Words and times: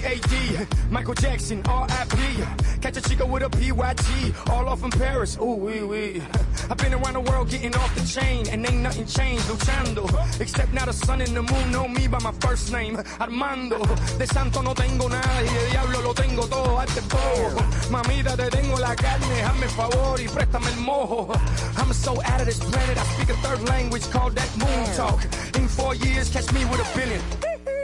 PAD, 0.00 0.66
Michael 0.90 1.14
Jackson, 1.14 1.58
RIP. 1.58 2.80
Catch 2.80 2.96
a 2.96 3.02
chica 3.02 3.26
with 3.26 3.42
a 3.42 3.50
PYG, 3.50 4.50
all 4.50 4.68
off 4.68 4.82
in 4.82 4.90
Paris. 4.90 5.36
Ooh, 5.40 5.54
wee, 5.54 5.82
wee. 5.82 6.22
I've 6.70 6.76
been 6.78 6.94
around 6.94 7.14
the 7.14 7.20
world 7.20 7.50
getting 7.50 7.74
off 7.74 7.94
the 7.94 8.04
chain, 8.06 8.48
and 8.48 8.66
ain't 8.66 8.82
nothing 8.82 9.06
changed, 9.06 9.44
luchando. 9.44 10.04
Except 10.40 10.72
now 10.72 10.86
the 10.86 10.92
sun 10.92 11.20
and 11.20 11.36
the 11.36 11.42
moon 11.42 11.70
know 11.70 11.86
me 11.88 12.08
by 12.08 12.18
my 12.20 12.32
first 12.40 12.72
name, 12.72 12.98
Armando. 13.20 13.78
De 14.18 14.26
santo 14.26 14.62
no 14.62 14.74
tengo 14.74 15.08
nada, 15.08 15.42
y 15.42 15.52
de 15.52 15.70
diablo 15.70 16.00
lo 16.02 16.14
tengo 16.14 16.46
todo, 16.46 16.78
arte 16.78 17.00
bobo. 17.02 17.60
Mamita, 17.90 18.36
te 18.36 18.48
tengo 18.50 18.78
la 18.78 18.94
carne, 18.94 19.42
hazme 19.42 19.68
favor 19.68 20.20
y 20.20 20.28
préstame 20.28 20.68
el 20.68 20.80
mojo. 20.80 21.32
I'm 21.76 21.92
so 21.92 22.12
out 22.22 22.40
of 22.40 22.46
this 22.46 22.58
planet, 22.58 22.96
I 22.96 23.04
speak 23.14 23.28
a 23.30 23.36
third 23.42 23.68
language 23.68 24.08
called 24.10 24.34
that 24.36 24.56
moon 24.56 24.96
talk. 24.96 25.22
In 25.56 25.68
four 25.68 25.94
years, 25.94 26.30
catch 26.30 26.50
me 26.52 26.64
with 26.66 26.80
a 26.80 26.96
billion, 26.96 27.20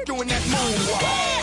doing 0.07 0.29
that 0.29 0.43
moonwalk. 0.43 1.36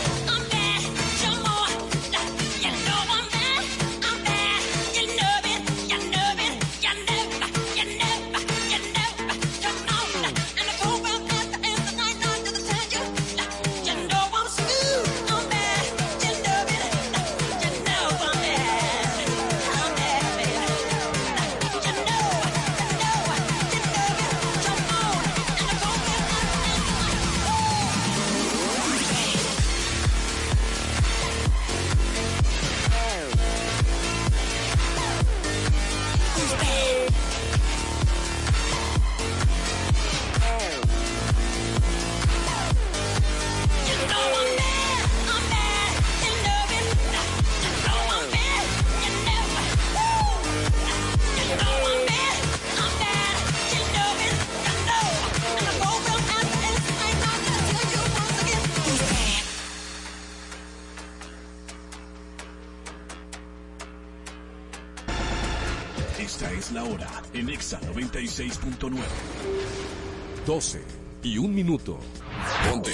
Ponte. 71.84 72.92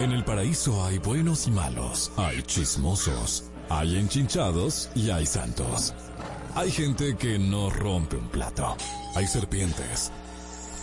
En 0.00 0.12
el 0.12 0.24
paraíso 0.24 0.84
hay 0.84 0.98
buenos 0.98 1.46
y 1.46 1.50
malos, 1.50 2.12
hay 2.16 2.42
chismosos, 2.42 3.44
hay 3.68 3.96
enchinchados 3.96 4.90
y 4.94 5.10
hay 5.10 5.24
santos. 5.24 5.94
Hay 6.54 6.70
gente 6.70 7.16
que 7.16 7.38
no 7.38 7.70
rompe 7.70 8.16
un 8.16 8.28
plato, 8.28 8.76
hay 9.14 9.26
serpientes, 9.26 10.10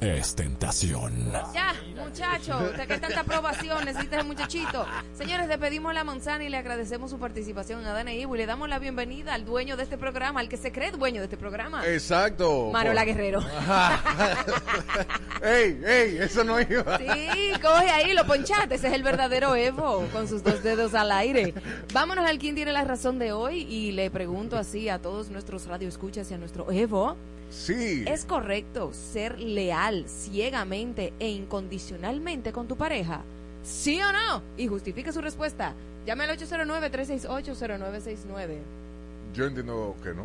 es 0.00 0.34
tentación. 0.34 1.32
Ya, 1.54 1.74
muchacho, 2.04 2.58
usted 2.70 2.86
que 2.86 2.98
tanta 2.98 3.20
aprobación 3.20 3.84
necesita 3.84 4.16
ese 4.16 4.24
muchachito. 4.26 4.86
Señores, 5.16 5.48
despedimos 5.48 5.94
la 5.94 6.04
manzana 6.04 6.44
y 6.44 6.48
le 6.50 6.58
agradecemos 6.58 7.10
su 7.10 7.18
participación 7.18 7.84
a 7.86 7.92
Dana 7.92 8.12
Ivo 8.12 8.34
y 8.34 8.38
le 8.38 8.46
damos 8.46 8.68
la 8.68 8.78
bienvenida 8.78 9.32
al 9.34 9.44
dueño 9.44 9.76
de 9.76 9.84
este 9.84 9.96
programa, 9.96 10.40
al 10.40 10.48
que 10.48 10.56
se 10.58 10.70
cree 10.70 10.90
dueño 10.92 11.20
de 11.20 11.24
este 11.24 11.36
programa. 11.38 11.86
Exacto. 11.86 12.70
Marola 12.72 13.00
Por- 13.02 13.06
Guerrero. 13.06 13.40
¡Ey, 15.42 15.80
ey! 15.86 16.18
Eso 16.18 16.44
no 16.44 16.60
iba. 16.60 16.98
Sí, 16.98 17.52
coge 17.62 17.90
ahí, 17.90 18.12
lo 18.14 18.26
ponchate. 18.26 18.74
Ese 18.74 18.88
es 18.88 18.94
el 18.94 19.02
verdadero 19.02 19.54
Evo, 19.56 20.06
con 20.12 20.28
sus 20.28 20.42
dos 20.42 20.62
dedos 20.62 20.94
al 20.94 21.10
aire. 21.12 21.54
Vámonos 21.92 22.26
al 22.26 22.38
quien 22.38 22.54
tiene 22.54 22.72
la 22.72 22.84
razón 22.84 23.18
de 23.18 23.32
hoy 23.32 23.60
y 23.62 23.92
le 23.92 24.10
pregunto 24.10 24.56
así 24.58 24.88
a 24.88 25.00
todos 25.00 25.30
nuestros 25.30 25.66
radioescuchas 25.66 26.30
y 26.30 26.34
a 26.34 26.38
nuestro 26.38 26.70
Evo. 26.70 27.16
Sí. 27.50 28.04
¿Es 28.06 28.24
correcto 28.24 28.92
ser 28.92 29.40
leal 29.40 30.04
ciegamente 30.08 31.12
e 31.18 31.30
incondicionalmente 31.30 32.52
con 32.52 32.68
tu 32.68 32.76
pareja? 32.76 33.22
¿Sí 33.62 34.00
o 34.00 34.12
no? 34.12 34.42
Y 34.56 34.68
justifique 34.68 35.12
su 35.12 35.20
respuesta. 35.20 35.74
Llame 36.06 36.24
al 36.24 36.38
809-368-0969. 36.38 38.58
Yo 39.34 39.46
entiendo 39.46 39.96
que 40.02 40.14
no. 40.14 40.24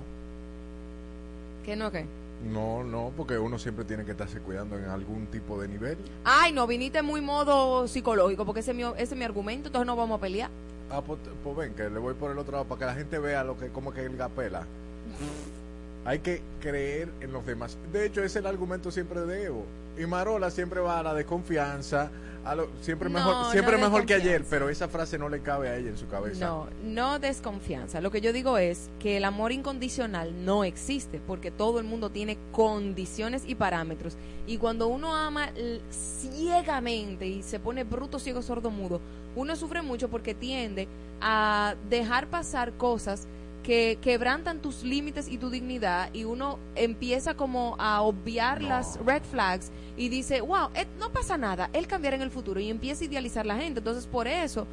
¿Qué 1.66 1.76
no 1.76 1.92
qué? 1.92 2.06
No, 2.52 2.84
no, 2.84 3.12
porque 3.16 3.38
uno 3.38 3.60
siempre 3.60 3.86
tiene 3.86 4.04
que 4.04 4.12
estarse 4.12 4.40
cuidando 4.40 4.78
en 4.78 4.86
algún 4.86 5.28
tipo 5.28 5.62
de 5.62 5.68
nivel. 5.68 5.98
Ay, 6.24 6.52
no, 6.52 6.66
viniste 6.66 7.02
muy 7.02 7.22
modo 7.22 7.88
psicológico, 7.88 8.46
porque 8.46 8.62
ese 8.62 8.72
es 8.72 8.78
mi, 8.78 8.84
ese 8.84 9.04
es 9.04 9.16
mi 9.16 9.24
argumento, 9.24 9.70
entonces 9.70 9.86
no 9.86 9.96
vamos 9.96 10.18
a 10.18 10.22
pelear. 10.22 10.50
Ah, 10.90 11.02
pues, 11.02 11.20
pues 11.44 11.56
ven, 11.56 11.74
que 11.74 11.90
le 11.90 12.00
voy 12.00 12.16
por 12.16 12.32
el 12.32 12.38
otro 12.38 12.54
lado 12.54 12.66
para 12.66 12.80
que 12.80 12.86
la 12.86 12.96
gente 12.96 13.20
vea 13.20 13.44
lo 13.44 13.58
que 13.58 13.70
como 13.70 13.94
que 13.94 14.06
el 14.06 14.18
gapela. 14.18 14.62
Hay 16.06 16.20
que 16.20 16.42
creer 16.60 17.10
en 17.22 17.32
los 17.32 17.46
demás. 17.46 17.78
De 17.92 18.06
hecho, 18.06 18.24
es 18.24 18.36
el 18.36 18.46
argumento 18.46 18.92
siempre 18.92 19.22
de 19.22 19.46
Evo. 19.46 19.66
Y 19.98 20.06
Marola 20.06 20.50
siempre 20.50 20.80
va 20.80 21.00
a 21.00 21.04
la 21.04 21.14
desconfianza, 21.14 22.10
a 22.44 22.56
lo, 22.56 22.70
siempre 22.82 23.10
No, 23.10 23.20
mejor, 23.20 23.52
siempre 23.52 23.78
no 23.78 23.84
mejor 23.84 24.06
que 24.06 24.16
ayer, 24.16 24.44
pero 24.50 24.70
esa 24.70 24.88
frase 24.88 25.18
no 25.20 25.30
le 25.30 25.42
cabe 25.42 25.70
a 25.70 25.76
ella 25.76 25.90
en 25.90 25.98
su 25.98 26.08
cabeza. 26.08 26.46
No, 26.46 26.68
no 26.84 27.20
desconfianza. 27.20 28.02
Lo 28.02 28.10
que 28.10 28.22
yo 28.22 28.34
digo 28.34 28.58
es 28.58 28.90
que 29.00 29.18
el 29.18 29.26
amor 29.26 29.52
incondicional 29.52 30.44
no 30.44 30.64
existe 30.64 31.20
porque 31.28 31.52
todo 31.52 31.80
el 31.80 31.86
mundo 31.86 32.10
tiene 32.10 32.38
condiciones 32.52 33.44
y 33.46 33.56
parámetros. 33.56 34.16
Y 34.48 34.58
cuando 34.58 34.88
uno 34.88 35.16
ama 35.16 35.50
ciegamente 35.92 37.28
y 37.28 37.44
se 37.44 37.60
pone 37.60 37.84
bruto, 37.84 38.18
ciego, 38.18 38.42
sordo, 38.42 38.72
mudo, 38.72 39.02
uno 39.36 39.56
sufre 39.56 39.82
mucho 39.82 40.10
porque 40.10 40.34
tiende 40.34 40.88
a 41.20 41.76
dejar 41.90 42.28
pasar 42.28 42.74
cosas 42.74 43.28
que 43.64 43.98
quebrantan 44.02 44.60
tus 44.60 44.84
límites 44.84 45.28
y 45.28 45.38
tu 45.38 45.50
dignidad 45.50 46.10
y 46.14 46.24
uno 46.24 46.58
empieza 46.76 47.36
como 47.36 47.76
a 47.80 48.02
obviar 48.02 48.62
No. 48.62 48.70
las 48.70 48.98
red 49.06 49.22
flags 49.24 49.72
y 49.98 50.10
dice, 50.10 50.42
wow, 50.42 50.70
eh, 50.74 50.88
no 51.00 51.12
pasa 51.12 51.38
nada, 51.38 51.70
él 51.74 51.86
cambiará 51.88 52.16
en 52.16 52.24
el 52.24 52.32
futuro 52.32 52.60
y 52.60 52.70
empieza 52.70 53.04
a 53.04 53.08
idealizar 53.08 53.46
la 53.46 53.56
gente. 53.58 53.80
Entonces, 53.80 54.08
por 54.08 54.28
eso, 54.28 54.66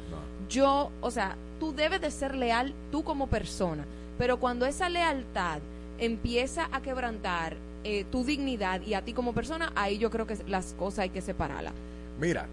yo, 0.49 0.89
o 1.01 1.11
sea, 1.11 1.35
tú 1.59 1.73
debes 1.73 2.01
de 2.01 2.09
ser 2.09 2.33
leal 2.35 2.73
tú 2.91 3.03
como 3.03 3.27
persona, 3.27 3.85
pero 4.17 4.39
cuando 4.39 4.65
esa 4.65 4.89
lealtad 4.89 5.59
empieza 5.99 6.67
a 6.71 6.81
quebrantar 6.81 7.57
eh, 7.83 8.05
tu 8.11 8.23
dignidad 8.23 8.81
y 8.81 8.93
a 8.95 9.03
ti 9.03 9.13
como 9.13 9.33
persona, 9.33 9.71
ahí 9.75 9.97
yo 9.99 10.09
creo 10.09 10.25
que 10.25 10.37
las 10.47 10.73
cosas 10.73 10.99
hay 10.99 11.09
que 11.11 11.21
separarlas. 11.21 11.73
Mira, 12.19 12.47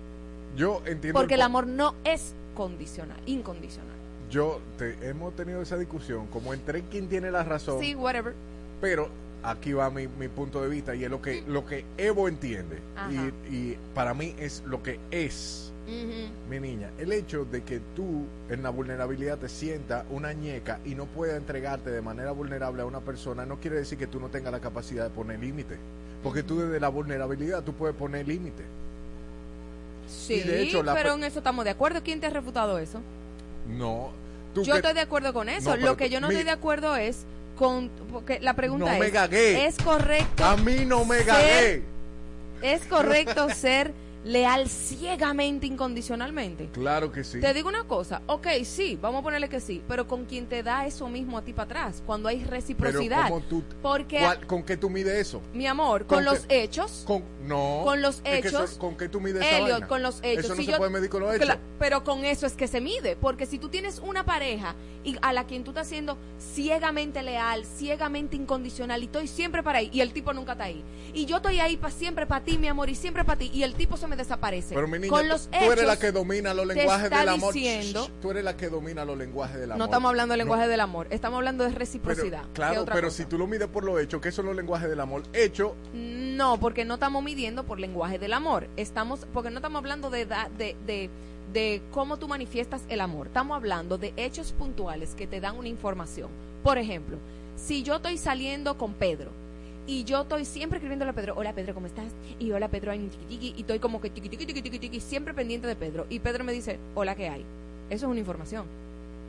yo 0.57 0.83
entiendo. 0.85 1.19
Porque 1.19 1.35
el 1.35 1.43
amor 1.43 1.67
no 1.67 1.95
es 2.05 2.35
condicional, 2.55 3.17
incondicional. 3.27 3.96
Yo 4.31 4.61
te, 4.79 4.97
hemos 5.09 5.35
tenido 5.37 5.63
esa 5.63 5.77
discusión 5.77 6.27
como 6.29 6.53
entre 6.55 6.83
quién 6.83 7.09
tiene 7.09 7.31
la 7.31 7.45
razón. 7.45 7.81
Sí, 7.81 7.95
whatever. 7.95 8.35
Pero 8.81 9.09
aquí 9.43 9.73
va 9.73 9.89
mi, 9.91 10.09
mi 10.09 10.29
punto 10.29 10.61
de 10.63 10.69
vista 10.69 10.95
y 10.95 11.05
es 11.05 11.11
lo 11.11 11.23
que, 11.23 11.43
lo 11.47 11.65
que 11.65 11.85
Evo 11.97 12.29
entiende. 12.29 12.79
Y, 13.11 13.55
y 13.55 13.79
para 13.95 14.15
mí 14.15 14.35
es 14.39 14.63
lo 14.67 14.83
que 14.83 14.99
es, 15.11 15.73
mi 16.51 16.59
niña. 16.59 16.91
El 16.99 17.13
hecho 17.13 17.45
de 17.45 17.63
que 17.63 17.81
tú 17.95 18.25
en 18.51 18.63
la 18.65 18.71
vulnerabilidad 18.71 19.39
te 19.39 19.49
sientas 19.49 20.05
una 20.11 20.33
ñeca 20.33 20.81
y 20.85 20.97
no 20.97 21.05
puedas 21.07 21.37
entregarte 21.37 21.91
de 21.91 22.03
manera 22.03 22.33
vulnerable 22.33 22.83
a 22.83 22.87
una 22.87 23.01
persona 23.01 23.47
no 23.47 23.61
quiere 23.61 23.77
decir 23.77 23.97
que 23.97 24.09
tú 24.09 24.19
no 24.19 24.29
tengas 24.29 24.51
la 24.53 24.59
capacidad 24.61 25.05
de 25.05 25.11
poner 25.11 25.39
límite. 25.39 25.77
Porque 26.25 26.43
tú 26.43 26.59
desde 26.59 26.81
la 26.81 26.89
vulnerabilidad 26.89 27.63
tú 27.63 27.73
puedes 27.73 27.95
poner 27.95 28.27
límite. 28.27 28.65
Sí, 30.09 30.41
de 30.41 30.63
hecho, 30.63 30.83
la 30.83 30.95
pero 30.95 31.11
pe- 31.11 31.15
en 31.17 31.25
eso 31.25 31.39
estamos 31.39 31.65
de 31.65 31.71
acuerdo. 31.71 32.03
¿Quién 32.03 32.21
te 32.21 32.27
ha 32.27 32.31
refutado 32.31 32.79
eso? 32.79 33.01
No. 33.69 34.11
Tú 34.55 34.63
Yo 34.65 34.73
que- 34.75 34.79
estoy 34.79 34.95
de 34.95 35.01
acuerdo 35.01 35.33
con 35.33 35.49
eso. 35.49 35.77
No, 35.77 35.85
Lo 35.87 35.97
que 35.97 36.09
yo 36.09 36.21
no 36.21 36.29
mi- 36.29 36.35
estoy 36.35 36.45
de 36.45 36.51
acuerdo 36.53 36.97
es 36.97 37.25
con... 37.59 37.91
Porque 38.13 38.39
la 38.41 38.55
pregunta 38.55 38.87
No 38.87 38.93
es... 38.93 38.99
me 39.01 39.11
gagué. 39.11 39.67
¿Es 39.67 39.77
correcto 39.79 40.45
A 40.45 40.57
mí 40.57 40.85
no 40.87 41.05
me 41.05 41.19
ser- 41.19 41.27
gagué. 41.27 41.83
¿Es 42.63 42.85
correcto 42.87 43.49
ser 43.55 43.93
leal 44.27 44.69
ciegamente, 44.69 45.67
incondicionalmente? 45.67 46.69
Claro 46.73 47.13
que 47.13 47.23
sí. 47.23 47.41
Te 47.41 47.55
digo 47.55 47.69
una 47.69 47.85
cosa, 47.85 48.23
ok, 48.27 48.47
sí, 48.65 48.99
vamos 49.01 49.21
a 49.21 49.23
ponerle 49.23 49.49
que 49.49 49.61
sí, 49.61 49.83
pero 49.87 50.09
con 50.09 50.25
quien 50.25 50.47
te 50.49 50.63
da 50.65 50.85
eso 50.85 51.09
mismo 51.09 51.39
a 51.39 51.43
ti 51.43 51.53
para 51.53 51.65
atrás, 51.67 52.03
cuando 52.05 52.29
hay 52.29 52.39
Pero 52.39 52.51
reciprocidad. 52.51 53.29
¿cómo 53.29 53.41
tú, 53.43 53.63
Porque, 53.81 54.19
cuál- 54.19 54.47
¿con 54.47 54.63
qué 54.65 54.77
tú 54.77 54.91
mides 54.91 55.15
eso? 55.29 55.41
mi 55.55 55.67
amor, 55.69 56.07
con 56.07 56.17
con, 56.17 56.25
los 56.25 56.45
hechos, 56.49 57.05
Con, 57.07 57.23
no. 57.47 57.83
Con 57.85 58.03
los 58.03 58.17
es 58.25 58.43
que 58.43 58.49
eso- 58.49 58.65
hechos. 58.65 58.79
¿Con 58.79 58.97
qué 58.97 59.09
tú 59.09 59.21
mides 59.21 59.43
esa 59.45 59.59
Elliot, 59.59 59.71
vaina? 59.73 59.87
con 59.89 60.03
los 60.03 60.19
hechos. 60.25 60.45
Eso 60.45 60.55
no 60.55 60.61
Si 60.61 60.65
se 60.67 60.73
yo- 60.73 60.79
puede 60.79 60.91
medir 60.91 61.09
con 61.09 61.21
los 61.23 61.35
hechos. 61.35 61.57
Pero 61.79 62.03
con 62.03 62.25
eso 62.25 62.47
es 62.47 62.55
que 62.55 62.67
se 62.67 62.81
mide, 62.81 63.15
porque 63.17 63.47
si 63.47 63.59
tú 63.59 63.69
tienes 63.69 64.01
una 64.01 64.25
pareja 64.25 64.75
y 65.05 65.17
a 65.23 65.33
la 65.33 65.45
quien 65.45 65.63
tú 65.63 65.71
estás 65.71 65.87
siendo 65.87 66.19
ciegamente 66.41 67.23
leal, 67.23 67.65
ciegamente 67.65 68.35
incondicional 68.35 69.03
y 69.03 69.07
estoy 69.07 69.29
siempre 69.29 69.63
para 69.63 69.79
ahí 69.79 69.91
y 69.93 70.01
el 70.01 70.13
tipo 70.13 70.33
nunca 70.33 70.53
está 70.53 70.65
ahí. 70.65 70.83
Y 71.15 71.27
yo 71.27 71.37
estoy 71.37 71.61
ahí 71.61 71.77
para 71.77 71.93
siempre 71.93 72.27
para 72.27 72.45
ti, 72.45 72.59
mi 72.59 72.67
amor, 72.67 72.89
y 72.91 72.95
siempre 72.95 73.25
para 73.25 73.39
ti 73.39 73.51
y 73.55 73.63
el 73.63 73.75
tipo 73.75 73.97
se 73.97 74.07
me 74.09 74.16
desaparece. 74.17 74.75
Pero 74.75 74.89
mi 74.89 74.99
niña, 74.99 75.11
con 75.11 75.29
los 75.29 75.49
tú, 75.49 75.57
eres 75.57 75.73
hechos, 75.73 75.87
la 75.87 75.99
que 75.99 76.13
domina 76.13 76.55
los 76.55 76.67
te 76.69 76.75
lenguajes 76.75 77.05
está 77.05 77.21
del 77.21 77.29
amor. 77.29 77.55
diciendo- 77.55 78.09
tú 78.21 78.31
eres 78.31 78.45
la 78.45 78.57
que 78.57 78.69
domina 78.69 79.05
los 79.05 79.17
lenguajes 79.19 79.57
del 79.61 79.71
amor. 79.73 79.79
no 79.79 79.85
estamos 79.85 80.09
hablando 80.09 80.33
del 80.33 80.39
No, 80.41 80.45
lenguaje 80.45 80.69
del 80.69 80.81
amor, 80.81 81.07
estamos 81.11 81.37
hablando 81.39 81.65
de 81.65 81.71
reciprocidad. 81.71 82.45
claro, 82.53 82.85
pero 82.87 83.09
cosa. 83.09 83.17
si 83.17 83.25
tú 83.27 83.39
lo 83.39 83.47
mides 83.47 83.69
por 83.69 83.85
los 83.85 84.01
hechos, 84.01 84.21
¿qué 84.21 84.33
son 84.33 84.47
los 84.47 84.57
lenguajes 84.57 84.89
del 84.89 85.01
amor? 85.01 85.23
Hecho, 85.33 85.75
No, 85.93 86.59
porque 86.61 86.85
no 86.85 86.95
estamos 86.95 87.23
midiendo 87.23 87.65
por 87.65 87.81
lenguaje 87.81 88.19
del 88.19 88.33
amor. 88.35 88.69
Estamos, 88.77 89.27
porque 89.33 89.51
no 89.51 89.57
estamos 89.57 89.79
hablando 89.79 90.11
de, 90.11 90.27
de, 90.27 90.77
de, 90.87 91.11
de 91.53 91.83
cómo 91.93 92.19
tú 92.19 92.29
manifiestas 92.29 92.83
el 92.89 93.01
amor. 93.01 93.29
Estamos 93.29 93.57
hablando 93.57 93.97
de 93.97 94.13
hechos 94.17 94.53
puntuales 94.53 95.15
que 95.15 95.27
te 95.27 95.41
dan 95.41 95.57
una 95.57 95.69
información. 95.69 96.29
Por 96.63 96.77
ejemplo, 96.79 97.17
si 97.57 97.83
yo 97.83 97.97
estoy 97.97 98.19
saliendo 98.19 98.77
con 98.77 98.93
Pedro 98.93 99.31
y 99.87 100.05
yo 100.05 100.23
estoy 100.23 100.45
siempre 100.45 100.79
escribiéndole 100.79 101.11
a 101.13 101.15
Pedro, 101.15 101.35
hola 101.37 101.53
Pedro, 101.55 101.75
¿cómo 101.75 101.87
estás? 101.87 102.13
Y 102.39 102.51
hola 102.53 102.69
Pedro, 102.69 102.91
ay, 102.93 103.09
tiqui, 103.09 103.25
tiqui", 103.27 103.55
y 103.57 103.61
estoy 103.61 103.79
como 103.79 104.01
que 104.01 104.11
tiqui, 104.11 104.29
tiqui, 104.29 104.47
tiqui, 104.47 104.79
tiqui, 104.79 105.01
siempre 105.01 105.33
pendiente 105.35 105.67
de 105.67 105.77
Pedro. 105.77 106.07
Y 106.11 106.19
Pedro 106.21 106.45
me 106.45 106.53
dice, 106.53 106.79
hola, 106.95 107.15
¿qué 107.15 107.29
hay? 107.29 107.45
Eso 107.89 108.07
es 108.07 108.11
una 108.11 108.19
información. 108.21 108.65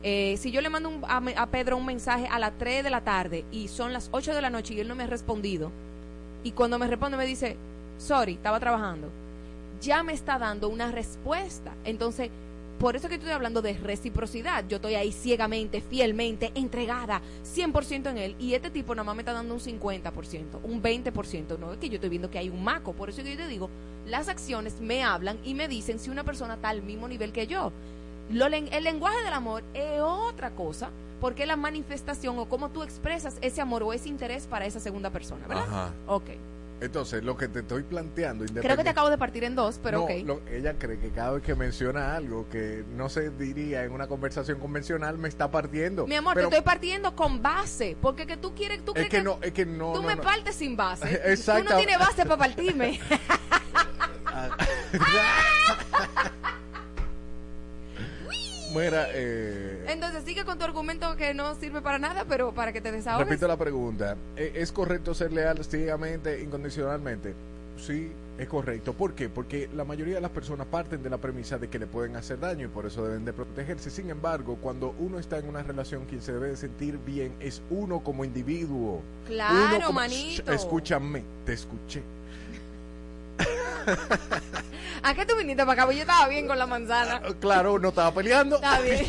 Eh, 0.02 0.36
si 0.38 0.50
yo 0.52 0.60
le 0.60 0.68
mando 0.68 0.88
un- 0.90 1.04
a, 1.04 1.18
a 1.42 1.46
Pedro 1.46 1.76
un 1.76 1.86
mensaje 1.86 2.26
a 2.28 2.38
las 2.38 2.52
3 2.58 2.84
de 2.84 2.90
la 2.90 3.00
tarde 3.02 3.44
y 3.52 3.68
son 3.68 3.92
las 3.92 4.08
8 4.12 4.34
de 4.34 4.42
la 4.42 4.50
noche 4.50 4.74
y 4.74 4.80
él 4.80 4.88
no 4.88 4.94
me 4.94 5.04
ha 5.04 5.08
respondido, 5.08 5.70
y 6.44 6.52
cuando 6.52 6.78
me 6.78 6.86
responde 6.86 7.16
me 7.16 7.26
dice, 7.26 7.56
sorry, 7.98 8.34
estaba 8.34 8.60
trabajando, 8.60 9.08
ya 9.80 10.02
me 10.02 10.12
está 10.12 10.38
dando 10.38 10.68
una 10.68 10.90
respuesta. 10.92 11.72
Entonces, 11.84 12.30
por 12.78 12.96
eso 12.96 13.08
que 13.08 13.16
estoy 13.16 13.30
hablando 13.30 13.60
de 13.60 13.74
reciprocidad. 13.74 14.64
Yo 14.68 14.76
estoy 14.76 14.94
ahí 14.94 15.12
ciegamente, 15.12 15.80
fielmente, 15.80 16.52
entregada, 16.54 17.20
100% 17.44 18.10
en 18.10 18.18
él. 18.18 18.36
Y 18.38 18.54
este 18.54 18.70
tipo 18.70 18.94
nada 18.94 19.04
más 19.04 19.16
me 19.16 19.22
está 19.22 19.32
dando 19.32 19.54
un 19.54 19.60
50%, 19.60 20.60
un 20.62 20.82
20%. 20.82 21.58
No 21.58 21.72
es 21.72 21.78
que 21.78 21.88
yo 21.88 21.96
estoy 21.96 22.10
viendo 22.10 22.30
que 22.30 22.38
hay 22.38 22.48
un 22.48 22.62
maco. 22.62 22.92
Por 22.92 23.08
eso 23.08 23.22
que 23.22 23.32
yo 23.32 23.36
te 23.36 23.48
digo, 23.48 23.68
las 24.06 24.28
acciones 24.28 24.80
me 24.80 25.02
hablan 25.02 25.38
y 25.44 25.54
me 25.54 25.68
dicen 25.68 25.98
si 25.98 26.10
una 26.10 26.24
persona 26.24 26.54
está 26.54 26.68
al 26.68 26.82
mismo 26.82 27.08
nivel 27.08 27.32
que 27.32 27.46
yo. 27.46 27.72
Lo 28.30 28.46
el 28.46 28.84
lenguaje 28.84 29.22
del 29.24 29.32
amor 29.32 29.64
es 29.72 30.00
otra 30.00 30.50
cosa, 30.50 30.90
porque 31.20 31.42
es 31.42 31.48
la 31.48 31.56
manifestación 31.56 32.38
o 32.38 32.46
cómo 32.46 32.68
tú 32.68 32.82
expresas 32.82 33.38
ese 33.40 33.60
amor 33.60 33.82
o 33.82 33.92
ese 33.92 34.08
interés 34.08 34.46
para 34.46 34.66
esa 34.66 34.80
segunda 34.80 35.10
persona, 35.10 35.46
¿verdad? 35.46 35.64
Ajá. 35.66 35.92
Ok. 36.06 36.30
Entonces 36.80 37.22
lo 37.24 37.36
que 37.36 37.48
te 37.48 37.60
estoy 37.60 37.82
planteando, 37.82 38.44
Creo 38.46 38.76
que 38.76 38.84
te 38.84 38.90
acabo 38.90 39.10
de 39.10 39.18
partir 39.18 39.44
en 39.44 39.54
dos, 39.54 39.78
pero 39.82 39.98
No, 39.98 40.04
ok. 40.04 40.10
lo- 40.24 40.40
ella 40.50 40.74
cree 40.78 40.98
que 40.98 41.10
cada 41.10 41.32
vez 41.32 41.42
que 41.42 41.54
menciona 41.54 42.16
algo 42.16 42.48
que 42.48 42.84
no 42.94 43.08
se 43.08 43.30
diría 43.30 43.84
en 43.84 43.92
una 43.92 44.06
conversación 44.06 44.58
convencional 44.58 45.18
me 45.18 45.28
está 45.28 45.50
partiendo. 45.50 46.06
Mi 46.06 46.14
amor, 46.16 46.34
Pero 46.34 46.48
te 46.48 46.56
estoy 46.56 46.66
partiendo 46.66 47.14
con 47.16 47.42
base, 47.42 47.96
porque 48.00 48.26
que 48.26 48.36
tú 48.36 48.54
quieres, 48.54 48.84
tú 48.84 48.92
es 48.92 49.06
crees 49.06 49.10
que 49.10 49.22
no, 49.22 49.38
es 49.42 49.52
que 49.52 49.66
no. 49.66 49.92
tú 49.92 50.02
no, 50.02 50.08
me 50.08 50.16
partes 50.16 50.54
sin 50.56 50.76
base. 50.76 51.06
Tú 51.18 51.28
Exacto. 51.30 51.70
no 51.70 51.76
tienes 51.76 51.98
base 51.98 52.22
para 52.24 52.36
partirme. 52.36 53.00
Mira, 58.74 59.08
eh, 59.14 59.86
Entonces 59.88 60.24
sigue 60.24 60.44
con 60.44 60.58
tu 60.58 60.64
argumento 60.64 61.16
que 61.16 61.32
no 61.34 61.54
sirve 61.54 61.80
para 61.80 61.98
nada, 61.98 62.24
pero 62.28 62.52
para 62.52 62.72
que 62.72 62.80
te 62.80 62.92
desahogues. 62.92 63.26
repito 63.28 63.48
la 63.48 63.56
pregunta. 63.56 64.16
¿E- 64.36 64.52
¿Es 64.56 64.72
correcto 64.72 65.14
ser 65.14 65.32
leal 65.32 65.64
ciegamente, 65.64 66.40
incondicionalmente? 66.42 67.34
Sí, 67.78 68.10
es 68.36 68.48
correcto. 68.48 68.92
¿Por 68.92 69.14
qué? 69.14 69.28
Porque 69.28 69.70
la 69.74 69.84
mayoría 69.84 70.16
de 70.16 70.20
las 70.20 70.32
personas 70.32 70.66
parten 70.66 71.02
de 71.02 71.08
la 71.10 71.16
premisa 71.18 71.58
de 71.58 71.68
que 71.68 71.78
le 71.78 71.86
pueden 71.86 72.16
hacer 72.16 72.38
daño 72.40 72.66
y 72.66 72.68
por 72.68 72.84
eso 72.86 73.04
deben 73.06 73.24
de 73.24 73.32
protegerse. 73.32 73.88
Sin 73.90 74.10
embargo, 74.10 74.58
cuando 74.60 74.94
uno 74.98 75.18
está 75.18 75.38
en 75.38 75.48
una 75.48 75.62
relación, 75.62 76.04
quien 76.06 76.20
se 76.20 76.32
debe 76.32 76.48
de 76.48 76.56
sentir 76.56 76.98
bien 76.98 77.32
es 77.40 77.62
uno 77.70 78.00
como 78.00 78.24
individuo. 78.24 79.00
Claro, 79.28 79.76
Uno 79.76 79.86
como- 79.86 80.00
manito. 80.00 80.52
Escúchame, 80.52 81.22
te 81.46 81.52
escuché. 81.54 82.02
¿A 85.02 85.14
qué 85.14 85.24
tú 85.26 85.36
viniste 85.36 85.62
para 85.62 85.72
acá? 85.72 85.84
Pues 85.86 85.96
Yo 85.96 86.02
estaba 86.02 86.28
bien 86.28 86.46
con 86.46 86.58
la 86.58 86.66
manzana. 86.66 87.22
Claro, 87.40 87.78
no 87.78 87.88
estaba 87.90 88.12
peleando. 88.12 88.56
Está 88.56 88.80
bien. 88.82 89.06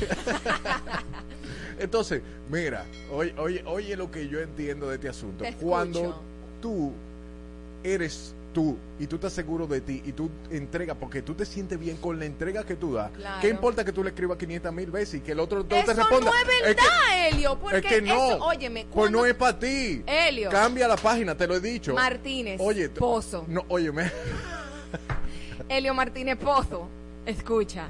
Entonces, 1.80 2.22
mira, 2.50 2.86
oye, 3.12 3.34
oye, 3.38 3.64
oye 3.66 3.96
lo 3.96 4.12
que 4.12 4.28
yo 4.28 4.40
entiendo 4.40 4.90
de 4.90 4.96
este 4.96 5.10
asunto. 5.10 5.44
Te. 5.44 5.54
Cuando 5.54 6.22
tú 6.62 6.92
eres 7.84 8.34
tú 8.54 8.78
y 9.00 9.06
tú 9.08 9.16
estás 9.18 9.32
seguro 9.32 9.68
de 9.68 9.80
ti 9.80 10.02
y 10.06 10.12
tú 10.12 10.30
entregas, 10.52 10.98
porque 11.00 11.22
tú 11.22 11.36
te 11.36 11.46
sientes 11.46 11.80
bien 11.80 11.98
con 11.98 12.20
la 12.20 12.26
entrega 12.26 12.66
que 12.66 12.76
tú 12.76 12.94
das, 12.96 13.12
Claro. 13.12 13.40
¿qué 13.42 13.48
importa 13.50 13.86
que 13.86 13.94
tú 13.94 14.04
le 14.04 14.10
escribas 14.10 14.38
500 14.38 14.74
mil 14.74 14.92
veces 14.92 15.16
y 15.16 15.20
que 15.22 15.32
el 15.34 15.40
otro 15.40 15.60
no 15.60 15.66
te 15.66 15.80
Eso 15.80 15.94
responda? 15.94 16.32
no 16.32 16.38
es 16.38 16.62
verdad, 16.66 17.28
Helio. 17.30 17.58
Porque 17.60 17.78
es 17.78 17.86
que 17.86 18.02
no, 18.02 18.28
eso, 18.28 18.44
óyeme, 18.46 18.88
pues 18.92 19.12
no 19.12 19.26
es 19.26 19.36
para 19.36 19.58
ti. 19.58 20.04
Helio. 20.06 20.50
Cambia 20.50 20.88
la 20.88 20.98
página, 20.98 21.36
te 21.36 21.48
lo 21.48 21.56
he 21.56 21.60
dicho. 21.60 21.94
Martínez 21.94 22.60
Oye, 22.62 22.90
Pozo. 22.90 23.46
No, 23.48 23.64
óyeme. 23.70 24.12
Helio 25.70 25.94
Martínez 25.94 26.38
Pozo, 26.38 26.88
escucha. 27.26 27.88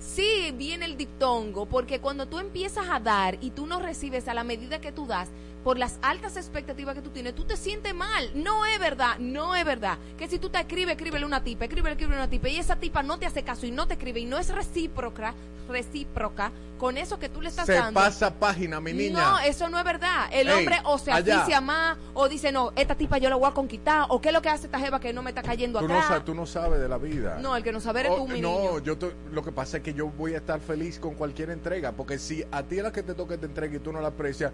Sí, 0.00 0.52
viene 0.56 0.84
el 0.84 0.96
diptongo, 0.96 1.66
porque 1.66 2.00
cuando 2.00 2.26
tú 2.26 2.38
empiezas 2.38 2.86
a 2.90 3.00
dar 3.00 3.38
y 3.40 3.50
tú 3.50 3.66
no 3.66 3.80
recibes 3.80 4.28
a 4.28 4.34
la 4.34 4.44
medida 4.44 4.80
que 4.80 4.92
tú 4.92 5.06
das, 5.06 5.28
por 5.64 5.78
las 5.78 5.98
altas 6.02 6.36
expectativas 6.36 6.94
que 6.94 7.00
tú 7.02 7.08
tienes, 7.10 7.34
tú 7.34 7.44
te 7.44 7.56
sientes 7.56 7.94
mal. 7.94 8.30
No 8.34 8.66
es 8.66 8.78
verdad, 8.78 9.18
no 9.18 9.56
es 9.56 9.64
verdad. 9.64 9.98
Que 10.18 10.28
si 10.28 10.38
tú 10.38 10.50
te 10.50 10.60
escribes, 10.60 10.94
escríbele 10.94 11.24
una 11.24 11.42
tipa, 11.42 11.64
escríbele, 11.64 11.92
escríbele 11.92 12.18
una 12.18 12.28
tipa, 12.30 12.48
y 12.50 12.58
esa 12.58 12.76
tipa 12.76 13.02
no 13.02 13.18
te 13.18 13.24
hace 13.26 13.42
caso 13.42 13.64
y 13.66 13.70
no 13.70 13.86
te 13.88 13.94
escribe 13.94 14.20
y 14.20 14.26
no 14.26 14.38
es 14.38 14.50
recíproca, 14.54 15.34
recíproca 15.68 16.52
con 16.78 16.98
eso 16.98 17.18
que 17.18 17.30
tú 17.30 17.40
le 17.40 17.48
estás 17.48 17.64
Se 17.64 17.72
dando. 17.72 17.98
pasa 17.98 18.34
página, 18.34 18.78
mi 18.80 18.92
niña. 18.92 19.18
No, 19.30 19.38
eso 19.38 19.68
no 19.70 19.78
es 19.78 19.84
verdad. 19.84 20.26
El 20.32 20.48
Ey, 20.48 20.58
hombre 20.58 20.76
o 20.84 20.98
se 20.98 21.10
aficia 21.10 21.62
más 21.62 21.96
o 22.12 22.28
dice, 22.28 22.52
no, 22.52 22.72
esta 22.76 22.94
tipa 22.94 23.16
yo 23.16 23.30
la 23.30 23.36
voy 23.36 23.48
a 23.48 23.52
conquistar, 23.54 24.04
o 24.10 24.20
qué 24.20 24.28
es 24.28 24.34
lo 24.34 24.42
que 24.42 24.50
hace 24.50 24.66
esta 24.66 24.78
jeva 24.78 25.00
que 25.00 25.14
no 25.14 25.22
me 25.22 25.30
está 25.30 25.42
cayendo 25.42 25.78
tú, 25.80 25.88
no 25.88 25.94
atrás. 25.94 26.08
sabes, 26.08 26.24
tú 26.26 26.34
no 26.34 26.44
sabes 26.44 26.78
de 26.80 26.88
la 26.88 26.98
vida. 26.98 27.38
No, 27.40 27.56
el 27.56 27.62
que 27.62 27.72
no 27.72 27.80
sabe 27.80 28.00
eres 28.00 28.12
Oh, 28.12 28.16
tú, 28.16 28.28
mi 28.28 28.40
no, 28.42 28.58
niño. 28.58 28.78
yo 28.80 28.98
te- 28.98 29.14
lo 29.32 29.42
que 29.42 29.52
pasa 29.52 29.78
es 29.78 29.82
que 29.82 29.94
yo 29.94 30.08
voy 30.08 30.34
a 30.34 30.38
estar 30.38 30.60
feliz 30.60 30.98
con 30.98 31.14
cualquier 31.14 31.48
entrega, 31.50 31.92
porque 31.92 32.18
si 32.18 32.44
a 32.52 32.62
ti 32.64 32.76
es 32.76 32.82
la 32.82 32.92
que 32.92 33.02
te 33.02 33.14
toque 33.14 33.38
te 33.38 33.46
entrega 33.46 33.76
y 33.76 33.78
tú 33.78 33.90
no 33.92 34.02
la 34.02 34.08
aprecias, 34.08 34.52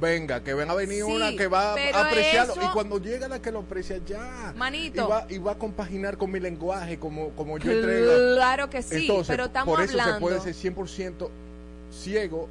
venga, 0.00 0.42
que 0.42 0.54
venga 0.54 0.72
a 0.72 0.76
venir 0.76 1.04
Sí, 1.04 1.10
una 1.12 1.36
que 1.36 1.46
va 1.46 1.72
a 1.74 2.06
apreciarlo 2.08 2.52
eso- 2.54 2.62
y 2.62 2.66
cuando 2.72 2.98
llega 2.98 3.28
la 3.28 3.40
que 3.40 3.50
lo 3.52 3.60
aprecia 3.60 3.98
ya, 4.06 4.52
Manito. 4.56 5.04
y 5.04 5.08
va, 5.10 5.26
y 5.30 5.38
va 5.38 5.52
a 5.52 5.58
compaginar 5.58 6.16
con 6.18 6.30
mi 6.30 6.40
lenguaje 6.40 6.98
como, 6.98 7.30
como 7.30 7.58
yo 7.58 7.70
entrego. 7.72 8.12
Claro 8.36 8.68
que 8.70 8.82
sí, 8.82 9.02
Entonces, 9.02 9.28
pero 9.28 9.44
estamos 9.46 9.74
por 9.74 9.82
eso 9.84 9.92
hablando. 9.92 10.14
se 10.14 10.20
puede 10.20 10.40
ser 10.40 10.54
100% 10.54 11.30
ciego 11.90 12.48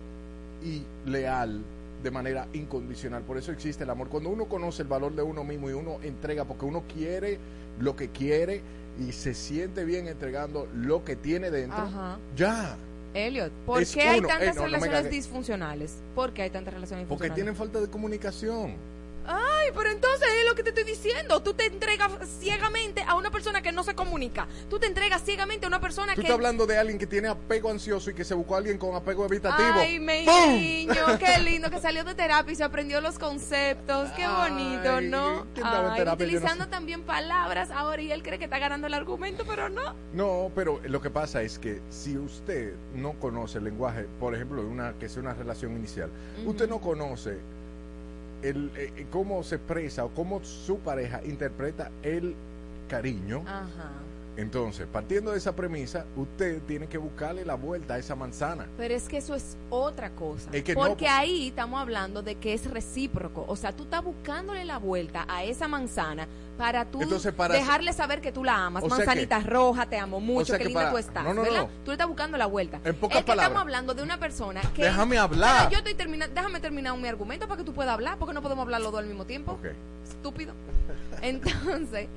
y 0.64 0.84
leal 1.10 1.62
de 2.02 2.12
manera 2.12 2.48
incondicional. 2.54 3.24
Por 3.24 3.38
eso 3.38 3.52
existe 3.52 3.84
el 3.84 3.90
amor. 3.90 4.10
Cuando 4.10 4.30
uno 4.30 4.46
conoce 4.46 4.82
el 4.82 4.88
valor 4.88 5.14
de 5.16 5.22
uno 5.24 5.44
mismo 5.44 5.70
y 5.70 5.74
uno 5.74 5.98
entrega 6.04 6.46
porque 6.46 6.66
uno 6.66 6.84
quiere 6.94 7.40
lo 7.80 7.96
que 7.96 8.10
quiere 8.10 8.62
y 9.00 9.12
se 9.12 9.34
siente 9.34 9.86
bien 9.86 10.08
entregando 10.08 10.68
lo 10.76 11.04
que 11.04 11.16
tiene 11.16 11.50
dentro, 11.50 11.78
Ajá. 11.82 12.18
ya. 12.36 12.76
Elliot, 13.14 13.52
¿por 13.66 13.82
Es 13.82 13.94
qué 13.94 14.02
hay 14.02 14.22
tantas 14.22 14.42
Eh, 14.42 14.52
no, 14.56 14.62
me 14.64 14.68
relaciones 14.68 15.10
disfuncionales? 15.12 15.98
¿Por 16.16 16.34
qué 16.34 16.44
hay 16.44 16.50
tantas 16.50 16.74
relaciones 16.74 17.08
Porque 17.08 17.26
disfuncionales? 17.26 17.36
tienen 17.36 17.56
falta 17.56 17.82
de 17.82 17.88
comunicación. 17.92 18.76
Ay, 19.26 19.70
pero 19.76 19.90
entonces 19.90 20.28
es 20.40 20.46
lo 20.50 20.56
que 20.56 20.64
te 20.64 20.70
estoy 20.70 20.84
diciendo. 20.84 21.42
Tú 21.42 21.54
te 21.54 21.66
entregas 21.66 22.12
ciegamente 22.40 23.04
a 23.08 23.16
una 23.16 23.32
persona 23.32 23.62
que 23.62 23.72
no 23.72 23.84
se 23.84 23.96
comunica. 23.96 24.48
Tú 24.70 24.80
te 24.80 24.88
entregas 24.88 25.24
ciegamente 25.24 25.66
a 25.66 25.70
una 25.70 25.80
persona 25.80 26.14
Tú 26.14 26.22
que... 26.22 26.28
estás 26.28 26.36
hablando 26.36 26.66
de 26.66 26.78
alguien 26.78 26.98
que 26.98 27.08
tiene 27.08 27.28
apego 27.28 27.70
ansioso 27.70 28.10
y 28.10 28.14
que 28.14 28.24
se 28.24 28.34
buscó 28.34 28.56
a 28.56 28.58
alguien 28.60 28.78
con 28.78 28.96
apego 28.96 29.26
evitativo. 29.26 29.74
Ay, 29.76 30.00
mi 30.00 30.26
niño, 30.26 31.18
qué 31.20 31.40
lindo 31.44 31.70
que 31.70 31.80
salió 31.80 32.04
de 32.04 32.16
terapia 32.16 32.52
y 32.54 32.56
se 32.56 32.64
aprendió 32.64 33.02
los 33.02 33.18
conceptos. 33.20 34.10
Qué 34.12 34.28
bonito, 34.28 34.96
Ay, 34.98 35.08
¿no? 35.08 35.48
¿quién 35.54 35.66
estaba 35.66 35.86
en 35.88 35.92
Ay, 35.94 35.98
terapia? 36.00 36.26
Yo 36.26 36.32
no 36.32 36.38
utilizando 36.38 36.64
sé. 36.66 36.70
también 36.70 37.04
palabras 37.04 37.72
ahora 37.72 38.02
y 38.02 38.12
él 38.12 38.24
cree 38.24 38.38
que 38.38 38.46
está 38.46 38.60
ganando 38.60 38.88
el 38.88 38.94
argumento, 38.94 39.44
pero 39.48 39.70
no. 39.70 39.96
No, 40.14 40.52
pero 40.56 40.80
lo 40.84 41.02
que 41.02 41.10
pasa 41.10 41.42
es 41.42 41.60
que 41.60 41.82
si 41.90 42.18
usted 42.18 42.74
no 42.94 43.14
conoce 43.20 43.58
el 43.60 43.64
lenguaje, 43.66 44.08
por 44.20 44.36
ejemplo, 44.36 44.62
de 44.62 44.68
una 44.68 44.94
que 45.00 45.10
sea 45.10 45.22
una 45.22 45.34
relación 45.34 45.76
inicial, 45.76 46.10
usted 46.46 46.68
no 46.70 46.80
conoce 46.82 47.40
el, 48.44 48.72
eh, 48.76 49.08
cómo 49.10 49.44
se 49.44 49.56
expresa 49.56 50.06
o 50.06 50.10
cómo 50.10 50.44
su 50.44 50.78
pareja 50.80 51.22
interpreta 51.24 51.90
el 52.04 52.36
cariño. 52.88 53.44
Ajá. 53.48 53.92
Entonces, 54.36 54.88
partiendo 54.92 55.32
de 55.32 55.38
esa 55.38 55.56
premisa, 55.56 56.06
usted 56.16 56.62
tiene 56.64 56.88
que 56.88 56.98
buscarle 56.98 57.46
la 57.46 57.54
vuelta 57.56 57.94
a 57.94 57.98
esa 58.00 58.16
manzana. 58.16 58.66
Pero 58.78 58.94
es 58.96 59.08
que 59.08 59.18
eso 59.18 59.36
es 59.36 59.58
otra 59.70 60.10
cosa. 60.12 60.50
Es 60.52 60.64
que 60.64 60.74
porque 60.74 61.06
pues- 61.06 61.12
ahí 61.12 61.48
estamos 61.50 61.80
hablando 61.80 62.24
de 62.24 62.36
que 62.36 62.54
es 62.54 62.70
recíproco. 62.70 63.46
O 63.48 63.56
sea, 63.56 63.72
tú 63.76 63.84
estás 63.84 64.04
buscándole 64.04 64.66
la 64.66 64.78
vuelta 64.80 65.26
a 65.28 65.44
esa 65.44 65.68
manzana 65.68 66.28
para 66.58 66.86
tú 66.86 67.02
Entonces, 67.02 67.32
para- 67.34 67.54
dejarle 67.54 67.94
saber 67.94 68.22
que 68.22 68.32
tú 68.32 68.44
la 68.44 68.66
amas. 68.66 68.84
Manzanita 68.88 69.40
roja, 69.40 69.86
te 69.88 69.98
amo 70.00 70.20
mucho, 70.20 70.46
sea 70.46 70.58
qué 70.58 70.64
que 70.64 70.70
linda 70.70 70.82
para- 70.82 70.92
tú 70.92 70.98
estás. 70.98 71.24
no, 71.24 71.34
no, 71.36 71.42
¿verdad? 71.44 71.62
no. 71.62 71.68
Tú 71.84 71.88
le 71.88 71.92
estás 71.94 72.08
buscando 72.08 72.38
la 72.38 72.46
vuelta. 72.48 72.80
En 72.84 72.96
pocas 72.96 73.20
es 73.20 73.24
que 73.24 73.28
palabras. 73.28 73.48
estamos 73.50 73.62
hablando 73.62 73.94
de 73.94 74.02
una 74.04 74.20
persona 74.20 74.62
que. 74.74 74.84
Déjame 74.84 75.18
hablar. 75.20 75.70
Yo 75.70 75.78
estoy 75.78 75.94
terminando. 75.94 76.34
Déjame 76.34 76.60
terminar 76.60 76.98
mi 76.98 77.08
argumento 77.08 77.48
para 77.48 77.60
que 77.60 77.64
tú 77.64 77.74
puedas 77.74 77.94
hablar, 77.94 78.18
porque 78.18 78.34
no 78.34 78.42
podemos 78.42 78.64
hablar 78.64 78.82
los 78.82 78.92
dos 78.92 79.00
al 79.00 79.08
mismo 79.08 79.26
tiempo. 79.26 79.60
Estúpido. 80.04 80.54
Entonces, 81.22 82.08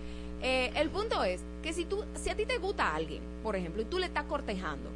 eh, 0.48 0.70
el 0.76 0.90
punto 0.90 1.24
es 1.24 1.40
que 1.60 1.72
si 1.72 1.86
tú, 1.86 2.04
si 2.14 2.30
a 2.30 2.36
ti 2.36 2.46
te 2.46 2.58
gusta 2.58 2.94
alguien, 2.94 3.20
por 3.42 3.56
ejemplo, 3.56 3.82
y 3.82 3.84
tú 3.84 3.98
le 3.98 4.06
estás 4.06 4.26
cortejando, 4.26 4.88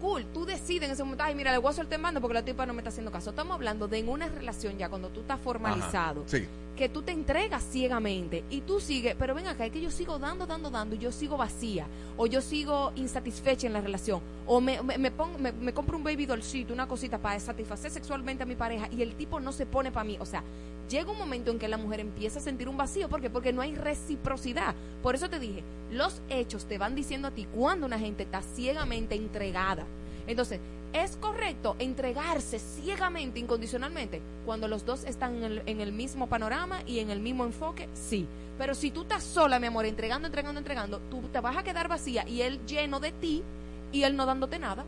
cool, 0.00 0.26
tú 0.34 0.44
decides 0.44 0.88
en 0.88 0.90
ese 0.90 1.04
momento, 1.04 1.22
ay, 1.22 1.36
mira, 1.36 1.52
le 1.52 1.58
voy 1.58 1.70
a 1.70 1.72
soltar 1.72 1.94
en 1.94 2.02
banda 2.02 2.20
porque 2.20 2.34
la 2.34 2.44
tipa 2.44 2.66
no 2.66 2.72
me 2.72 2.80
está 2.80 2.88
haciendo 2.88 3.12
caso. 3.12 3.30
Estamos 3.30 3.54
hablando 3.54 3.86
de 3.86 3.98
en 3.98 4.08
una 4.08 4.26
relación 4.26 4.76
ya 4.76 4.88
cuando 4.88 5.08
tú 5.10 5.20
estás 5.20 5.38
formalizado, 5.40 6.22
Ajá, 6.22 6.30
sí. 6.30 6.48
Que 6.78 6.88
tú 6.88 7.02
te 7.02 7.10
entregas 7.12 7.62
ciegamente 7.70 8.44
y 8.50 8.60
tú 8.62 8.78
sigues, 8.80 9.16
pero 9.18 9.34
ven 9.34 9.48
acá, 9.48 9.66
es 9.66 9.72
que 9.72 9.80
yo 9.80 9.90
sigo 9.90 10.18
dando, 10.18 10.46
dando, 10.46 10.70
dando 10.70 10.94
y 10.94 10.98
yo 10.98 11.10
sigo 11.12 11.36
vacía, 11.36 11.86
o 12.16 12.26
yo 12.26 12.40
sigo 12.40 12.92
insatisfecha 12.94 13.66
en 13.66 13.72
la 13.72 13.80
relación, 13.80 14.20
o 14.46 14.60
me, 14.60 14.80
me, 14.82 15.10
pongo- 15.10 15.38
me- 15.38 15.52
me 15.52 15.74
compro 15.74 15.96
un 15.98 16.04
baby 16.04 16.24
dollcito, 16.24 16.72
una 16.72 16.86
cosita 16.86 17.18
para 17.18 17.38
satisfacer 17.40 17.90
sexualmente 17.90 18.44
a 18.44 18.46
mi 18.46 18.54
pareja 18.54 18.88
y 18.92 19.02
el 19.02 19.14
tipo 19.16 19.40
no 19.40 19.50
se 19.52 19.66
pone 19.66 19.90
para 19.90 20.04
mí. 20.04 20.16
O 20.20 20.24
sea, 20.24 20.42
llega 20.88 21.10
un 21.10 21.18
momento 21.18 21.50
en 21.50 21.58
que 21.58 21.66
la 21.68 21.76
mujer 21.76 21.98
empieza 22.00 22.38
a 22.38 22.42
sentir 22.42 22.68
un 22.68 22.76
vacío. 22.76 23.08
¿Por 23.08 23.20
qué? 23.20 23.28
Porque 23.28 23.52
no 23.52 23.60
hay 23.60 23.74
reciprocidad. 23.74 24.74
Por 25.02 25.14
eso 25.16 25.28
te 25.28 25.38
dije, 25.40 25.64
los 25.90 26.22
hechos 26.30 26.64
te 26.66 26.78
van 26.78 26.94
diciendo 26.94 27.28
a 27.28 27.32
ti 27.32 27.46
cuando 27.52 27.86
una 27.86 27.98
gente 27.98 28.22
está 28.22 28.40
ciegamente 28.40 29.16
entregada. 29.16 29.84
Entonces, 30.26 30.60
¿es 30.92 31.16
correcto 31.16 31.76
entregarse 31.78 32.58
ciegamente, 32.58 33.38
incondicionalmente, 33.38 34.20
cuando 34.44 34.68
los 34.68 34.84
dos 34.84 35.04
están 35.04 35.36
en 35.36 35.44
el, 35.44 35.62
en 35.66 35.80
el 35.80 35.92
mismo 35.92 36.28
panorama 36.28 36.82
y 36.86 36.98
en 36.98 37.10
el 37.10 37.20
mismo 37.20 37.44
enfoque? 37.44 37.88
Sí. 37.94 38.26
Pero 38.58 38.74
si 38.74 38.90
tú 38.90 39.02
estás 39.02 39.22
sola, 39.22 39.60
mi 39.60 39.68
amor, 39.68 39.86
entregando, 39.86 40.26
entregando, 40.26 40.58
entregando, 40.58 41.00
tú 41.10 41.22
te 41.32 41.40
vas 41.40 41.56
a 41.56 41.62
quedar 41.62 41.88
vacía 41.88 42.28
y 42.28 42.42
él 42.42 42.60
lleno 42.66 42.98
de 42.98 43.12
ti 43.12 43.42
y 43.92 44.02
él 44.02 44.16
no 44.16 44.26
dándote 44.26 44.58
nada 44.58 44.84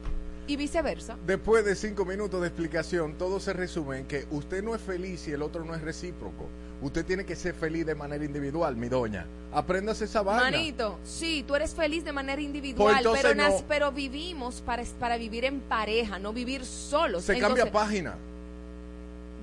y 0.46 0.56
viceversa. 0.56 1.16
Después 1.26 1.64
de 1.64 1.76
cinco 1.76 2.04
minutos 2.04 2.40
de 2.40 2.48
explicación, 2.48 3.16
todo 3.16 3.38
se 3.38 3.52
resume 3.52 3.98
en 3.98 4.06
que 4.06 4.26
usted 4.30 4.64
no 4.64 4.74
es 4.74 4.80
feliz 4.80 5.20
si 5.20 5.30
el 5.30 5.42
otro 5.42 5.64
no 5.64 5.74
es 5.74 5.82
recíproco. 5.82 6.48
Usted 6.82 7.04
tiene 7.04 7.24
que 7.24 7.36
ser 7.36 7.54
feliz 7.54 7.84
de 7.84 7.94
manera 7.94 8.24
individual, 8.24 8.74
mi 8.76 8.88
doña. 8.88 9.26
Apréndase 9.52 10.04
esa 10.06 10.22
vaina. 10.22 10.44
Manito, 10.50 10.98
sí, 11.04 11.44
tú 11.46 11.54
eres 11.54 11.74
feliz 11.74 12.04
de 12.04 12.12
manera 12.12 12.40
individual, 12.40 13.02
Pues 13.04 13.20
pero, 13.22 13.34
no. 13.34 13.62
pero 13.68 13.92
vivimos 13.92 14.62
para, 14.62 14.82
para 14.98 15.16
vivir 15.18 15.44
en 15.44 15.60
pareja, 15.60 16.18
no 16.18 16.32
vivir 16.32 16.64
solos. 16.64 17.24
Se 17.24 17.34
Entonces, 17.34 17.64
cambia 17.64 17.72
página. 17.72 18.14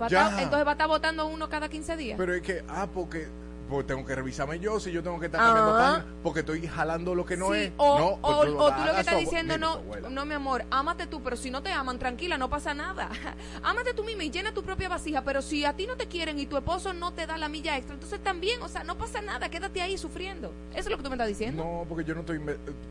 va 0.02 0.08
ya. 0.08 0.42
entonces 0.42 0.66
va 0.66 0.72
a 0.72 0.74
estar 0.74 0.88
votando 0.88 1.28
uno 1.28 1.48
cada 1.50 1.70
15 1.70 1.98
días. 1.98 2.18
Pero 2.18 2.34
es 2.34 2.42
que, 2.42 2.64
ah, 2.70 2.88
porque 2.92 3.28
pues 3.70 3.86
tengo 3.86 4.06
que 4.06 4.16
revisarme 4.16 4.60
yo 4.60 4.80
si 4.80 4.92
yo 4.92 5.04
tengo 5.04 5.20
que 5.20 5.26
estar 5.28 5.42
cambiando 5.42 5.76
Ah. 5.76 5.78
página 5.98 6.06
porque 6.24 6.40
estoy 6.42 6.66
jalando 6.68 7.14
lo 7.16 7.26
que 7.26 7.36
no 7.38 7.54
Sí, 7.54 7.60
es. 7.64 7.72
o, 7.78 8.00
no, 8.00 8.08
o- 8.08 8.22
pues 8.22 8.36
o 8.38 8.44
lo 8.46 8.72
tú 8.74 8.82
lo 8.86 8.94
que 8.94 9.00
estás 9.02 9.20
diciendo, 9.20 9.56
mira, 9.56 9.68
no, 9.68 9.74
abuela. 9.74 10.10
no, 10.10 10.26
mi 10.26 10.34
amor, 10.34 10.66
ámate 10.72 11.08
tú, 11.08 11.22
pero 11.22 11.36
si 11.36 11.52
no 11.52 11.62
te 11.62 11.72
aman, 11.72 12.00
tranquila, 12.00 12.38
no 12.38 12.50
pasa 12.50 12.74
nada. 12.74 13.10
ámate 13.64 13.94
tú 13.94 14.04
misma 14.04 14.24
y 14.24 14.32
llena 14.32 14.54
tu 14.54 14.64
propia 14.64 14.88
vasija, 14.90 15.24
pero 15.24 15.42
si 15.42 15.66
a 15.66 15.74
ti 15.76 15.86
no 15.88 15.98
te 15.98 16.08
quieren 16.08 16.40
y 16.40 16.46
tu 16.46 16.56
esposo 16.58 16.94
no 16.94 17.14
te 17.14 17.26
da 17.28 17.38
la 17.38 17.50
milla 17.50 17.76
extra, 17.78 17.94
entonces 17.96 18.24
también, 18.24 18.62
o 18.62 18.70
sea, 18.70 18.84
no 18.84 18.98
pasa 18.98 19.22
nada, 19.22 19.50
quédate 19.50 19.82
ahí 19.82 19.98
sufriendo. 19.98 20.52
Eso 20.72 20.80
es 20.82 20.90
lo 20.90 20.98
que 20.98 21.04
tú 21.04 21.10
me 21.10 21.16
estás 21.16 21.28
diciendo. 21.28 21.64
No, 21.64 21.86
porque 21.90 22.04
yo 22.06 22.14
no 22.16 22.22
estoy. 22.22 22.40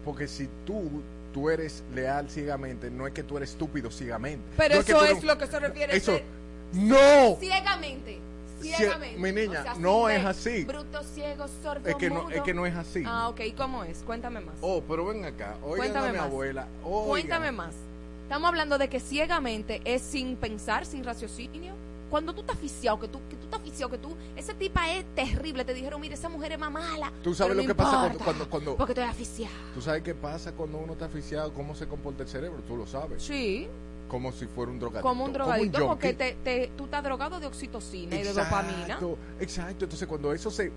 Porque 0.04 0.28
si 0.28 0.48
tú, 0.66 1.02
tú 1.32 1.48
eres 1.50 1.84
leal 1.94 2.28
ciegamente, 2.28 2.90
no 2.90 3.06
es 3.06 3.12
que 3.14 3.22
tú 3.22 3.36
eres 3.36 3.50
estúpido 3.50 3.90
ciegamente. 3.90 4.44
pero 4.56 4.74
No 4.74 4.80
eso 4.82 4.92
tú 4.98 5.04
es 5.04 5.10
eres- 5.12 5.24
lo 5.24 5.38
que 5.38 5.46
se 5.46 5.58
refiere. 5.60 5.96
Eso. 5.96 6.12
ser 6.12 6.24
¡No! 6.72 7.36
ciegamente. 7.40 8.18
Cie- 8.60 8.76
Ciegamente. 8.76 9.18
mi 9.20 9.32
niña, 9.32 9.60
O 9.60 9.62
sea, 9.62 9.74
no 9.74 10.08
es 10.08 10.24
así. 10.24 10.64
Bruto, 10.64 11.02
ciego, 11.02 11.46
sordo, 11.62 11.88
Es 11.88 11.94
que 11.96 12.08
no, 12.10 12.30
es 12.30 12.42
que 12.42 12.54
no 12.54 12.64
es 12.66 12.74
así. 12.74 13.02
Ah, 13.06 13.28
ok, 13.28 13.40
¿cómo 13.56 13.84
es? 13.84 13.98
Cuéntame 13.98 14.40
más. 14.40 14.54
Oh, 14.60 14.82
pero 14.88 15.06
ven 15.06 15.24
acá. 15.24 15.56
Oigan 15.62 15.76
Cuéntame 15.92 16.08
a 16.08 16.12
mi 16.12 16.18
más. 16.18 16.26
abuela. 16.26 16.66
oigan. 16.84 17.08
Cuéntame 17.08 17.52
más. 17.52 17.74
Estamos 18.22 18.48
hablando 18.48 18.78
de 18.78 18.88
que 18.88 18.98
ciegamente 19.00 19.80
es 19.84 20.02
sin 20.02 20.36
pensar, 20.36 20.84
sin 20.86 21.04
raciocinio. 21.04 21.74
Cuando 22.10 22.32
tú 22.34 22.42
estás 22.42 22.56
aficiado, 22.56 23.00
que 23.00 23.08
tú, 23.08 23.18
que 23.28 23.34
tú 23.36 23.44
estás 23.46 23.60
aficiado, 23.60 23.90
que 23.90 23.98
tú, 23.98 24.16
esa 24.36 24.54
tipa 24.54 24.90
es 24.92 25.04
terrible, 25.16 25.64
te 25.64 25.74
dijeron, 25.74 26.00
mire, 26.00 26.14
esa 26.14 26.28
mujer 26.28 26.52
es 26.52 26.58
más 26.58 26.70
mala. 26.70 27.12
Tú 27.22 27.34
sabes 27.34 27.56
lo 27.56 27.62
no 27.62 27.68
que 27.68 27.74
pasa 27.74 27.98
cuando- 28.00 28.18
cuando- 28.20 28.48
cuando- 28.48 28.76
Porque 28.76 28.92
estoy 28.92 29.04
aficiado. 29.04 29.54
¿Tú 29.74 29.82
sabes 29.82 30.02
qué 30.02 30.14
pasa 30.14 30.52
cuando 30.52 30.78
uno 30.78 30.92
está 30.92 31.06
asfixiado? 31.06 31.52
¿Cómo 31.52 31.74
se 31.74 31.88
comporta 31.88 32.22
el 32.22 32.28
cerebro? 32.28 32.62
Tú 32.66 32.76
lo 32.76 32.86
sabes. 32.86 33.22
Sí, 33.24 33.66
Como 34.08 34.30
si 34.32 34.46
fuera 34.46 34.70
un 34.70 34.78
drogadicto. 34.78 35.08
como 35.08 35.24
un 35.24 35.32
drogadito, 35.32 35.78
junkie. 35.78 35.88
porque 35.88 36.14
te, 36.14 36.36
te- 36.44 36.70
tú 36.76 36.84
estás 36.84 37.02
drogado 37.02 37.40
de 37.40 37.46
oxitocina 37.46 38.14
y 38.16 38.22
de 38.22 38.32
dopamina. 38.32 38.82
Exacto, 38.82 39.18
exacto. 39.40 39.84
Entonces, 39.84 40.08
cuando 40.08 40.32
eso 40.32 40.50
se, 40.50 40.70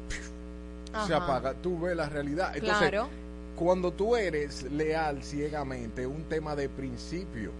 apaga, 1.13 1.53
tú 1.53 1.79
ves 1.79 1.95
la 1.95 2.09
realidad. 2.09 2.55
Entonces, 2.55 2.89
Claro. 2.89 3.07
cuando 3.55 3.91
tú 3.91 4.15
eres 4.15 4.63
leal 4.71 5.21
ciegamente, 5.23 6.01
es 6.01 6.07
un 6.07 6.23
tema 6.23 6.55
de 6.55 6.69
principio. 6.69 7.51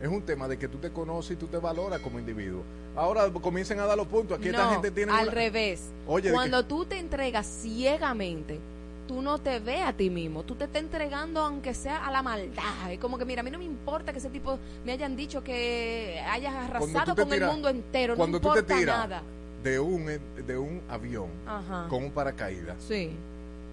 Es 0.00 0.08
un 0.08 0.22
tema 0.22 0.46
de 0.48 0.58
que 0.58 0.68
tú 0.68 0.78
te 0.78 0.90
conoces 0.90 1.32
y 1.32 1.36
tú 1.36 1.46
te 1.46 1.58
valoras 1.58 2.00
como 2.00 2.18
individuo. 2.18 2.62
Ahora 2.94 3.30
comiencen 3.30 3.78
a 3.80 3.86
dar 3.86 3.96
los 3.96 4.06
puntos. 4.06 4.38
Aquí 4.38 4.48
esta 4.48 4.64
No, 4.64 4.70
gente 4.72 4.90
tiene. 4.90 5.12
al 5.12 5.24
una- 5.24 5.32
revés. 5.34 5.80
Oye, 6.06 6.28
¿de 6.28 6.34
Cuando 6.34 6.64
tú 6.64 6.84
te 6.86 6.98
entregas 6.98 7.46
ciegamente, 7.46 8.58
tú 9.06 9.22
no 9.22 9.38
te 9.38 9.58
ves 9.60 9.82
a 9.84 9.92
ti 9.92 10.10
mismo. 10.10 10.42
Tú 10.42 10.54
te 10.54 10.64
estás 10.64 10.82
entregando 10.82 11.40
aunque 11.40 11.74
sea 11.74 12.04
a 12.06 12.10
la 12.10 12.22
maldad. 12.22 12.90
Es 12.90 12.98
como 12.98 13.18
que, 13.18 13.24
mira, 13.24 13.40
a 13.40 13.44
mí 13.44 13.50
no 13.50 13.58
me 13.58 13.64
importa 13.64 14.12
que 14.12 14.18
ese 14.18 14.30
tipo 14.30 14.58
me 14.84 14.92
hayan 14.92 15.16
dicho 15.16 15.42
que 15.42 16.20
hayas 16.30 16.54
arrasado 16.54 17.14
con 17.14 17.32
el 17.32 17.44
mundo 17.46 17.68
entero. 17.68 18.16
Cuando 18.16 18.38
no 18.38 18.42
tú 18.42 18.52
te 18.54 18.58
importa 18.60 18.78
tiras 18.80 18.98
nada. 18.98 19.22
de 19.62 19.78
un, 19.80 20.06
de 20.46 20.58
un 20.58 20.82
avión 20.88 21.28
Ajá. 21.46 21.86
con 21.88 22.04
un 22.04 22.10
paracaídas, 22.10 22.76
Sí. 22.86 23.10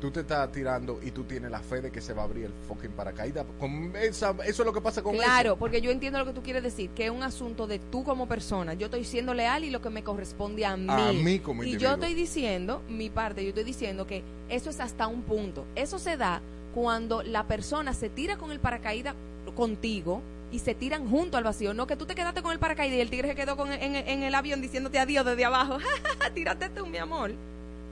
Tú 0.03 0.11
te 0.11 0.19
estás 0.19 0.51
tirando 0.51 0.99
y 1.01 1.11
tú 1.11 1.23
tienes 1.23 1.49
la 1.49 1.61
fe 1.61 1.79
de 1.79 1.89
que 1.89 2.01
se 2.01 2.11
va 2.11 2.23
a 2.23 2.25
abrir 2.25 2.43
el 2.43 2.51
fucking 2.67 2.91
paracaídas. 2.91 3.45
Con 3.57 3.95
esa- 3.95 4.31
eso 4.45 4.61
es 4.63 4.65
lo 4.65 4.73
que 4.73 4.81
pasa 4.81 5.01
con 5.01 5.15
Claro, 5.15 5.51
eso. 5.51 5.57
porque 5.57 5.79
yo 5.79 5.91
entiendo 5.91 6.19
lo 6.19 6.25
que 6.25 6.33
tú 6.33 6.43
quieres 6.43 6.61
decir, 6.61 6.89
que 6.89 7.05
es 7.05 7.09
un 7.09 7.23
asunto 7.23 7.67
de 7.67 7.79
tú 7.79 8.03
como 8.03 8.27
persona. 8.27 8.73
Yo 8.73 8.87
estoy 8.87 9.05
siendo 9.05 9.33
leal 9.33 9.63
y 9.63 9.69
lo 9.69 9.81
que 9.81 9.89
me 9.89 10.03
corresponde 10.03 10.65
a 10.65 10.75
mí. 10.75 10.87
A 10.89 11.13
mí 11.13 11.39
como 11.39 11.63
Y 11.63 11.67
individuo. 11.67 11.89
yo 11.91 11.93
estoy 11.95 12.15
diciendo, 12.15 12.81
mi 12.89 13.09
parte, 13.09 13.43
yo 13.43 13.49
estoy 13.49 13.63
diciendo 13.63 14.05
que 14.05 14.23
eso 14.49 14.69
es 14.69 14.81
hasta 14.81 15.07
un 15.07 15.21
punto. 15.21 15.65
Eso 15.75 15.97
se 15.99 16.17
da 16.17 16.41
cuando 16.73 17.23
la 17.23 17.47
persona 17.47 17.93
se 17.93 18.09
tira 18.09 18.35
con 18.35 18.51
el 18.51 18.59
paracaídas 18.59 19.15
contigo 19.55 20.21
y 20.51 20.59
se 20.59 20.75
tiran 20.75 21.09
junto 21.09 21.37
al 21.37 21.45
vacío. 21.45 21.73
No 21.73 21.87
que 21.87 21.95
tú 21.95 22.05
te 22.05 22.13
quedaste 22.13 22.41
con 22.41 22.51
el 22.51 22.59
paracaídas 22.59 22.97
y 22.97 22.99
el 22.99 23.09
tigre 23.09 23.29
se 23.29 23.35
quedó 23.35 23.55
con, 23.55 23.71
en, 23.71 23.95
en 23.95 24.23
el 24.23 24.35
avión 24.35 24.59
diciéndote 24.61 24.99
adiós 24.99 25.25
desde 25.25 25.45
abajo. 25.45 25.77
Tírate 26.35 26.67
tú, 26.67 26.85
mi 26.87 26.97
amor. 26.97 27.31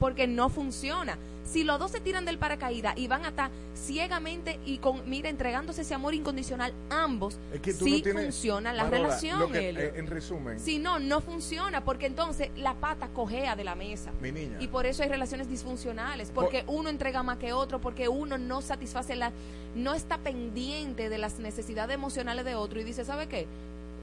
Porque 0.02 0.26
no 0.26 0.48
funciona. 0.48 1.16
Si 1.44 1.62
los 1.62 1.78
dos 1.78 1.92
se 1.92 2.00
tiran 2.00 2.24
del 2.24 2.36
paracaídas 2.36 2.98
y 2.98 3.06
van 3.06 3.24
a 3.24 3.28
estar 3.28 3.50
ciegamente 3.76 4.58
y 4.66 4.78
con, 4.78 5.08
mira, 5.08 5.28
entregándose 5.28 5.82
ese 5.82 5.94
amor 5.94 6.12
incondicional, 6.12 6.72
ambos, 6.90 7.38
Es 7.52 7.60
que 7.60 7.72
sí 7.72 7.98
no 7.98 8.02
tienes- 8.02 8.24
funciona 8.24 8.72
la 8.72 8.82
Marola, 8.82 9.02
relación, 9.04 9.52
que- 9.52 9.70
eh, 9.70 9.92
en 9.94 10.08
resumen, 10.08 10.58
Si 10.58 10.78
no, 10.80 10.98
no 10.98 11.20
funciona, 11.20 11.84
porque 11.84 12.06
entonces 12.06 12.50
la 12.56 12.74
pata 12.74 13.08
cojea 13.14 13.54
de 13.54 13.62
la 13.62 13.76
mesa. 13.76 14.10
mi 14.20 14.32
niña. 14.32 14.56
Y 14.58 14.66
por 14.66 14.86
eso 14.86 15.04
hay 15.04 15.08
relaciones 15.08 15.48
disfuncionales, 15.48 16.32
porque 16.34 16.64
uno 16.66 16.88
entrega 16.88 17.22
más 17.22 17.38
que 17.38 17.52
otro, 17.52 17.80
porque 17.80 18.08
uno 18.08 18.38
no 18.38 18.60
satisface 18.60 19.14
la, 19.14 19.30
no 19.76 19.94
está 19.94 20.18
pendiente 20.18 21.08
de 21.10 21.18
las 21.18 21.38
necesidades 21.38 21.94
emocionales 21.94 22.44
de 22.44 22.56
otro 22.56 22.80
y 22.80 22.84
dice, 22.84 23.04
¿sabe 23.04 23.28
qué? 23.28 23.46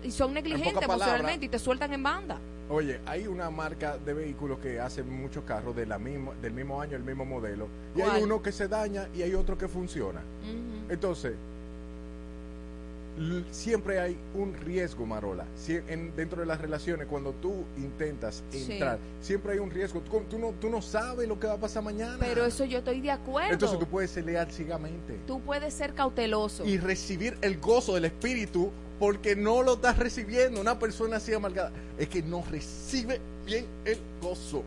Y 0.02 0.12
son 0.12 0.34
negligentes 0.34 0.82
emocionalmente 0.82 1.46
y 1.48 1.50
te 1.50 1.60
sueltan 1.60 1.92
en 1.92 2.04
banda. 2.04 2.38
Oye, 2.70 3.00
hay 3.08 3.26
una 3.26 3.50
marca 3.50 3.98
de 3.98 4.14
vehículos 4.14 4.60
que 4.60 4.80
hace 4.80 5.02
muchos 5.02 5.44
carros 5.44 5.76
de 5.76 5.88
la 5.88 5.98
misma, 5.98 6.34
del 6.40 6.54
mismo 6.54 6.80
año, 6.80 6.96
el 6.96 7.04
mismo 7.04 7.26
modelo. 7.26 7.68
Y 7.96 8.02
hay 8.02 8.22
uno 8.22 8.44
que 8.44 8.52
se 8.52 8.68
daña 8.68 9.10
y 9.16 9.24
hay 9.24 9.34
otro 9.34 9.58
que 9.58 9.68
funciona. 9.68 10.22
Entonces, 10.88 11.34
siempre 13.52 14.00
hay 14.00 14.18
un 14.34 14.54
riesgo, 14.54 15.06
Marola. 15.06 15.46
Sie- 15.58 15.84
en- 15.88 16.16
dentro 16.16 16.42
de 16.42 16.46
las 16.48 16.60
relaciones, 16.62 17.08
cuando 17.08 17.34
tú 17.34 17.66
intentas 17.78 18.44
Sí. 18.52 18.68
entrar, 18.72 19.00
siempre 19.22 19.54
hay 19.54 19.60
un 19.60 19.70
riesgo. 19.72 20.02
Tú, 20.02 20.22
tú 20.30 20.40
no, 20.40 20.54
tú 20.60 20.70
no 20.70 20.82
sabes 20.82 21.28
lo 21.28 21.40
que 21.40 21.48
va 21.48 21.54
a 21.54 21.58
pasar 21.58 21.84
mañana. 21.84 22.18
Pero 22.20 22.46
eso 22.46 22.66
yo 22.66 22.80
estoy 22.80 23.02
de 23.02 23.12
acuerdo. 23.12 23.52
Entonces 23.52 23.80
tú 23.80 23.88
puedes 23.88 24.12
ser 24.12 24.26
leal 24.26 24.52
ciegamente. 24.52 25.18
Tú 25.28 25.40
puedes 25.42 25.74
ser 25.74 25.94
cauteloso. 25.94 26.66
y 26.66 26.78
recibir 26.78 27.38
el 27.42 27.58
gozo 27.60 27.96
del 27.96 28.06
espíritu 28.06 28.72
porque 29.00 29.36
no 29.36 29.64
lo 29.64 29.74
estás 29.74 29.98
recibiendo. 29.98 30.62
Una 30.62 30.78
persona 30.80 31.18
así 31.18 31.34
amargada 31.34 31.72
es 31.98 32.08
que 32.10 32.22
no 32.24 32.44
recibe 32.50 33.20
bien 33.46 33.66
el 33.86 33.98
gozo. 34.22 34.64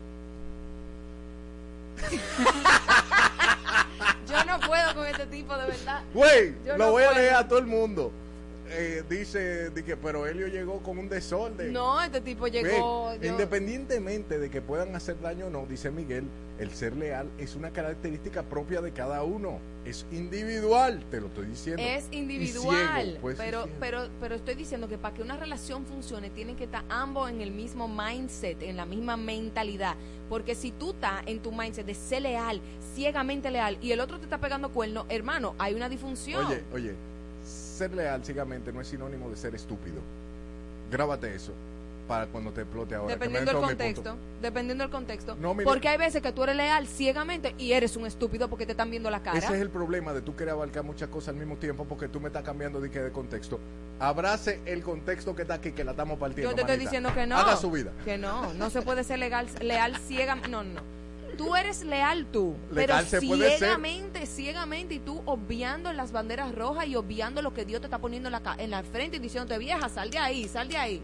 Yo 4.29 4.43
no 4.45 4.59
puedo 4.67 4.95
con 4.95 5.05
este 5.05 5.25
tipo, 5.27 5.55
de 5.55 5.67
verdad. 5.67 6.01
Güey, 6.13 6.55
lo 6.65 6.77
no 6.77 6.91
voy 6.91 7.03
a 7.03 7.11
leer 7.13 7.33
a 7.35 7.47
todo 7.47 7.59
el 7.59 7.67
mundo. 7.67 8.11
Eh, 8.73 9.03
dice 9.09 9.71
que, 9.85 9.95
pero 9.97 10.25
Helio 10.27 10.47
llegó 10.47 10.81
con 10.81 10.97
un 10.97 11.07
desorden. 11.09 11.71
No, 11.73 12.01
este 12.01 12.21
tipo 12.21 12.47
llegó. 12.47 13.13
Yo- 13.15 13.29
Independientemente 13.29 14.39
de 14.39 14.49
que 14.49 14.61
puedan 14.61 14.95
hacer 14.95 15.19
daño 15.21 15.47
o 15.47 15.49
no, 15.49 15.65
dice 15.65 15.91
Miguel, 15.91 16.25
el 16.59 16.71
ser 16.71 16.95
leal 16.95 17.29
es 17.37 17.55
una 17.55 17.71
característica 17.71 18.43
propia 18.43 18.81
de 18.81 18.91
cada 18.91 19.23
uno. 19.23 19.59
Es 19.85 20.05
individual, 20.11 21.03
te 21.11 21.19
lo 21.19 21.27
estoy 21.27 21.47
diciendo. 21.47 21.81
Es 21.83 22.07
individual, 22.11 23.03
ciego, 23.05 23.17
pues, 23.21 23.37
pero, 23.37 23.67
pero, 23.79 24.07
pero 24.21 24.35
estoy 24.35 24.55
diciendo 24.55 24.87
que 24.87 24.97
para 24.97 25.13
que 25.13 25.21
una 25.21 25.35
relación 25.37 25.85
funcione 25.85 26.29
tienen 26.29 26.55
que 26.55 26.63
estar 26.65 26.83
ambos 26.89 27.29
en 27.29 27.41
el 27.41 27.51
mismo 27.51 27.87
mindset, 27.87 28.61
en 28.61 28.77
la 28.77 28.85
misma 28.85 29.17
mentalidad. 29.17 29.95
Porque 30.29 30.55
si 30.55 30.71
tú 30.71 30.91
estás 30.91 31.21
en 31.25 31.39
tu 31.41 31.51
mindset 31.51 31.85
de 31.85 31.95
ser 31.95 32.21
leal, 32.21 32.61
ciegamente 32.95 33.51
leal, 33.51 33.77
y 33.81 33.91
el 33.91 33.99
otro 33.99 34.17
te 34.19 34.23
está 34.25 34.37
pegando 34.37 34.71
cuerno, 34.71 35.05
hermano, 35.09 35.55
hay 35.59 35.73
una 35.73 35.89
disfunción. 35.89 36.45
Oye, 36.45 36.63
oye, 36.73 36.95
ser 37.73 37.93
leal 37.93 38.23
ciegamente 38.23 38.71
no 38.71 38.81
es 38.81 38.87
sinónimo 38.87 39.29
de 39.29 39.35
ser 39.35 39.55
estúpido. 39.55 40.01
Grábate 40.91 41.33
eso 41.33 41.53
para 42.07 42.27
cuando 42.27 42.51
te 42.51 42.61
explote 42.61 42.95
ahora. 42.95 43.13
dependiendo 43.13 43.51
del 43.51 43.61
contexto, 43.61 44.17
dependiendo 44.41 44.83
del 44.83 44.91
contexto. 44.91 45.35
No, 45.39 45.55
porque 45.55 45.87
hay 45.87 45.97
veces 45.97 46.21
que 46.21 46.31
tú 46.31 46.43
eres 46.43 46.55
leal 46.55 46.87
ciegamente 46.87 47.55
y 47.57 47.71
eres 47.71 47.95
un 47.95 48.05
estúpido 48.05 48.49
porque 48.49 48.65
te 48.65 48.71
están 48.71 48.91
viendo 48.91 49.09
la 49.09 49.23
cara. 49.23 49.37
Ese 49.37 49.55
es 49.55 49.61
el 49.61 49.69
problema 49.69 50.13
de 50.13 50.21
tú 50.21 50.35
querer 50.35 50.53
abarcar 50.53 50.83
muchas 50.83 51.09
cosas 51.09 51.29
al 51.29 51.35
mismo 51.35 51.55
tiempo 51.55 51.85
porque 51.85 52.07
tú 52.07 52.19
me 52.19 52.27
estás 52.27 52.43
cambiando 52.43 52.81
de, 52.81 52.91
que 52.91 52.99
de 52.99 53.11
contexto. 53.11 53.59
Abrace 53.99 54.59
el 54.65 54.83
contexto 54.83 55.35
que 55.35 55.43
está 55.43 55.55
aquí, 55.55 55.71
que 55.71 55.83
la 55.83 55.91
estamos 55.91 56.19
partiendo. 56.19 56.51
Yo 56.51 56.55
te 56.55 56.61
estoy 56.61 56.77
diciendo 56.77 57.13
que 57.13 57.25
no. 57.25 57.37
Haga 57.37 57.55
su 57.55 57.71
vida. 57.71 57.91
Que 58.03 58.17
no, 58.17 58.53
no 58.53 58.69
se 58.69 58.81
puede 58.81 59.03
ser 59.03 59.19
legal, 59.19 59.47
leal 59.61 59.97
ciegamente. 59.97 60.49
No, 60.49 60.63
no. 60.63 60.81
Tú 61.37 61.55
eres 61.55 61.83
leal 61.83 62.25
tú, 62.31 62.55
pero 62.73 62.93
ciegamente, 63.59 64.25
ciegamente, 64.25 64.93
y 64.95 64.99
tú 64.99 65.21
obviando 65.25 65.91
las 65.93 66.11
banderas 66.11 66.53
rojas 66.53 66.87
y 66.87 66.95
obviando 66.95 67.41
lo 67.41 67.53
que 67.53 67.65
Dios 67.65 67.81
te 67.81 67.87
está 67.87 67.99
poniendo 67.99 68.29
en 68.29 68.33
la, 68.33 68.55
en 68.57 68.69
la 68.71 68.83
frente 68.83 69.17
y 69.17 69.19
diciéndote, 69.19 69.57
vieja, 69.57 69.89
sal 69.89 70.09
de 70.09 70.17
ahí, 70.19 70.47
sal 70.47 70.67
de 70.67 70.77
ahí. 70.77 71.01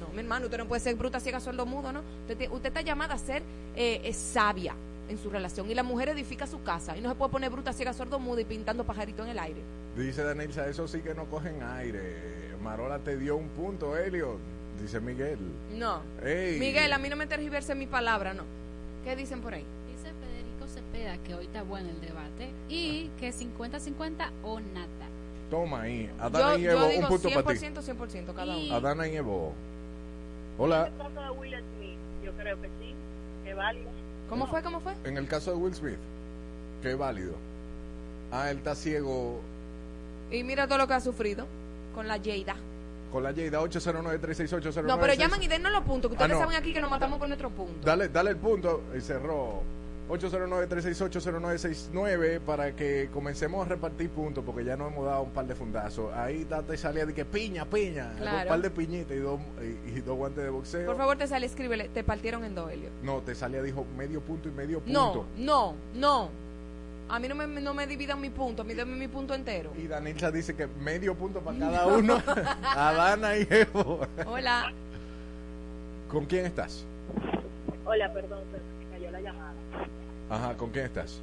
No, 0.00 0.08
mi 0.12 0.20
hermano, 0.20 0.46
usted 0.46 0.58
no 0.58 0.66
puede 0.66 0.80
ser 0.80 0.94
bruta, 0.94 1.20
ciega, 1.20 1.40
sordo, 1.40 1.66
mudo, 1.66 1.92
¿no? 1.92 2.00
Usted, 2.22 2.36
te- 2.36 2.48
usted 2.48 2.68
está 2.68 2.80
llamada 2.82 3.14
a 3.14 3.18
ser 3.18 3.42
eh, 3.76 4.00
eh, 4.04 4.12
sabia 4.12 4.74
en 5.08 5.18
su 5.18 5.30
relación. 5.30 5.70
Y 5.70 5.74
la 5.74 5.82
mujer 5.82 6.08
edifica 6.10 6.46
su 6.46 6.62
casa 6.62 6.96
y 6.96 7.00
no 7.00 7.08
se 7.08 7.14
puede 7.14 7.30
poner 7.30 7.50
bruta, 7.50 7.72
ciega, 7.72 7.92
sordo, 7.92 8.18
mudo 8.18 8.40
y 8.40 8.44
pintando 8.44 8.84
pajarito 8.84 9.22
en 9.24 9.30
el 9.30 9.38
aire. 9.38 9.60
Dice 9.96 10.22
Danilza, 10.22 10.66
eso 10.68 10.86
sí 10.88 11.00
que 11.00 11.14
no 11.14 11.24
cogen 11.26 11.62
aire. 11.62 12.56
Marola 12.62 12.98
te 12.98 13.16
dio 13.16 13.36
un 13.36 13.48
punto, 13.50 13.96
Helio. 13.96 14.38
Dice 14.80 15.00
Miguel. 15.00 15.38
No. 15.74 16.02
Ey. 16.22 16.58
Miguel, 16.58 16.92
a 16.92 16.98
mí 16.98 17.08
no 17.08 17.16
me 17.16 17.26
tergiverse 17.26 17.74
mi 17.74 17.86
palabra, 17.86 18.34
no. 18.34 18.42
¿Qué 19.06 19.14
dicen 19.14 19.40
por 19.40 19.54
ahí? 19.54 19.64
Dice 19.86 20.12
Federico 20.20 20.66
Cepeda 20.66 21.16
que 21.18 21.36
hoy 21.36 21.44
está 21.44 21.62
bueno 21.62 21.90
el 21.90 22.00
debate 22.00 22.50
y 22.68 23.08
que 23.20 23.32
50-50 23.32 24.30
o 24.42 24.58
nada. 24.58 24.88
Toma 25.48 25.82
ahí. 25.82 26.10
Yo, 26.18 26.24
Adana 26.24 26.58
y 26.58 26.62
yo 26.62 26.70
Evo, 26.72 26.86
digo 26.88 27.00
un 27.02 27.06
punto 27.06 27.28
para 27.30 27.56
ti. 27.56 27.66
100%, 27.66 27.82
100% 27.82 28.34
cada 28.34 28.58
Y- 28.58 28.66
uno. 28.66 28.74
Adana 28.74 29.06
y 29.06 29.14
Evo. 29.14 29.52
Hola. 30.58 30.88
En 30.88 30.92
el 30.92 30.98
caso 30.98 31.20
de 31.20 31.30
Will 31.38 31.54
Smith, 31.54 31.98
yo 32.24 32.32
creo 32.32 32.60
que 32.60 32.66
sí, 32.80 32.94
que 33.44 33.54
válido. 33.54 33.90
¿Cómo 34.28 34.48
fue? 34.48 34.60
¿Cómo 34.64 34.80
fue? 34.80 34.92
En 35.04 35.16
el 35.18 35.28
caso 35.28 35.52
de 35.52 35.56
Will 35.58 35.74
Smith, 35.76 35.98
que 36.82 36.96
válido. 36.96 37.34
Ah, 38.32 38.50
él 38.50 38.56
está 38.58 38.74
ciego 38.74 39.38
Y 40.32 40.42
mira 40.42 40.66
todo 40.66 40.78
lo 40.78 40.88
que 40.88 40.94
ha 40.94 41.00
sufrido 41.00 41.46
con 41.94 42.08
la 42.08 42.18
Jada. 42.18 42.56
Con 43.16 43.22
la 43.24 43.30
Jada 43.32 43.60
809-368-0966. 43.62 44.84
No, 44.84 45.00
pero 45.00 45.14
llaman 45.14 45.42
y 45.42 45.48
dennos 45.48 45.72
los 45.72 45.82
puntos, 45.84 46.10
que 46.10 46.16
Ah, 46.16 46.20
ustedes 46.20 46.32
no. 46.38 46.40
saben 46.40 46.56
aquí 46.58 46.72
que 46.74 46.80
nos 46.82 46.90
matamos 46.90 47.18
por 47.18 47.28
nuestro 47.28 47.48
punto. 47.50 47.74
Dale, 47.84 48.08
dale 48.10 48.30
el 48.30 48.36
punto 48.36 48.82
y 48.96 49.00
cerró. 49.00 49.62
809-368-0969 50.08 52.40
para 52.40 52.74
que 52.76 53.08
comencemos 53.12 53.66
a 53.66 53.68
repartir 53.70 54.10
puntos 54.10 54.44
porque 54.44 54.64
ya 54.64 54.76
nos 54.76 54.92
hemos 54.92 55.04
dado 55.06 55.22
un 55.22 55.30
par 55.30 55.46
de 55.46 55.54
fundazos. 55.54 56.12
Ahí 56.14 56.46
te 56.68 56.76
salía 56.76 57.06
de 57.06 57.14
que 57.14 57.24
piña, 57.24 57.64
piña. 57.64 58.12
Claro. 58.16 58.42
Un 58.42 58.48
par 58.48 58.60
de 58.60 58.70
piñitas 58.70 59.16
y 59.16 59.20
dos, 59.20 59.40
y, 59.60 59.98
y 59.98 60.00
dos 60.02 60.16
guantes 60.16 60.44
de 60.44 60.50
boxeo. 60.50 60.86
Por 60.86 60.96
favor, 60.96 61.16
te 61.18 61.26
sale, 61.26 61.46
escríbele. 61.46 61.88
Te 61.88 62.04
partieron 62.04 62.44
en 62.44 62.54
dos, 62.54 62.70
Helio. 62.70 62.90
No, 63.02 63.20
te 63.22 63.34
salía, 63.34 63.62
dijo 63.62 63.84
medio 63.96 64.20
punto 64.20 64.48
y 64.48 64.52
medio 64.52 64.78
punto. 64.80 65.26
No, 65.36 65.44
no, 65.44 65.74
no. 65.94 66.45
A 67.08 67.18
mí 67.20 67.28
no 67.28 67.34
me, 67.36 67.46
no 67.46 67.72
me 67.72 67.86
dividan 67.86 68.20
mi 68.20 68.30
punto, 68.30 68.62
a 68.62 68.64
mí 68.64 68.74
dame 68.74 68.96
mi 68.96 69.06
punto 69.06 69.32
entero. 69.34 69.70
Y 69.78 69.86
Danilza 69.86 70.30
dice 70.32 70.56
que 70.56 70.66
medio 70.66 71.14
punto 71.14 71.40
para 71.40 71.58
cada 71.58 71.86
uno. 71.86 72.20
Adana 72.64 73.36
y 73.36 73.46
Evo. 73.48 74.00
Hola. 74.26 74.72
¿Con 76.10 76.26
quién 76.26 76.46
estás? 76.46 76.84
Hola, 77.84 78.12
perdón, 78.12 78.40
se 78.50 78.58
me 78.84 78.90
cayó 78.92 79.10
la 79.12 79.20
llamada. 79.20 79.54
Ajá, 80.30 80.56
¿con 80.56 80.70
quién 80.70 80.86
estás? 80.86 81.20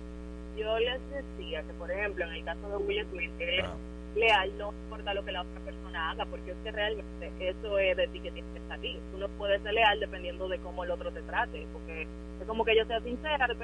Yo 0.57 0.79
les 0.79 1.01
decía 1.09 1.63
que, 1.63 1.73
por 1.73 1.91
ejemplo, 1.91 2.23
en 2.25 2.31
el 2.33 2.45
caso 2.45 2.69
de 2.69 2.77
Will 2.77 3.05
Smith, 3.11 3.31
es 3.39 3.65
Ah. 3.65 3.73
leal, 4.15 4.57
no 4.57 4.71
importa 4.85 5.13
lo 5.13 5.25
que 5.25 5.31
la 5.33 5.41
otra 5.41 5.59
persona 5.65 6.11
haga, 6.11 6.25
porque 6.27 6.51
es 6.51 6.57
que 6.63 6.71
realmente 6.71 7.31
eso 7.39 7.77
es 7.79 7.97
de 7.97 8.07
ti 8.07 8.19
que 8.21 8.31
tienes 8.31 8.53
que 8.53 8.61
salir. 8.69 8.99
Tú 9.11 9.17
no 9.17 9.27
puedes 9.29 9.61
ser 9.63 9.73
leal 9.73 9.99
dependiendo 9.99 10.47
de 10.47 10.59
cómo 10.59 10.83
el 10.85 10.91
otro 10.91 11.11
te 11.11 11.21
trate, 11.23 11.67
porque 11.73 12.03
es 12.03 12.47
como 12.47 12.63
que 12.63 12.77
yo 12.77 12.85
sea 12.85 13.01
sincera, 13.01 13.47
cómo- 13.47 13.63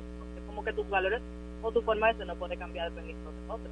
es 0.00 0.23
como 0.54 0.64
que 0.64 0.72
tus 0.72 0.88
valores 0.88 1.20
o 1.62 1.72
tu 1.72 1.82
forma 1.82 2.08
de 2.08 2.18
ser 2.18 2.26
no 2.26 2.36
puede 2.36 2.56
cambiar 2.56 2.90
dependiendo 2.90 3.30
de 3.30 3.52
otros. 3.52 3.70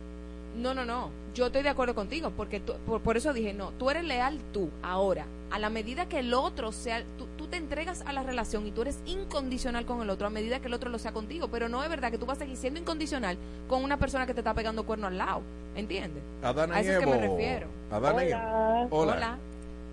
No, 0.57 0.75
no, 0.75 0.85
no. 0.85 1.11
Yo 1.35 1.47
estoy 1.47 1.63
de 1.63 1.69
acuerdo 1.71 1.95
contigo, 1.95 2.31
porque 2.37 2.61
tú- 2.61 2.75
por, 2.85 3.01
por 3.01 3.17
eso 3.17 3.33
dije, 3.33 3.55
no, 3.55 3.71
tú 3.79 3.89
eres 3.91 4.05
leal 4.05 4.39
tú, 4.53 4.69
ahora. 4.83 5.25
A 5.51 5.59
la 5.59 5.71
medida 5.71 6.07
que 6.07 6.19
el 6.19 6.35
otro 6.35 6.73
sea, 6.73 7.03
tú, 7.19 7.27
tú 7.39 7.47
te 7.47 7.57
entregas 7.57 8.03
a 8.07 8.13
la 8.13 8.23
relación 8.23 8.67
y 8.67 8.71
tú 8.71 8.83
eres 8.83 8.99
incondicional 9.07 9.87
con 9.87 10.03
el 10.03 10.11
otro, 10.11 10.27
a 10.27 10.31
medida 10.31 10.61
que 10.61 10.67
el 10.69 10.75
otro 10.75 10.91
lo 10.91 10.99
sea 10.99 11.13
contigo. 11.13 11.49
Pero 11.49 11.69
no 11.71 11.83
es 11.83 11.89
verdad 11.89 12.11
que 12.11 12.19
tú 12.19 12.27
vas 12.27 12.37
a 12.39 12.41
seguir 12.41 12.57
siendo 12.57 12.81
incondicional 12.81 13.37
con 13.69 13.83
una 13.85 13.97
persona 13.99 14.27
que 14.27 14.35
te 14.35 14.41
está 14.41 14.53
pegando 14.55 14.85
cuerno 14.85 15.07
al 15.07 15.17
lado. 15.19 15.43
¿Entiendes? 15.75 16.23
Adana 16.43 16.75
A 16.77 16.81
eso 16.81 16.93
es 16.93 16.99
que 16.99 17.07
me 17.07 17.19
refiero. 17.19 17.67
Hola, 17.91 18.13
Hola. 18.13 18.89
Hola. 18.91 19.39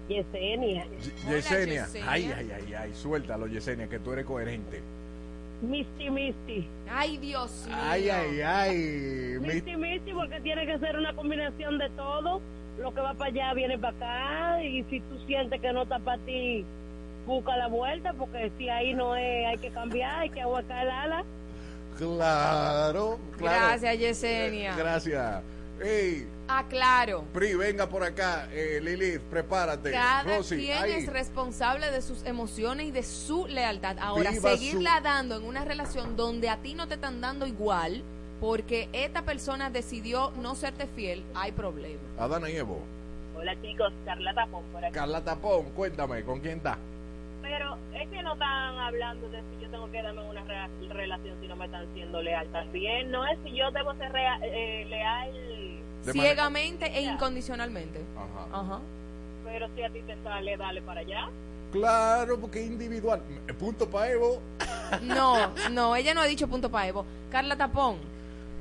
Yesenia, 0.09 0.85
Ye- 0.85 1.13
Hola, 1.25 1.35
Yesenia. 1.35 1.85
Yesenia. 1.85 2.11
Ay, 2.11 2.33
ay, 2.35 2.51
ay, 2.55 2.73
ay. 2.73 2.93
Suéltalo, 2.95 3.47
Yesenia, 3.47 3.87
que 3.87 3.99
tú 3.99 4.11
eres 4.11 4.25
coherente. 4.25 4.81
Misty 5.61 6.09
Misty. 6.09 6.67
Ay, 6.89 7.17
Dios 7.17 7.65
mío. 7.67 7.77
Ay, 7.81 8.09
ay, 8.09 8.41
ay. 8.41 8.77
Mi- 9.41 9.47
Misty 9.53 9.75
Misty 9.75 10.13
porque 10.13 10.39
tiene 10.41 10.65
que 10.65 10.79
ser 10.79 10.97
una 10.97 11.13
combinación 11.13 11.77
de 11.77 11.89
todo. 11.91 12.41
Lo 12.79 12.93
que 12.93 13.01
va 13.01 13.13
para 13.13 13.29
allá 13.29 13.53
viene 13.53 13.77
para 13.77 13.95
acá 14.53 14.63
y 14.63 14.83
si 14.85 15.01
tú 15.01 15.17
sientes 15.27 15.59
que 15.59 15.73
no 15.73 15.83
está 15.83 15.99
para 15.99 16.17
ti, 16.19 16.65
busca 17.27 17.57
la 17.57 17.67
vuelta 17.67 18.13
porque 18.13 18.51
si 18.57 18.69
ahí 18.69 18.93
no 18.93 19.15
es, 19.17 19.47
hay 19.47 19.57
que 19.57 19.69
cambiar, 19.71 20.19
hay 20.21 20.29
que 20.29 20.41
aguacar 20.41 20.85
el 20.85 20.91
ala. 20.91 21.23
Claro, 21.97 23.19
claro. 23.37 23.65
Gracias, 23.67 23.99
Yesenia. 23.99 24.75
Gracias. 24.77 25.43
Ey, 26.49 26.55
Aclaro. 26.57 27.23
Pri, 27.33 27.53
venga 27.55 27.87
por 27.87 28.03
acá. 28.03 28.47
Eh, 28.51 28.79
Lilith, 28.81 29.21
prepárate. 29.21 29.91
Cada 29.91 30.23
Rosy, 30.23 30.57
quien 30.57 30.77
ahí. 30.83 30.91
es 30.93 31.07
responsable 31.07 31.91
de 31.91 32.01
sus 32.01 32.25
emociones 32.25 32.87
y 32.87 32.91
de 32.91 33.03
su 33.03 33.47
lealtad. 33.47 33.97
Ahora, 33.99 34.31
Viva 34.31 34.51
seguirla 34.51 34.97
su- 34.97 35.03
dando 35.03 35.37
en 35.37 35.43
una 35.45 35.63
relación 35.65 36.15
donde 36.15 36.49
a 36.49 36.57
ti 36.57 36.73
no 36.73 36.87
te 36.87 36.95
están 36.95 37.21
dando 37.21 37.45
igual, 37.45 38.03
porque 38.41 38.89
esta 38.93 39.21
persona 39.23 39.69
decidió 39.69 40.31
no 40.41 40.55
serte 40.55 40.87
fiel, 40.87 41.23
hay 41.35 41.51
problema. 41.51 41.99
Adana 42.17 42.49
y 42.49 42.55
Evo. 42.57 42.81
Hola 43.35 43.55
chicos, 43.61 43.93
Carla 44.05 44.33
Tapón 44.33 44.63
por 44.71 44.83
aquí. 44.83 44.93
Carla 44.93 45.23
Tapón, 45.23 45.69
cuéntame, 45.71 46.23
¿con 46.23 46.39
quién 46.41 46.57
está? 46.57 46.77
Pero 47.41 47.77
es 47.93 48.07
que 48.09 48.21
no 48.21 48.33
están 48.33 48.77
hablando 48.77 49.29
de 49.29 49.39
si 49.39 49.63
yo 49.63 49.69
tengo 49.69 49.89
que 49.91 50.01
darme 50.01 50.21
una 50.29 50.43
re- 50.43 50.93
relación 50.93 51.37
si 51.41 51.47
no 51.47 51.55
me 51.55 51.65
están 51.65 51.85
siendo 51.93 52.21
leal 52.21 52.47
también. 52.51 53.11
No 53.11 53.25
es 53.25 53.37
si 53.43 53.55
yo 53.55 53.71
debo 53.71 53.93
ser 53.95 54.11
eh, 54.43 54.85
leal, 54.89 55.29
De 56.05 56.11
Ciegamente 56.13 56.85
e 56.97 57.01
incondicionalmente. 57.01 57.99
Ajá. 58.15 58.59
Ajá. 58.61 58.79
pero 59.43 59.67
si 59.75 59.83
a 59.83 59.89
ti 59.89 59.99
te 60.01 60.15
sale, 60.23 60.57
dale 60.57 60.81
para 60.81 61.01
allá. 61.01 61.29
Claro, 61.71 62.39
porque 62.39 62.61
es 62.63 62.67
individual. 62.67 63.21
Eh, 63.47 63.53
Punto 63.53 63.89
para 63.89 64.09
Evo. 64.11 64.41
No, 65.03 65.53
no, 65.71 65.95
ella 65.95 66.13
no 66.13 66.21
ha 66.21 66.25
dicho 66.25 66.47
punto 66.47 66.69
para 66.71 66.87
Evo. 66.87 67.05
Carla 67.29 67.55
Tapón, 67.57 67.97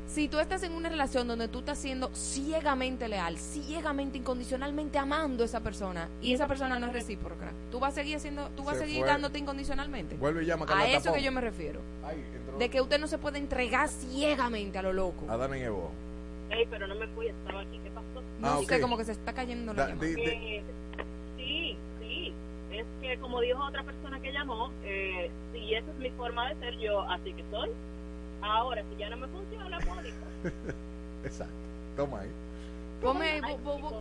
si 0.06 0.28
tú 0.28 0.38
estás 0.40 0.62
en 0.62 0.72
una 0.72 0.88
relación 0.90 1.26
donde 1.28 1.48
tú 1.48 1.60
estás 1.60 1.78
siendo 1.78 2.10
ciegamente 2.14 3.08
leal, 3.08 3.38
ciegamente, 3.38 4.18
incondicionalmente 4.18 4.98
amando 4.98 5.42
a 5.42 5.46
esa 5.46 5.60
persona, 5.60 6.08
y 6.20 6.32
esa 6.34 6.46
persona 6.46 6.78
no 6.78 6.86
es 6.88 6.92
recíproca, 6.92 7.52
tú 7.70 7.78
vas 7.80 7.92
a 7.92 7.94
seguir 7.96 8.16
haciendo, 8.16 8.48
tú 8.56 8.64
vas 8.64 8.76
Se 8.76 8.84
a 8.84 8.86
seguir 8.86 9.00
fue. 9.00 9.08
dándote 9.08 9.38
incondicionalmente. 9.38 10.16
Vuelve 10.16 10.42
y 10.42 10.46
llama 10.46 10.64
a 10.64 10.68
Carla 10.68 10.82
A 10.84 10.88
eso 10.88 11.04
Tapón. 11.04 11.18
que 11.18 11.24
yo 11.24 11.32
me 11.32 11.40
refiero. 11.40 11.80
Ay, 12.04 12.22
entró. 12.34 12.58
De 12.58 12.68
que 12.68 12.80
usted 12.82 12.98
no 12.98 13.06
se 13.06 13.16
puede 13.18 13.38
entregar 13.38 13.88
ciegamente 13.88 14.76
a 14.78 14.82
lo 14.82 14.92
loco. 14.92 15.24
Adana 15.30 15.56
y 15.56 15.62
Evo. 15.62 15.90
Ey, 16.50 16.66
pero 16.70 16.86
no 16.86 16.94
me 16.94 17.06
fui, 17.08 17.26
estaba 17.28 17.60
aquí, 17.60 17.78
¿qué 17.82 17.90
pasó? 17.90 18.22
No 18.40 18.48
Ah, 18.48 18.58
sé, 18.66 18.76
ok. 18.76 18.80
como 18.80 18.96
que 18.96 19.04
se 19.04 19.12
está 19.12 19.32
cayendo 19.32 19.72
la 19.74 19.82
Da- 19.84 19.88
llamada. 19.90 20.06
di- 20.06 20.14
di- 20.14 20.22
Eh, 20.22 20.62
sí, 21.36 21.76
sí. 22.00 22.32
Es 22.72 22.86
que 23.02 23.18
como 23.18 23.40
dijo 23.40 23.62
otra 23.64 23.82
persona 23.82 24.20
que 24.20 24.32
llamó, 24.32 24.70
eh, 24.84 25.30
si 25.52 25.74
esa 25.74 25.90
es 25.90 25.98
mi 25.98 26.10
forma 26.10 26.48
de 26.48 26.60
ser 26.60 26.78
yo, 26.78 27.02
así 27.02 27.32
que 27.32 27.44
soy. 27.50 27.70
Ahora, 28.42 28.82
si 28.90 28.96
ya 29.00 29.10
no 29.10 29.16
me 29.18 29.26
funciona, 29.28 29.78
pues 29.78 30.02
listo. 30.04 30.26
Exacto. 31.24 31.54
Toma 31.96 32.20
ahí. 32.20 32.30
Ponme 33.00 33.26
ahí, 33.30 33.40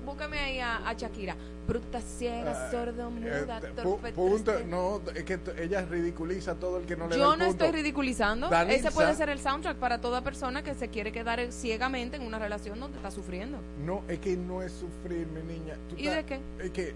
búscame 0.05 0.39
ahí 0.39 0.59
a, 0.59 0.87
a 0.87 0.93
Shakira. 0.93 1.35
Bruta, 1.67 1.99
ciega, 2.01 2.71
sordo, 2.71 3.11
muda, 3.11 3.59
Eh, 3.59 3.71
torpe, 3.75 4.13
punto, 4.13 4.53
no, 4.67 5.01
es 5.13 5.23
que 5.25 5.37
ella 5.59 5.81
ridiculiza 5.85 6.51
a 6.51 6.55
todo 6.55 6.77
el 6.77 6.85
que 6.85 6.95
no 6.95 7.07
le 7.07 7.15
da 7.15 7.17
Yo 7.17 7.33
el 7.33 7.39
no 7.39 7.45
punto. 7.45 7.65
estoy 7.65 7.79
ridiculizando. 7.81 8.49
Ese 8.69 8.89
puede 8.91 9.13
ser 9.15 9.29
el 9.29 9.39
soundtrack 9.39 9.77
para 9.77 9.99
toda 9.99 10.21
persona 10.23 10.63
que 10.63 10.73
se 10.75 10.87
quiere 10.87 11.11
quedar 11.11 11.51
ciegamente 11.51 12.15
en 12.15 12.23
una 12.23 12.39
relación 12.39 12.79
donde 12.79 12.97
está 12.97 13.11
sufriendo. 13.11 13.57
No, 13.85 14.01
es 14.07 14.19
que 14.19 14.37
no 14.37 14.61
es 14.61 14.71
sufrir, 14.71 15.27
mi 15.27 15.41
niña. 15.41 15.75
Tú 15.89 15.95
¿Y 15.97 16.07
estás- 16.07 16.15
de 16.15 16.23
qué? 16.25 16.39
Es 16.65 16.71
que, 16.71 16.93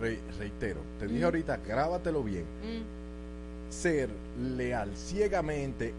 re- 0.00 0.20
reitero, 0.38 0.80
te 1.00 1.06
dije 1.08 1.20
Mm. 1.20 1.24
ahorita, 1.24 1.56
grábatelo 1.66 2.22
bien. 2.22 2.44
Mm. 2.44 3.72
Ser 3.72 4.08
leal 4.56 4.90
ciegamente 4.96 5.92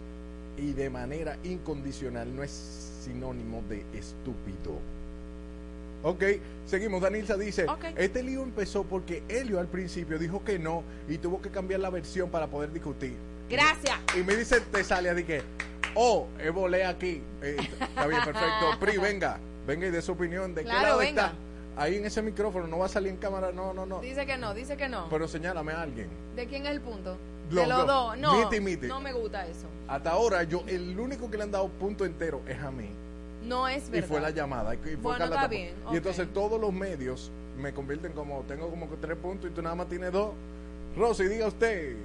y 0.56 0.72
de 0.72 0.88
manera 0.88 1.36
incondicional 1.44 2.34
no 2.34 2.42
es 2.42 2.50
sinónimo 3.04 3.62
de 3.68 3.80
estúpido. 3.92 4.78
Ok, 6.04 6.22
seguimos. 6.66 7.00
Danilza 7.00 7.34
dice, 7.38 7.64
este 7.96 8.22
lío 8.22 8.42
empezó 8.42 8.84
porque 8.84 9.22
Helio 9.26 9.58
al 9.58 9.68
principio 9.68 10.18
dijo 10.18 10.44
que 10.44 10.58
no 10.58 10.84
y 11.08 11.16
tuvo 11.16 11.40
que 11.40 11.48
cambiar 11.50 11.80
la 11.80 11.88
versión 11.88 12.28
para 12.28 12.46
poder 12.46 12.72
discutir. 12.72 13.16
Gracias. 13.48 13.98
Y 14.14 14.22
me 14.22 14.36
dice 14.36 14.60
Tesalia, 14.60 15.14
de 15.14 15.24
que, 15.24 15.42
oh, 15.94 16.28
volé 16.52 16.84
aquí. 16.84 17.22
Eh, 17.40 17.56
está 17.80 18.06
bien, 18.06 18.22
perfecto. 18.22 18.70
Pri, 18.80 18.98
venga, 18.98 19.38
venga 19.66 19.86
y 19.86 19.90
dé 19.90 20.02
su 20.02 20.12
opinión. 20.12 20.54
¿De 20.54 20.62
qué 20.62 20.68
Claro, 20.68 20.88
lado 20.88 20.98
venga. 20.98 21.26
está? 21.26 21.82
Ahí 21.82 21.96
en 21.96 22.04
ese 22.04 22.20
micrófono, 22.20 22.66
no 22.66 22.78
va 22.78 22.86
a 22.86 22.90
salir 22.90 23.08
en 23.10 23.16
cámara, 23.16 23.50
no, 23.50 23.72
no, 23.72 23.86
no. 23.86 24.00
Dice 24.00 24.26
que 24.26 24.36
no, 24.36 24.52
dice 24.52 24.76
que 24.76 24.88
no. 24.90 25.08
Pero 25.08 25.26
señálame 25.26 25.72
a 25.72 25.80
alguien. 25.82 26.08
¿De 26.36 26.46
quién 26.46 26.66
es 26.66 26.72
el 26.72 26.82
punto? 26.82 27.16
Los 27.50 27.62
de 27.62 27.66
los 27.66 27.78
dos. 27.78 27.86
dos. 27.86 28.18
No, 28.18 28.44
Miti, 28.44 28.60
miti. 28.60 28.86
no 28.86 29.00
me 29.00 29.12
gusta 29.14 29.46
eso. 29.46 29.66
Hasta 29.88 30.10
ahora, 30.10 30.42
yo, 30.44 30.64
el 30.66 30.98
único 31.00 31.30
que 31.30 31.38
le 31.38 31.44
han 31.44 31.50
dado 31.50 31.68
punto 31.68 32.04
entero 32.04 32.42
es 32.46 32.58
a 32.60 32.70
mí. 32.70 32.90
No 33.44 33.68
es 33.68 33.88
Y 33.88 33.92
verdad. 33.92 34.08
fue 34.08 34.20
la 34.20 34.30
llamada. 34.30 34.74
Y 34.74 34.78
fue 34.78 34.96
Bueno, 34.96 35.18
Carla 35.18 35.34
está 35.36 35.48
bien, 35.48 35.74
Y 35.92 35.96
entonces 35.96 36.28
todos 36.32 36.60
los 36.60 36.72
medios 36.72 37.30
me 37.58 37.72
convierten 37.72 38.12
como, 38.12 38.40
tengo 38.48 38.68
como 38.70 38.88
que 38.88 38.96
tres 38.96 39.16
puntos 39.16 39.50
y 39.50 39.54
tú 39.54 39.62
nada 39.62 39.74
más 39.74 39.88
tienes 39.88 40.12
dos. 40.12 40.32
Rosy, 40.96 41.24
diga 41.24 41.46
usted. 41.48 41.96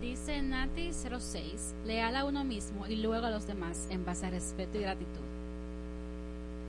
Dice 0.00 0.40
Nati06, 0.42 1.72
leal 1.86 2.16
a 2.16 2.24
uno 2.24 2.44
mismo 2.44 2.86
y 2.86 2.96
luego 2.96 3.26
a 3.26 3.30
los 3.30 3.46
demás 3.46 3.86
en 3.90 4.04
base 4.04 4.26
a 4.26 4.30
respeto 4.30 4.78
y 4.78 4.82
gratitud. 4.82 5.20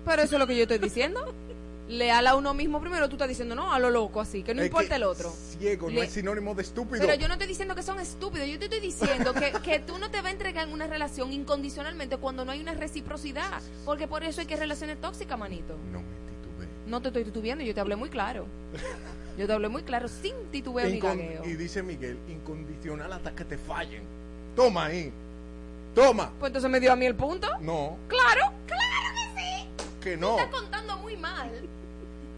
Pero 0.05 0.21
eso 0.21 0.35
es 0.35 0.39
lo 0.39 0.47
que 0.47 0.55
yo 0.55 0.63
estoy 0.63 0.77
diciendo. 0.77 1.19
Leal 1.87 2.25
a 2.25 2.35
uno 2.35 2.53
mismo 2.55 2.81
primero, 2.81 3.07
tú 3.09 3.15
estás 3.15 3.29
diciendo 3.29 3.53
no 3.53 3.71
a 3.71 3.77
lo 3.77 3.91
loco 3.91 4.19
así, 4.19 4.41
que 4.41 4.55
no 4.55 4.61
Es 4.61 4.67
importa 4.67 4.89
que 4.89 4.95
el 4.95 5.03
otro. 5.03 5.31
Ciego 5.59 5.89
no 5.91 6.01
es 6.01 6.11
sinónimo 6.11 6.55
de 6.55 6.63
estúpido. 6.63 6.99
Pero 6.99 7.13
yo 7.13 7.27
no 7.27 7.33
estoy 7.35 7.47
diciendo 7.47 7.75
que 7.75 7.83
son 7.83 7.99
estúpidos, 7.99 8.47
yo 8.47 8.57
te 8.57 8.65
estoy 8.65 8.79
diciendo 8.79 9.33
que, 9.33 9.51
que 9.63 9.79
tú 9.79 9.99
no 9.99 10.09
te 10.09 10.17
vas 10.17 10.27
a 10.27 10.31
entregar 10.31 10.67
en 10.67 10.73
una 10.73 10.87
relación 10.87 11.31
incondicionalmente 11.31 12.17
cuando 12.17 12.43
no 12.43 12.51
hay 12.51 12.59
una 12.59 12.73
reciprocidad. 12.73 13.61
Porque 13.85 14.07
por 14.07 14.23
eso 14.23 14.41
hay 14.41 14.47
que 14.47 14.55
relaciones 14.55 14.99
tóxicas, 14.99 15.37
manito. 15.37 15.75
No 15.91 15.99
me 15.99 16.05
titubeé. 16.31 16.67
No 16.87 17.01
te 17.01 17.09
estoy 17.09 17.23
titubeando, 17.23 17.63
yo 17.63 17.73
te 17.75 17.79
hablé 17.81 17.95
muy 17.95 18.09
claro. 18.09 18.45
Yo 19.37 19.45
te 19.45 19.51
hablé 19.51 19.67
muy 19.67 19.83
claro, 19.83 20.07
sin 20.07 20.33
titubeo 20.49 20.87
ni 20.87 20.97
gagueo. 20.97 21.43
y 21.43 21.55
dice 21.55 21.83
Miguel, 21.83 22.17
incondicional 22.29 23.11
hasta 23.11 23.31
que 23.35 23.43
te 23.43 23.57
fallen. 23.57 24.01
Toma 24.55 24.85
ahí. 24.85 25.11
Toma. 25.93 26.31
Pues 26.39 26.51
entonces 26.51 26.71
me 26.71 26.79
dio 26.79 26.93
a 26.93 26.95
mí 26.95 27.05
el 27.05 27.15
punto. 27.15 27.45
No, 27.59 27.97
Claro, 28.07 28.53
claro 28.65 29.17
que. 29.17 29.24
Que 30.05 30.17
no. 30.17 30.37
Estás 30.37 30.51
contando 30.61 30.97
muy 30.97 31.17
mal. 31.17 31.49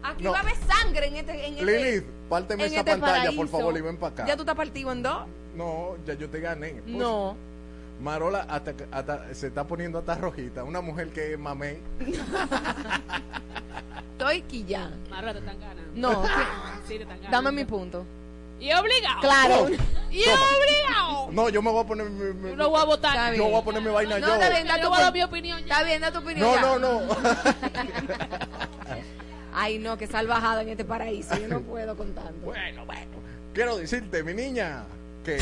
Aquí 0.02 0.24
No. 0.24 0.30
va 0.32 0.38
a 0.38 0.40
haber 0.40 0.54
sangre 0.56 1.06
en 1.08 1.16
este. 1.16 1.46
En 1.46 1.54
este- 1.58 1.64
Lilith, 1.66 2.04
párteme 2.30 2.64
en 2.64 2.72
esa 2.72 2.78
este 2.80 2.90
pantalla, 2.92 3.24
por 3.26 3.34
paraíso. 3.36 3.58
favor, 3.58 3.76
y 3.76 3.80
ven 3.82 3.96
para 3.98 4.12
acá. 4.12 4.26
¿Ya 4.26 4.36
tú 4.36 4.42
estás 4.42 4.54
partido 4.56 4.90
en 4.92 5.02
dos? 5.02 5.26
No, 5.54 5.96
ya 6.06 6.14
yo 6.14 6.30
te 6.30 6.40
gané. 6.40 6.80
Pues, 6.82 6.96
No. 6.96 7.36
Marola 8.00 8.46
hasta, 8.48 8.74
que- 8.74 8.86
hasta- 8.92 9.34
se 9.34 9.48
está 9.48 9.66
poniendo 9.66 9.98
hasta 9.98 10.14
rojita. 10.14 10.62
Una 10.64 10.80
mujer 10.80 11.10
que 11.12 11.32
es 11.34 11.38
mamey. 11.38 11.78
Estoy 14.12 14.42
quillada. 14.42 14.96
Marla, 15.10 15.32
te 15.32 15.38
están 15.40 15.60
ganando. 15.60 15.82
No, 15.94 16.22
que- 16.22 16.88
Sí, 16.88 16.94
te 16.96 17.02
están 17.02 17.18
ganando. 17.20 17.30
dame 17.36 17.52
mi 17.52 17.64
punto. 17.64 18.04
Y 18.60 18.72
obligado. 18.72 19.20
Claro. 19.20 19.68
Y 20.10 20.22
obligado. 20.22 21.28
No, 21.30 21.48
yo 21.48 21.62
me 21.62 21.70
voy 21.70 21.84
a 21.84 21.86
poner 21.86 22.08
mi, 22.10 22.32
mi- 22.34 22.50
Yo 22.50 22.56
lo 22.56 22.70
voy 22.70 22.80
a 22.80 22.84
votar. 22.84 23.32
Yo 23.34 23.38
bien. 23.42 23.50
voy 23.52 23.60
a 23.60 23.64
poner 23.64 23.82
mi 23.82 23.90
vaina 23.90 24.18
No, 24.18 24.26
yo. 24.26 24.34
está 24.34 24.50
bien, 24.50 24.66
da 24.66 24.80
tu 24.80 24.88
voy 24.88 24.98
a 24.98 25.02
dar 25.02 25.10
pu- 25.12 25.14
mi 25.14 25.22
opinión 25.22 25.58
ya. 25.64 25.74
Está 25.74 25.82
bien, 25.84 26.00
da 26.00 26.10
tu 26.12 26.18
opinión. 26.18 26.48
No, 26.48 26.54
ya. 26.54 26.60
no, 26.62 26.78
no. 26.78 27.00
Ay, 29.54 29.78
no, 29.78 29.98
que 29.98 30.06
salvajada 30.06 30.62
en 30.62 30.68
este 30.70 30.84
paraíso. 30.84 31.36
Yo 31.36 31.48
no 31.48 31.60
puedo 31.60 31.96
con 31.96 32.14
tanto. 32.14 32.32
bueno, 32.46 32.86
bueno. 32.86 33.06
Quiero 33.52 33.76
decirte, 33.76 34.22
mi 34.22 34.34
niña, 34.34 34.84
que 35.24 35.38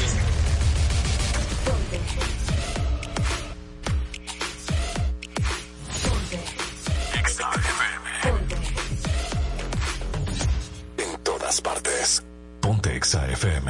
Ponte 12.66 12.90
Exa 12.98 13.20
FM. 13.30 13.66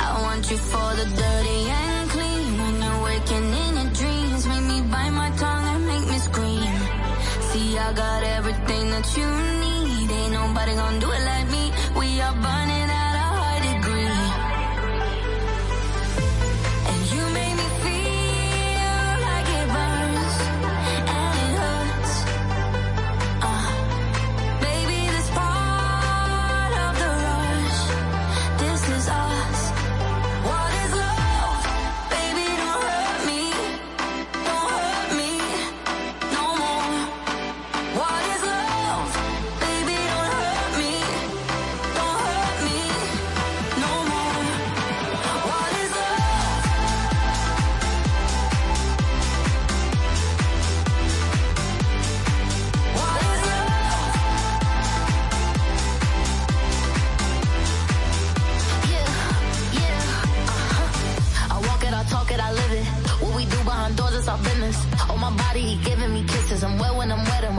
I 0.00 0.22
want 0.22 0.50
you 0.50 0.56
for 0.56 0.90
the 1.00 1.04
dirty 1.20 1.60
and 1.68 2.10
clean. 2.14 2.58
When 2.62 2.74
you're 2.82 3.02
waking 3.04 3.48
in 3.62 3.72
your 3.80 3.90
dreams, 3.92 4.46
make 4.46 4.64
me 4.72 4.80
bite 4.90 5.10
my 5.10 5.30
tongue 5.36 5.66
and 5.74 5.86
make 5.86 6.06
me 6.08 6.18
scream. 6.28 6.72
See, 7.50 7.76
I 7.76 7.92
got 7.92 8.22
everything 8.22 8.84
that 8.94 9.06
you 9.18 9.28
need. 9.64 10.10
Ain't 10.10 10.32
nobody 10.32 10.74
gonna 10.76 10.98
do 10.98 11.10
it 11.10 11.22
like 11.32 11.46
me. 11.50 11.64
We 12.00 12.22
are 12.22 12.32
burning 12.32 12.69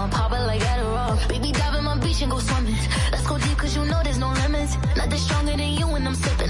when 0.02 0.14
I'm 0.14 0.20
wet, 0.20 0.28
I'm 0.28 0.30
popping 0.30 0.46
like 0.48 0.62
Adderall. 0.62 1.28
Baby, 1.28 1.52
dive 1.52 1.76
in 1.76 1.84
my 1.84 1.98
beach 1.98 2.22
and 2.22 2.32
go 2.32 2.40
swimming. 2.40 2.76
Let's 3.12 3.28
go 3.28 3.38
deep, 3.38 3.58
cause 3.58 3.76
you 3.76 3.86
know 3.86 4.02
there's 4.04 4.18
no 4.18 4.32
limits. 4.32 4.78
Nothing 4.96 5.20
stronger 5.20 5.52
than 5.52 5.74
you 5.74 5.88
when 5.88 6.08
I'm 6.08 6.16
sipping. 6.16 6.41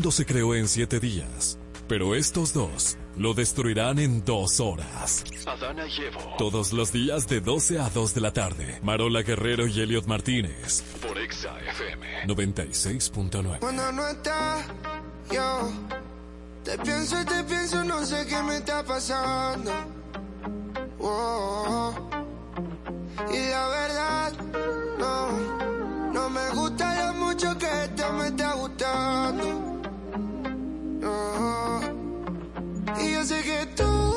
mundo 0.00 0.12
se 0.12 0.24
creó 0.24 0.54
en 0.54 0.66
siete 0.66 0.98
días, 0.98 1.58
pero 1.86 2.14
estos 2.14 2.54
dos 2.54 2.96
lo 3.18 3.34
destruirán 3.34 3.98
en 3.98 4.24
dos 4.24 4.58
horas. 4.58 5.22
Adana 5.44 5.86
y 5.86 6.00
Evo. 6.00 6.36
Todos 6.38 6.72
los 6.72 6.90
días 6.90 7.28
de 7.28 7.42
12 7.42 7.78
a 7.80 7.90
2 7.90 8.14
de 8.14 8.20
la 8.22 8.32
tarde. 8.32 8.80
Marola 8.82 9.20
Guerrero 9.20 9.66
y 9.66 9.78
Elliot 9.78 10.06
Martínez. 10.06 10.82
Por 11.06 11.18
Exa 11.18 11.54
FM 11.60 12.28
96.9. 12.28 13.58
Cuando 13.58 13.92
no 13.92 14.08
está, 14.08 14.64
yo 15.30 15.70
te 16.64 16.78
pienso 16.78 17.20
y 17.20 17.24
te 17.26 17.44
pienso, 17.44 17.84
no 17.84 18.02
sé 18.06 18.26
qué 18.26 18.42
me 18.42 18.56
está 18.56 18.82
pasando. 18.82 19.70
Oh, 20.98 21.94
y 23.30 23.50
la 23.50 23.68
verdad, 23.68 24.32
no, 24.98 26.10
no 26.10 26.30
me 26.30 26.48
gusta 26.54 27.06
lo 27.06 27.26
mucho 27.26 27.58
que 27.58 27.84
esto 27.84 28.12
me 28.14 28.28
está 28.28 28.54
gustando. 28.54 29.69
Y 33.02 33.12
yo 33.12 33.24
sé 33.24 33.42
que 33.42 33.66
tú 33.76 34.09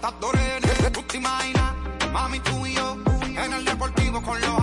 hasta 0.00 0.18
Dorene. 0.20 0.90
Tú 0.92 1.02
te 1.02 1.16
imaginas, 1.16 1.74
mami, 2.12 2.40
tú 2.40 2.66
y 2.66 2.74
yo, 2.74 2.96
en 3.22 3.52
el 3.52 3.64
deportivo 3.64 4.22
con 4.22 4.40
los 4.40 4.57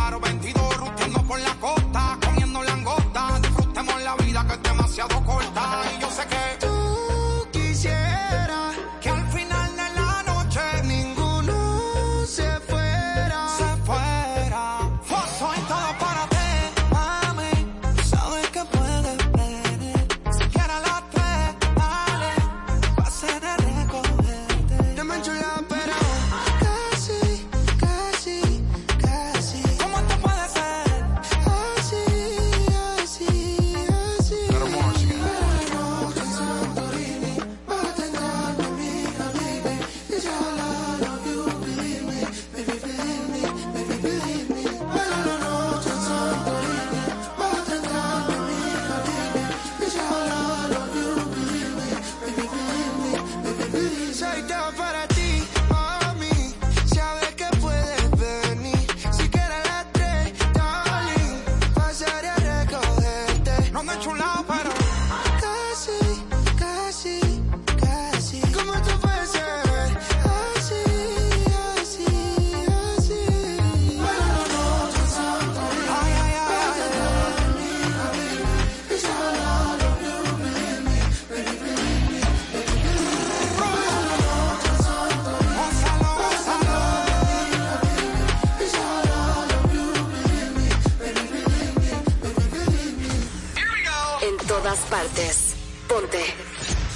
En 94.26 94.38
todas 94.48 94.80
partes. 94.90 95.54
Ponte. 95.88 96.24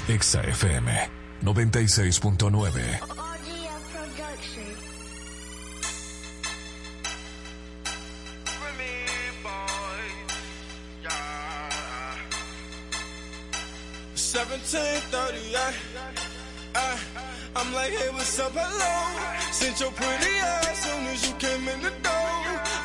Exa 0.07 0.41
FM 0.41 0.87
96.9. 1.43 2.99
Seventeen 14.15 15.01
thirty, 15.09 15.55
uh, 15.55 16.97
I'm 17.55 17.73
like, 17.73 17.91
hey, 17.91 18.09
what's 18.11 18.39
up, 18.39 18.51
hello? 18.53 19.51
Since 19.51 19.81
your 19.81 19.91
pretty 19.91 20.33
ass 20.39 20.83
soon 20.85 21.07
as 21.07 21.27
you 21.27 21.33
came 21.35 21.67
in 21.67 21.81
the 21.81 21.89
door, 21.89 22.31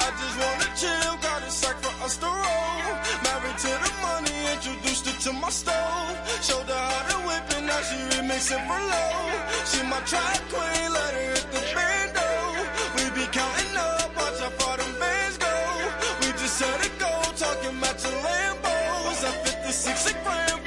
I 0.05 0.09
just 0.21 0.37
wanna 0.41 0.69
chill, 0.77 1.17
got 1.21 1.43
a 1.43 1.51
sack 1.51 1.77
for 1.83 2.05
us 2.05 2.17
to 2.19 2.27
to 5.25 5.33
my 5.33 5.49
stove. 5.49 6.17
Showed 6.43 6.69
her 6.69 6.85
how 6.93 7.09
to 7.09 7.17
whip 7.27 7.45
and 7.57 7.67
now 7.67 7.81
she 7.81 7.97
remakes 8.13 8.51
it 8.53 8.61
for 8.69 8.81
low. 8.93 9.17
She 9.65 9.81
my 9.89 10.01
track 10.05 10.41
queen, 10.53 10.93
let 10.93 11.15
her 11.17 11.27
hit 11.33 11.47
the 11.55 11.63
bando. 11.75 12.29
We 12.97 13.05
be 13.17 13.25
counting 13.33 13.75
up, 13.75 14.15
watch 14.17 14.39
how 14.45 14.53
far 14.61 14.77
them 14.77 14.93
bands 15.01 15.39
go. 15.39 15.55
We 16.21 16.29
just 16.37 16.59
set 16.61 16.79
it 16.85 16.93
go, 16.99 17.13
talking 17.41 17.73
about 17.79 17.97
your 18.05 18.17
Lambos. 18.27 19.21
I 19.25 19.33
56 19.65 20.13
grand 20.25 20.61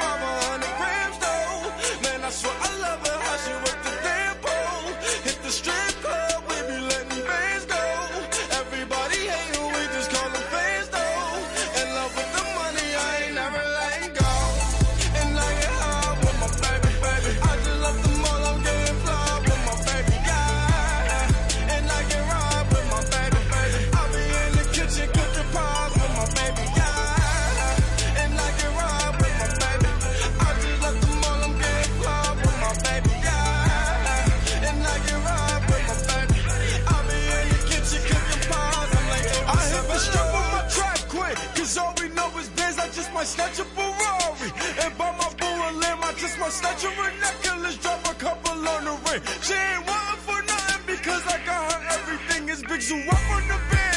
Briggs, 52.78 52.92
who 52.92 53.10
up 53.10 53.32
on 53.32 53.48
the 53.48 53.60
bed? 53.72 53.97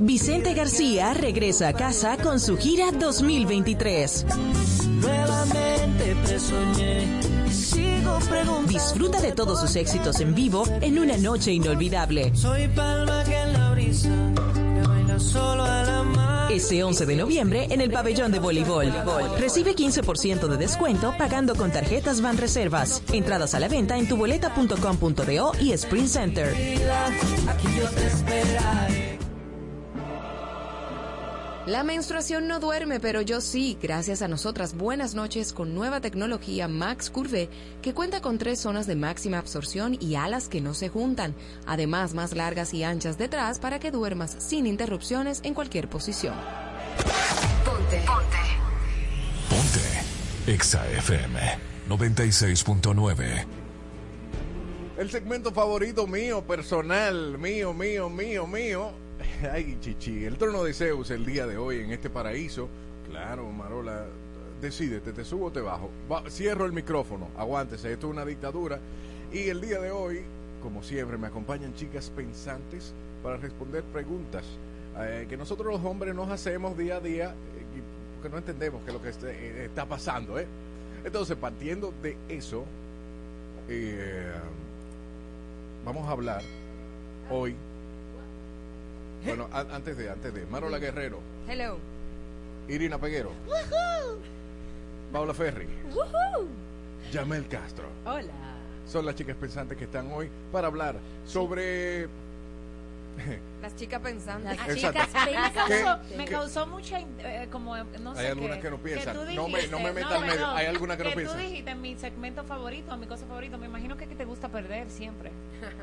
Vicente 0.00 0.54
García 0.54 1.12
regresa 1.12 1.68
a 1.68 1.72
casa 1.72 2.16
con 2.18 2.38
su 2.38 2.56
gira 2.56 2.92
2023. 2.92 4.26
Nuevamente 5.00 6.16
te 6.24 6.38
soñé 6.38 7.20
y 7.46 7.50
sigo 7.52 8.18
preguntando. 8.28 8.72
Disfruta 8.72 9.20
de 9.20 9.32
todos 9.32 9.60
sus 9.60 9.74
éxitos 9.74 10.20
en 10.20 10.34
vivo 10.34 10.64
en 10.80 11.00
una 11.00 11.16
noche 11.16 11.52
inolvidable. 11.52 12.30
Soy 12.36 12.68
palma 12.68 13.24
que 13.24 13.36
en 13.36 13.52
la 13.52 13.70
brisa 13.72 14.08
solo 15.18 15.64
a 15.64 15.82
la 15.82 16.02
mar. 16.04 16.52
Ese 16.52 16.84
11 16.84 17.04
de 17.04 17.16
noviembre 17.16 17.66
en 17.70 17.80
el 17.80 17.90
pabellón 17.90 18.30
de 18.30 18.38
voleibol. 18.38 18.92
Recibe 19.38 19.74
15% 19.74 20.46
de 20.46 20.56
descuento 20.56 21.12
pagando 21.18 21.56
con 21.56 21.72
tarjetas 21.72 22.20
Van 22.20 22.38
Reservas. 22.38 23.02
Entradas 23.12 23.54
a 23.54 23.60
la 23.60 23.68
venta 23.68 23.98
en 23.98 24.08
tuboleta.com.do 24.08 25.52
y 25.60 25.72
Sprint 25.72 26.08
Center. 26.08 26.54
Aquí 27.48 27.68
yo 27.76 27.88
te 27.90 28.06
esperaré. 28.06 29.17
La 31.68 31.82
menstruación 31.82 32.48
no 32.48 32.60
duerme, 32.60 32.98
pero 32.98 33.20
yo 33.20 33.42
sí, 33.42 33.76
gracias 33.82 34.22
a 34.22 34.28
nosotras. 34.28 34.74
Buenas 34.74 35.14
noches 35.14 35.52
con 35.52 35.74
nueva 35.74 36.00
tecnología 36.00 36.66
Max 36.66 37.10
Curve, 37.10 37.50
que 37.82 37.92
cuenta 37.92 38.22
con 38.22 38.38
tres 38.38 38.60
zonas 38.60 38.86
de 38.86 38.96
máxima 38.96 39.36
absorción 39.36 39.94
y 40.00 40.14
alas 40.14 40.48
que 40.48 40.62
no 40.62 40.72
se 40.72 40.88
juntan, 40.88 41.34
además 41.66 42.14
más 42.14 42.34
largas 42.34 42.72
y 42.72 42.84
anchas 42.84 43.18
detrás 43.18 43.58
para 43.58 43.78
que 43.78 43.90
duermas 43.90 44.34
sin 44.38 44.66
interrupciones 44.66 45.42
en 45.44 45.52
cualquier 45.52 45.90
posición. 45.90 46.34
Ponte. 47.66 48.02
Ponte. 48.06 48.38
Ponte. 49.50 50.50
Exa 50.50 50.88
FM 50.88 51.38
96.9. 51.86 53.46
El 54.96 55.10
segmento 55.10 55.52
favorito 55.52 56.06
mío, 56.06 56.46
personal, 56.46 57.36
mío, 57.36 57.74
mío, 57.74 58.08
mío, 58.08 58.46
mío. 58.46 59.07
Ay, 59.52 59.78
chichi, 59.80 60.24
el 60.24 60.36
trono 60.36 60.64
de 60.64 60.72
Zeus 60.74 61.10
el 61.10 61.24
día 61.24 61.46
de 61.46 61.56
hoy 61.56 61.80
en 61.80 61.90
este 61.92 62.10
paraíso. 62.10 62.68
Claro, 63.08 63.50
Marola, 63.50 64.04
decídete, 64.60 65.12
te 65.12 65.24
subo 65.24 65.46
o 65.46 65.50
te 65.52 65.60
bajo. 65.60 65.90
Va, 66.10 66.28
cierro 66.30 66.66
el 66.66 66.72
micrófono, 66.72 67.28
aguántese, 67.36 67.92
esto 67.92 68.06
es 68.08 68.12
una 68.12 68.24
dictadura. 68.24 68.78
Y 69.32 69.48
el 69.48 69.60
día 69.60 69.80
de 69.80 69.90
hoy, 69.90 70.22
como 70.62 70.82
siempre, 70.82 71.16
me 71.18 71.26
acompañan 71.28 71.74
chicas 71.74 72.10
pensantes 72.10 72.92
para 73.22 73.36
responder 73.36 73.82
preguntas 73.84 74.44
eh, 75.00 75.26
que 75.28 75.36
nosotros 75.36 75.72
los 75.72 75.84
hombres 75.84 76.14
nos 76.14 76.28
hacemos 76.30 76.76
día 76.76 76.96
a 76.96 77.00
día, 77.00 77.26
eh, 77.30 77.80
porque 78.16 78.30
no 78.30 78.38
entendemos 78.38 78.82
qué 78.82 78.90
es 78.90 78.94
lo 78.94 79.02
que 79.02 79.10
este- 79.10 79.30
eh, 79.30 79.64
está 79.66 79.86
pasando, 79.86 80.38
¿eh? 80.38 80.46
Entonces, 81.04 81.36
partiendo 81.36 81.94
de 82.02 82.16
eso, 82.28 82.64
eh, 83.68 84.32
vamos 85.84 86.08
a 86.08 86.10
hablar 86.10 86.42
hoy. 87.30 87.54
Bueno, 89.24 89.48
a- 89.52 89.60
antes 89.74 89.96
de, 89.96 90.10
antes 90.10 90.32
de, 90.32 90.46
Marola 90.46 90.78
Guerrero, 90.78 91.20
Hello. 91.48 91.76
Irina 92.68 92.98
Peguero, 92.98 93.32
Woohoo. 93.46 94.18
Paula 95.12 95.34
Ferri, 95.34 95.66
Woohoo. 95.94 96.46
Yamel 97.12 97.46
Castro. 97.48 97.86
Hola. 98.04 98.32
Son 98.86 99.04
las 99.04 99.14
chicas 99.14 99.36
pensantes 99.36 99.76
que 99.76 99.84
están 99.84 100.10
hoy 100.12 100.30
para 100.52 100.66
hablar 100.68 100.96
sobre... 101.26 102.08
Las 103.62 103.74
chicas 103.74 104.00
pensantes. 104.00 104.56
Las 104.56 104.68
Exacto. 104.68 105.00
chicas, 105.00 105.24
me 105.26 105.52
causó, 105.52 106.00
¿Qué- 106.08 106.16
me 106.16 106.24
causó 106.26 106.66
mucha, 106.66 107.00
eh, 107.00 107.48
como, 107.50 107.76
eh, 107.76 107.84
no 108.00 108.14
sé 108.14 108.20
Hay 108.20 108.26
algunas 108.28 108.56
qué, 108.58 108.62
que 108.62 108.70
no 108.70 108.78
piensan. 108.78 109.14
tú 109.14 109.24
No 109.34 109.48
me- 109.48 109.66
no 109.66 109.78
me 109.80 109.90
dijiste- 109.90 109.92
meta 109.94 110.14
al 110.14 110.20
medio. 110.20 110.32
perdón, 110.34 110.56
Hay 110.56 110.66
algunas 110.66 110.96
que 110.96 111.04
no 111.04 111.10
piensan. 111.12 111.36
tú 111.36 111.42
dijiste 111.42 111.74
mi 111.74 111.96
segmento 111.96 112.44
favorito, 112.44 112.96
mi 112.96 113.06
cosa 113.06 113.26
favorito. 113.26 113.58
Me 113.58 113.66
imagino 113.66 113.96
que, 113.96 114.06
que 114.06 114.14
te 114.14 114.24
gusta 114.24 114.48
perder 114.48 114.88
siempre. 114.90 115.32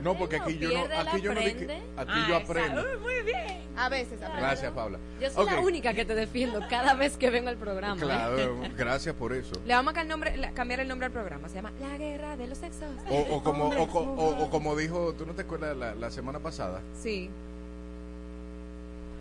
No, 0.01 0.17
porque 0.17 0.37
aquí 0.37 0.57
yo 0.57 0.69
no, 0.71 0.83
aquí 0.85 0.93
la 0.93 1.17
yo 1.17 1.33
no 1.33 1.39
que- 1.41 1.83
aquí 1.97 2.11
Ah, 2.13 2.25
yo 2.29 2.35
aprendo. 2.37 2.81
Uy, 2.81 2.97
muy 3.01 3.21
bien. 3.23 3.65
A 3.75 3.89
veces 3.89 4.21
aprendo. 4.21 4.41
Gracias, 4.41 4.71
Paula. 4.71 4.97
Yo 5.19 5.29
soy 5.29 5.45
la 5.45 5.59
Ok. 5.59 5.65
única 5.65 5.93
que 5.93 6.05
te 6.05 6.15
defiendo 6.15 6.61
cada 6.69 6.93
vez 6.93 7.17
que 7.17 7.29
vengo 7.29 7.49
al 7.49 7.57
programa. 7.57 7.95
¿eh? 7.97 7.99
Claro, 8.05 8.61
gracias 8.77 9.13
por 9.15 9.33
eso. 9.33 9.51
Le 9.65 9.73
vamos 9.73 9.91
a 9.91 9.95
cambiar 9.95 10.05
el 10.05 10.09
nombre, 10.09 10.37
la- 10.37 10.51
cambiar 10.53 10.79
el 10.79 10.87
nombre 10.87 11.07
al 11.07 11.11
programa. 11.11 11.49
Se 11.49 11.55
llama 11.55 11.73
La 11.81 11.97
Guerra 11.97 12.37
de 12.37 12.47
los 12.47 12.57
Sexos. 12.57 12.87
O, 13.09 13.19
o 13.35 13.43
como, 13.43 13.65
o, 13.65 13.83
o- 13.83 14.49
como 14.49 14.75
dijo, 14.77 15.13
¿tú 15.17 15.25
no 15.25 15.33
te 15.33 15.41
acuerdas 15.41 15.75
la, 15.75 15.93
la 15.95 16.09
semana 16.09 16.39
pasada? 16.39 16.81
Sí. 16.93 17.29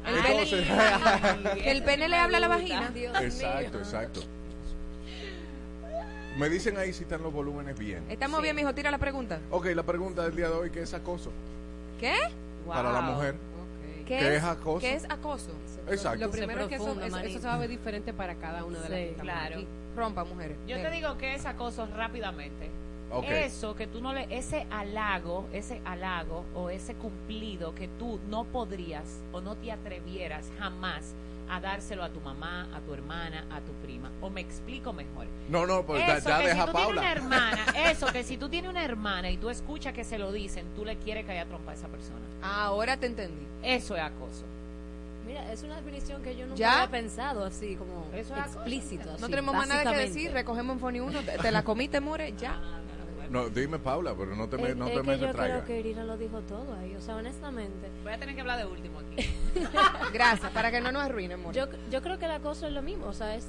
El 0.07 0.17
Entonces- 0.17 0.67
pene, 0.69 1.63
que 1.63 1.71
el 1.71 1.83
pene 1.83 2.09
le 2.09 2.17
habla 2.17 2.37
a 2.39 2.41
la 2.41 2.49
vagina. 2.49 2.93
Exacto, 3.23 3.79
exacto. 3.79 4.21
Me 6.37 6.49
dicen 6.49 6.77
ahí 6.77 6.93
si 6.93 7.05
están 7.05 7.23
los 7.23 7.33
volúmenes 7.33 7.79
bien. 7.79 8.03
Estamos 8.09 8.43
bien, 8.43 8.57
mijo. 8.57 8.75
Tira 8.75 8.91
la 8.91 8.99
pregunta. 8.99 9.39
Ok, 9.51 9.67
la 9.67 9.85
pregunta 9.85 10.23
del 10.25 10.35
día 10.35 10.49
de 10.49 10.55
hoy, 10.55 10.71
¿qué 10.71 10.83
es 10.83 10.93
acoso? 10.93 11.31
¿Qué? 12.01 12.15
Para 12.67 12.93
la 12.93 13.01
mujer. 13.03 13.37
¿Qué, 14.05 14.19
¿Qué 14.19 14.29
es, 14.37 14.43
es 14.43 14.45
acoso? 14.45 14.81
¿Qué 14.81 14.95
es 14.95 15.05
acoso? 15.09 15.51
Exacto. 15.89 16.27
Lo 16.27 16.31
primero 16.31 16.63
es 16.63 16.69
que 16.69 16.75
eso, 16.75 17.01
eso- 17.01 17.41
se 17.41 17.47
va 17.47 17.55
a 17.55 17.59
ver 17.59 17.71
diferente 17.71 18.13
para 18.13 18.35
cada 18.35 18.65
una 18.65 18.81
de 18.81 18.89
las 18.89 19.17
que 19.17 19.23
claro. 19.23 19.57
aquí. 19.57 19.69
Rompa, 19.97 20.25
mujeres. 20.25 20.57
Yo 20.67 20.77
te 20.77 20.91
digo 20.91 21.17
que 21.17 21.35
es 21.35 21.47
acoso 21.47 21.87
rápidamente. 21.87 22.69
Ok. 23.11 23.25
Eso 23.29 23.77
que 23.77 23.87
tú 23.87 24.01
no 24.01 24.13
le, 24.13 24.27
ese 24.37 24.67
halago, 24.71 25.47
ese 25.53 25.81
halago 25.85 26.45
o 26.55 26.71
ese 26.71 26.95
cumplido 26.95 27.75
que 27.75 27.89
tú 27.89 28.19
no 28.29 28.45
podrías 28.45 29.21
o 29.33 29.41
no 29.41 29.55
te 29.57 29.71
atrevieras 29.71 30.47
jamás 30.59 31.15
a 31.49 31.61
dárselo 31.61 32.03
a 32.03 32.09
tu 32.09 32.21
mamá, 32.21 32.67
a 32.75 32.81
tu 32.81 32.95
hermana, 32.95 33.45
a 33.53 33.61
tu 33.61 33.73
prima. 33.85 34.11
O 34.23 34.31
me 34.31 34.41
explico 34.41 34.93
mejor. 34.93 35.27
No, 35.49 35.67
no, 35.67 35.85
pues 35.85 36.05
ya, 36.07 36.17
Eso 36.17 36.29
ya 36.31 36.39
que 36.41 36.49
deja 36.49 36.61
si 36.63 36.67
tú 36.67 36.73
tienes 36.73 36.87
Paula. 36.87 37.01
una 37.03 37.13
hermana, 37.13 37.67
eso 37.91 38.07
que 38.07 38.25
si 38.25 38.37
tú 38.39 38.49
tienes 38.49 38.71
una 38.71 38.85
hermana 38.85 39.31
y 39.31 39.37
tú 39.37 39.51
escuchas 39.51 39.93
que 39.93 40.05
se 40.05 40.19
lo 40.19 40.33
dicen, 40.33 40.67
tú 40.75 40.85
le 40.85 40.97
quieres 40.97 41.27
caer 41.27 41.41
a 41.41 41.45
trompa 41.47 41.73
a 41.73 41.75
esa 41.75 41.89
persona. 41.89 42.21
Ahora 42.43 42.97
te 42.97 43.07
entendí. 43.07 43.47
Eso 43.63 43.95
es 43.95 44.03
acoso. 44.03 44.45
Mira, 45.27 45.51
es 45.53 45.63
una 45.63 45.77
definición 45.77 46.23
que 46.23 46.37
yo 46.37 46.45
nunca 46.47 46.59
¿Ya? 46.59 46.83
había 46.83 46.91
pensado 46.91 47.45
así, 47.45 47.77
como 47.77 48.07
Eso 48.15 48.35
es 48.35 48.41
acoso. 48.41 48.59
explícito. 48.61 49.07
No 49.07 49.13
así, 49.15 49.27
tenemos 49.29 49.55
más 49.55 49.69
nada 49.69 49.91
que 49.93 49.99
decir, 49.99 50.33
recogemos 50.33 50.75
en 50.75 50.81
Foni 50.81 51.01
1, 51.01 51.21
te, 51.23 51.39
te 51.39 51.51
la 51.53 51.63
comiste, 51.63 52.01
more, 52.01 52.33
ya. 52.39 52.59
No, 53.31 53.49
dime 53.49 53.79
Paula, 53.79 54.15
pero 54.17 54.35
no 54.35 54.49
te 54.49 54.57
me, 54.57 54.71
Es, 54.71 54.77
no 54.77 54.87
es 54.87 54.95
te 54.95 55.01
que 55.01 55.07
me 55.07 55.19
yo 55.19 55.33
creo 55.33 55.65
que 55.65 55.81
Irina 55.81 56.05
lo 56.05 56.17
dijo 56.17 56.41
todo 56.41 56.75
ahí, 56.75 56.95
o 56.97 57.01
sea, 57.01 57.17
honestamente. 57.17 57.89
Voy 58.03 58.13
a 58.13 58.19
tener 58.19 58.35
que 58.35 58.41
hablar 58.41 58.59
de 58.59 58.67
último 58.67 59.01
aquí. 59.01 59.29
Gracias, 60.13 60.51
para 60.53 60.71
que 60.71 60.81
no 60.81 60.93
nos 60.93 61.03
arruinen, 61.03 61.41
more. 61.41 61.57
Yo, 61.57 61.67
yo 61.91 62.03
creo 62.03 62.19
que 62.19 62.27
el 62.27 62.33
acoso 62.33 62.67
es 62.67 62.73
lo 62.73 62.83
mismo, 62.83 63.07
o 63.07 63.13
sea, 63.13 63.35
es, 63.35 63.47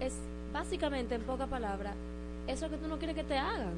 es 0.00 0.14
básicamente, 0.52 1.14
en 1.14 1.22
pocas 1.22 1.48
palabras, 1.48 1.94
eso 2.46 2.68
que 2.70 2.76
tú 2.76 2.86
no 2.88 2.98
quieres 2.98 3.16
que 3.16 3.24
te 3.24 3.38
hagan. 3.38 3.74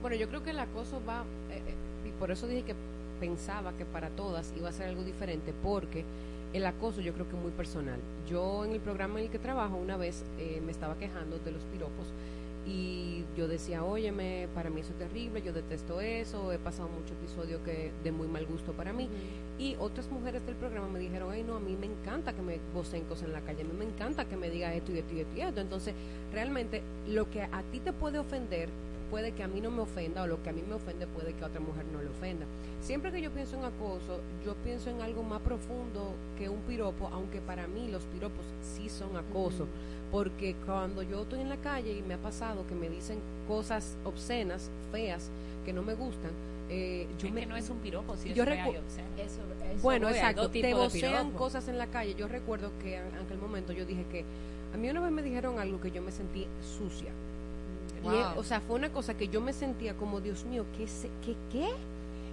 Bueno, 0.00 0.16
yo 0.16 0.28
creo 0.28 0.42
que 0.42 0.50
el 0.50 0.58
acoso 0.58 1.00
va, 1.08 1.24
eh, 1.50 1.62
eh, 1.66 2.08
y 2.08 2.10
por 2.12 2.30
eso 2.30 2.46
dije 2.46 2.62
que 2.62 2.74
pensaba 3.20 3.72
que 3.72 3.84
para 3.84 4.10
todas 4.10 4.52
iba 4.56 4.68
a 4.68 4.72
ser 4.72 4.88
algo 4.88 5.02
diferente, 5.02 5.52
porque 5.62 6.04
el 6.54 6.64
acoso 6.66 7.00
yo 7.00 7.12
creo 7.12 7.28
que 7.28 7.36
es 7.36 7.42
muy 7.42 7.50
personal. 7.50 8.00
Yo 8.28 8.64
en 8.64 8.72
el 8.72 8.80
programa 8.80 9.18
en 9.18 9.26
el 9.26 9.30
que 9.30 9.40
trabajo 9.40 9.76
una 9.76 9.96
vez 9.96 10.24
eh, 10.38 10.62
me 10.64 10.70
estaba 10.72 10.96
quejando 10.96 11.38
de 11.40 11.50
los 11.50 11.64
piropos 11.64 12.06
y 12.66 13.24
yo 13.36 13.46
decía, 13.46 13.84
óyeme, 13.84 14.48
para 14.54 14.70
mí 14.70 14.80
eso 14.80 14.92
es 14.92 14.98
terrible, 14.98 15.42
yo 15.42 15.52
detesto 15.52 16.00
eso, 16.00 16.50
he 16.52 16.58
pasado 16.58 16.88
muchos 16.88 17.10
episodios 17.12 17.60
que 17.62 17.92
de 18.02 18.12
muy 18.12 18.28
mal 18.28 18.46
gusto 18.46 18.72
para 18.72 18.92
mí. 18.92 19.08
Y 19.58 19.76
otras 19.80 20.08
mujeres 20.10 20.46
del 20.46 20.54
programa 20.54 20.88
me 20.88 21.00
dijeron, 21.00 21.30
ay 21.30 21.42
no, 21.42 21.56
a 21.56 21.60
mí 21.60 21.76
me 21.76 21.86
encanta 21.86 22.32
que 22.32 22.40
me 22.40 22.60
vocen 22.72 23.04
cosas 23.04 23.24
en 23.24 23.32
la 23.32 23.40
calle, 23.40 23.62
a 23.62 23.64
mí 23.64 23.74
me 23.76 23.84
encanta 23.84 24.24
que 24.24 24.36
me 24.36 24.48
diga 24.48 24.72
esto 24.72 24.92
y 24.92 24.98
esto 24.98 25.12
y 25.12 25.20
esto 25.20 25.36
y 25.36 25.40
esto. 25.42 25.60
Entonces, 25.60 25.94
realmente 26.32 26.82
lo 27.08 27.28
que 27.28 27.42
a 27.42 27.62
ti 27.70 27.80
te 27.80 27.92
puede 27.92 28.18
ofender 28.18 28.70
puede 29.14 29.30
que 29.30 29.44
a 29.44 29.46
mí 29.46 29.60
no 29.60 29.70
me 29.70 29.80
ofenda 29.80 30.24
o 30.24 30.26
lo 30.26 30.42
que 30.42 30.50
a 30.50 30.52
mí 30.52 30.60
me 30.68 30.74
ofende 30.74 31.06
puede 31.06 31.34
que 31.34 31.44
a 31.44 31.46
otra 31.46 31.60
mujer 31.60 31.84
no 31.92 32.02
le 32.02 32.08
ofenda. 32.08 32.46
Siempre 32.80 33.12
que 33.12 33.22
yo 33.22 33.30
pienso 33.30 33.56
en 33.56 33.62
acoso, 33.62 34.18
yo 34.44 34.56
pienso 34.64 34.90
en 34.90 35.00
algo 35.02 35.22
más 35.22 35.40
profundo 35.40 36.16
que 36.36 36.48
un 36.48 36.58
piropo, 36.62 37.08
aunque 37.12 37.40
para 37.40 37.68
mí 37.68 37.86
los 37.92 38.02
piropos 38.06 38.44
sí 38.60 38.88
son 38.88 39.16
acoso, 39.16 39.68
porque 40.10 40.56
cuando 40.66 41.04
yo 41.04 41.22
estoy 41.22 41.42
en 41.42 41.48
la 41.48 41.58
calle 41.58 41.92
y 41.92 42.02
me 42.02 42.14
ha 42.14 42.18
pasado 42.18 42.66
que 42.66 42.74
me 42.74 42.88
dicen 42.90 43.20
cosas 43.46 43.96
obscenas, 44.04 44.68
feas, 44.90 45.30
que 45.64 45.72
no 45.72 45.82
me 45.82 45.94
gustan, 45.94 46.32
eh, 46.68 47.06
yo 47.16 47.28
Es 47.28 47.34
me 47.34 47.42
que 47.42 47.46
no 47.46 47.56
es 47.56 47.70
un 47.70 47.78
piropo, 47.78 48.16
si 48.16 48.30
es 48.30 48.34
yo 48.34 48.44
fea 48.44 48.66
y 48.68 48.76
obscena. 48.78 49.06
Eso, 49.16 49.42
eso 49.72 49.80
bueno, 49.80 50.08
exacto. 50.08 50.50
Te 50.50 50.74
vocean 50.74 51.30
cosas 51.30 51.68
en 51.68 51.78
la 51.78 51.86
calle. 51.86 52.16
Yo 52.16 52.26
recuerdo 52.26 52.72
que 52.82 52.96
en 52.96 53.14
aquel 53.14 53.38
momento 53.38 53.72
yo 53.72 53.86
dije 53.86 54.04
que 54.10 54.24
a 54.74 54.76
mí 54.76 54.90
una 54.90 55.00
vez 55.00 55.12
me 55.12 55.22
dijeron 55.22 55.60
algo 55.60 55.80
que 55.80 55.92
yo 55.92 56.02
me 56.02 56.10
sentí 56.10 56.48
sucia. 56.60 57.12
Wow. 58.04 58.14
eh, 58.14 58.24
o 58.36 58.44
sea, 58.44 58.60
fue 58.60 58.76
una 58.76 58.90
cosa 58.90 59.14
que 59.14 59.28
yo 59.28 59.40
me 59.40 59.52
sentía 59.52 59.94
como, 59.94 60.20
Dios 60.20 60.44
mío, 60.44 60.64
¿qué? 60.76 60.86
¿Qué? 61.24 61.36
qué? 61.50 61.68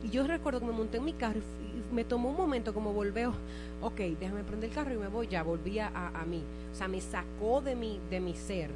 Y 0.04 0.10
yo 0.10 0.26
recuerdo 0.26 0.60
que 0.60 0.66
me 0.66 0.72
monté 0.74 0.98
en 0.98 1.06
mi 1.06 1.14
carro 1.14 1.40
y, 1.40 1.94
me 1.94 2.04
tomó 2.04 2.30
un 2.30 2.38
momento 2.38 2.74
como 2.74 2.94
volver, 2.94 3.30
ok, 3.82 3.98
déjame 4.20 4.44
prender 4.44 4.70
el 4.70 4.76
carro 4.76 4.94
y 4.94 4.98
me 4.98 5.08
voy, 5.08 5.28
ya 5.28 5.44
volví 5.44 5.80
a, 5.80 5.90
a 5.90 6.26
mí. 6.26 6.42
O 6.72 6.76
sea, 6.76 6.88
me 6.88 7.02
sacó 7.02 7.62
de 7.62 7.76
mi, 7.76 8.00
de 8.10 8.20
mi 8.20 8.34
ser. 8.34 8.70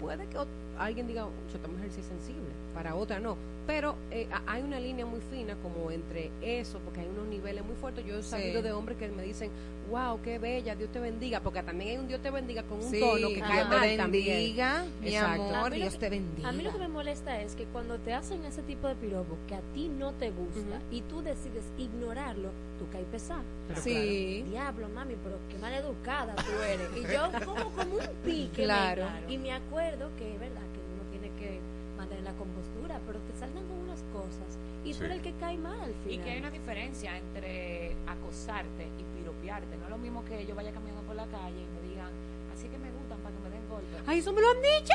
Puede 0.00 0.26
que 0.26 0.38
alguien 0.78 1.06
diga, 1.06 1.26
"Oh, 1.26 1.30
esta 1.54 1.68
mujer 1.68 1.90
sí 1.92 2.00
es 2.00 2.06
sensible, 2.06 2.50
para 2.74 2.94
otra 2.94 3.18
no. 3.20 3.36
Pero 3.68 3.96
eh, 4.10 4.26
a- 4.32 4.50
hay 4.50 4.62
una 4.62 4.80
línea 4.80 5.04
muy 5.04 5.20
fina 5.20 5.54
como 5.62 5.90
entre 5.90 6.30
eso, 6.40 6.78
porque 6.78 7.00
hay 7.00 7.06
unos 7.08 7.26
niveles 7.26 7.62
muy 7.66 7.76
fuertes. 7.76 8.02
Yo 8.06 8.16
he 8.18 8.22
Sí. 8.22 8.30
sabido 8.30 8.62
de 8.62 8.72
hombres 8.72 8.96
que 8.96 9.08
me 9.08 9.22
dicen, 9.22 9.50
wow, 9.90 10.18
qué 10.22 10.38
bella, 10.38 10.74
Dios 10.74 10.90
te 10.90 10.98
bendiga, 11.00 11.40
porque 11.40 11.62
también 11.62 11.90
hay 11.90 11.96
un 11.98 12.08
Dios 12.08 12.22
te 12.22 12.30
bendiga 12.30 12.62
con 12.62 12.78
un 12.78 12.90
Sí, 12.90 12.98
tono 12.98 13.28
que 13.28 13.40
cae 13.40 13.64
te 13.64 13.68
mal 13.68 13.96
también. 13.98 14.26
bendiga, 14.26 14.86
mi 15.02 15.08
Exacto. 15.08 15.42
amor. 15.42 15.54
A 15.54 15.64
mí 15.64 15.76
lo 15.76 15.82
Dios 15.82 15.92
que- 15.92 15.98
te 16.00 16.08
bendiga. 16.08 16.48
A 16.48 16.52
mí 16.52 16.62
lo 16.62 16.72
que 16.72 16.78
me 16.78 16.88
molesta 16.88 17.42
es 17.42 17.54
que 17.56 17.64
cuando 17.66 17.98
te 17.98 18.14
hacen 18.14 18.42
ese 18.46 18.62
tipo 18.62 18.88
de 18.88 18.94
piropo 18.94 19.36
que 19.46 19.54
a 19.54 19.60
ti 19.74 19.88
no 19.88 20.12
te 20.14 20.30
gusta 20.30 20.80
y 20.90 21.02
tú 21.02 21.20
decides 21.20 21.64
ignorarlo, 21.76 22.48
tú 22.78 22.86
caes 22.90 23.04
pesado. 23.12 23.42
Sí. 23.82 24.44
claro, 24.48 24.50
Diablo, 24.78 24.88
mami, 24.94 25.14
pero 25.22 25.36
qué 25.50 25.58
mal 25.58 25.74
educada 25.74 26.34
tú 26.36 26.52
eres. 26.62 26.88
Y 26.96 27.12
yo 27.12 27.30
como 27.44 27.70
como 27.72 27.94
un 27.96 28.08
pique. 28.24 28.62
Claro. 28.64 29.04
me- 29.26 29.34
Y 29.34 29.36
me 29.36 29.52
acuerdo 29.52 30.08
que 30.16 30.32
es 30.32 30.40
verdad 30.40 30.62
que 30.72 30.80
uno 30.94 31.10
tiene 31.10 31.28
que 31.38 31.60
mantener 31.98 32.17
la 32.28 32.34
compostura, 32.36 33.00
pero 33.06 33.18
te 33.20 33.32
salgan 33.38 33.64
con 33.66 33.78
unas 33.78 34.02
cosas 34.12 34.58
y 34.84 34.92
tú 34.92 34.98
Sí. 34.98 35.04
eres 35.04 35.16
el 35.18 35.22
que 35.22 35.32
cae 35.40 35.56
mal 35.56 35.80
al 35.80 35.94
final. 36.04 36.12
Y 36.12 36.18
que 36.18 36.30
hay 36.30 36.38
una 36.40 36.50
diferencia 36.50 37.16
entre 37.16 37.96
acosarte 38.06 38.84
y 39.00 39.02
piropearte. 39.18 39.76
No 39.78 39.84
es 39.84 39.90
lo 39.90 39.98
mismo 39.98 40.24
que 40.24 40.44
yo 40.46 40.54
vaya 40.54 40.72
caminando 40.72 41.02
por 41.02 41.16
la 41.16 41.26
calle 41.26 41.56
y 41.62 41.68
me 41.82 41.88
digan, 41.88 42.10
así 42.54 42.68
que 42.68 42.78
me 42.78 42.90
gustan 42.90 43.18
para 43.20 43.34
que 43.34 43.40
me 43.42 43.50
den 43.50 43.68
golpes. 43.68 44.00
¡Ay, 44.06 44.18
eso 44.18 44.32
me 44.32 44.40
lo 44.40 44.48
han 44.50 44.56
dicho! 44.60 44.94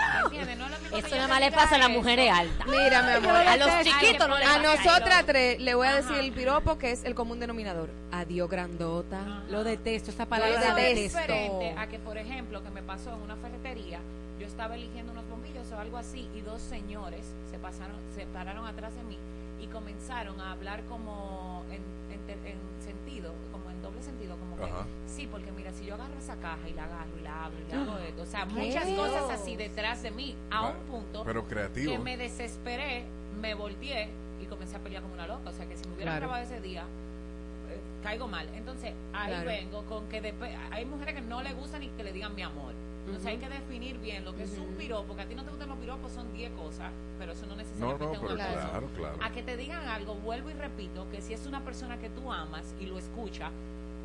No 0.92 0.98
es 0.98 1.06
Eso 1.06 1.16
nada 1.16 1.28
más 1.28 1.40
le 1.40 1.52
pasa 1.52 1.76
a 1.76 1.78
las 1.80 1.90
mujeres 1.90 2.32
altas. 2.32 2.68
Mira, 2.68 3.02
mi 3.04 3.12
amor, 3.14 3.36
A 3.36 3.58
los 3.58 3.70
chiquitos 3.84 4.28
no 4.30 4.38
le 4.38 4.46
A 4.46 4.60
nosotras 4.60 5.26
tres 5.26 5.60
le 5.60 5.74
voy 5.76 5.88
a 5.88 5.96
decir 5.96 6.12
Ajá. 6.14 6.20
el 6.22 6.32
piropo 6.34 6.78
que 6.78 6.92
es 6.92 7.04
el 7.04 7.16
común 7.16 7.40
denominador. 7.40 7.90
Adiós, 8.12 8.50
grandota. 8.50 9.44
Lo 9.50 9.64
detesto, 9.64 10.12
esta 10.12 10.24
Yo 10.26 10.30
palabra 10.30 10.54
lo 10.70 10.76
la 10.76 10.82
es 10.82 10.96
detesto. 10.96 11.18
diferente 11.20 11.76
a 11.78 11.88
que, 11.88 12.00
por 12.00 12.18
ejemplo, 12.18 12.64
que 12.64 12.70
me 12.70 12.84
pasó 12.84 13.14
en 13.14 13.22
una 13.22 13.36
ferretería, 13.38 14.00
yo 14.40 14.48
estaba 14.48 14.76
eligiendo 14.76 15.12
unos 15.12 15.28
bombillos 15.30 15.72
o 15.72 15.78
algo 15.80 15.98
así 15.98 16.28
y 16.36 16.42
dos 16.42 16.62
señores 16.62 17.26
se 17.52 17.58
pasaron, 17.60 17.96
se 18.16 18.26
pararon 18.28 18.66
atrás 18.66 18.96
de 18.96 19.04
mí 19.04 19.18
y 19.62 19.68
comenzaron 19.68 20.40
a 20.42 20.52
hablar 20.52 20.82
como 20.90 21.64
en, 21.72 21.82
en 22.12 22.46
en 22.46 22.58
sentido, 22.84 23.34
como 23.52 23.70
en 23.70 23.82
doble 23.82 24.02
sentido, 24.02 24.36
como 24.38 24.56
que 24.58 24.64
Ajá. 24.72 24.86
sí, 25.08 25.28
porque 25.28 25.52
mira, 25.52 25.72
si 25.72 25.86
yo 25.86 25.94
agarro 25.96 26.18
esa 26.18 26.36
caja 26.38 26.68
y 26.70 26.74
la 26.74 26.86
agarro 26.86 27.18
y 27.20 27.24
la 27.24 27.46
abro 27.46 27.58
y 27.60 27.72
le 27.72 27.74
Ah. 27.78 27.82
hago 27.82 27.98
esto, 28.00 28.22
o 28.24 28.26
sea, 28.26 28.46
¿Qué? 28.48 28.54
muchas 28.54 28.88
cosas 28.90 29.30
así 29.32 29.56
detrás 29.56 30.02
de 30.04 30.12
mí, 30.12 30.36
a 30.52 30.60
Ah, 30.60 30.70
un 30.70 30.78
punto 30.92 31.24
pero 31.26 31.46
creativo. 31.46 31.92
que 31.94 32.00
me 32.00 32.18
desesperé, 32.18 33.06
me 33.42 33.54
volteé 33.56 34.10
y 34.42 34.46
comencé 34.46 34.76
a 34.76 34.80
pelear 34.80 35.02
como 35.04 35.14
una 35.14 35.28
loca, 35.28 35.50
o 35.50 35.54
sea, 35.54 35.66
que 35.68 35.78
si 35.78 35.86
me 35.88 35.94
hubieran 35.96 36.14
Claro. 36.18 36.28
grabado 36.32 36.44
ese 36.44 36.60
día 36.62 36.84
eh, 37.70 37.80
caigo 38.04 38.28
mal. 38.28 38.48
Entonces, 38.56 38.94
ahí 39.14 39.32
Claro. 39.32 39.48
vengo 39.48 39.84
con 39.86 40.08
que 40.10 40.20
después, 40.22 40.52
hay 40.72 40.86
mujeres 40.86 41.16
que 41.16 41.22
no 41.22 41.42
le 41.42 41.54
gustan 41.54 41.80
ni 41.82 41.88
que 41.90 42.04
le 42.04 42.12
digan 42.14 42.36
mi 42.36 42.42
amor. 42.42 42.74
Entonces 43.06 43.26
hay 43.26 43.38
que 43.38 43.50
definir 43.50 43.98
bien 44.00 44.24
lo 44.24 44.36
que 44.36 44.44
es 44.44 44.58
un 44.58 44.74
piropo, 44.76 45.04
porque 45.08 45.24
a 45.24 45.26
ti 45.28 45.36
no 45.36 45.44
te 45.44 45.50
gustan 45.50 45.70
los 45.70 45.78
piropos, 45.78 46.12
son 46.12 46.32
10 46.34 46.52
cosas, 46.54 46.92
pero 47.20 47.34
eso 47.34 47.46
no 47.46 47.52
No, 47.52 47.58
necesariamente 47.58 48.06
no, 48.06 48.14
es 48.14 48.20
pero 48.20 48.36
claro, 48.36 48.90
claro. 48.96 49.18
A 49.22 49.32
que 49.32 49.44
te 49.44 49.58
digan 49.58 49.86
algo, 49.88 50.16
vuelvo 50.16 50.50
y 50.50 50.54
repito, 50.54 51.08
que 51.12 51.22
si 51.22 51.34
es 51.34 51.46
una 51.46 51.64
persona 51.66 51.98
que 51.98 52.10
tú 52.10 52.32
amas 52.32 52.64
y 52.80 52.86
lo 52.86 52.98
escucha, 52.98 53.52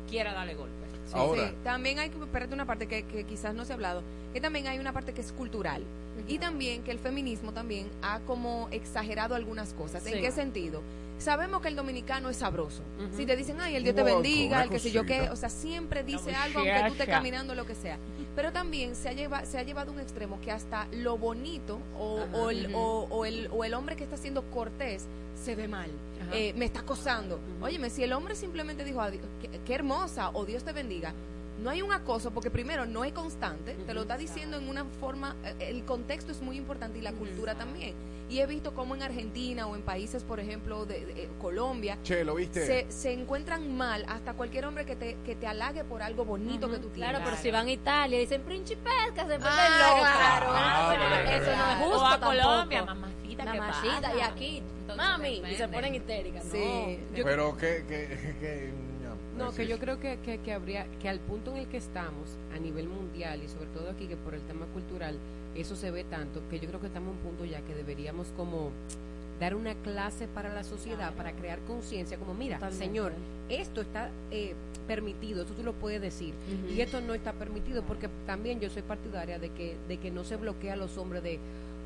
quiera 0.09 0.33
darle 0.33 0.55
golpe. 0.55 0.73
Sí, 1.05 1.13
Ahora. 1.15 1.47
sí. 1.49 1.55
También 1.63 1.99
hay 1.99 2.09
que, 2.09 2.19
espérate 2.19 2.53
una 2.53 2.65
parte 2.65 2.87
que, 2.87 3.03
que 3.03 3.23
quizás 3.23 3.55
no 3.55 3.63
se 3.63 3.71
ha 3.71 3.75
hablado, 3.75 4.03
que 4.33 4.41
también 4.41 4.67
hay 4.67 4.79
una 4.79 4.91
parte 4.91 5.13
que 5.13 5.21
es 5.21 5.31
cultural. 5.31 5.83
Y 6.27 6.37
también 6.37 6.83
que 6.83 6.91
el 6.91 6.99
feminismo 6.99 7.53
también 7.53 7.89
ha 8.01 8.19
como 8.19 8.67
exagerado 8.71 9.35
algunas 9.35 9.73
cosas. 9.73 10.05
¿En 10.05 10.21
qué 10.21 10.31
sentido? 10.31 10.81
Sabemos 11.19 11.61
que 11.61 11.67
el 11.67 11.75
dominicano 11.75 12.29
es 12.29 12.37
sabroso. 12.37 12.81
Si 13.15 13.25
te 13.25 13.35
dicen, 13.35 13.59
ay, 13.61 13.75
el 13.75 13.83
Dios 13.83 13.95
te 13.95 14.03
bendiga, 14.03 14.63
el 14.63 14.69
que 14.69 14.79
sé 14.79 14.89
yo 14.91 15.05
qué, 15.05 15.29
o 15.29 15.35
sea, 15.35 15.49
siempre 15.49 16.03
dice 16.03 16.33
algo 16.33 16.59
aunque 16.59 16.79
tú 16.87 16.91
estés 16.93 17.07
caminando, 17.09 17.53
lo 17.55 17.65
que 17.65 17.75
sea. 17.75 17.97
Pero 18.35 18.51
también 18.53 18.95
se 18.95 19.09
ha, 19.09 19.13
lleva, 19.13 19.45
se 19.45 19.57
ha 19.59 19.63
llevado 19.63 19.91
a 19.91 19.93
un 19.95 19.99
extremo 19.99 20.39
que 20.41 20.51
hasta 20.51 20.87
lo 20.93 21.17
bonito 21.17 21.79
o, 21.97 22.19
Ajá. 22.19 22.37
o 22.37 22.49
el, 22.49 22.73
o, 22.73 23.07
o 23.09 23.25
el, 23.25 23.49
o 23.51 23.63
el 23.65 23.73
hombre 23.73 23.95
que 23.95 24.05
está 24.05 24.17
siendo 24.17 24.49
cortés 24.49 25.07
se 25.35 25.55
ve 25.55 25.67
mal. 25.67 25.89
Eh, 26.31 26.53
me 26.55 26.65
está 26.65 26.81
acosando. 26.81 27.39
Óyeme, 27.61 27.89
si 27.89 28.03
el 28.03 28.13
hombre 28.13 28.35
simplemente 28.35 28.83
dijo, 28.85 29.01
"Adiós, 29.01 29.23
qué, 29.41 29.49
qué 29.65 29.73
hermosa 29.73 30.29
o 30.33 30.45
Dios 30.45 30.63
te 30.63 30.71
bendiga, 30.73 31.13
no 31.61 31.69
hay 31.69 31.81
un 31.81 31.91
acoso 31.91 32.31
porque 32.31 32.49
primero 32.49 32.85
no 32.85 33.03
es 33.03 33.13
constante, 33.13 33.73
te 33.85 33.93
lo 33.93 34.01
está 34.01 34.17
diciendo 34.17 34.57
en 34.57 34.67
una 34.69 34.85
forma, 34.85 35.35
eh, 35.43 35.55
el 35.69 35.83
contexto 35.85 36.31
es 36.31 36.41
muy 36.41 36.57
importante 36.57 36.99
y 36.99 37.01
la 37.01 37.11
cultura 37.13 37.55
también. 37.55 37.93
Y 38.29 38.41
he 38.41 38.45
visto 38.45 38.75
cómo 38.75 38.93
en 38.93 39.01
Argentina 39.01 39.65
o 39.65 39.75
en 39.75 39.81
países, 39.81 40.23
por 40.23 40.39
ejemplo, 40.39 40.85
de, 40.85 41.03
de, 41.05 41.23
eh, 41.23 41.29
Colombia, 41.41 41.97
Che, 42.03 42.23
¿lo 42.23 42.35
viste? 42.35 42.63
se, 42.65 42.85
se 42.91 43.11
encuentran 43.11 43.75
mal 43.75 44.05
hasta 44.07 44.33
cualquier 44.33 44.65
hombre 44.65 44.85
que 44.85 44.95
te, 44.95 45.17
que 45.25 45.35
te 45.35 45.47
halague 45.47 45.83
por 45.83 46.03
algo 46.03 46.25
bonito 46.25 46.69
que 46.69 46.77
tú 46.77 46.89
tienes. 46.89 47.09
Claro, 47.09 47.25
pero 47.25 47.35
si 47.37 47.49
van 47.49 47.65
a 47.67 47.71
Italia 47.71 48.17
y 48.17 48.21
dicen 48.21 48.43
principesca, 48.43 49.25
se 49.27 49.39
ponen 49.39 49.41
Ah, 49.43 49.95
locas. 49.95 50.15
claro. 50.17 50.47
Ah, 50.51 50.89
Ah, 50.91 51.35
eso 51.35 51.45
no 51.55 51.71
es 51.71 51.77
O 51.81 51.89
justo 51.89 52.05
a 52.05 52.09
tampoco. 52.19 52.31
Colombia, 52.43 52.85
mamacita, 52.85 53.51
¿qué 53.51 53.57
Mamacita, 53.59 54.01
pasa? 54.01 54.15
y 54.17 54.21
aquí, 54.21 54.57
Entonces, 54.81 54.97
mami, 54.97 55.41
y 55.51 55.55
se 55.55 55.67
ponen 55.67 55.95
histéricas. 55.95 56.43
Sí. 56.51 56.99
No. 57.11 57.17
Yo- 57.17 57.23
pero 57.25 57.57
que, 57.57 57.83
que, 57.87 58.35
que, 58.39 58.73
No, 59.39 59.53
que 59.53 59.67
yo 59.67 59.79
creo 59.79 59.99
que, 59.99 60.19
que, 60.23 60.39
que 60.39 60.53
habría, 60.53 60.85
que 61.01 61.09
al 61.09 61.19
punto 61.19 61.51
en 61.51 61.57
el 61.57 61.67
que 61.67 61.77
estamos, 61.77 62.37
a 62.53 62.59
nivel 62.59 62.87
mundial 62.87 63.41
y 63.43 63.47
sobre 63.47 63.67
todo 63.67 63.89
aquí, 63.89 64.07
que 64.07 64.17
por 64.17 64.35
el 64.35 64.41
tema 64.41 64.65
cultural, 64.67 65.17
eso 65.55 65.75
se 65.75 65.91
ve 65.91 66.03
tanto, 66.03 66.41
que 66.49 66.59
yo 66.59 66.67
creo 66.67 66.79
que 66.79 66.87
estamos 66.87 67.09
a 67.09 67.11
un 67.11 67.17
punto 67.17 67.45
ya 67.45 67.61
que 67.61 67.73
deberíamos 67.73 68.27
como 68.37 68.71
dar 69.39 69.55
una 69.55 69.73
clase 69.75 70.27
para 70.27 70.53
la 70.53 70.63
sociedad, 70.63 71.13
para 71.13 71.31
crear 71.31 71.59
conciencia, 71.59 72.17
como 72.17 72.33
mira, 72.33 72.57
Totalmente. 72.57 72.85
señor, 72.85 73.13
esto 73.47 73.81
está 73.81 74.09
eh, 74.31 74.53
permitido, 74.87 75.43
esto 75.43 75.53
tú 75.53 75.63
lo 75.63 75.73
puedes 75.73 76.01
decir, 76.01 76.33
y 76.69 76.81
esto 76.81 76.99
no 76.99 77.13
está 77.13 77.31
permitido, 77.33 77.83
porque 77.83 78.09
también 78.27 78.59
yo 78.59 78.69
soy 78.69 78.81
partidaria 78.81 79.39
de 79.39 79.49
que, 79.51 79.77
de 79.87 79.97
que 79.97 80.11
no 80.11 80.23
se 80.23 80.35
bloquea 80.35 80.73
a 80.73 80.77
los 80.77 80.97
hombres 80.97 81.23
de... 81.23 81.39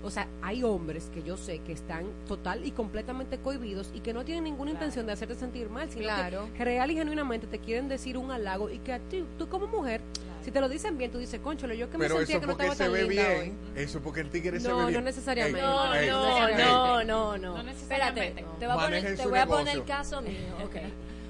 O 0.03 0.09
sea, 0.11 0.27
hay 0.41 0.63
hombres 0.63 1.09
que 1.13 1.23
yo 1.23 1.37
sé 1.37 1.59
que 1.59 1.71
están 1.71 2.05
total 2.27 2.65
y 2.65 2.71
completamente 2.71 3.37
cohibidos 3.37 3.89
y 3.93 4.01
que 4.01 4.13
no 4.13 4.25
tienen 4.25 4.43
ninguna 4.43 4.71
intención 4.71 5.05
de 5.05 5.13
hacerte 5.13 5.35
sentir 5.35 5.69
mal, 5.69 5.89
sino 5.89 6.03
Claro. 6.03 6.49
que 6.57 6.65
real 6.65 6.91
y 6.91 6.95
genuinamente 6.95 7.47
te 7.47 7.59
quieren 7.59 7.87
decir 7.87 8.17
un 8.17 8.29
halago 8.29 8.69
y 8.69 8.79
que 8.79 8.91
a 8.93 8.99
ti, 8.99 9.23
tú 9.37 9.47
como 9.47 9.67
mujer, 9.67 10.01
si 10.43 10.51
te 10.51 10.59
lo 10.59 10.67
dicen 10.67 10.97
bien, 10.97 11.09
tú 11.09 11.19
dices, 11.19 11.39
conchole, 11.39 11.77
yo 11.77 11.89
que 11.89 11.97
me 11.97 12.09
sentía 12.09 12.41
que 12.41 12.45
no 12.47 12.51
porque 12.53 12.67
estaba 12.67 12.75
se 12.75 12.83
tan 12.83 12.91
ve 12.91 13.03
linda 13.07 13.29
bien. 13.29 13.57
Eso 13.77 14.01
porque 14.01 14.19
el 14.19 14.29
tigre 14.29 14.59
se 14.59 14.67
No, 14.67 14.75
ve 14.75 14.81
no 14.83 14.87
bien. 14.89 15.03
necesariamente. 15.05 15.59
Ey, 15.61 15.65
No, 15.65 15.93
ey, 15.95 16.09
no, 16.09 16.47
ey. 16.49 16.55
no, 16.57 17.03
no, 17.05 17.37
no. 17.37 17.63
No 17.63 17.69
Espérate, 17.69 18.33
necesariamente. 18.33 18.43
te 18.59 18.65
voy 18.67 18.75
a 18.75 18.79
poner, 18.83 19.15
te 19.17 19.25
voy 19.27 19.39
a 19.39 19.45
poner 19.45 19.75
el 19.77 19.83
caso 19.85 20.21
mío. 20.21 20.33
ok. 20.65 20.75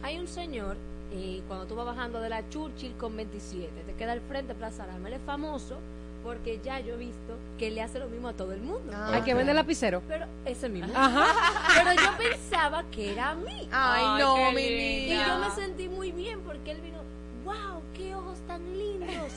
Hay 0.02 0.18
un 0.18 0.28
señor, 0.28 0.78
y 1.16 1.42
cuando 1.48 1.68
tú 1.68 1.76
vas 1.76 1.86
bajando 1.86 2.20
de 2.22 2.30
la 2.30 2.50
Churchill 2.50 2.94
con 2.94 3.16
27, 3.16 3.70
te 3.86 3.94
queda 3.94 4.14
al 4.14 4.22
frente 4.22 4.56
Plaza 4.56 4.84
Arama. 4.84 5.10
Él 5.10 5.14
es 5.14 5.22
famoso 5.28 5.78
porque 6.24 6.60
ya 6.64 6.80
yo 6.80 6.94
he 6.96 6.98
visto 6.98 7.38
que 7.58 7.70
le 7.72 7.82
hace 7.82 8.00
lo 8.00 8.08
mismo 8.08 8.30
a 8.30 8.34
todo 8.34 8.54
el 8.54 8.62
mundo. 8.62 8.94
Hay 9.12 9.22
que 9.22 9.34
vender 9.34 9.56
lapicero. 9.56 10.02
Pero 10.08 10.26
ese 10.46 10.70
mismo. 10.70 10.92
Ajá. 10.96 11.26
Pero 11.84 11.94
yo 12.02 12.18
pensaba 12.18 12.84
que 12.92 13.12
era 13.12 13.32
a 13.32 13.36
mí. 13.36 13.68
Ay, 13.72 14.04
Ay, 14.06 14.22
no, 14.22 14.52
mi 14.52 14.62
Y 14.62 15.10
niña. 15.10 15.28
yo 15.28 15.40
me 15.40 15.52
sentí 15.52 15.90
muy 15.90 16.12
bien 16.12 16.40
porque 16.42 16.72
él 16.72 16.82
vino, 16.82 17.00
wow, 17.46 17.82
qué 17.94 18.16
ojos 18.16 18.40
tan 18.48 18.62
lindos, 18.78 19.32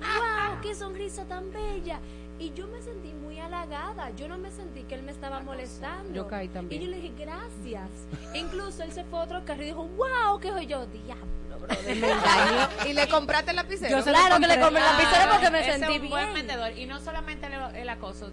wow, 0.00 0.60
qué 0.62 0.74
sonrisa 0.74 1.24
tan 1.24 1.50
bella. 1.52 1.98
Y 2.40 2.52
yo 2.54 2.66
me 2.68 2.80
sentí 2.80 3.12
muy 3.12 3.38
halagada, 3.38 4.10
yo 4.16 4.26
no 4.26 4.38
me 4.38 4.50
sentí 4.50 4.82
que 4.84 4.94
él 4.94 5.02
me 5.02 5.12
estaba 5.12 5.40
molestando. 5.40 6.12
Yo 6.14 6.26
caí 6.26 6.48
también. 6.48 6.80
Y 6.80 6.84
yo 6.86 6.90
le 6.90 6.96
dije, 6.96 7.12
gracias. 7.18 7.90
Incluso 8.34 8.82
él 8.82 8.92
se 8.92 9.04
fue 9.04 9.18
a 9.18 9.22
otro 9.24 9.44
carro 9.44 9.62
y 9.62 9.66
dijo, 9.66 9.84
wow, 9.84 10.40
qué 10.40 10.48
soy 10.48 10.66
yo, 10.66 10.86
diablo, 10.86 11.68
engañó. 11.86 12.68
¿Y 12.88 12.94
le 12.94 13.06
compraste 13.08 13.50
el 13.50 13.56
lapicero? 13.56 13.98
Yo 13.98 14.04
Claro 14.04 14.40
que 14.40 14.46
le 14.46 14.58
compré 14.58 14.80
el 14.80 14.86
lapicero 14.86 15.30
porque 15.32 15.50
me 15.50 15.60
Ese 15.60 15.78
sentí 15.78 15.98
buen 16.08 16.32
bien. 16.32 16.34
vendedor. 16.34 16.72
Y 16.78 16.86
no 16.86 16.98
solamente 16.98 17.46
el, 17.46 17.76
el 17.76 17.88
acoso, 17.90 18.30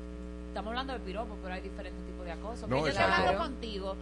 estamos 0.48 0.70
hablando 0.70 0.94
de 0.94 1.00
piropo, 1.00 1.36
pero 1.44 1.54
hay 1.56 1.62
diferentes 1.62 2.02
tipos 2.06 2.26
de 2.26 2.32
acoso. 2.32 2.66
No, 2.68 2.84
que 2.86 2.94
yo 2.94 3.00
hablando 3.02 3.38
contigo 3.38 3.96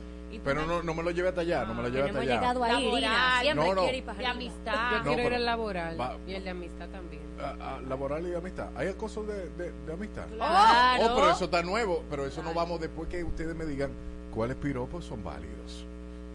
Pero 0.44 0.66
no, 0.66 0.84
no 0.84 0.94
me 0.94 1.04
lo 1.04 1.12
lleve 1.12 1.30
hasta 1.30 1.42
allá, 1.42 1.66
no 1.66 1.74
me 1.74 1.84
lo 1.84 1.90
lleve 1.90 2.00
No 2.12 2.20
hasta 2.20 2.20
hemos 2.20 2.30
allá. 2.32 2.40
llegado 2.42 2.64
ahí, 2.64 2.86
Irina, 2.88 3.00
Laboral. 3.10 3.42
siempre 3.42 3.66
No, 3.68 3.76
no. 3.76 3.82
quiere 3.84 3.98
ir 3.98 4.04
para 4.04 4.30
amistad. 4.32 4.92
Yo 4.92 4.98
No, 4.98 5.04
quiero 5.04 5.22
ir 5.24 5.34
al 5.36 5.46
laboral 5.46 6.00
va- 6.02 6.18
y 6.28 6.34
el 6.34 6.44
de 6.44 6.50
amistad 6.50 6.88
también. 6.90 7.22
A- 7.40 7.76
a 7.76 7.82
laboral 7.82 8.26
y 8.26 8.30
de 8.32 8.38
amistad. 8.38 8.70
¿Hay 8.76 8.88
acoso 8.88 9.24
de, 9.24 9.50
de, 9.52 9.72
de 9.86 9.94
amistad? 9.94 10.26
Claro. 10.28 11.04
Oh, 11.06 11.16
pero 11.16 11.32
eso 11.32 11.46
está 11.46 11.62
nuevo. 11.64 12.04
Pero 12.10 12.26
eso 12.26 12.42
no 12.44 12.54
vamos 12.54 12.80
después 12.80 13.08
que 13.10 13.24
ustedes 13.24 13.56
me 13.56 13.66
digan 13.66 13.92
cuáles 14.34 14.56
piropos 14.58 15.06
son 15.06 15.24
válidos. 15.24 15.86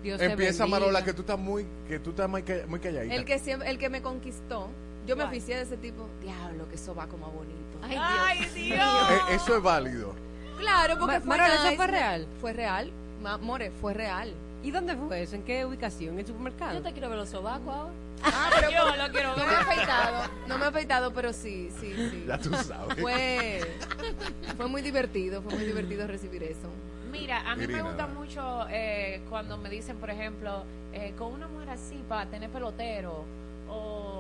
Dios 0.03 0.19
te 0.19 0.27
Empieza. 0.27 0.67
Marola, 0.67 1.05
que 1.05 1.13
tú 1.13 1.21
estás 1.23 1.39
muy, 1.39 1.67
que 1.89 1.99
tú 1.99 2.11
estás 2.11 2.29
muy, 2.29 2.43
muy 2.69 2.81
calladita. 2.81 3.15
El 3.15 3.25
que 3.25 3.39
siempre, 3.39 3.69
el 3.71 3.79
que 3.79 3.89
me 3.91 4.01
conquistó, 4.03 4.69
yo 5.07 5.17
me 5.17 5.25
oficié 5.25 5.57
de 5.57 5.63
ese 5.63 5.77
tipo. 5.77 6.07
Diablo, 6.23 6.69
que 6.69 6.77
eso 6.77 6.95
va 6.95 7.07
como 7.07 7.27
bonito. 7.31 7.79
Ay, 7.83 7.97
Ay, 7.99 8.39
Dios. 8.39 8.55
Dios. 8.55 9.11
Eh, 9.11 9.35
eso 9.35 9.57
es 9.57 9.63
válido. 9.63 10.15
Claro, 10.59 10.99
porque 10.99 11.15
Ma- 11.15 11.21
fue 11.21 11.29
Marola, 11.39 11.55
¿eso 11.69 11.77
fue 11.77 11.87
real? 11.87 12.27
Fue 12.41 12.53
real. 12.53 12.93
More, 13.21 13.71
fue 13.81 13.95
real. 13.95 14.33
¿Y 14.63 14.71
dónde 14.71 14.95
fue 14.97 15.23
eso? 15.23 15.37
¿En 15.37 15.43
qué 15.43 15.65
ubicación? 15.65 16.15
¿En 16.15 16.21
el 16.21 16.27
supermercado? 16.27 16.75
Yo 16.75 16.83
te 16.83 16.93
quiero 16.93 17.09
ver 17.09 17.19
los 17.19 17.29
sobacos 17.31 17.69
ahora. 17.75 17.93
Ah, 18.23 18.51
pero 18.55 18.71
Yo 18.73 18.97
lo 18.97 19.11
quiero 19.13 19.31
no 19.31 19.37
ver. 19.37 19.47
me 19.47 19.53
he 19.53 19.57
afeitado. 19.57 20.31
No 20.47 20.59
me 20.59 20.65
he 20.65 20.69
afeitado, 20.69 21.13
pero 21.15 21.33
sí, 21.33 21.71
sí, 21.81 21.93
sí. 22.11 22.25
Ya 22.27 22.39
tú 22.39 22.55
sabes. 22.55 22.99
Fue, 23.01 23.61
fue 24.57 24.69
muy 24.69 24.83
divertido, 24.83 25.41
fue 25.43 25.55
muy 25.55 25.65
divertido 25.65 26.07
recibir 26.07 26.43
eso. 26.43 26.69
Mira, 27.11 27.51
a 27.51 27.57
mí 27.57 27.65
Irina. 27.65 27.83
me 27.83 27.89
gusta 27.89 28.07
mucho 28.07 28.67
eh, 28.71 29.21
cuando 29.31 29.57
me 29.57 29.69
dicen, 29.71 29.97
por 29.97 30.11
ejemplo, 30.11 30.65
eh, 30.93 31.13
con 31.19 31.33
una 31.33 31.49
mujer 31.49 31.71
así 31.71 32.03
para 32.09 32.27
tener 32.27 32.51
pelotero 32.51 33.25
o 33.69 34.11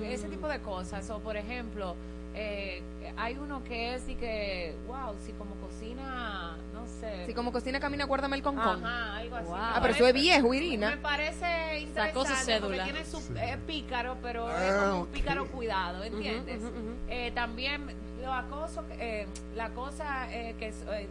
Mm. 0.00 0.04
ese 0.04 0.28
tipo 0.28 0.48
de 0.48 0.58
cosas. 0.60 1.08
O, 1.10 1.20
por 1.20 1.36
ejemplo, 1.36 1.94
eh, 2.34 2.82
hay 3.16 3.36
uno 3.36 3.62
que 3.64 3.94
es 3.94 4.08
y 4.08 4.14
que, 4.16 4.74
wow, 4.86 5.14
si 5.24 5.32
como 5.32 5.54
cocina, 5.56 6.56
no 6.72 6.86
sé. 6.86 7.26
Si 7.26 7.34
como 7.34 7.52
cocina 7.52 7.78
camina, 7.80 8.04
guárdame 8.04 8.36
el 8.36 8.42
concón. 8.42 8.84
Ajá, 8.84 9.16
algo 9.16 9.36
así. 9.36 9.46
Wow. 9.46 9.56
Me 9.56 9.62
Ah, 9.62 9.78
pero 9.80 9.94
eso 9.94 10.06
es 10.06 10.14
viejo, 10.14 10.48
Me 10.48 10.56
Irina. 10.56 10.98
parece 11.00 11.78
interesante 11.80 12.12
cosa 12.12 12.30
porque 12.30 12.44
cédula. 12.52 12.84
tiene 12.84 13.04
su 13.04 13.18
eh, 13.36 13.56
pícaro, 13.66 14.16
pero 14.22 14.48
es 14.48 14.54
Ah, 14.72 14.86
como 14.88 15.00
un 15.02 15.06
pícaro 15.08 15.46
cuidado, 15.46 16.02
¿entiendes? 16.02 16.58
Ujú, 16.58 16.68
ujú, 16.68 16.78
ujú. 16.78 16.96
Eh, 17.08 17.30
también 17.34 17.86
lo 18.22 18.32
acoso, 18.32 18.82
eh, 18.98 19.26
la 19.54 19.68
cosa 19.70 20.32
eh, 20.34 20.54
que 20.58 20.68
es, 20.68 20.76
eh, 20.90 21.06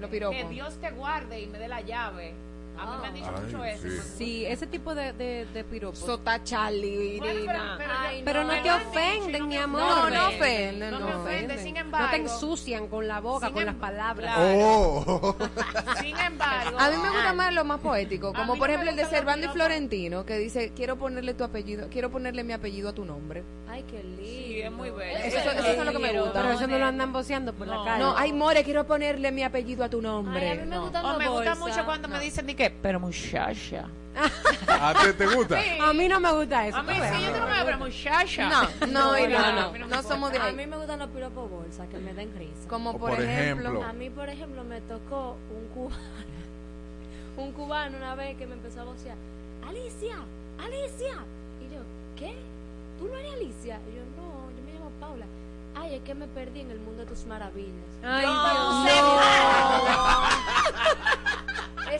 Lo 0.00 0.08
piropo. 0.08 0.36
que 0.36 0.44
Dios 0.48 0.74
te 0.80 0.90
guarde 0.90 1.40
y 1.42 1.46
me 1.46 1.58
dé 1.58 1.68
la 1.68 1.80
llave. 1.82 2.34
A 2.78 2.86
mí 2.86 2.92
me 3.00 3.06
han 3.08 3.14
dicho 3.14 3.30
Ay, 3.36 3.44
mucho 3.44 3.64
eso. 3.64 4.02
sí. 4.18 4.44
ese 4.46 4.66
tipo 4.66 4.94
de, 4.94 5.12
de, 5.12 5.46
de 5.52 5.64
piropos. 5.64 5.98
Sota 5.98 6.38
Bueno, 6.38 6.44
pero, 7.20 7.32
Irina. 7.38 7.74
pero, 7.78 7.92
Ay, 7.98 8.18
yo- 8.18 8.24
Pero 8.24 8.44
no 8.44 8.50
te 8.50 8.62
dicho 8.62 8.76
ofenden, 8.76 9.42
no 9.42 9.46
mi 9.48 9.56
amor. 9.56 9.80
No, 9.80 10.10
no 10.10 10.26
ofende. 10.28 10.36
ofenden, 10.36 10.90
No 10.90 10.98
no 11.00 11.06
me 11.06 11.14
ofende, 11.14 11.34
ofenden. 11.44 11.58
sin 11.64 11.74
no 11.74 11.80
embargo. 11.80 12.08
te 12.10 12.16
ensucian 12.16 12.88
con 12.88 13.08
la 13.08 13.20
boca, 13.20 13.50
con 13.50 13.60
em- 13.62 13.66
las 13.66 13.74
palabras. 13.76 14.34
Claro. 14.36 15.04
Oh. 15.06 15.36
Sin 16.00 16.16
embargo. 16.18 16.78
A 16.78 16.90
mí 16.90 16.96
me 17.02 17.10
gusta 17.10 17.32
más 17.32 17.52
lo 17.54 17.64
más 17.64 17.80
poético, 17.80 18.32
como 18.32 18.54
por 18.56 18.68
no 18.68 18.74
ejemplo 18.74 18.90
el 18.90 18.96
de 18.96 19.04
Servando 19.06 19.46
y. 19.46 19.50
Florentino, 19.50 20.24
que 20.26 20.38
dice, 20.38 20.72
quiero 20.74 20.96
ponerle 20.96 21.34
tu 21.34 21.44
apellido, 21.44 21.88
quiero 21.90 22.10
ponerle 22.10 22.44
mi 22.44 22.52
apellido 22.52 22.88
a 22.90 22.92
tu 22.92 23.04
nombre. 23.04 23.42
Ay, 23.68 23.84
qué 23.90 24.02
lindo. 24.02 24.22
Sí, 24.22 24.55
es 24.62 24.72
muy 24.72 24.90
bello. 24.90 25.18
Eso- 25.18 25.38
eso 25.38 25.50
es 25.50 25.84
lo 25.84 25.92
que 25.92 25.98
me 25.98 26.20
gusta. 26.20 26.42
Pero 26.42 26.52
eso 26.54 26.66
no 26.66 26.78
lo 26.78 26.84
andan 26.86 27.12
boceando 27.12 27.52
por 27.52 27.66
No. 27.66 27.84
la 27.84 27.90
calle. 27.90 28.02
No, 28.04 28.14
ay, 28.16 28.32
More, 28.32 28.62
quiero 28.64 28.86
ponerle 28.86 29.30
mi 29.32 29.42
apellido 29.44 29.84
a 29.84 29.88
tu 29.88 29.98
Ay, 29.98 30.02
nombre. 30.02 30.50
a 30.50 30.54
mí 30.54 30.60
me 30.62 30.76
No. 30.76 30.82
gustan 30.82 31.04
O 31.04 31.08
los 31.10 31.18
me 31.18 31.28
gusta 31.28 31.54
mucho 31.54 31.84
cuando 31.84 32.08
me 32.08 32.20
dicen, 32.20 32.46
¿de 32.46 32.54
qué? 32.56 32.70
Pero 32.70 33.00
muchacha. 33.00 33.88
¿A 34.68 34.94
ti 34.94 35.12
te 35.18 35.26
gusta? 35.26 35.60
Sí. 35.60 35.68
A 35.78 35.92
mí 35.92 36.08
no 36.08 36.18
me 36.20 36.32
gusta 36.32 36.66
eso. 36.66 36.78
A 36.78 36.82
mí 36.82 36.94
sí, 36.94 37.22
yo 37.26 37.32
tengo 37.32 37.46
que 37.46 37.52
pero 37.66 37.78
muchacha. 37.78 38.48
No, 38.48 38.62
no, 38.62 38.86
no, 38.86 39.28
no, 39.28 39.36
a 39.38 39.52
no 39.52 39.72
me 39.72 39.78
no 39.80 40.02
somos 40.02 40.32
de 40.32 40.38
A 40.38 40.44
ahí. 40.44 40.54
mí 40.54 40.66
me 40.66 40.76
gustan 40.78 40.98
los 41.00 41.08
piropos 41.10 41.50
bolsas, 41.50 41.86
que 41.88 41.98
me 41.98 42.14
den 42.14 42.32
risa. 42.38 42.66
Como 42.66 42.92
por, 42.92 43.10
por 43.10 43.20
ejemplo, 43.20 43.68
ejemplo. 43.68 43.84
A 43.84 43.92
mí, 43.92 44.08
por 44.08 44.28
ejemplo, 44.30 44.64
me 44.64 44.80
tocó 44.80 45.36
un 45.50 45.68
cubano, 45.68 45.96
un 47.36 47.52
cubano 47.52 47.98
una 47.98 48.14
vez 48.14 48.36
que 48.38 48.46
me 48.46 48.54
empezó 48.54 48.80
a 48.80 48.84
vocear, 48.84 49.16
Alicia, 49.68 50.16
Alicia. 50.58 51.14
Y 51.60 51.74
yo, 51.74 51.80
¿qué? 52.16 52.34
¿Tú 52.98 53.08
no 53.08 53.18
eres 53.18 53.32
Alicia? 53.34 53.78
Y 53.92 53.96
yo, 53.96 54.02
no, 54.16 54.22
me 54.32 54.35
Paula. 55.00 55.26
Ay, 55.74 55.96
es 55.96 56.02
que 56.02 56.14
me 56.14 56.26
perdí 56.28 56.60
en 56.60 56.70
el 56.70 56.78
mundo 56.80 57.02
de 57.02 57.06
tus 57.06 57.26
maravillas. 57.26 57.72
Ay, 58.02 58.24
No, 58.26 58.82
Dios 58.84 58.96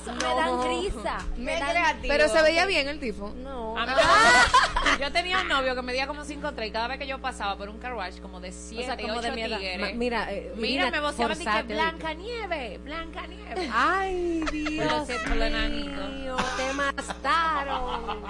Eso 0.07 0.15
me 0.15 0.35
dan 0.35 0.69
risa. 0.69 1.19
Me 1.37 1.59
dan... 1.59 1.71
creativo. 1.71 2.09
pero 2.09 2.29
se 2.29 2.43
veía 2.43 2.67
bien 2.67 2.89
el 2.89 2.99
tipo. 3.01 3.33
No. 3.37 3.77
A 3.77 3.87
mí 3.87 3.93
me 3.93 4.03
gusta- 4.03 4.99
yo 5.01 5.13
tenía 5.13 5.41
un 5.41 5.49
novio 5.49 5.75
que 5.75 5.83
medía 5.83 6.07
como 6.07 6.25
5'3 6.25 6.67
y 6.67 6.71
cada 6.71 6.89
vez 6.89 6.99
que 6.99 7.07
yo 7.07 7.19
pasaba 7.21 7.57
por 7.57 7.69
un 7.69 7.79
car 7.79 7.95
wash 7.95 8.19
como 8.21 8.41
de 8.41 8.53
7, 8.53 8.97
como 9.03 9.21
de 9.21 9.29
8 9.29 9.35
mi 9.35 9.43
edad. 9.43 9.59
tigres. 9.59 9.81
Ma- 9.81 9.91
Mira, 9.95 10.33
eh, 10.33 10.53
Mira, 10.57 10.91
me 10.91 11.01
voceaban 11.01 11.39
de 11.39 11.45
que 11.45 11.63
Blanca 11.75 12.15
Nieve, 12.15 12.79
Blanca 12.85 13.27
Nieve. 13.27 13.71
Ay, 13.75 14.45
Dios 14.53 15.09
mío, 15.09 16.37
te 16.57 16.73
mataron. 16.73 18.23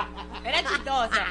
Era 0.44 0.58
chistosa. 0.62 1.24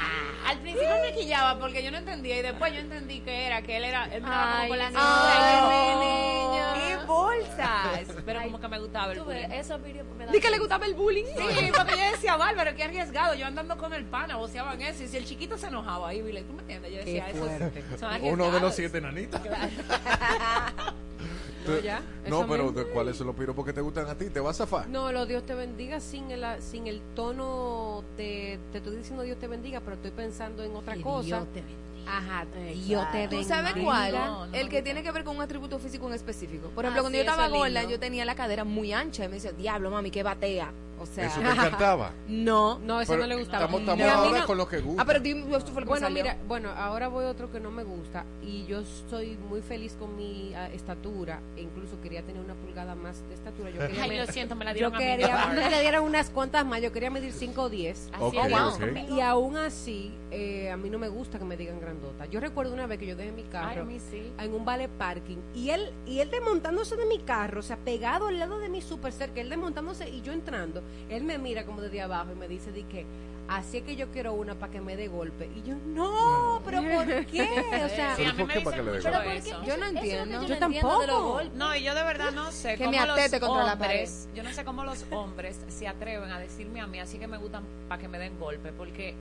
Al 0.47 0.59
principio 0.59 0.89
me 1.01 1.13
quillaba 1.15 1.59
porque 1.59 1.83
yo 1.83 1.89
no 1.91 1.97
entendía 1.97 2.37
y 2.37 2.41
después 2.43 2.73
yo 2.73 2.79
entendí 2.79 3.21
que 3.21 3.47
era 3.47 3.61
que 3.61 3.77
él 3.77 3.85
era 3.85 4.05
él 4.13 4.21
como 4.21 4.33
Ay, 4.35 4.69
con 4.69 4.77
la 4.77 4.89
mi 4.89 4.95
me 8.75 8.81
gustaba 8.81 9.13
el 9.13 9.21
bullying. 9.21 9.51
esos 9.51 9.79
me 9.79 10.27
Di 10.31 10.39
que 10.39 10.49
le 10.49 10.59
gustaba 10.59 10.85
el 10.85 10.93
bullying. 10.93 11.25
Sí, 11.25 11.71
porque 11.75 11.93
yo 11.93 12.11
decía, 12.11 12.35
Bárbaro, 12.35 12.75
qué 12.75 12.83
arriesgado. 12.83 13.33
Yo 13.35 13.45
andando 13.45 13.77
con 13.77 13.93
el 13.93 14.05
pana, 14.05 14.35
voceaban 14.37 14.81
eso. 14.81 15.03
Y 15.03 15.07
si 15.07 15.17
el 15.17 15.25
chiquito 15.25 15.57
se 15.57 15.67
enojaba 15.67 16.09
ahí, 16.09 16.19
¿tú 16.19 16.53
me 16.53 16.61
entiendes? 16.61 16.91
Yo 16.91 16.97
decía, 16.97 17.29
eso 17.29 17.47
Uno 18.23 18.51
de 18.51 18.59
los 18.59 18.75
siete 18.75 19.01
nanitas. 19.01 19.41
No, 21.67 21.79
ya, 21.79 21.99
No, 22.27 22.45
pero. 22.47 22.71
¿de 22.71 22.85
¿cuáles 22.85 23.17
son 23.17 23.25
los 23.25 23.35
piropos 23.35 23.65
que 23.65 23.73
te 23.73 23.81
gustan 23.81 24.07
a 24.07 24.15
ti? 24.15 24.29
¿Te 24.29 24.39
vas 24.39 24.61
a 24.61 24.65
zafar? 24.65 24.87
No, 24.87 25.11
lo 25.11 25.25
Dios 25.25 25.47
te 25.47 25.55
bendiga 25.55 25.99
sin 25.99 26.29
el, 26.29 26.45
sin 26.61 26.85
el 26.85 27.01
tono 27.15 28.03
de. 28.17 28.59
Te 28.71 28.77
estoy 28.77 28.97
diciendo 28.97 29.23
Dios 29.23 29.39
te 29.39 29.47
bendiga, 29.47 29.79
pero 29.79 29.95
estoy 29.95 30.11
pensando 30.11 30.63
en 30.63 30.75
otra 30.75 30.93
Que 30.93 31.01
cosa. 31.01 31.25
Dios 31.25 31.47
te 31.53 31.61
bendiga. 31.61 31.84
Ajá, 32.07 32.45
Dios 32.85 33.05
te 33.11 33.17
bendiga. 33.27 33.41
¿Tú 33.41 33.47
sabes 33.47 33.73
cuál? 33.83 34.13
No, 34.13 34.45
no 34.45 34.51
me 34.51 34.61
el 34.61 34.69
que 34.69 34.81
tiene 34.81 35.03
que 35.03 35.11
ver 35.11 35.23
con 35.23 35.35
un 35.35 35.41
atributo 35.41 35.79
físico 35.79 36.07
en 36.07 36.13
específico. 36.13 36.69
Por 36.69 36.85
Ah, 36.85 36.89
ejemplo, 36.89 37.03
cuando 37.03 37.17
sí, 37.19 37.25
yo 37.25 37.29
estaba 37.31 37.47
gorda, 37.47 37.83
yo 37.83 37.99
tenía 37.99 38.25
la 38.25 38.35
cadera 38.35 38.63
muy 38.63 38.93
ancha 38.93 39.25
y 39.25 39.27
me 39.27 39.35
decía, 39.35 39.51
diablo, 39.51 39.89
mami, 39.91 40.11
que 40.11 40.23
batea. 40.23 40.71
O 40.99 41.05
sea, 41.05 41.27
¿Eso 41.27 41.41
te 41.41 41.49
encantaba? 41.49 42.11
No, 42.27 42.79
No, 42.79 43.01
eso 43.01 43.11
Pero 43.13 43.23
no 43.23 43.27
le 43.27 43.35
gustaba. 43.35 43.65
estamos- 43.65 43.81
estamos 43.81 44.01
a 44.01 44.05
mí 44.05 44.09
ahora 44.11 44.39
no- 44.39 44.45
con 44.47 44.57
lo 44.57 44.67
que 44.67 44.79
gusta. 44.79 45.01
Ah, 45.01 45.05
pero 45.05 45.19
dime, 45.19 45.41
esto 45.55 45.71
fue 45.71 45.81
lo 45.81 45.85
que 45.85 45.89
Bueno, 45.89 46.05
salió. 46.07 46.23
mira, 46.23 46.37
bueno, 46.47 46.69
ahora 46.69 47.07
voy 47.09 47.25
a 47.25 47.29
otro 47.29 47.51
que 47.51 47.59
no 47.59 47.69
me 47.71 47.83
gusta 47.83 48.25
y 48.41 48.65
yo 48.65 48.81
soy 49.09 49.37
muy 49.49 49.61
feliz 49.61 49.95
con 49.99 50.15
mi 50.15 50.53
ah, 50.55 50.69
estatura 50.71 51.41
e 51.57 51.61
incluso 51.61 51.99
quería 52.01 52.21
tener 52.23 52.41
una 52.41 52.53
pulgada 52.55 52.95
más 52.95 53.21
de 53.27 53.33
estatura. 53.35 53.69
Yo 53.71 53.79
quería 53.79 54.03
Ay, 54.03 54.09
me- 54.09 54.17
lo 54.25 54.27
siento, 54.31 54.55
me 54.55 54.65
la 54.65 54.71
yo 54.71 54.89
dieron 54.89 54.95
a 54.95 54.99
mí. 54.99 55.05
quería 55.05 55.45
me 55.55 55.69
le 55.69 55.81
dieran 55.81 56.03
unas 56.03 56.29
cuantas 56.29 56.65
más, 56.65 56.81
yo 56.81 56.91
quería 56.91 57.09
medir 57.11 57.33
5 57.33 57.63
o 57.63 57.69
10. 57.69 58.09
Así 58.13 58.23
Ok, 58.23 58.33
es, 58.35 58.53
ok. 58.53 58.79
conmigo. 58.79 59.15
Y 59.17 59.21
aún 59.21 59.57
así, 59.57 60.13
eh, 60.31 60.71
a 60.71 60.77
mí 60.77 60.89
no 60.89 60.97
me 60.97 61.09
gusta 61.09 61.37
que 61.39 61.45
me 61.45 61.57
digan 61.57 61.79
grandota. 61.79 62.25
Yo 62.27 62.39
recuerdo 62.39 62.73
una 62.73 62.87
vez 62.87 62.99
que 62.99 63.05
yo 63.07 63.15
dejé 63.15 63.31
mi 63.31 63.43
carro 63.43 63.81
a 63.81 63.85
mí 63.85 63.99
sí. 63.99 64.31
en 64.39 64.53
un 64.53 64.63
vale 64.65 64.87
parking 64.87 65.37
y 65.53 65.69
él 65.71 65.91
y 66.05 66.19
él 66.19 66.29
desmontándose 66.31 66.95
de 66.95 67.05
mi 67.05 67.19
carro, 67.19 67.59
o 67.59 67.63
sea, 67.63 67.77
pegado 67.77 68.27
al 68.27 68.39
lado 68.39 68.59
de 68.59 68.69
mí 68.69 68.81
súper 68.81 69.11
cerca, 69.11 69.41
él 69.41 69.49
desmontándose 69.49 70.09
y 70.09 70.21
yo 70.21 70.31
entrando, 70.33 70.81
él 71.09 71.23
me 71.23 71.37
mira 71.37 71.65
como 71.65 71.81
desde 71.81 72.01
abajo 72.01 72.31
y 72.31 72.35
me 72.35 72.47
dice 72.47 72.71
di 72.71 72.83
que 72.83 73.05
así 73.47 73.77
es 73.77 73.83
que 73.83 73.95
yo 73.95 74.07
quiero 74.11 74.33
una 74.33 74.55
para 74.55 74.71
que 74.71 74.81
me 74.81 74.95
dé 74.95 75.07
golpe 75.07 75.47
y 75.55 75.61
yo 75.61 75.75
no, 75.85 76.61
pero 76.65 76.81
¿por 76.81 77.25
qué? 77.27 77.47
O 77.85 77.89
sea, 77.95 78.15
Sí, 78.15 78.25
a 78.25 78.33
mí 78.33 78.39
¿Por 78.39 78.47
me 78.47 78.53
qué 78.55 78.61
para 78.61 78.77
dicen 78.77 78.85
que 78.85 78.91
le 78.91 78.91
dé 78.91 78.97
mucho 78.97 79.03
Pero 79.03 79.17
golpe? 79.17 79.33
¿por 79.35 79.43
qué? 79.43 79.49
eso. 79.49 79.63
Yo 79.65 79.77
no 79.77 79.85
entiendo. 79.85 80.41
yo 80.41 80.47
Yo 80.47 80.59
no 80.59 80.65
entiendo 80.65 80.99
de 80.99 81.07
los 81.07 81.15
tampoco. 81.17 81.41
No, 81.55 81.75
y 81.75 81.83
yo 81.83 81.93
de 81.95 82.03
verdad 82.03 82.31
no 82.31 82.51
sé 82.51 82.69
Que 82.75 82.85
cómo 82.85 82.91
me 82.91 82.99
atete 82.99 83.39
los 83.39 83.47
contra 83.49 83.65
la 83.65 83.73
hombres, 83.73 84.29
yo 84.33 84.43
no 84.43 84.51
sé 84.51 84.65
cómo 84.65 84.83
los 84.83 85.05
hombres 85.11 85.59
se 85.67 85.87
atreven 85.87 86.31
a 86.31 86.39
decirme 86.39 86.81
a 86.81 86.87
mí, 86.87 86.99
así 86.99 87.19
que 87.19 87.27
me 87.27 87.37
gustan 87.37 87.63
para 87.87 88.01
que 88.01 88.07
me 88.07 88.17
den 88.17 88.39
golpe, 88.39 88.71
porque 88.73 89.13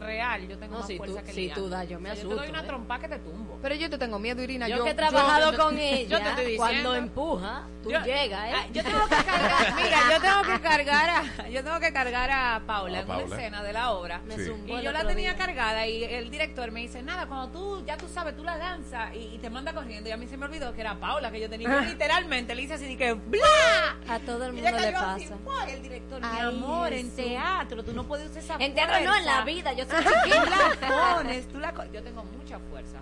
real 0.00 0.48
yo 0.48 0.58
tengo 0.58 0.72
No, 0.74 0.78
más 0.80 0.86
si 0.86 0.94
tú- 0.96 1.04
fuerza 1.04 1.22
que 1.22 1.32
si 1.32 1.48
tú 1.50 1.68
das, 1.68 1.88
yo 1.88 2.00
me 2.00 2.10
O 2.10 2.14
sea, 2.14 2.22
Yo 2.22 2.28
te 2.28 2.34
asusto, 2.34 2.40
doy 2.42 2.50
una 2.50 2.60
¿eh? 2.62 2.66
trompa 2.66 2.98
que 2.98 3.08
te 3.08 3.18
tumbo. 3.18 3.58
Pero 3.62 3.74
yo 3.74 3.90
te 3.90 3.98
tengo 3.98 4.18
miedo, 4.18 4.42
Irina. 4.42 4.68
Yo, 4.68 4.78
Yo, 4.78 4.84
que 4.84 4.90
he 4.90 4.94
trabajado 4.94 5.52
yo- 5.52 5.58
con 5.58 5.76
yo 5.76 5.80
ella, 5.82 6.18
te 6.22 6.28
estoy 6.42 6.56
cuando 6.56 6.94
empuja, 6.94 7.62
tú 7.82 7.90
Yo- 7.90 8.00
llegas, 8.02 8.48
¿eh? 8.48 8.52
Ah, 8.56 8.66
Yo 8.72 8.82
tengo 8.82 9.00
que 9.08 9.16
cargar, 9.24 9.74
mira, 9.76 9.98
yo 10.12 10.20
tengo 10.20 10.42
que 10.42 10.60
cargar 10.60 11.10
a, 11.10 11.48
yo 11.48 11.64
tengo 11.64 11.80
que 11.80 11.92
cargar 11.92 12.30
a 12.30 12.62
Paula 12.66 12.98
A 12.98 13.00
en 13.02 13.06
Paula. 13.06 13.24
una 13.26 13.36
escena 13.36 13.62
de 13.62 13.72
la 13.72 13.90
obra. 13.92 14.20
Me 14.26 14.36
Sí. 14.36 14.44
zumbó 14.46 14.78
Y 14.78 14.82
yo 14.82 14.92
la 14.92 15.00
tenía 15.06 15.34
día. 15.34 15.36
cargada 15.36 15.86
y 15.86 16.04
el 16.04 16.30
director 16.30 16.70
me 16.70 16.80
dice, 16.80 17.02
nada, 17.02 17.26
cuando 17.26 17.48
tú, 17.48 17.84
ya 17.86 17.96
tú 17.96 18.08
sabes, 18.08 18.36
tú 18.36 18.42
la 18.44 18.56
lanzas 18.56 19.14
y, 19.14 19.34
y 19.34 19.38
te 19.38 19.50
manda 19.50 19.72
corriendo. 19.72 20.08
Y 20.08 20.12
a 20.12 20.16
mí 20.16 20.26
se 20.26 20.36
me 20.36 20.46
olvidó 20.46 20.72
que 20.72 20.80
era 20.80 20.94
Paula 20.98 21.30
que 21.30 21.40
yo 21.40 21.48
tenía. 21.50 21.68
Yo 21.68 21.80
literalmente 21.80 22.54
le 22.54 22.62
hice 22.62 22.74
así 22.74 22.96
que 22.96 23.12
¡bla! 23.14 23.96
A 24.08 24.18
todo 24.20 24.44
el 24.46 24.52
mundo 24.52 24.70
le 24.70 24.76
así, 24.88 25.26
pasa. 25.26 25.70
el 25.70 25.82
director, 25.82 26.20
mi 26.20 26.38
amor, 26.38 26.92
en 26.92 27.10
teatro, 27.10 27.84
tú 27.84 27.92
no 27.92 28.04
puedes 28.04 28.30
usar 28.30 28.42
esa 28.42 28.56
En 28.64 28.74
teatro 28.74 29.00
no, 29.04 29.14
en 29.14 29.24
la 29.24 29.44
vida, 29.44 29.72
yo 29.72 29.86
chiquita. 29.98 30.88
la 30.88 31.14
pones, 31.16 31.48
tú 31.48 31.58
la 31.58 31.72
co- 31.74 31.84
Yo 31.92 32.02
tengo 32.02 32.24
mucha 32.24 32.58
fuerza. 32.70 32.98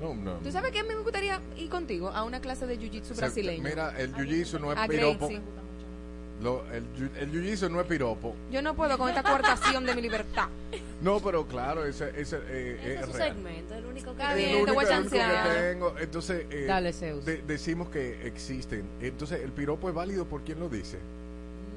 No, 0.00 0.14
no. 0.14 0.32
¿Tú 0.38 0.50
sabes 0.50 0.72
qué 0.72 0.82
me 0.82 0.94
gustaría 0.96 1.40
ir 1.56 1.68
contigo 1.70 2.08
a 2.08 2.24
una 2.24 2.40
clase 2.40 2.66
de 2.66 2.78
jiu-jitsu 2.78 3.02
O 3.12 3.14
sea, 3.14 3.16
brasileño? 3.26 3.62
Mira, 3.62 3.94
el 3.98 4.12
jiu-jitsu 4.14 4.60
no 4.60 4.72
es 4.72 4.78
A 4.78 4.86
piropo. 4.88 5.26
Gracie. 5.28 5.40
Lo- 6.42 6.64
el 6.72 6.84
el 7.16 7.32
jiu-jitsu 7.32 7.70
no 7.70 7.80
es 7.80 7.86
piropo. 7.86 8.34
Yo 8.50 8.60
no 8.60 8.74
puedo 8.74 8.98
con 8.98 9.08
esta 9.08 9.22
coartación 9.22 9.86
de 9.86 9.94
mi 9.94 10.02
libertad. 10.02 10.48
No, 11.00 11.20
pero 11.20 11.46
claro, 11.46 11.84
ese, 11.86 12.10
ese 12.20 12.38
eh, 12.48 12.78
Ese 12.80 12.94
es 12.94 13.00
es 13.00 13.06
su 13.06 13.12
real. 13.12 13.28
segmento, 13.34 13.74
el 13.74 13.86
único 13.86 14.16
que 14.16 14.34
bien, 14.34 14.50
te 14.50 14.56
único, 14.56 14.74
voy 14.74 14.84
a 14.84 14.88
el 14.96 15.00
único 15.00 15.16
que 15.16 15.60
tengo. 15.70 15.94
Entonces, 15.98 16.46
eh, 16.50 16.64
Dale, 16.66 16.92
Zeus. 16.92 17.24
de- 17.24 17.42
decimos 17.46 17.88
que 17.88 18.26
existen. 18.26 18.84
Entonces, 19.00 19.40
el 19.42 19.52
piropo 19.52 19.88
es 19.88 19.94
válido 19.94 20.24
por 20.26 20.42
quien 20.42 20.58
lo 20.60 20.68
dice. 20.68 20.98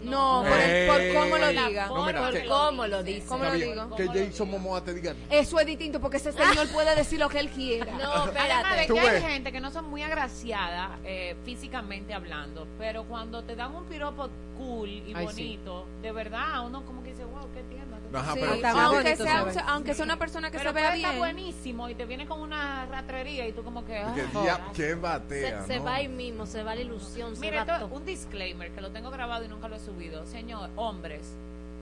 No, 0.03 0.43
por, 0.47 0.57
el- 0.59 0.87
por 1.13 1.21
cómo 1.23 1.37
lo 1.37 1.47
diga. 1.49 1.87
No, 1.87 2.05
mira, 2.05 2.21
por 2.21 2.31
que- 2.33 2.45
cómo 2.45 2.87
lo 2.87 3.03
dice. 3.03 3.27
¿Cómo 3.27 3.43
lo 3.45 3.51
digo? 3.53 3.95
Que 3.95 4.07
Jason 4.07 4.49
Momoa 4.51 4.83
te 4.83 4.93
diga. 4.93 5.15
Eso 5.29 5.59
es 5.59 5.65
distinto 5.65 5.99
porque 5.99 6.17
ese 6.17 6.31
señor 6.31 6.67
puede 6.69 6.95
decir 6.95 7.19
lo 7.19 7.29
que 7.29 7.39
él 7.39 7.49
quiera. 7.49 7.91
No, 7.93 8.11
Además 8.13 8.77
de 8.77 8.87
que 8.87 8.99
hay 8.99 9.21
gente 9.21 9.51
que 9.51 9.59
no 9.59 9.71
son 9.71 9.89
muy 9.89 10.03
agraciadas 10.03 10.91
eh, 11.03 11.35
físicamente 11.43 12.13
hablando, 12.13 12.67
pero 12.77 13.05
cuando 13.05 13.43
te 13.43 13.55
dan 13.55 13.73
un 13.75 13.85
piropo 13.85 14.29
cool 14.57 14.89
y 14.89 15.13
Ay, 15.15 15.27
sí. 15.29 15.43
bonito, 15.43 15.87
de 16.01 16.11
verdad, 16.11 16.65
uno 16.65 16.85
como 16.85 17.03
que 17.03 17.11
dice, 17.11 17.25
wow, 17.25 17.47
qué 17.53 17.63
tierno. 17.63 17.96
Qué 18.11 18.17
Ajá, 18.17 18.33
Sí, 18.33 18.39
pero- 18.39 18.51
aunque, 18.53 19.15
sea, 19.15 19.65
aunque 19.67 19.93
sea 19.93 20.05
una 20.05 20.17
persona 20.17 20.51
que 20.51 20.57
pero 20.57 20.69
se 20.71 20.73
vea 20.75 20.91
bien. 21.09 21.17
buenísimo 21.17 21.89
y 21.89 21.95
te 21.95 22.05
viene 22.05 22.25
con 22.25 22.39
una 22.41 22.85
ratrería 22.85 23.47
y 23.47 23.51
tú 23.53 23.63
como 23.63 23.85
que... 23.85 23.93
que 23.93 23.99
"Ah, 23.99 24.15
ya, 24.15 24.27
jodas". 24.29 24.59
que 24.73 24.83
Se, 24.87 24.95
batea. 24.95 25.63
se 25.65 25.77
¿no? 25.77 25.83
va 25.83 25.93
ahí 25.95 26.07
mismo, 26.07 26.45
se 26.45 26.63
va 26.63 26.75
la 26.75 26.81
ilusión, 26.81 27.35
todo. 27.65 27.87
un 27.87 28.05
disclaimer 28.05 28.71
que 28.71 28.81
lo 28.81 28.91
tengo 28.91 29.09
grabado 29.11 29.43
y 29.45 29.47
nunca 29.47 29.67
lo 29.67 29.75
he 29.75 29.79
subido. 29.79 30.25
Señor, 30.25 30.69
hombres, 30.75 31.33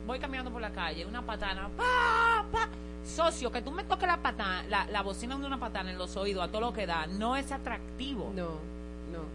voy 0.07 0.19
caminando 0.19 0.51
por 0.51 0.61
la 0.61 0.71
calle, 0.71 1.05
una 1.05 1.21
patana, 1.21 1.69
pa, 1.78 2.45
pa. 2.51 2.69
Socio, 3.05 3.51
que 3.51 3.61
tú 3.61 3.71
me 3.71 3.84
toques 3.84 4.07
la 4.07 4.17
patana, 4.17 4.63
la, 4.67 4.86
la 4.88 5.01
bocina 5.03 5.38
de 5.38 5.45
una 5.45 5.59
patana 5.59 5.91
en 5.91 5.97
los 5.97 6.17
oídos 6.17 6.43
a 6.43 6.47
todo 6.47 6.61
lo 6.61 6.73
que 6.73 6.88
da, 6.88 7.05
no 7.05 7.36
es 7.38 7.51
atractivo. 7.51 8.32
No, 8.36 8.45
no. 9.11 9.35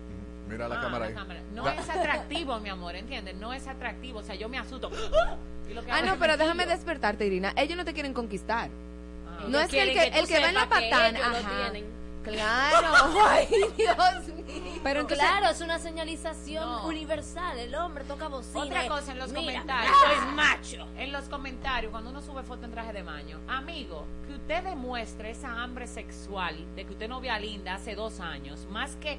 Mira 0.51 0.69
la 0.69 0.77
Ah, 0.77 0.81
cámara 0.81 1.05
la 1.05 1.07
ahí. 1.11 1.15
cámara. 1.15 1.41
No 1.55 1.65
Da- 1.65 1.75
es 1.75 1.89
atractivo, 1.89 2.59
mi 2.61 2.69
amor, 2.69 2.97
¿entiendes? 2.97 3.35
No 3.37 3.53
es 3.53 3.67
atractivo. 3.67 4.19
O 4.19 4.23
sea, 4.23 4.35
yo 4.35 4.49
me 4.49 4.59
asusto. 4.59 4.91
¡Ah! 4.93 5.37
Y 5.71 5.75
lo 5.75 5.85
que 5.85 5.93
Ah, 5.93 6.03
no, 6.03 6.17
pero 6.19 6.33
me 6.33 6.37
déjame 6.39 6.65
quillo. 6.65 6.75
despertarte, 6.77 7.27
Irina. 7.27 7.53
Ellos 7.57 7.77
no 7.77 7.85
te 7.85 7.95
quieren 7.95 8.13
conquistar. 8.13 8.71
Ah. 9.29 9.45
No 9.47 9.61
es 9.61 9.69
que 9.69 9.81
el 9.83 9.93
que, 9.93 10.19
el 10.19 10.27
que 10.27 10.41
va 10.41 10.49
en 10.49 10.55
la 10.55 10.69
patana. 10.69 11.19
ajá. 11.21 11.73
Claro. 12.25 12.89
Ay, 13.29 13.47
Dios 13.77 14.29
mío. 14.29 14.81
Pero 14.83 15.01
entonces, 15.01 15.27
claro, 15.27 15.49
es 15.49 15.61
una 15.61 15.79
señalización 15.79 16.65
No. 16.69 16.87
universal. 16.87 17.59
El 17.59 17.75
hombre 17.77 18.05
toca 18.05 18.29
bocina. 18.29 18.65
Otra 18.65 18.89
cosa 18.89 19.13
en 19.13 19.19
los 19.19 19.29
Mira, 19.31 19.41
comentarios. 19.63 19.97
soy 19.99 20.27
macho. 20.35 20.87
En 20.99 21.13
los 21.13 21.25
comentarios, 21.29 21.91
cuando 21.93 22.11
uno 22.11 22.21
sube 22.21 22.43
foto 22.43 22.65
en 22.67 22.73
traje 22.73 22.93
de 22.93 23.03
baño, 23.03 23.39
amigo, 23.49 24.05
que 24.27 24.35
usted 24.35 24.65
demuestre 24.65 25.31
esa 25.31 25.63
hambre 25.63 25.87
sexual 25.87 26.57
de 26.75 26.85
que 26.85 26.93
usted 26.93 27.09
no 27.09 27.21
vea 27.21 27.39
linda 27.39 27.75
hace 27.75 27.95
dos 27.95 28.21
años, 28.21 28.67
más 28.71 28.97
que 28.97 29.19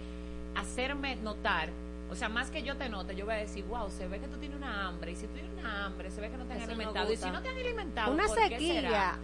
hacerme 0.56 1.16
notar, 1.18 1.70
o 2.12 2.16
sea, 2.16 2.28
más 2.30 2.52
que 2.52 2.62
yo 2.64 2.76
te 2.76 2.90
note, 2.90 3.16
yo 3.16 3.26
voy 3.26 3.36
a 3.36 3.38
decir, 3.38 3.64
wow, 3.66 3.90
se 3.90 4.08
ve 4.08 4.20
que 4.20 4.28
tú 4.28 4.38
tienes 4.38 4.58
una 4.58 4.88
hambre, 4.88 5.12
y 5.12 5.16
si 5.16 5.28
tú 5.28 5.34
tienes 5.34 5.52
una 5.58 5.86
hambre, 5.86 6.12
se 6.12 6.20
ve 6.22 6.30
que 6.30 6.38
no 6.38 6.46
te 6.46 6.54
han 6.54 6.58
Eso 6.60 6.68
no 6.68 6.74
alimentado, 6.74 7.14
y 7.14 7.18
si 7.18 7.30
no 7.32 7.42
te 7.42 7.50
han 7.50 7.58
alimentado, 7.58 8.14
Una 8.14 8.26
¿por 8.26 8.36
qué 8.38 8.50
sequía. 8.50 8.82
será? 8.82 9.20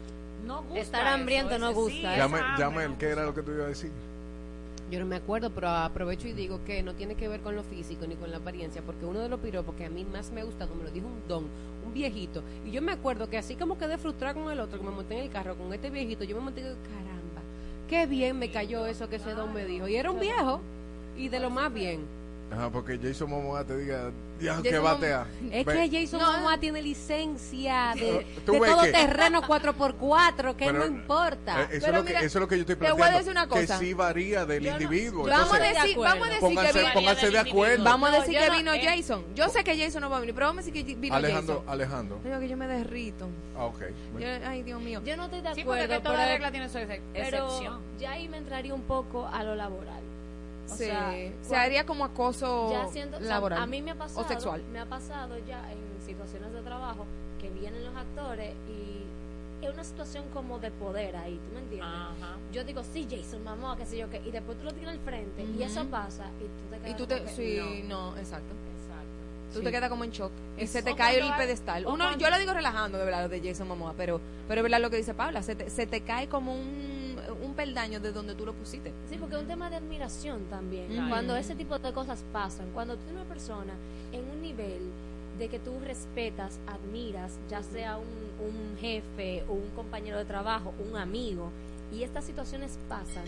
No 0.46 0.62
gusta 0.64 0.80
Estar 0.80 1.06
eso, 1.08 1.16
hambriento 1.16 1.60
no 1.60 1.70
ese 1.70 1.76
sí, 1.76 1.82
gusta. 1.82 2.16
esa 2.16 2.18
Llame, 2.18 2.40
llame 2.58 2.76
no 2.76 2.82
el 2.94 2.98
que 2.98 3.06
era 3.10 3.26
lo 3.26 3.34
que 3.34 3.42
tú 3.42 3.52
ibas 3.52 3.66
a 3.66 3.70
decir. 3.70 3.92
Yo 4.90 5.00
no 5.02 5.06
me 5.06 5.18
acuerdo, 5.18 5.50
pero 5.50 5.68
aprovecho 5.68 6.30
y 6.30 6.34
digo 6.34 6.62
que 6.64 6.82
no 6.82 6.94
tiene 6.94 7.16
que 7.16 7.28
ver 7.28 7.42
con 7.42 7.56
lo 7.58 7.64
físico 7.64 8.06
ni 8.08 8.16
con 8.16 8.32
la 8.32 8.38
apariencia, 8.38 8.82
porque 8.82 9.06
uno 9.06 9.20
de 9.20 9.28
los 9.28 9.40
piropos 9.42 9.76
que 9.76 9.84
a 9.86 9.90
mí 9.90 10.06
más 10.06 10.32
me 10.32 10.40
ha 10.40 10.46
gustado 10.46 10.74
me 10.76 10.86
lo 10.86 10.92
dijo 10.92 11.08
un 11.08 11.28
don, 11.28 11.46
un 11.86 11.94
viejito. 11.94 12.42
Y 12.66 12.72
yo 12.72 12.82
me 12.82 12.94
acuerdo 12.94 13.30
que 13.30 13.38
así 13.38 13.56
como 13.56 13.78
quedé 13.78 13.98
frustrada 13.98 14.34
con 14.34 14.50
el 14.50 14.62
otro, 14.62 14.80
que 14.80 14.86
me 14.86 14.92
monté 14.92 15.18
en 15.18 15.24
el 15.26 15.30
carro 15.30 15.56
con 15.58 15.74
este 15.74 15.90
viejito, 15.90 16.24
yo 16.24 16.38
me 16.38 16.42
monté 16.44 16.62
y 16.62 16.64
digo, 16.64 16.78
caramba, 16.84 17.42
qué 17.90 18.06
bien 18.06 18.40
me 18.40 18.50
cayó 18.50 18.86
eso 18.86 19.10
que 19.10 19.18
ese 19.18 19.34
don 19.34 19.54
me 19.54 19.66
dijo. 19.66 19.90
Y 19.90 19.98
era 19.98 20.10
un 20.10 20.22
viejo, 20.22 20.62
y 21.18 21.30
de 21.30 21.40
lo 21.40 21.50
más 21.50 21.74
bien. 21.74 22.06
Ajá, 22.50 22.70
porque 22.70 22.98
Jason 22.98 23.30
Momoa 23.30 23.66
te 23.66 23.76
diga, 23.78 24.10
Jason 24.42 24.64
que 24.64 24.80
batea. 24.80 25.28
Es 25.52 25.66
Ve- 25.66 25.90
que 25.90 26.00
Jason 26.06 26.22
No. 26.22 26.32
Momoa 26.32 26.58
tiene 26.58 26.82
licencia 26.82 27.92
de, 28.00 28.26
Tú 28.46 28.54
de 28.54 28.60
ves 28.62 28.72
todo 28.72 28.84
que- 28.84 28.92
terreno 28.94 29.42
4x4, 29.82 30.56
que 30.56 30.66
Pero, 30.68 30.80
no 30.80 30.86
importa. 30.86 31.64
eh, 31.64 31.68
eso, 31.72 31.86
Pero 31.86 31.98
es 31.98 32.00
lo 32.00 32.04
que, 32.06 32.10
mira, 32.14 32.20
eso 32.22 32.38
es 32.38 32.42
lo 32.42 32.48
que 32.48 32.56
yo 32.56 32.62
estoy 32.62 32.76
te 32.78 32.82
voy 32.84 32.92
a 32.92 32.96
planteando. 32.96 33.18
decir 33.18 33.32
una 33.32 33.44
Que 33.50 33.62
cosa. 33.68 33.80
sí 33.80 33.94
varía 33.94 34.46
del 34.46 34.64
Yo 34.64 34.72
no- 34.72 34.78
individuo. 34.82 35.26
yo 35.26 35.30
Vamos 35.34 35.52
a 35.52 35.58
Entonces, 35.58 35.82
decir, 35.84 35.98
vamos 35.98 36.22
a 36.22 36.30
decir 36.30 36.40
pónganse, 36.40 36.72
que 36.74 36.86
vi- 36.86 36.94
pónganse 36.94 37.30
de 37.32 37.38
acuerdo. 37.40 37.84
Vamos 37.84 38.10
a 38.10 38.12
No, 38.14 38.20
decir 38.20 38.34
yo 38.36 38.40
que 38.40 38.48
no- 38.50 38.58
vino 38.58 38.74
eh. 38.74 38.82
Jason. 38.86 39.26
Yo 39.36 39.50
sé 39.50 39.64
que 39.66 39.78
Jason 39.78 40.02
no 40.02 40.10
va 40.10 40.16
a 40.18 40.20
venir, 40.22 40.34
pero 40.36 40.46
vamos 40.48 40.64
a 40.64 40.66
decir 40.68 40.86
que 40.86 40.96
vino 40.96 41.16
Alejandro, 41.16 41.56
Jason. 41.56 41.70
Alejandro. 41.74 42.20
Digo 42.24 42.40
que 42.40 42.48
yo 42.48 42.56
me 42.56 42.68
derrito. 42.68 43.28
Ah, 43.58 43.66
ok. 43.66 43.82
Yo- 44.20 44.28
ay, 44.48 44.64
Dios 44.64 44.82
mío. 44.82 45.02
Yo 45.04 45.18
no 45.18 45.26
estoy 45.26 45.42
de 45.42 45.54
Sí, 45.54 45.64
porque 45.66 45.82
acuerdo, 45.84 45.96
que 45.96 46.00
toda 46.10 46.26
regla 46.28 46.50
tiene 46.52 46.70
su 46.70 46.78
ex- 46.78 47.02
pero 47.14 47.46
excepción. 47.48 47.82
ya 48.00 48.12
ahí 48.12 48.30
me 48.30 48.38
entraría 48.38 48.74
un 48.74 48.84
poco 48.84 49.28
a 49.28 49.44
lo 49.44 49.54
laboral. 49.56 50.00
O 50.68 50.76
Sí. 50.76 50.86
sea, 50.86 51.14
se 51.42 51.56
haría 51.56 51.86
como 51.86 52.06
acoso 52.06 52.70
ya 52.72 52.88
siento, 52.88 53.18
o 53.18 53.20
sea, 53.20 53.30
laboral. 53.30 53.62
a 53.62 53.66
mí 53.66 53.82
me 53.82 53.92
ha 53.92 53.96
pasado, 53.96 54.22
o 54.26 54.28
sexual. 54.28 54.62
me 54.72 54.80
ha 54.80 54.86
pasado 54.86 55.38
ya 55.48 55.72
en 55.72 55.78
situaciones 56.06 56.52
de 56.54 56.62
trabajo 56.62 57.06
que 57.42 57.50
vienen 57.50 57.84
los 57.86 57.96
actores 57.96 58.54
y 58.70 59.66
es 59.66 59.74
una 59.74 59.84
situación 59.84 60.26
como 60.34 60.60
de 60.60 60.70
poder 60.72 61.16
ahí, 61.16 61.40
¿tú 61.48 61.54
me 61.54 61.60
entiendes? 61.62 61.90
Ajá. 61.90 62.38
Yo 62.52 62.64
digo, 62.64 62.84
sí, 62.94 63.08
Jason, 63.10 63.44
mamá, 63.44 63.76
qué 63.78 63.86
sé 63.86 63.98
yo 63.98 64.10
qué, 64.10 64.22
y 64.26 64.32
después 64.32 64.58
tú 64.60 64.66
lo 64.66 64.72
tienes 64.74 64.92
al 64.94 65.00
frente 65.00 65.44
y 65.58 65.64
eso 65.64 65.86
pasa 65.86 66.26
y 66.40 66.44
tú 66.44 66.70
te 66.70 66.78
quedas 66.78 66.92
Y 66.92 66.94
tú 66.96 67.08
te. 67.08 67.28
Sí, 67.30 67.84
no, 67.88 68.10
exacto. 68.18 68.54
Exacto. 68.82 69.08
Tú 69.54 69.60
Sí. 69.60 69.64
te 69.66 69.72
quedas 69.72 69.90
como 69.90 70.04
en 70.04 70.12
shock. 70.12 70.32
Y 70.58 70.68
se 70.68 70.84
te 70.84 70.94
cae 70.96 71.20
el 71.20 71.34
pedestal. 71.36 71.86
Uno, 71.88 72.04
cuando- 72.06 72.18
yo 72.20 72.30
lo 72.30 72.38
digo 72.38 72.54
relajando, 72.54 72.98
de 72.98 73.06
verdad, 73.06 73.24
lo 73.24 73.30
de 73.30 73.42
Jason 73.42 73.68
Momoa, 73.68 73.94
pero, 73.96 74.20
pero 74.48 74.60
es 74.60 74.64
verdad 74.64 74.80
lo 74.82 74.90
que 74.90 74.98
dice 74.98 75.14
Paula. 75.14 75.42
Se 75.42 75.56
te, 75.56 75.70
se 75.70 75.88
te 75.88 76.02
cae 76.02 76.28
como 76.28 76.54
un, 76.54 76.97
un 77.44 77.54
peldaño 77.54 78.00
de 78.00 78.12
donde 78.12 78.36
tú 78.36 78.46
lo 78.46 78.54
pusiste. 78.54 78.92
Sí, 79.10 79.18
porque 79.18 79.36
es 79.36 79.42
un 79.42 79.48
tema 79.48 79.70
de 79.70 79.78
admiración 79.78 80.44
también. 80.50 80.88
Cuando 81.10 81.36
ese 81.36 81.56
tipo 81.56 81.78
de 81.80 81.92
cosas 81.94 82.24
pasan, 82.34 82.68
cuando 82.74 82.96
tú 82.96 83.02
tienes 83.06 83.22
una 83.22 83.30
persona 83.30 83.74
en 84.12 84.30
un 84.30 84.42
nivel 84.42 84.82
de 85.38 85.48
que 85.50 85.60
tú 85.60 85.74
respetas, 85.86 86.60
admiras, 86.68 87.38
ya 87.50 87.62
sea 87.62 87.98
un, 87.98 88.06
un 88.48 88.78
jefe, 88.80 89.44
o 89.48 89.54
un 89.54 89.70
compañero 89.76 90.18
de 90.18 90.26
trabajo, 90.26 90.74
un 90.90 90.98
amigo, 90.98 91.50
y 91.94 92.04
estas 92.04 92.26
situaciones 92.26 92.78
pasan, 92.90 93.26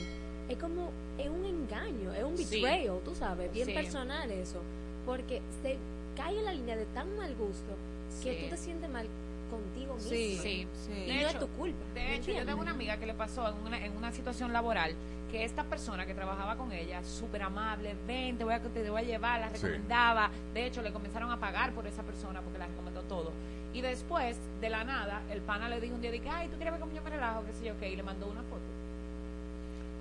es 0.49 0.57
como, 0.57 0.89
es 1.19 1.29
un 1.29 1.45
engaño, 1.45 2.13
es 2.13 2.23
un 2.23 2.35
Sí. 2.37 2.61
betrayal, 2.61 2.99
tú 3.05 3.13
sabes, 3.15 3.51
bien 3.53 3.67
Sí. 3.67 3.73
personal 3.73 4.31
eso, 4.31 4.59
porque 5.05 5.41
se 5.61 5.77
cae 6.17 6.37
en 6.37 6.45
la 6.45 6.53
línea 6.53 6.75
de 6.75 6.85
tan 6.87 7.15
mal 7.15 7.35
gusto 7.35 7.75
que 8.23 8.33
Sí. 8.33 8.39
tú 8.43 8.49
te 8.49 8.57
sientes 8.57 8.89
mal 8.89 9.05
contigo 9.49 9.93
mismo. 9.95 10.09
Sí, 10.09 10.37
sí. 10.41 10.67
Y 11.07 11.21
no 11.21 11.27
es 11.27 11.39
tu 11.39 11.47
culpa. 11.49 11.77
De 11.93 11.99
¿me 12.01 12.15
hecho, 12.15 12.31
yo 12.31 12.45
tengo 12.45 12.61
una 12.61 12.71
amiga 12.71 12.97
que 12.97 13.05
le 13.05 13.13
pasó 13.13 13.47
en 13.49 13.55
una, 13.65 13.85
en 13.85 13.95
una 13.97 14.11
situación 14.11 14.53
laboral 14.53 14.95
que 15.31 15.43
esta 15.43 15.63
persona 15.63 16.05
que 16.07 16.15
trabajaba 16.15 16.55
con 16.55 16.71
ella, 16.71 17.03
súper 17.03 17.43
amable, 17.43 17.95
ven, 18.07 18.37
te 18.37 18.43
voy, 18.43 18.53
a, 18.55 18.59
te 18.61 18.89
voy 18.89 19.01
a 19.01 19.03
llevar, 19.05 19.39
la 19.39 19.49
Sí. 19.49 19.53
recomendaba. 19.67 20.31
De 20.55 20.65
hecho, 20.65 20.81
le 20.81 20.91
comenzaron 20.91 21.29
a 21.31 21.39
pagar 21.39 21.71
por 21.73 21.85
esa 21.85 22.01
persona 22.01 22.41
porque 22.41 22.57
la 22.57 22.65
recomendó 22.67 23.01
todo. 23.03 23.31
Y 23.71 23.81
después, 23.81 24.37
de 24.59 24.69
la 24.69 24.83
nada, 24.83 25.21
el 25.31 25.41
pana 25.41 25.69
le 25.69 25.79
dijo 25.79 25.93
un 25.93 26.01
día, 26.01 26.09
de 26.09 26.19
que, 26.19 26.29
ay, 26.29 26.47
¿tú 26.47 26.55
quieres 26.55 26.71
ver 26.73 26.79
cómo 26.81 26.93
yo 26.93 27.03
me 27.03 27.11
relajo? 27.11 27.43
qué 27.45 27.53
sé 27.53 27.65
yo, 27.65 27.77
qué, 27.79 27.91
y 27.91 27.95
le 27.95 28.01
mandó 28.01 28.25
una 28.25 28.41
foto. 28.41 28.61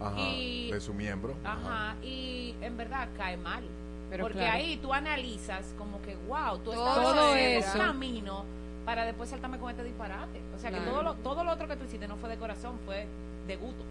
Ajá, 0.01 0.19
Y- 0.19 0.71
de 0.71 0.81
su 0.81 0.95
miembro. 0.95 1.35
Ajá, 1.45 1.97
y 2.03 2.55
en 2.63 2.77
verdad 2.77 3.09
cae 3.19 3.37
mal. 3.37 3.65
Pero 4.09 4.25
porque 4.25 4.39
claro. 4.39 4.55
ahí 4.57 4.79
tú 4.79 4.95
analizas 4.95 5.75
como 5.77 6.01
que, 6.01 6.17
wow, 6.27 6.57
tú 6.61 6.73
Todo 6.73 6.89
estás 6.89 7.07
haciendo 7.35 7.35
eso. 7.67 7.79
un 7.79 7.85
camino 7.85 8.45
para 8.89 9.05
después 9.05 9.29
saltarme 9.29 9.59
con 9.59 9.69
este 9.71 9.85
disparate. 9.85 10.41
O 10.57 10.59
sea, 10.59 10.71
que 10.71 10.81
todo 10.81 11.03
lo, 11.03 11.15
todo 11.17 11.45
lo 11.45 11.53
otro 11.53 11.69
que 11.69 11.77
tú 11.77 11.85
hiciste 11.85 12.09
no 12.09 12.17
fue 12.17 12.31
de 12.31 12.39
corazón, 12.39 12.79
fue 12.87 13.07
de 13.47 13.57
gusto. 13.57 13.85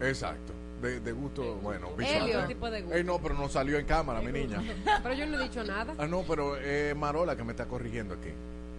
Exacto. 0.00 0.54
De, 0.80 1.00
de 1.00 1.12
gusto, 1.12 1.56
bueno, 1.56 1.88
gusto. 1.88 1.98
visual. 1.98 2.44
¿eh? 2.44 2.44
tipo 2.48 2.70
de 2.70 2.80
gusto. 2.80 2.96
Eh, 2.96 3.04
no, 3.04 3.18
pero 3.18 3.34
no 3.34 3.50
salió 3.50 3.78
en 3.78 3.84
cámara, 3.84 4.22
mi 4.22 4.32
niña. 4.32 4.62
Pero 5.02 5.14
yo 5.14 5.26
no 5.26 5.38
he 5.38 5.42
dicho 5.42 5.62
nada. 5.64 5.92
Ah, 5.98 6.06
no, 6.06 6.22
pero 6.22 6.56
eh, 6.56 6.94
Marola 6.96 7.36
que 7.36 7.44
me 7.44 7.50
está 7.50 7.66
corrigiendo 7.66 8.14
aquí. 8.14 8.30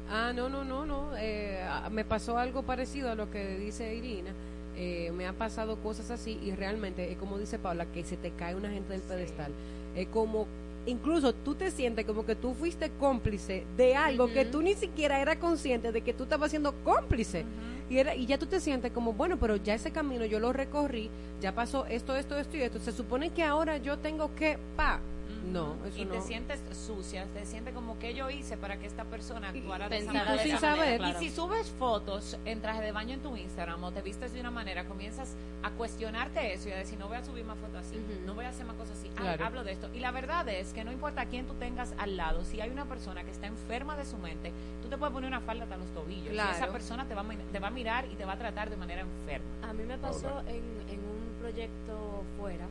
Ah, 0.09 0.33
no, 0.33 0.49
no, 0.49 0.65
no, 0.65 0.87
no. 0.87 1.11
Eh, 1.19 1.63
me 1.91 2.03
pasó 2.03 2.39
algo 2.39 2.63
parecido 2.63 3.11
a 3.11 3.15
lo 3.15 3.29
que 3.29 3.59
dice 3.59 3.93
Irina. 3.93 4.31
Eh, 4.75 5.11
me 5.11 5.27
han 5.27 5.35
pasado 5.35 5.75
cosas 5.83 6.09
así 6.09 6.39
y 6.41 6.55
realmente 6.55 7.11
es 7.11 7.17
como 7.19 7.37
dice 7.37 7.59
Paula, 7.59 7.85
que 7.85 8.03
se 8.03 8.17
te 8.17 8.31
cae 8.31 8.55
una 8.55 8.71
gente 8.71 8.93
del 8.93 9.01
pedestal. 9.01 9.51
Es 9.95 10.07
como, 10.07 10.47
incluso 10.89 11.33
tú 11.33 11.55
te 11.55 11.71
sientes 11.71 12.05
como 12.05 12.25
que 12.25 12.35
tú 12.35 12.53
fuiste 12.53 12.89
cómplice 12.99 13.65
de 13.77 13.95
algo 13.95 14.31
que 14.31 14.45
tú 14.45 14.61
ni 14.61 14.73
siquiera 14.73 15.21
eras 15.21 15.37
consciente 15.37 15.91
de 15.91 16.01
que 16.01 16.13
tú 16.13 16.23
estabas 16.23 16.49
siendo 16.49 16.73
cómplice. 16.83 17.45
Y, 17.89 17.97
era, 17.97 18.15
y 18.15 18.25
ya 18.25 18.37
tú 18.37 18.45
te 18.45 18.59
sientes 18.59 18.91
como, 18.91 19.13
bueno, 19.13 19.37
pero 19.39 19.55
ya 19.55 19.73
ese 19.73 19.91
camino 19.91 20.25
yo 20.25 20.39
lo 20.39 20.53
recorrí, 20.53 21.09
ya 21.41 21.55
pasó 21.55 21.85
esto, 21.87 22.15
esto, 22.15 22.37
esto 22.37 22.57
y 22.57 22.61
esto. 22.61 22.79
Se 22.79 22.91
supone 22.91 23.31
que 23.31 23.43
ahora 23.43 23.77
yo 23.77 23.97
tengo 23.97 24.35
que, 24.35 24.57
pa. 24.75 24.99
No, 25.45 25.75
eso 25.85 25.97
y 25.97 26.05
no. 26.05 26.11
te 26.13 26.21
sientes 26.21 26.61
sucia, 26.71 27.25
te 27.33 27.45
sientes 27.45 27.73
como 27.73 27.97
que 27.99 28.13
yo 28.13 28.29
hice 28.29 28.57
para 28.57 28.77
que 28.77 28.85
esta 28.87 29.05
persona 29.05 29.49
actuara 29.49 29.89
de 29.89 29.97
esa 29.99 30.13
manera. 30.13 30.43
esa 30.43 30.75
manera, 30.75 31.09
Y 31.09 31.13
si 31.15 31.29
subes 31.29 31.69
fotos 31.71 32.37
en 32.45 32.61
traje 32.61 32.81
de 32.81 32.91
baño 32.91 33.13
en 33.13 33.21
tu 33.21 33.35
Instagram 33.35 33.83
o 33.83 33.91
te 33.91 34.01
vistes 34.01 34.33
de 34.33 34.39
una 34.41 34.51
manera, 34.51 34.85
comienzas 34.85 35.35
a 35.63 35.71
cuestionarte 35.71 36.53
eso 36.53 36.69
y 36.69 36.71
a 36.73 36.77
decir, 36.77 36.97
no 36.99 37.07
voy 37.07 37.17
a 37.17 37.23
subir 37.23 37.43
más 37.45 37.57
fotos 37.57 37.77
así, 37.85 37.97
no 38.25 38.33
voy 38.35 38.45
a 38.45 38.49
hacer 38.49 38.65
más 38.65 38.75
cosas 38.75 38.97
así, 38.97 39.09
Ah, 39.17 39.21
Claro. 39.21 39.45
hablo 39.45 39.63
de 39.63 39.71
esto. 39.73 39.89
Y 39.93 39.99
la 39.99 40.11
verdad 40.11 40.47
es 40.49 40.71
que 40.73 40.83
no 40.83 40.91
importa 40.91 41.25
quién 41.25 41.45
tú 41.47 41.53
tengas 41.55 41.93
al 41.97 42.17
lado, 42.17 42.43
si 42.45 42.61
hay 42.61 42.69
una 42.69 42.85
persona 42.85 43.23
que 43.23 43.31
está 43.31 43.47
enferma 43.47 43.95
de 43.97 44.05
su 44.05 44.17
mente, 44.17 44.51
tú 44.81 44.87
te 44.89 44.97
puedes 44.97 45.13
poner 45.13 45.27
una 45.29 45.41
falda 45.41 45.63
hasta 45.63 45.77
los 45.77 45.87
tobillos 45.93 46.29
Claro. 46.33 46.49
y 46.51 46.55
esa 46.55 46.71
persona 46.71 47.05
te 47.07 47.15
va, 47.15 47.25
te 47.51 47.59
va 47.59 47.67
a 47.67 47.71
mirar 47.71 48.05
y 48.11 48.15
te 48.15 48.25
va 48.25 48.33
a 48.33 48.37
tratar 48.37 48.69
de 48.69 48.77
manera 48.77 49.01
enferma. 49.01 49.47
A 49.67 49.73
mí 49.73 49.83
me 49.83 49.97
pasó 49.97 50.39
en, 50.47 50.63
en 50.89 50.99
un 50.99 51.35
proyecto 51.39 52.23
fuera 52.39 52.65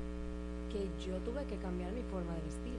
que 0.72 0.86
yo 1.04 1.18
tuve 1.24 1.44
que 1.44 1.56
cambiar 1.56 1.92
mi 1.92 2.02
forma 2.02 2.34
de 2.34 2.42
vestir. 2.42 2.78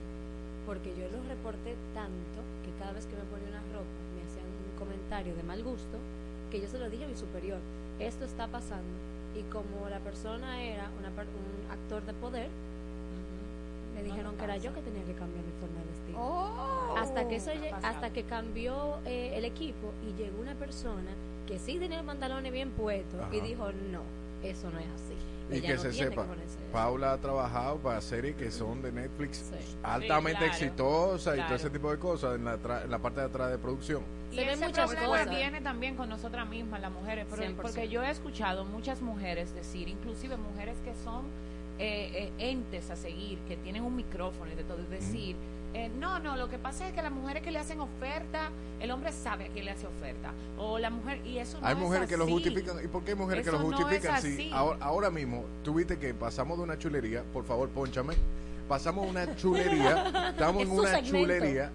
Porque 0.66 0.90
yo 0.96 1.08
los 1.10 1.26
reporté 1.26 1.74
tanto 1.94 2.38
que 2.62 2.70
cada 2.78 2.92
vez 2.92 3.06
que 3.06 3.16
me 3.16 3.24
ponía 3.26 3.48
una 3.48 3.64
ropa 3.72 3.98
me 4.14 4.22
hacían 4.22 4.46
un 4.46 4.78
comentario 4.78 5.34
de 5.34 5.42
mal 5.42 5.62
gusto 5.62 5.98
que 6.50 6.60
yo 6.60 6.68
se 6.68 6.78
lo 6.78 6.90
dije 6.90 7.04
a 7.04 7.08
mi 7.08 7.16
superior. 7.16 7.58
Esto 7.98 8.24
está 8.24 8.46
pasando. 8.46 8.90
Y 9.34 9.42
como 9.50 9.88
la 9.88 10.00
persona 10.00 10.62
era 10.62 10.90
una 10.98 11.08
un 11.08 11.70
actor 11.70 12.04
de 12.04 12.12
poder, 12.14 12.48
me 13.94 14.02
dijeron 14.02 14.36
que 14.36 14.44
era 14.44 14.56
yo 14.56 14.74
que 14.74 14.80
tenía 14.82 15.04
que 15.04 15.14
cambiar 15.14 15.44
mi 15.44 15.52
forma 15.60 15.80
de 15.80 15.86
vestir. 15.86 16.14
Oh. 16.16 16.94
hasta 16.96 17.28
que 17.28 17.36
eso 17.36 17.50
hasta 17.82 18.10
que 18.10 18.24
cambió 18.24 18.98
eh, 19.06 19.32
el 19.34 19.44
equipo 19.44 19.92
y 20.06 20.20
llegó 20.20 20.40
una 20.40 20.54
persona 20.54 21.10
que 21.46 21.58
sí 21.58 21.78
tenía 21.78 21.98
los 21.98 22.06
pantalones 22.06 22.52
bien 22.52 22.70
puestos 22.70 23.20
y 23.32 23.40
dijo 23.40 23.70
no 23.90 24.02
eso 24.42 24.70
no 24.70 24.78
es 24.78 24.86
así 24.86 25.14
Y 25.56 25.60
que 25.60 25.74
no 25.74 25.80
se 25.82 25.92
sepa, 25.92 26.22
que 26.22 26.28
ponerse 26.28 26.54
eso". 26.54 26.72
Paula 26.72 27.12
ha 27.12 27.18
trabajado 27.18 27.78
para 27.78 28.00
series 28.00 28.36
que 28.36 28.50
son 28.50 28.80
de 28.82 28.92
Netflix 28.92 29.50
altamente 29.82 30.40
Sí, 30.42 30.46
claro. 30.48 30.52
exitosas 30.52 31.38
y 31.38 31.42
todo 31.42 31.54
ese 31.54 31.70
tipo 31.70 31.90
de 31.90 31.98
cosas 31.98 32.36
en 32.36 32.44
la, 32.44 32.56
tra- 32.58 32.84
en 32.84 32.90
la 32.90 32.98
parte 32.98 33.20
de 33.20 33.26
atrás 33.26 33.50
de 33.50 33.58
producción. 33.58 34.02
Y 34.30 34.36
Se 34.36 34.40
ven 34.44 34.50
ese 34.54 34.66
muchas 34.66 34.90
problema 34.90 35.18
cosas. 35.18 35.30
viene 35.36 35.60
también 35.60 35.96
con 35.96 36.08
nosotras 36.08 36.48
mismas, 36.48 36.80
las 36.80 36.92
mujeres, 36.92 37.26
pero- 37.28 37.42
100%. 37.42 37.56
porque 37.62 37.88
yo 37.88 38.02
he 38.04 38.10
escuchado 38.10 38.64
muchas 38.64 39.02
mujeres 39.02 39.52
decir, 39.54 39.88
inclusive 39.88 40.36
mujeres 40.36 40.76
que 40.84 40.94
son 41.04 41.24
eh, 41.82 42.28
eh, 42.38 42.50
entes 42.50 42.90
a 42.90 42.96
seguir, 42.96 43.38
que 43.48 43.56
tienen 43.56 43.82
un 43.82 43.96
micrófono 43.96 44.52
y 44.52 44.54
de 44.54 44.64
todo, 44.64 44.78
y 44.82 44.86
decir, 44.86 45.34
eh, 45.74 45.90
no, 45.98 46.18
no, 46.18 46.36
lo 46.36 46.48
que 46.48 46.58
pasa 46.58 46.88
es 46.88 46.94
que 46.94 47.02
las 47.02 47.12
mujeres 47.12 47.42
que 47.42 47.50
le 47.50 47.58
hacen 47.58 47.80
oferta, 47.80 48.50
el 48.80 48.90
hombre 48.90 49.12
sabe 49.12 49.46
a 49.46 49.48
quién 49.48 49.64
le 49.64 49.70
hace 49.70 49.86
oferta, 49.86 50.32
o 50.58 50.78
la 50.78 50.90
mujer, 50.90 51.20
y 51.24 51.38
eso 51.38 51.60
no 51.60 51.66
hay 51.66 51.74
es 51.74 51.78
mujeres 51.80 52.08
que 52.08 52.16
lo 52.16 52.26
justifican. 52.26 52.76
¿Y 52.84 52.88
por 52.88 53.04
qué 53.04 53.12
hay 53.12 53.16
mujeres 53.16 53.44
que 53.44 53.52
lo 53.52 53.58
no 53.60 53.64
justifican? 53.66 54.16
es 54.16 54.22
si 54.36 54.50
ahora, 54.52 54.78
ahora 54.80 55.10
mismo, 55.10 55.44
tuviste 55.62 55.98
que 55.98 56.12
pasamos 56.14 56.58
de 56.58 56.64
una 56.64 56.78
chulería, 56.78 57.22
por 57.32 57.44
favor, 57.44 57.68
ponchame. 57.68 58.14
Pasamos 58.68 59.04
de 59.04 59.10
una 59.10 59.36
chulería, 59.36 60.30
estamos 60.30 60.62
Es 60.62 60.68
en 60.68 60.74
una 60.78 60.88
segmento. 60.90 61.18
chulería. 61.18 61.70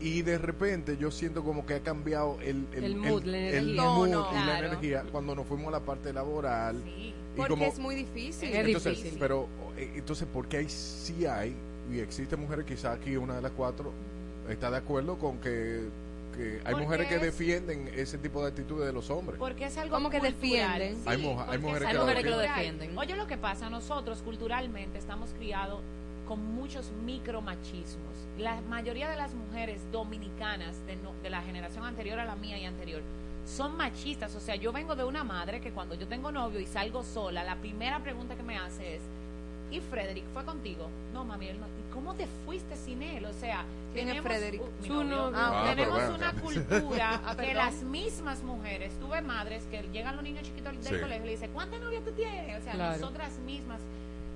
Y 0.00 0.22
de 0.22 0.36
repente 0.36 0.96
yo 0.96 1.12
siento 1.12 1.44
como 1.44 1.64
que 1.64 1.74
ha 1.74 1.80
cambiado 1.80 2.36
el, 2.42 2.66
El 2.72 2.96
mood, 2.96 3.22
energía. 3.28 3.82
mood 3.84 4.08
No, 4.08 4.32
no. 4.32 4.42
y 4.42 4.46
la 4.46 4.58
energía 4.58 5.04
cuando 5.12 5.34
nos 5.36 5.46
fuimos 5.46 5.68
a 5.68 5.70
la 5.72 5.80
parte 5.80 6.12
laboral. 6.12 6.82
Y 6.88 7.14
Porque 7.36 7.50
como- 7.50 7.64
es 7.66 7.78
muy 7.78 7.94
difícil. 7.94 8.48
Es 8.48 8.66
entonces, 8.66 8.96
difícil. 8.96 9.18
Pero, 9.20 9.46
eh, 9.76 9.92
entonces, 9.94 10.26
¿por 10.26 10.48
qué 10.48 10.56
hay, 10.56 10.68
sí 10.68 11.24
hay, 11.24 11.54
y 11.90 11.98
existen 12.00 12.40
mujeres, 12.40 12.64
quizá 12.66 12.92
aquí 12.92 13.16
una 13.16 13.36
de 13.36 13.42
las 13.42 13.52
cuatro 13.52 13.92
está 14.48 14.70
de 14.70 14.76
acuerdo 14.78 15.18
con 15.18 15.38
que, 15.38 15.88
que 16.36 16.60
hay 16.64 16.74
mujeres 16.74 17.08
que 17.08 17.18
defienden 17.18 17.90
ese 17.94 18.18
tipo 18.18 18.42
de 18.42 18.48
actitudes 18.48 18.86
de 18.86 18.92
los 18.92 19.10
hombres? 19.10 19.38
Porque 19.38 19.66
es 19.66 19.76
algo 19.78 19.94
¿Cómo 19.96 20.10
que 20.10 20.20
defienden? 20.20 20.96
Hay 21.06 21.16
hay 21.16 21.22
porque 21.22 21.58
mujeres 21.58 21.88
es 21.88 22.22
que 22.22 22.30
lo 22.30 22.38
defienden. 22.38 22.98
Oye, 22.98 23.16
lo 23.16 23.26
que 23.26 23.36
pasa, 23.38 23.68
nosotros 23.70 24.22
culturalmente 24.22 24.98
estamos 24.98 25.30
criados 25.38 25.80
con 26.26 26.42
muchos 26.54 26.90
micromachismos. 27.04 28.12
La 28.38 28.60
mayoría 28.62 29.10
de 29.10 29.16
las 29.16 29.34
mujeres 29.34 29.82
dominicanas 29.92 30.74
de, 30.86 30.96
no- 30.96 31.12
de 31.22 31.30
la 31.30 31.42
generación 31.42 31.84
anterior 31.84 32.18
a 32.18 32.24
la 32.24 32.36
mía 32.36 32.58
y 32.58 32.64
anterior 32.64 33.02
son 33.44 33.76
machistas. 33.76 34.34
O 34.36 34.40
sea, 34.40 34.54
yo 34.56 34.72
vengo 34.72 34.94
de 34.94 35.04
una 35.04 35.24
madre 35.24 35.60
que 35.60 35.72
cuando 35.72 35.94
yo 35.94 36.06
tengo 36.06 36.30
novio 36.32 36.60
y 36.60 36.66
salgo 36.66 37.02
sola, 37.02 37.44
la 37.44 37.56
primera 37.56 37.98
pregunta 38.02 38.36
que 38.36 38.42
me 38.42 38.56
hace 38.56 38.96
es, 38.96 39.02
¿y 39.72 39.80
Frederick 39.80 40.24
fue 40.32 40.44
contigo? 40.44 40.88
No, 41.12 41.24
mami, 41.24 41.48
él 41.48 41.58
no. 41.60 41.66
¿Y 41.66 41.92
cómo 41.92 42.14
te 42.14 42.26
fuiste 42.44 42.76
sin 42.76 43.02
él? 43.02 43.24
O 43.24 43.32
sea, 43.32 43.64
¿Quién 43.92 44.08
es 44.08 44.14
tenemos, 44.14 44.30
Frederick? 44.32 44.62
uh, 44.62 44.82
mi 44.82 44.88
Su 44.88 44.94
novio. 44.94 45.16
novio. 45.30 45.36
Ah, 45.38 45.72
tenemos 45.74 46.02
una 46.14 46.32
cultura 46.34 47.20
que 47.40 47.54
las 47.54 47.82
mismas 47.82 48.42
mujeres, 48.42 48.92
tuve 49.00 49.20
madres 49.22 49.64
que 49.70 49.82
llegan 49.92 50.14
los 50.16 50.24
niños 50.24 50.42
chiquitos 50.44 50.72
del 50.74 50.82
Sí. 50.96 51.00
colegio 51.00 51.22
y 51.22 51.26
le 51.26 51.32
dicen, 51.32 51.50
¿cuántas 51.52 51.80
novias 51.80 52.04
tú 52.04 52.12
tienes? 52.12 52.60
O 52.60 52.64
sea, 52.64 52.72
Claro. 52.74 52.98
nosotras 53.00 53.38
mismas 53.40 53.80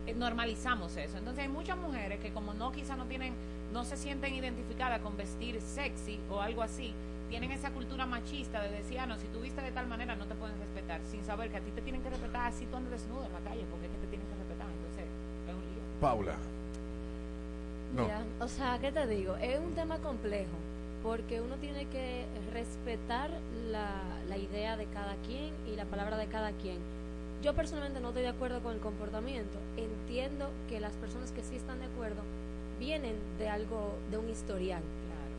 eh, 0.07 0.15
normalizamos 0.15 0.97
eso. 0.97 1.19
Entonces 1.19 1.43
hay 1.43 1.49
muchas 1.51 1.77
mujeres 1.77 2.21
que 2.21 2.31
como 2.33 2.55
no 2.55 2.71
quizá 2.73 2.97
no 2.97 3.05
tienen, 3.07 3.35
no 3.73 3.85
se 3.85 3.97
sienten 3.97 4.35
identificadas 4.35 5.01
con 5.01 5.17
vestir 5.17 5.61
sexy 5.61 6.21
o 6.31 6.41
algo 6.41 6.63
así, 6.63 6.95
tienen 7.29 7.51
esa 7.51 7.71
cultura 7.73 8.07
machista 8.07 8.63
de 8.63 8.71
decir, 8.71 9.01
ah, 9.01 9.07
no, 9.07 9.17
si 9.19 9.27
tú 9.27 9.41
vistes 9.41 9.65
de 9.65 9.73
tal 9.73 9.89
manera 9.89 10.15
no 10.15 10.27
te 10.27 10.37
pueden 10.37 10.57
respetar, 10.61 11.01
sin 11.11 11.25
saber 11.25 11.51
que 11.51 11.57
a 11.57 11.61
ti 11.61 11.73
te 11.73 11.83
tienen 11.83 12.01
que 12.03 12.11
respetar 12.11 12.47
así 12.47 12.67
tú 12.67 12.77
andes 12.77 12.93
desnudo 12.93 13.25
en 13.27 13.33
la 13.33 13.41
calle, 13.41 13.65
porque 13.69 13.87
es 13.87 13.93
que 13.93 13.99
te 13.99 14.07
tienen 14.07 14.29
que 14.29 14.35
respetar. 14.37 14.69
Entonces, 14.71 15.05
es 15.49 15.53
un 15.55 15.61
lío. 15.75 15.83
Paula. 16.01 16.35
No. 17.95 18.09
O 18.45 18.49
sea, 18.49 18.79
¿qué 18.79 18.93
te 18.93 19.07
digo? 19.07 19.37
Es 19.37 19.59
un 19.59 19.75
tema 19.75 19.99
complejo 19.99 20.57
porque 21.03 21.41
uno 21.41 21.57
tiene 21.57 21.87
que 21.87 22.25
respetar 22.53 23.31
la, 23.71 24.03
la 24.29 24.37
idea 24.37 24.77
de 24.77 24.87
cada 24.87 25.15
quien 25.27 25.53
y 25.67 25.77
la 25.77 25.85
palabra 25.85 26.17
de 26.17 26.27
cada 26.27 26.51
quien. 26.53 26.79
Yo 27.43 27.55
personalmente 27.55 28.01
no 28.01 28.09
estoy 28.09 28.23
de 28.23 28.29
acuerdo 28.29 28.61
con 28.61 28.75
el 28.75 28.81
comportamiento. 28.81 29.59
Entiendo 29.77 30.51
que 30.69 30.81
las 30.81 30.93
personas 30.95 31.31
que 31.31 31.43
sí 31.43 31.57
están 31.57 31.79
de 31.79 31.87
acuerdo 31.87 32.23
vienen 32.79 33.15
de 33.39 33.49
algo, 33.49 33.95
de 34.11 34.19
un 34.19 34.29
historial. 34.29 34.83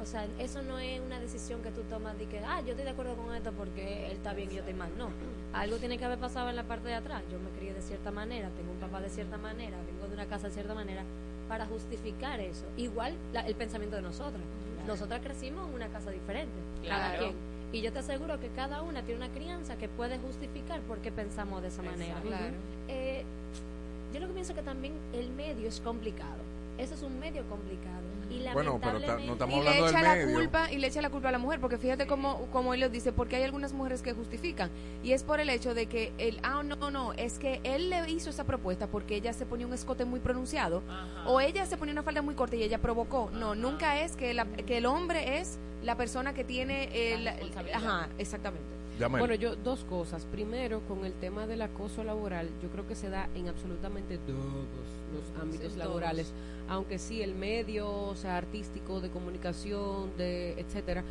O 0.02 0.06
sea, 0.06 0.28
eso 0.40 0.62
no 0.62 0.78
es 0.80 1.00
una 1.02 1.20
decisión 1.20 1.62
que 1.64 1.72
tú 1.72 1.82
tomas 1.84 2.18
de 2.20 2.26
que, 2.28 2.40
ah, 2.40 2.62
yo 2.62 2.70
estoy 2.72 2.86
de 2.86 2.92
acuerdo 2.92 3.16
con 3.16 3.34
esto 3.34 3.52
porque 3.54 4.06
él 4.06 4.12
está 4.14 4.34
bien 4.34 4.50
y 4.52 4.54
yo 4.56 4.60
estoy 4.60 4.74
mal. 4.76 4.90
No, 4.98 5.10
algo 5.54 5.78
tiene 5.78 5.98
que 5.98 6.06
haber 6.06 6.20
pasado 6.20 6.50
en 6.50 6.56
la 6.56 6.64
parte 6.64 6.88
de 6.88 6.94
atrás. 6.96 7.24
Yo 7.32 7.40
me 7.40 7.50
crié 7.58 7.74
de 7.74 7.82
cierta 7.82 8.12
manera, 8.12 8.50
tengo 8.56 8.72
un 8.72 8.78
papá 8.78 9.02
de 9.02 9.10
cierta 9.10 9.38
manera, 9.38 9.78
vengo 9.92 10.08
de 10.08 10.14
una 10.14 10.26
casa 10.28 10.48
de 10.48 10.54
cierta 10.54 10.76
manera, 10.76 11.04
para 11.50 11.66
justificar 11.66 12.40
eso. 12.40 12.66
Igual 12.78 13.16
la- 13.34 13.48
el 13.48 13.56
pensamiento 13.56 13.96
de 13.96 14.02
nosotras. 14.04 14.42
Nosotras 14.86 15.20
crecimos 15.24 15.68
en 15.68 15.74
una 15.76 15.88
casa 15.88 16.12
diferente, 16.12 16.54
cada 16.88 17.10
Claro. 17.12 17.18
quien. 17.26 17.36
Y 17.74 17.82
yo 17.82 17.92
te 17.92 18.00
aseguro 18.00 18.40
que 18.40 18.48
cada 18.50 18.82
una 18.84 19.02
tiene 19.02 19.26
una 19.26 19.34
crianza 19.34 19.78
que 19.78 19.90
puede 19.90 20.20
justificar 20.20 20.80
por 20.82 21.00
qué 21.00 21.12
pensamos 21.12 21.62
de 21.62 21.68
esa 21.70 21.82
manera. 21.82 22.16
Claro. 22.22 22.54
Eh, 22.88 23.24
yo 24.14 24.20
lo 24.22 24.28
que 24.28 24.34
pienso 24.34 24.54
que 24.56 24.62
también 24.62 24.94
el 25.14 25.30
medio 25.32 25.68
es 25.68 25.82
complicado. 25.82 26.46
eso 26.78 26.94
es 26.94 27.02
un 27.02 27.18
medio 27.20 27.44
complicado. 27.50 28.04
Y 28.38 28.54
Bueno, 28.54 28.80
pero 28.82 29.00
ta- 29.02 29.18
no 29.18 29.34
estamos 29.34 29.56
y 29.56 29.60
le 29.64 29.70
hablando 29.70 29.86
del 29.86 29.96
echa 29.96 30.02
la 30.04 30.16
medio. 30.16 30.36
culpa 30.40 30.72
y 30.72 30.78
le 30.78 30.88
echa 30.88 31.02
la 31.02 31.10
culpa 31.10 31.30
a 31.30 31.32
la 31.32 31.38
mujer 31.38 31.60
porque 31.60 31.78
fíjate 31.78 32.06
cómo 32.08 32.48
como 32.52 32.74
él 32.74 32.80
lo 32.82 32.90
dice 32.90 33.12
porque 33.12 33.36
hay 33.38 33.44
algunas 33.44 33.74
mujeres 33.74 34.02
que 34.02 34.14
justifican 34.14 34.70
y 35.04 35.12
es 35.14 35.24
por 35.24 35.40
el 35.40 35.50
hecho 35.50 35.74
de 35.74 35.88
que 35.88 36.14
el 36.18 36.40
ah 36.44 36.62
no 36.64 36.90
no 36.92 37.14
es 37.14 37.40
que 37.40 37.60
él 37.64 37.90
le 37.90 38.10
hizo 38.10 38.30
esa 38.30 38.44
propuesta 38.44 38.88
porque 38.88 39.16
ella 39.16 39.34
se 39.34 39.46
ponía 39.46 39.66
un 39.68 39.74
escote 39.74 40.06
muy 40.06 40.20
pronunciado 40.20 40.84
o 41.26 41.42
ella 41.42 41.66
se 41.66 41.78
ponía 41.78 41.94
una 41.94 42.04
falda 42.04 42.22
muy 42.22 42.36
corta 42.36 42.56
y 42.56 42.64
ella 42.64 42.78
provocó. 42.80 43.30
No 43.34 43.56
nunca 43.56 44.00
es 44.02 44.16
que 44.16 44.34
la- 44.34 44.46
que 44.46 44.78
el 44.78 44.86
hombre 44.86 45.40
es 45.40 45.58
la 45.84 45.96
persona 45.96 46.34
que 46.34 46.44
tiene 46.44 46.90
el, 47.14 47.28
ajá 47.74 48.10
exactamente 48.18 48.77
Llámale. 49.00 49.22
Bueno, 49.22 49.36
yo 49.36 49.56
dos 49.56 49.84
cosas. 49.84 50.26
Primero, 50.26 50.82
con 50.88 51.06
el 51.06 51.14
tema 51.14 51.46
del 51.48 51.62
acoso 51.62 52.04
laboral, 52.04 52.50
yo 52.62 52.70
creo 52.70 52.88
que 52.88 52.96
se 52.96 53.10
da 53.10 53.30
en 53.36 53.48
absolutamente 53.48 54.18
todos 54.18 54.40
los 55.14 55.42
ámbitos 55.42 55.74
Sí, 55.74 55.80
laborales, 55.80 56.34
aunque 56.68 56.98
sí 57.00 57.22
el 57.22 57.36
medio, 57.36 57.90
o 57.90 58.16
sea, 58.16 58.38
artístico, 58.38 59.00
de 59.00 59.10
comunicación, 59.10 60.12
de 60.18 60.60
etcétera, 60.60 61.04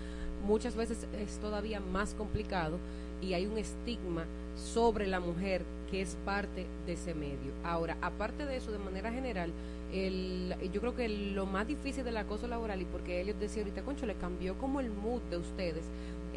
muchas 0.45 0.75
veces 0.77 1.07
es 1.19 1.39
todavía 1.39 1.81
más 1.81 2.15
complicado 2.15 2.79
y 3.23 3.35
hay 3.35 3.47
un 3.47 3.57
estigma 3.59 4.25
sobre 4.57 5.07
la 5.07 5.21
mujer 5.21 5.65
que 5.91 6.03
es 6.03 6.17
parte 6.25 6.67
de 6.87 6.93
ese 6.95 7.15
medio. 7.15 7.53
Ahora, 7.65 7.97
aparte 8.01 8.45
de 8.47 8.57
eso, 8.57 8.73
de 8.73 8.79
manera 8.79 9.13
general, 9.13 9.53
el, 9.93 10.55
yo 10.73 10.81
creo 10.81 10.95
que 10.97 11.09
lo 11.09 11.47
más 11.47 11.67
difícil 11.67 12.05
del 12.05 12.17
acoso 12.17 12.49
laboral, 12.49 12.83
y 12.83 12.85
porque 12.85 13.21
ellos 13.21 13.37
decía 13.39 13.63
ahorita, 13.63 13.83
concho, 13.83 14.05
le 14.07 14.15
cambió 14.15 14.59
como 14.59 14.81
el 14.81 14.91
mood 14.91 15.23
de 15.31 15.37
ustedes, 15.37 15.85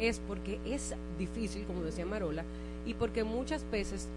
es 0.00 0.20
porque 0.26 0.58
es 0.64 0.94
difícil, 1.18 1.64
como 1.64 1.82
decía 1.82 2.06
Marola, 2.06 2.44
y 2.86 2.94
porque 2.94 3.22
muchas 3.24 3.64
veces 3.70 4.08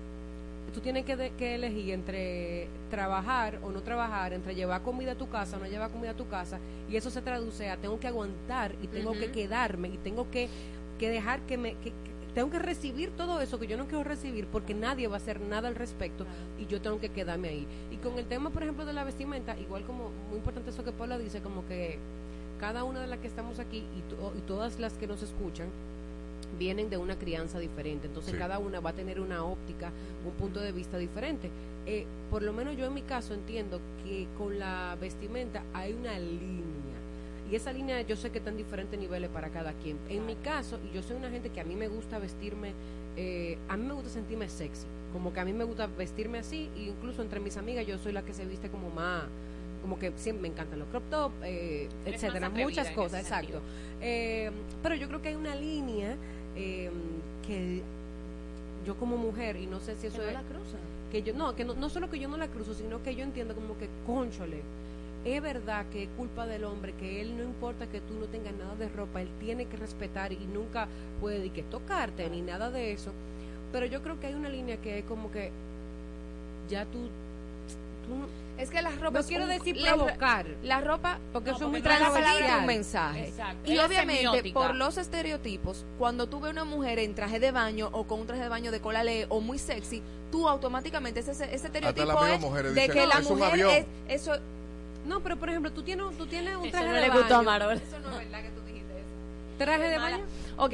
tú 0.73 0.79
tienes 0.79 1.05
que, 1.05 1.15
de- 1.15 1.31
que 1.31 1.53
elegir 1.55 1.93
entre 1.93 2.67
trabajar 2.89 3.59
o 3.63 3.69
no 3.69 3.81
trabajar, 3.81 4.33
entre 4.33 4.55
llevar 4.55 4.81
comida 4.81 5.11
a 5.11 5.15
tu 5.15 5.29
casa 5.29 5.57
o 5.57 5.59
no 5.59 5.67
llevar 5.67 5.91
comida 5.91 6.11
a 6.11 6.15
tu 6.15 6.27
casa, 6.27 6.57
y 6.89 6.95
eso 6.95 7.09
se 7.11 7.21
traduce 7.21 7.69
a 7.69 7.77
tengo 7.77 7.99
que 7.99 8.07
aguantar 8.07 8.73
y 8.81 8.87
tengo 8.87 9.11
que 9.13 9.31
quedarme 9.31 9.89
y 9.89 9.97
tengo 9.97 10.31
que, 10.31 10.49
que 10.99 11.09
dejar 11.09 11.41
que 11.41 11.57
me... 11.57 11.73
que- 11.75 11.93
tengo 12.33 12.49
que 12.49 12.57
recibir 12.57 13.11
todo 13.11 13.39
eso 13.41 13.59
que 13.59 13.67
yo 13.67 13.77
no 13.77 13.85
quiero 13.85 14.03
recibir 14.03 14.47
porque 14.47 14.73
nadie 14.73 15.07
va 15.07 15.17
a 15.17 15.17
hacer 15.17 15.39
nada 15.39 15.67
al 15.67 15.75
respecto 15.75 16.25
y 16.59 16.65
yo 16.65 16.81
tengo 16.81 16.99
que 16.99 17.09
quedarme 17.09 17.49
ahí. 17.49 17.67
Y 17.91 17.97
con 17.97 18.17
el 18.17 18.25
tema, 18.25 18.49
por 18.49 18.63
ejemplo, 18.63 18.85
de 18.85 18.93
la 18.93 19.03
vestimenta, 19.03 19.55
igual 19.59 19.83
como 19.83 20.09
muy 20.29 20.37
importante 20.37 20.71
eso 20.71 20.83
que 20.83 20.91
Paula 20.91 21.19
dice, 21.19 21.41
como 21.41 21.63
que 21.67 21.99
cada 22.63 22.85
una 22.85 23.01
de 23.01 23.07
las 23.07 23.19
que 23.19 23.27
estamos 23.27 23.59
aquí 23.59 23.79
y, 23.97 24.01
to- 24.09 24.31
y 24.37 24.41
todas 24.47 24.79
las 24.79 24.93
que 24.93 25.05
nos 25.05 25.21
escuchan 25.21 25.67
vienen 26.57 26.89
de 26.89 26.95
una 26.95 27.17
crianza 27.17 27.59
diferente, 27.59 28.07
entonces 28.07 28.31
Sí. 28.31 28.39
cada 28.39 28.57
una 28.57 28.79
va 28.79 28.91
a 28.91 28.93
tener 28.93 29.19
una 29.19 29.43
óptica, 29.43 29.91
un 30.25 30.31
punto 30.31 30.61
de 30.61 30.71
vista 30.71 30.97
diferente. 30.97 31.49
Eh, 31.85 32.05
por 32.31 32.41
lo 32.41 32.53
menos 32.53 32.77
yo 32.77 32.85
en 32.85 32.93
mi 32.93 33.01
caso 33.01 33.33
entiendo 33.33 33.81
que 34.05 34.27
con 34.37 34.59
la 34.59 34.95
vestimenta 35.01 35.61
hay 35.73 35.91
una 35.91 36.17
línea 36.17 36.95
y 37.51 37.55
esa 37.57 37.73
línea 37.73 37.99
yo 38.03 38.15
sé 38.15 38.29
que 38.29 38.37
está 38.37 38.49
en 38.51 38.55
diferentes 38.55 38.97
niveles 38.97 39.29
para 39.29 39.49
cada 39.49 39.73
quien. 39.73 39.97
En 40.07 40.25
mi 40.25 40.35
caso, 40.35 40.79
y 40.89 40.95
yo 40.95 41.03
soy 41.03 41.17
una 41.17 41.29
gente 41.29 41.49
que 41.49 41.59
a 41.59 41.65
mí 41.65 41.75
me 41.75 41.89
gusta 41.89 42.17
vestirme, 42.17 42.71
eh, 43.17 43.57
a 43.67 43.75
mí 43.75 43.85
me 43.85 43.93
gusta 43.93 44.09
sentirme 44.09 44.47
sexy, 44.47 44.85
como 45.11 45.33
que 45.33 45.41
a 45.41 45.43
mí 45.45 45.51
me 45.51 45.65
gusta 45.65 45.87
vestirme 45.87 46.37
así, 46.39 46.69
e 46.77 46.83
incluso 46.83 47.21
entre 47.23 47.41
mis 47.41 47.57
amigas 47.57 47.85
yo 47.85 47.97
soy 47.97 48.13
la 48.13 48.21
que 48.21 48.33
se 48.33 48.45
viste 48.45 48.69
como 48.69 48.89
más 48.89 49.23
como 49.83 49.99
que 49.99 50.13
siempre 50.15 50.41
me 50.41 50.47
encantan 50.47 50.79
los 50.79 50.87
crop 50.87 51.03
top, 51.09 51.31
eh, 51.43 51.89
etcétera, 52.05 52.49
muchas 52.49 52.89
cosas, 52.91 53.19
exacto. 53.21 53.59
Eh, 54.01 54.49
pero 54.81 54.95
yo 54.95 55.09
creo 55.09 55.21
que 55.21 55.27
hay 55.27 55.35
una 55.35 55.55
línea 55.55 56.15
eh, 56.55 56.89
que 57.45 57.83
yo 58.85 58.95
como 58.95 59.17
mujer 59.17 59.57
y 59.57 59.67
no 59.67 59.81
sé 59.81 59.95
si 59.95 60.07
eso 60.07 60.23
es 60.23 60.33
la 60.33 60.41
cruza. 60.41 60.77
que 61.11 61.21
yo 61.21 61.33
no 61.33 61.53
que 61.55 61.65
no, 61.65 61.73
no 61.75 61.89
solo 61.89 62.09
que 62.09 62.17
yo 62.17 62.27
no 62.27 62.37
la 62.37 62.47
cruzo 62.47 62.73
sino 62.73 63.03
que 63.03 63.15
yo 63.15 63.23
entiendo 63.23 63.55
como 63.55 63.77
que 63.77 63.87
conchole 64.05 64.61
es 65.23 65.41
verdad 65.41 65.85
que 65.91 66.03
es 66.03 66.09
culpa 66.17 66.45
del 66.45 66.65
hombre 66.65 66.93
que 66.99 67.21
él 67.21 67.37
no 67.37 67.43
importa 67.43 67.87
que 67.87 68.01
tú 68.01 68.13
no 68.19 68.25
tengas 68.25 68.53
nada 68.55 68.75
de 68.75 68.89
ropa 68.89 69.21
él 69.21 69.29
tiene 69.39 69.65
que 69.67 69.77
respetar 69.77 70.33
y 70.33 70.39
nunca 70.53 70.87
puede 71.21 71.49
que 71.51 71.63
tocarte 71.63 72.29
ni 72.29 72.41
nada 72.41 72.71
de 72.71 72.91
eso 72.91 73.11
pero 73.71 73.85
yo 73.85 74.01
creo 74.01 74.19
que 74.19 74.27
hay 74.27 74.33
una 74.33 74.49
línea 74.49 74.77
que 74.77 74.99
es 74.99 75.05
como 75.05 75.31
que 75.31 75.51
ya 76.69 76.85
tú, 76.85 77.09
tú 78.05 78.13
es 78.61 78.69
que 78.69 78.81
la 78.83 78.91
ropa 78.91 79.19
no 79.21 79.25
quiero 79.25 79.43
un- 79.45 79.49
decir 79.49 79.75
provocar 79.81 80.45
la 80.61 80.79
ropa 80.79 81.17
porque 81.33 81.49
No, 81.49 81.55
eso 81.55 81.65
es 81.65 81.71
muy 81.71 81.81
no 81.81 81.89
de 82.47 82.59
un 82.59 82.65
mensaje. 82.67 83.27
Exacto. 83.29 83.71
Y 83.71 83.77
Es 83.77 83.83
obviamente, 83.85 84.23
semiótica. 84.23 84.59
por 84.59 84.75
los 84.75 84.97
estereotipos, 84.97 85.85
cuando 85.97 86.27
tú 86.27 86.39
ves 86.39 86.51
una 86.51 86.63
mujer 86.63 86.99
en 86.99 87.15
traje 87.15 87.39
de 87.39 87.51
baño 87.51 87.89
o 87.91 88.03
con 88.05 88.19
un 88.19 88.27
traje 88.27 88.43
de 88.43 88.49
baño 88.49 88.71
de 88.71 88.79
cola 88.79 89.03
ley 89.03 89.25
o 89.29 89.39
muy 89.41 89.57
sexy, 89.57 90.03
tú 90.31 90.47
automáticamente 90.47 91.19
ese, 91.21 91.31
ese 91.31 91.53
estereotipo 91.55 92.05
las 92.05 92.15
es 92.33 92.75
de 92.75 92.87
que 92.89 92.99
"No, 93.01 93.07
la 93.07 93.15
es 93.19 93.29
mujer 93.29 93.47
avión". 93.53 93.69
es 93.71 93.85
eso 94.07 94.33
no 95.07 95.19
pero 95.21 95.35
por 95.37 95.49
ejemplo 95.49 95.71
tú 95.71 95.81
tienes 95.83 96.05
tú 96.17 96.25
tienes 96.27 96.55
un 96.55 96.63
Eso 96.65 96.71
traje 96.71 96.87
no 96.87 96.93
de 96.93 97.01
le 97.01 97.09
baño 97.09 97.19
gustó 97.21 97.35
a 97.35 97.41
Marola. 97.41 97.73
eso 97.73 97.99
no 97.99 98.11
es 98.19 98.29
verdad 98.29 98.41
que 98.43 98.49
tú 98.51 98.61
dijiste 98.67 98.93
eso. 98.93 99.57
traje 99.57 99.89
de 99.89 99.99
Mala. 99.99 100.17
baño 100.17 100.25
Ok, 100.57 100.73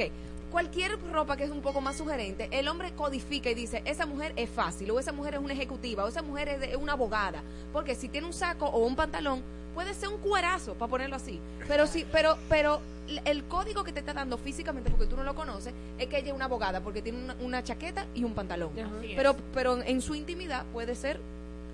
cualquier 0.50 0.98
ropa 1.12 1.36
que 1.36 1.44
es 1.44 1.50
un 1.50 1.62
poco 1.62 1.80
más 1.80 1.96
sugerente, 1.96 2.48
el 2.52 2.68
hombre 2.68 2.92
codifica 2.92 3.50
y 3.50 3.54
dice, 3.54 3.82
esa 3.84 4.06
mujer 4.06 4.32
es 4.36 4.50
fácil, 4.50 4.90
o 4.90 4.98
esa 4.98 5.12
mujer 5.12 5.34
es 5.34 5.40
una 5.40 5.52
ejecutiva, 5.52 6.04
o 6.04 6.08
esa 6.08 6.22
mujer 6.22 6.48
es, 6.48 6.76
una 6.76 6.92
abogada. 6.92 7.42
Porque 7.72 7.94
si 7.94 8.08
tiene 8.08 8.26
un 8.26 8.32
saco 8.32 8.66
o 8.66 8.84
un 8.84 8.96
pantalón, 8.96 9.42
puede 9.74 9.94
ser 9.94 10.08
un 10.08 10.18
cuerazo, 10.18 10.74
para 10.74 10.90
ponerlo 10.90 11.16
así. 11.16 11.40
Pero 11.68 11.86
sí, 11.86 12.04
pero, 12.12 12.36
pero 12.48 12.80
el 13.24 13.44
código 13.44 13.84
que 13.84 13.92
te 13.92 14.00
está 14.00 14.12
dando 14.12 14.36
físicamente, 14.38 14.90
porque 14.90 15.06
tú 15.06 15.16
no 15.16 15.24
lo 15.24 15.34
conoces, 15.34 15.72
es 15.98 16.06
que 16.08 16.18
ella 16.18 16.28
es 16.28 16.34
una 16.34 16.46
abogada, 16.46 16.80
porque 16.80 17.02
tiene 17.02 17.22
una, 17.22 17.36
una 17.40 17.64
chaqueta 17.64 18.06
y 18.14 18.24
un 18.24 18.34
pantalón. 18.34 18.72
Pero, 19.16 19.36
pero 19.54 19.82
en 19.82 20.00
su 20.00 20.14
intimidad 20.14 20.64
puede 20.72 20.94
ser 20.94 21.20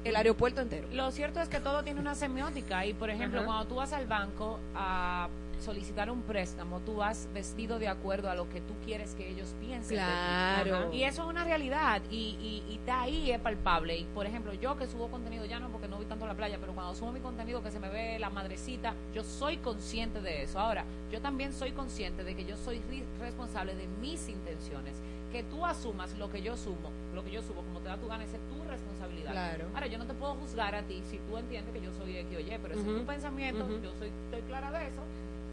el 0.04 0.14
aeropuerto 0.14 0.60
entero. 0.60 0.86
Lo 0.92 1.10
cierto 1.10 1.40
es 1.40 1.48
que 1.48 1.60
todo 1.60 1.82
tiene 1.82 2.00
una 2.00 2.14
semiótica 2.14 2.86
y, 2.86 2.94
por 2.94 3.10
ejemplo, 3.10 3.40
Ajá. 3.40 3.46
cuando 3.46 3.66
tú 3.66 3.74
vas 3.76 3.92
al 3.92 4.06
banco 4.06 4.60
a 4.74 5.28
solicitar 5.60 6.10
un 6.10 6.22
préstamo, 6.22 6.80
tú 6.80 6.96
vas 6.96 7.28
vestido 7.32 7.78
de 7.78 7.88
acuerdo 7.88 8.30
a 8.30 8.34
lo 8.34 8.48
que 8.48 8.60
tú 8.60 8.74
quieres 8.84 9.14
que 9.14 9.28
ellos 9.28 9.54
piensen. 9.60 9.96
Claro. 9.96 10.92
Y 10.92 11.02
eso 11.04 11.22
es 11.22 11.28
una 11.28 11.44
realidad 11.44 12.02
y, 12.10 12.36
y, 12.40 12.64
y 12.72 12.76
está 12.76 13.02
ahí, 13.02 13.30
es 13.30 13.40
palpable. 13.40 13.96
Y, 13.96 14.04
por 14.04 14.26
ejemplo, 14.26 14.52
yo 14.54 14.76
que 14.76 14.86
subo 14.86 15.08
contenido, 15.08 15.44
ya 15.44 15.58
no 15.60 15.68
porque 15.70 15.88
no 15.88 15.96
voy 15.96 16.06
tanto 16.06 16.24
a 16.24 16.28
la 16.28 16.34
playa, 16.34 16.58
pero 16.60 16.72
cuando 16.72 16.94
subo 16.94 17.12
mi 17.12 17.20
contenido 17.20 17.62
que 17.62 17.70
se 17.70 17.80
me 17.80 17.88
ve 17.88 18.18
la 18.18 18.30
madrecita, 18.30 18.94
yo 19.14 19.24
soy 19.24 19.56
consciente 19.58 20.20
de 20.20 20.42
eso. 20.42 20.58
Ahora, 20.58 20.84
yo 21.10 21.20
también 21.20 21.52
soy 21.52 21.72
consciente 21.72 22.24
de 22.24 22.34
que 22.34 22.44
yo 22.44 22.56
soy 22.56 22.80
responsable 23.20 23.74
de 23.74 23.86
mis 24.00 24.28
intenciones. 24.28 24.94
Que 25.32 25.42
tú 25.42 25.66
asumas 25.66 26.16
lo 26.18 26.30
que 26.30 26.40
yo 26.40 26.56
sumo, 26.56 26.90
lo 27.12 27.22
que 27.24 27.30
yo 27.32 27.42
subo, 27.42 27.62
como 27.62 27.80
te 27.80 27.88
da 27.88 27.96
tu 27.98 28.06
gana, 28.06 28.24
esa 28.24 28.36
es 28.36 28.42
tu 28.48 28.62
responsabilidad. 28.70 29.32
Claro. 29.32 29.64
Ahora, 29.74 29.86
yo 29.88 29.98
no 29.98 30.06
te 30.06 30.14
puedo 30.14 30.34
juzgar 30.36 30.74
a 30.74 30.82
ti 30.82 31.02
si 31.10 31.18
tú 31.18 31.36
entiendes 31.36 31.74
que 31.74 31.80
yo 31.80 31.92
soy 31.92 32.16
X 32.16 32.36
o 32.36 32.40
Y, 32.40 32.58
pero 32.62 32.74
ese 32.74 32.82
es 32.82 32.88
Ujú. 32.88 32.98
tu 33.00 33.04
pensamiento, 33.04 33.68
yo 33.82 33.92
soy, 33.98 34.08
estoy 34.08 34.42
clara 34.42 34.70
de 34.70 34.86
eso, 34.86 35.02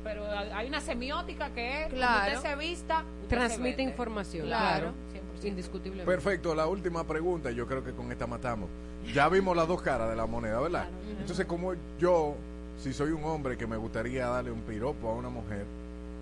pero 0.03 0.25
hay 0.29 0.67
una 0.67 0.81
semiótica 0.81 1.49
que 1.51 1.83
es, 1.85 1.93
Claro. 1.93 2.37
usted 2.37 2.49
se 2.49 2.55
vista, 2.55 3.03
usted 3.23 3.37
transmite 3.37 3.75
se 3.77 3.81
información 3.83 4.47
Claro, 4.47 4.91
claro, 5.11 5.25
100%. 5.41 5.47
indiscutiblemente 5.47 6.11
Perfecto, 6.11 6.53
la 6.55 6.67
última 6.67 7.03
pregunta, 7.05 7.51
yo 7.51 7.65
creo 7.67 7.83
que 7.83 7.91
con 7.91 8.11
esta 8.11 8.27
matamos. 8.27 8.69
Ya 9.13 9.27
vimos 9.29 9.55
las 9.55 9.67
dos 9.67 9.81
caras 9.81 10.09
de 10.09 10.15
la 10.15 10.25
moneda, 10.25 10.59
¿verdad? 10.61 10.87
Entonces, 11.19 11.45
como 11.45 11.73
yo, 11.99 12.35
si 12.81 12.93
soy 12.93 13.11
un 13.11 13.23
hombre 13.25 13.57
que 13.57 13.67
me 13.67 13.75
gustaría 13.77 14.27
darle 14.27 14.51
un 14.51 14.61
piropo 14.61 15.09
a 15.09 15.13
una 15.13 15.29
mujer, 15.29 15.65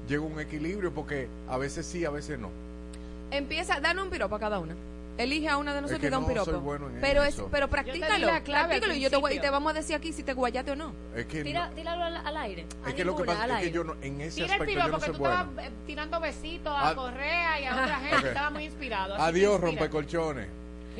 llego 0.08 0.26
a 0.26 0.30
un 0.30 0.40
equilibrio 0.40 0.92
porque 0.92 1.28
a 1.48 1.58
veces 1.58 1.86
sí, 1.86 2.06
a 2.06 2.10
veces 2.10 2.40
no. 2.40 2.50
Empieza, 3.30 3.80
dale 3.80 4.02
un 4.02 4.10
piropo 4.10 4.36
a 4.36 4.40
cada 4.40 4.60
una. 4.60 4.76
Elige 5.24 5.50
a 5.50 5.58
una 5.58 5.74
de 5.74 5.82
nosotros 5.82 6.02
que 6.02 6.08
y 6.08 6.10
da 6.10 6.18
un 6.18 6.24
no 6.24 6.30
piropo. 6.30 6.52
soy 6.52 6.60
bueno 6.60 6.88
en 6.90 7.00
pero 7.02 7.24
eso. 7.24 7.44
es, 7.46 7.48
pero 7.52 7.66
Yo 7.68 7.72
practícalo, 7.72 8.28
al 8.30 8.44
practícalo 8.44 8.94
y 8.94 9.00
yo 9.02 9.10
te, 9.10 9.18
voy- 9.18 9.34
y 9.36 9.40
te 9.40 9.50
vamos 9.50 9.72
a 9.72 9.74
decir 9.76 9.96
aquí 9.96 10.12
si 10.14 10.24
te 10.24 10.34
guayate 10.34 10.72
o 10.72 10.76
no. 10.76 10.94
Es 11.16 11.26
que, 11.26 11.44
Tira, 11.44 11.68
no- 11.70 11.74
tíralo 11.76 12.04
al, 12.04 12.18
al 12.18 12.38
aire. 12.38 12.66
A 12.84 12.90
es 12.90 12.96
que 12.96 13.06
lo 13.06 13.16
que 13.16 13.24
pasa 13.24 13.60
es 13.60 13.66
que 13.68 13.72
yo 13.72 13.84
no, 13.84 13.96
en 14.02 14.22
ese 14.22 14.36
Tira 14.42 14.46
el 14.48 14.52
aspecto 14.54 14.74
yo 14.74 14.80
piropo 14.80 14.92
no 14.92 15.00
que 15.00 15.06
soy 15.06 15.14
tú 15.16 15.20
bueno. 15.20 15.36
estabas 15.42 15.66
eh, 15.66 15.72
tirando 15.86 16.20
besitos 16.20 16.74
a 16.74 16.88
Ad- 16.90 16.96
Correa 16.96 17.60
y 17.62 17.66
a 17.66 17.74
otra 17.74 18.00
gente, 18.00 18.16
Ok. 18.18 18.26
estaba 18.26 18.50
muy 18.50 18.64
inspirado. 18.66 19.16
Adiós, 19.16 19.60
rompecolchones. 19.62 20.48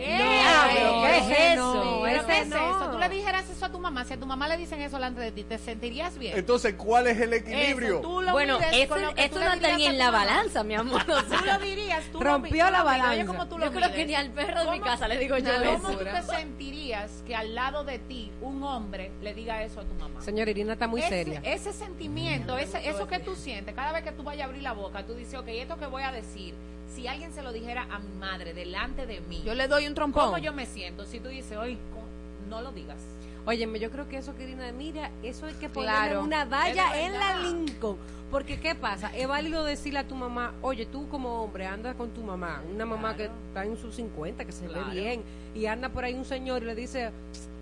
¿Qué? 0.06 0.44
pero 0.74 1.02
¿qué 1.02 1.18
es 1.18 1.54
eso? 1.54 2.02
¿Qué 2.04 2.16
Ese 2.16 2.40
es 2.42 2.48
eso? 2.48 2.90
Tú 2.92 2.98
le 3.00 3.10
dijeras 3.10 3.50
eso 3.50 3.66
a 3.66 3.70
tu 3.70 3.80
mamá. 3.80 4.04
Si 4.06 4.14
a 4.14 4.18
tu 4.20 4.26
mamá 4.26 4.48
le 4.48 4.58
dicen 4.58 4.82
eso 4.82 4.96
delante 4.98 5.22
de 5.22 5.32
ti, 5.32 5.44
¿te 5.44 5.58
sentirías 5.58 6.18
bien? 6.18 6.38
Entonces, 6.38 6.74
¿cuál 6.76 7.08
es 7.08 7.20
el 7.20 7.34
equilibrio? 7.34 8.00
Eso, 8.00 8.02
tú 8.02 8.22
lo 8.22 8.32
Bueno, 8.32 8.58
mides 8.60 8.74
eso, 8.74 8.96
le 8.96 9.02
no 9.04 9.10
está 9.54 9.78
ni 9.78 9.86
en 9.86 9.98
la 9.98 10.12
balanza, 10.12 10.64
mi 10.64 10.76
amor. 10.76 11.02
o 11.02 11.24
Tú 11.24 11.46
lo 11.46 11.60
dirías, 11.60 12.04
tú 12.12 12.20
Rompió 12.20 12.66
lo, 12.66 12.72
la 12.72 12.80
mides. 12.80 12.84
balanza. 12.86 13.12
Oye, 13.14 13.26
¿cómo 13.26 13.48
tú 13.48 13.58
lo 13.58 13.66
yo 13.66 13.72
creo 13.72 13.84
que 13.92 13.98
mides? 13.98 14.08
ni 14.08 14.16
al 14.16 14.30
perro 14.32 14.60
de 14.66 14.72
mi 14.72 14.80
¿Cómo? 14.80 14.92
casa 14.92 15.08
le 15.08 15.18
digo 15.18 15.38
yo 15.38 15.52
¿Cómo 15.54 15.90
eso. 15.90 15.98
tú 16.00 16.04
te 16.06 16.22
sentirías 16.24 17.24
que 17.26 17.36
al 17.36 17.56
lado 17.56 17.84
de 17.84 18.00
ti 18.00 18.32
un 18.42 18.64
hombre 18.64 19.12
le 19.22 19.34
diga 19.34 19.64
eso 19.64 19.82
a 19.82 19.84
tu 19.84 19.94
mamá? 19.96 20.22
señora 20.22 20.50
Irina 20.52 20.74
está 20.74 20.88
muy 20.88 21.00
ese, 21.02 21.10
seria 21.10 21.42
Ese 21.44 21.74
sentimiento, 21.74 22.58
ese, 22.58 22.88
eso 22.90 23.08
que 23.08 23.20
tú 23.20 23.36
sientes, 23.36 23.74
cada 23.76 23.92
vez 23.92 24.04
que 24.04 24.12
tú 24.12 24.24
vayas 24.24 24.44
a 24.44 24.46
abrir 24.46 24.64
la 24.64 24.74
boca, 24.74 25.06
tú 25.06 25.14
dices, 25.16 25.36
ok, 25.40 25.48
esto 25.50 25.78
que 25.78 25.86
voy 25.86 26.04
a 26.04 26.12
decir, 26.12 26.54
si 26.96 27.08
alguien 27.08 27.32
se 27.34 27.42
lo 27.42 27.52
dijera 27.54 27.88
a 27.92 28.00
mi 28.00 28.14
madre 28.20 28.54
delante 28.54 29.06
de 29.06 29.22
mí, 29.22 29.42
Yo 29.46 29.54
le 29.56 29.68
doy 29.68 29.88
un 29.88 29.94
trompón. 29.96 30.26
¿cómo 30.26 30.38
yo 30.38 30.54
me 30.54 30.66
siento? 30.66 31.06
Si 31.06 31.20
tú 31.20 31.30
dices, 31.30 31.58
oye, 31.58 31.78
co- 31.94 32.04
no 32.50 32.62
lo 32.62 32.72
digas. 32.72 32.98
Óyeme, 33.46 33.80
yo 33.80 33.90
creo 33.90 34.08
que 34.08 34.18
eso 34.18 34.36
que 34.36 34.44
Irina, 34.44 34.72
mira, 34.72 35.10
eso 35.24 35.48
hay 35.48 35.54
que 35.56 35.68
ponerle 35.68 36.10
Claro. 36.10 36.22
una 36.24 36.46
valla 36.46 37.00
en 37.02 37.14
la. 37.14 37.38
Lincoln. 37.38 37.98
Porque, 38.30 38.60
¿qué 38.60 38.76
pasa? 38.76 39.10
Es 39.16 39.28
válido 39.28 39.64
decirle 39.66 40.00
a 40.00 40.08
tu 40.08 40.16
mamá, 40.16 40.54
oye, 40.62 40.86
tú 40.86 41.10
como 41.10 41.42
hombre, 41.44 41.66
anda 41.66 41.96
con 41.96 42.12
tu 42.12 42.22
mamá, 42.22 42.62
una 42.74 42.86
mamá 42.86 43.16
Claro. 43.16 43.34
que 43.34 43.48
está 43.48 43.66
en 43.66 43.78
sus 43.78 43.96
50, 43.96 44.46
que 44.46 44.52
se 44.52 44.68
Claro. 44.68 44.86
ve 44.88 44.92
bien, 45.02 45.24
y 45.56 45.66
anda 45.66 45.90
por 45.90 46.04
ahí 46.06 46.14
un 46.14 46.24
señor 46.24 46.62
y 46.62 46.66
le 46.68 46.76
dice, 46.76 47.12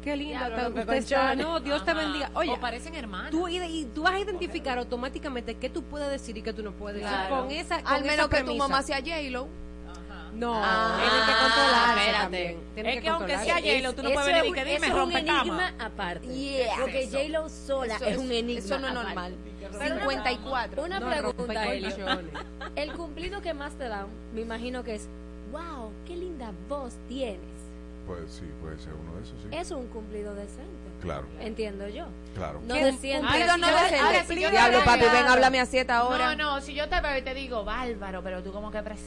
qué 0.04 0.16
linda, 0.16 0.50
usted 0.70 0.94
está, 0.94 1.36
no, 1.36 1.60
Dios 1.60 1.84
te 1.86 1.94
bendiga. 1.94 2.32
Oye, 2.34 2.52
O 2.52 2.60
parecen 2.60 2.96
hermanas. 2.96 3.32
Tú, 3.32 3.48
y, 3.48 3.58
y 3.58 3.86
tú 3.86 4.04
vas 4.04 4.14
a 4.14 4.20
identificar 4.20 4.78
automáticamente 4.78 5.56
qué 5.56 5.70
tú 5.70 5.84
puedes 5.84 6.10
decir 6.10 6.38
y 6.38 6.42
qué 6.42 6.54
tú 6.54 6.64
no 6.64 6.72
puedes 6.72 7.02
decir 7.04 7.18
con 7.30 7.52
esa 7.52 7.82
con 7.84 7.94
Al 7.94 8.02
menos 8.04 8.28
esa 8.28 8.30
que 8.30 8.44
tu 8.44 8.56
mamá 8.56 8.82
sea 8.84 8.98
J-Lo. 8.98 9.48
No, 10.32 10.54
Ah, 10.64 10.96
tienen 11.00 11.26
que 11.26 11.42
controlarse 11.42 12.00
espérate. 12.02 12.22
también. 12.24 12.58
Tienen 12.76 12.94
Es 12.98 13.02
que 13.02 13.10
aunque 13.10 13.38
sea 13.40 13.56
J-Lo, 13.56 13.94
tú 13.96 14.04
no 14.04 14.12
puedes 14.12 14.28
es 14.30 14.36
venir 14.36 14.50
un- 14.50 14.56
que 14.56 14.66
dime, 14.66 14.88
eso 14.88 14.98
es 14.98 15.04
un 15.04 15.12
enigma 15.12 15.74
aparte. 15.80 16.28
Yeah. 16.28 16.76
Porque. 16.80 17.08
J-Lo 17.12 17.50
sola 17.50 17.96
Eso 17.96 18.06
es 18.06 18.18
un 18.18 18.32
enigma 18.32 18.60
eso 18.66 18.80
no 18.80 18.88
es 18.88 18.94
normal. 18.94 19.36
Pero 19.60 19.96
una- 19.96 20.00
54. 20.02 20.84
Una 20.84 21.00
No, 21.00 21.10
pregunta. 21.10 21.66
El 22.76 22.94
cumplido 22.94 23.42
que 23.42 23.54
más 23.56 23.74
te 23.74 23.88
dan, 23.88 24.06
me 24.34 24.42
imagino 24.42 24.84
que 24.84 24.96
es, 24.96 25.10
wow, 25.52 25.92
qué 26.06 26.16
linda 26.16 26.52
voz 26.70 26.94
tienes. 27.08 27.40
Pues 28.10 28.32
sí, 28.32 28.46
puede 28.60 28.76
ser 28.80 28.92
uno 28.94 29.16
de 29.18 29.22
esos, 29.22 29.36
sí. 29.40 29.50
Es 29.52 29.70
un 29.70 29.86
cumplido 29.90 30.34
decente. 30.34 30.66
Claro, 31.00 31.28
Entiendo 31.40 31.88
yo. 31.90 32.06
claro. 32.34 32.60
No 32.66 32.74
¿Qué 32.74 32.90
cumplido 32.90 33.22
no 33.22 33.28
Ahora, 33.28 33.84
decente? 33.84 34.00
ahora, 34.00 34.24
si 34.24 34.42
yo 34.42 34.50
Diablo, 34.50 34.84
papi, 34.84 35.02
ven, 35.02 35.28
háblame 35.28 35.60
a 35.60 35.66
siete 35.68 35.92
ahora. 35.92 36.36
No, 36.36 36.56
no, 36.56 36.62
si 36.62 36.74
yo 36.74 36.90
te 36.90 37.00
veo 37.02 37.20
y 37.20 37.22
te 37.22 37.36
digo, 37.36 37.64
bárbaro, 37.64 38.24
pero 38.24 38.42
tú 38.42 38.52
como 38.52 38.72
que 38.72 38.82
pres... 38.82 39.00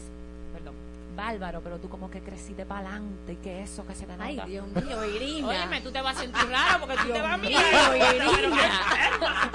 Perdón. 0.54 0.74
Bárbaro, 1.16 1.60
pero 1.64 1.78
tú 1.80 1.88
como 1.88 2.08
que 2.12 2.20
creciste 2.20 2.64
para 2.64 2.90
adelante 2.90 3.32
y 3.32 3.36
que 3.38 3.62
eso 3.62 3.84
que 3.84 3.94
se 3.96 4.06
te 4.06 4.12
nota. 4.12 4.24
Ay, 4.24 4.40
Dios 4.46 4.66
mío, 4.68 5.04
Irina. 5.04 5.48
Óyeme, 5.48 5.80
tú 5.80 5.90
te 5.90 6.00
vas 6.00 6.16
a 6.16 6.20
sentir 6.20 6.48
raro 6.48 6.78
porque 6.86 6.96
tú 7.02 7.12
te 7.12 7.20
vas 7.20 7.32
a 7.32 7.36
mío, 7.38 7.58
mirar. 7.58 7.96
Irina. 8.38 8.80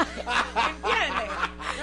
¿Entiendes? 0.70 1.27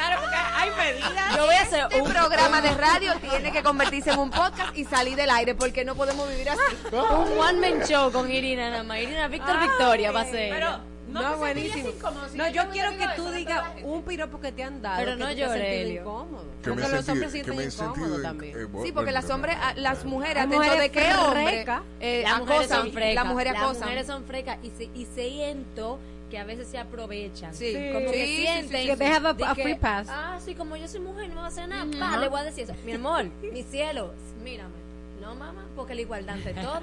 Claro, 0.06 0.20
porque 0.20 0.36
hay 0.36 0.70
medidas. 0.92 1.36
Yo 1.36 1.44
voy 1.46 1.54
a 1.54 1.62
hacer 1.62 1.84
Este 1.90 2.00
un 2.02 2.08
programa 2.10 2.60
de 2.60 2.70
radio 2.74 3.12
tiene 3.30 3.52
que 3.52 3.62
convertirse 3.62 4.10
en 4.10 4.18
un 4.18 4.30
podcast 4.30 4.76
y 4.76 4.84
salir 4.84 5.16
del 5.16 5.30
aire 5.30 5.54
porque 5.54 5.84
no 5.84 5.94
podemos 5.94 6.28
vivir 6.28 6.50
así. 6.50 6.60
un 6.92 7.38
one 7.38 7.60
man 7.70 7.86
show 7.86 8.10
con 8.12 8.30
Irina 8.30 8.70
nada 8.70 8.82
más. 8.82 8.98
Irina 8.98 9.28
Víctor 9.28 9.60
Victoria 9.60 10.12
va 10.12 10.20
a 10.22 10.24
ser. 10.24 10.52
Pero 10.54 10.68
no, 11.08 11.22
No, 11.22 11.36
buenísimo. 11.36 11.90
si 12.30 12.36
No, 12.38 12.48
yo 12.48 12.68
quiero 12.70 12.90
que 12.96 13.06
tú 13.14 13.30
digas 13.30 13.62
un 13.82 14.02
piropo 14.02 14.40
que 14.40 14.52
te 14.52 14.62
han 14.64 14.82
dado. 14.82 14.96
Pero 14.98 15.12
que 15.12 15.18
no 15.18 15.28
Elio. 15.28 16.00
incómodo. 16.00 16.44
Que 16.62 16.70
Porque 16.70 16.88
los 16.88 17.08
hombres 17.08 17.30
se 17.32 17.42
sienten 17.44 17.70
incómodos 17.70 18.16
en- 18.16 18.22
también. 18.22 18.58
eh, 18.58 18.66
Sí, 18.82 18.92
porque 18.92 19.12
las 19.12 19.28
hombres, 19.30 19.56
a- 19.60 19.74
las 19.74 20.04
mujeres, 20.04 20.36
Las 20.36 20.46
atento 20.46 20.62
de 20.62 20.68
mujeres 20.70 20.90
qué 20.90 21.14
hombre 21.14 21.66
eh, 22.00 22.22
las 22.24 22.38
mujeres 22.40 22.60
acosan, 22.62 22.82
son 22.84 22.92
frecas. 22.92 23.14
las 23.14 23.26
mujeres 23.26 23.52
Las 23.52 23.62
acosan. 23.62 23.82
mujeres 23.82 24.06
son 24.06 24.24
frecas 24.24 24.58
y, 24.62 24.70
se, 24.70 24.84
y 24.84 25.06
siento 25.14 25.98
que 26.30 26.38
a 26.38 26.44
veces 26.44 26.66
se 26.68 26.78
aprovechan. 26.78 27.54
Sí. 27.54 27.72
Como 27.92 28.10
que 28.10 28.24
Sí, 28.26 28.36
sí, 28.36 28.42
sienten. 28.42 28.80
sí, 28.82 28.86
Que 28.88 28.96
they 28.96 29.08
have 29.08 29.28
a- 29.28 29.50
a 29.50 29.54
free 29.54 29.74
pass. 29.76 30.08
Ah, 30.10 30.38
sí, 30.44 30.54
como 30.54 30.76
yo 30.76 30.88
soy 30.88 31.00
mujer, 31.00 31.28
no 31.28 31.34
me 31.34 31.40
va 31.40 31.46
a 31.46 31.48
hacer 31.48 31.68
nada. 31.68 31.86
Pa, 31.98 32.16
le 32.18 32.28
voy 32.28 32.40
a 32.40 32.44
decir 32.44 32.64
eso. 32.64 32.74
Mi 32.84 32.92
amor, 32.94 33.24
mi 33.42 33.62
cielo, 33.62 34.12
mírame. 34.42 34.74
No, 35.20 35.34
mamá, 35.34 35.64
porque 35.74 35.94
la 35.94 36.02
igualdad 36.02 36.34
ante 36.36 36.52
todo. 36.54 36.80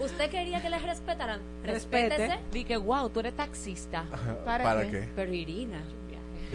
Usted 0.00 0.28
quería 0.30 0.60
que 0.60 0.68
les 0.70 0.82
respetaran. 0.82 1.40
Respete. 1.62 2.08
Respétese. 2.08 2.38
Di 2.50 2.64
que, 2.64 2.76
wow, 2.76 3.08
tú 3.08 3.20
eres 3.20 3.34
taxista. 3.36 4.04
¿Para, 4.44 4.64
¿Para 4.64 4.82
qué? 4.84 4.90
qué? 4.90 5.08
Pero 5.14 5.32
Irina. 5.32 5.80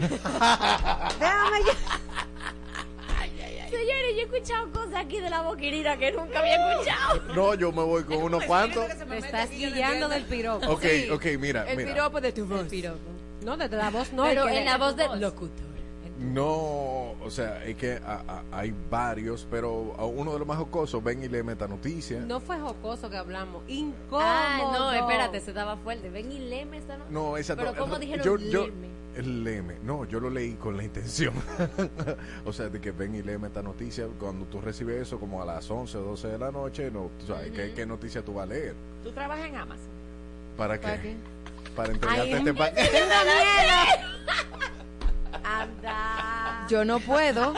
Déjame 0.00 1.58
yo. 1.66 1.72
Señores, 3.70 4.14
yo 4.14 4.20
he 4.20 4.22
escuchado 4.24 4.72
cosas 4.72 4.94
aquí 4.96 5.20
de 5.20 5.30
la 5.30 5.42
boca 5.42 5.62
Irina 5.62 5.96
que 5.96 6.12
nunca 6.12 6.40
había 6.40 6.72
escuchado. 6.72 7.22
No, 7.34 7.54
yo 7.54 7.70
me 7.72 7.82
voy 7.82 8.02
con 8.04 8.16
unos 8.18 8.44
cuantos. 8.44 8.86
Te 8.88 9.18
estás 9.18 9.50
guiando 9.50 10.08
del 10.08 10.24
piropo. 10.24 10.66
Ok, 10.68 10.82
Sí. 10.82 11.10
ok, 11.10 11.24
mira, 11.38 11.70
El 11.70 11.76
mira. 11.76 11.92
piropo 11.94 12.20
de 12.20 12.32
tu 12.32 12.46
voz. 12.46 12.66
No, 13.42 13.56
desde 13.56 13.76
la 13.76 13.90
voz 13.90 14.12
no. 14.12 14.24
Pero 14.24 14.48
el 14.48 14.56
en 14.58 14.64
la 14.66 14.76
voz 14.76 14.96
del 14.96 15.20
locutor. 15.20 15.70
No, 16.18 17.12
o 17.22 17.30
sea, 17.30 17.64
es 17.64 17.76
que 17.76 17.92
a- 18.04 18.22
a- 18.28 18.42
hay 18.58 18.74
varios, 18.90 19.46
pero 19.50 19.94
a 19.98 20.04
uno 20.04 20.34
de 20.34 20.38
los 20.38 20.46
más 20.46 20.58
jocosos, 20.58 21.02
ven 21.02 21.24
y 21.24 21.28
le 21.28 21.42
meta 21.42 21.66
noticia. 21.66 22.20
No 22.20 22.40
fue 22.40 22.60
jocoso 22.60 23.08
que 23.08 23.16
hablamos. 23.16 23.62
Incómodo. 23.68 24.20
Ah, 24.22 24.70
no, 24.78 24.92
espérate, 24.92 25.40
se 25.40 25.50
estaba 25.52 25.78
fuerte. 25.78 26.10
Ven 26.10 26.30
y 26.30 26.38
léeme 26.38 26.76
esta 26.76 26.98
no. 26.98 27.04
No, 27.08 27.36
esa 27.38 27.56
Pero 27.56 27.72
no. 27.72 27.78
¿cómo 27.78 27.98
dijeron 27.98 28.22
yo, 28.22 28.36
yo, 28.36 28.66
leme? 28.66 28.88
El 29.16 29.44
leme. 29.44 29.76
No, 29.82 30.04
yo 30.04 30.20
lo 30.20 30.30
leí 30.30 30.54
con 30.54 30.76
la 30.76 30.84
intención. 30.84 31.34
o 32.44 32.52
sea, 32.52 32.68
de 32.68 32.80
que 32.80 32.92
ven 32.92 33.14
y 33.14 33.22
léeme 33.22 33.48
esta 33.48 33.62
noticia. 33.62 34.06
Cuando 34.18 34.46
tú 34.46 34.60
recibes 34.60 35.02
eso 35.02 35.18
como 35.18 35.42
a 35.42 35.44
las 35.44 35.70
11 35.70 35.98
o 35.98 36.02
12 36.02 36.28
de 36.28 36.38
la 36.38 36.50
noche, 36.50 36.90
no, 36.90 37.10
tú 37.18 37.26
sabes, 37.26 37.50
¿qué, 37.52 37.72
qué 37.74 37.86
noticia 37.86 38.22
tú 38.22 38.34
vas 38.34 38.44
a 38.44 38.52
leer? 38.52 38.74
Tú 39.02 39.10
trabajas 39.12 39.46
en 39.46 39.56
Amazon. 39.56 39.88
¿Para 40.56 40.78
qué? 40.78 40.86
¿Para 40.86 41.02
qué? 41.02 41.16
Para 41.76 41.92
entregarte 41.92 42.22
Ay, 42.22 42.32
este 42.32 42.54
paquete. 42.54 42.90
Anda. 45.44 46.66
Yo 46.68 46.84
no 46.84 47.00
puedo. 47.00 47.54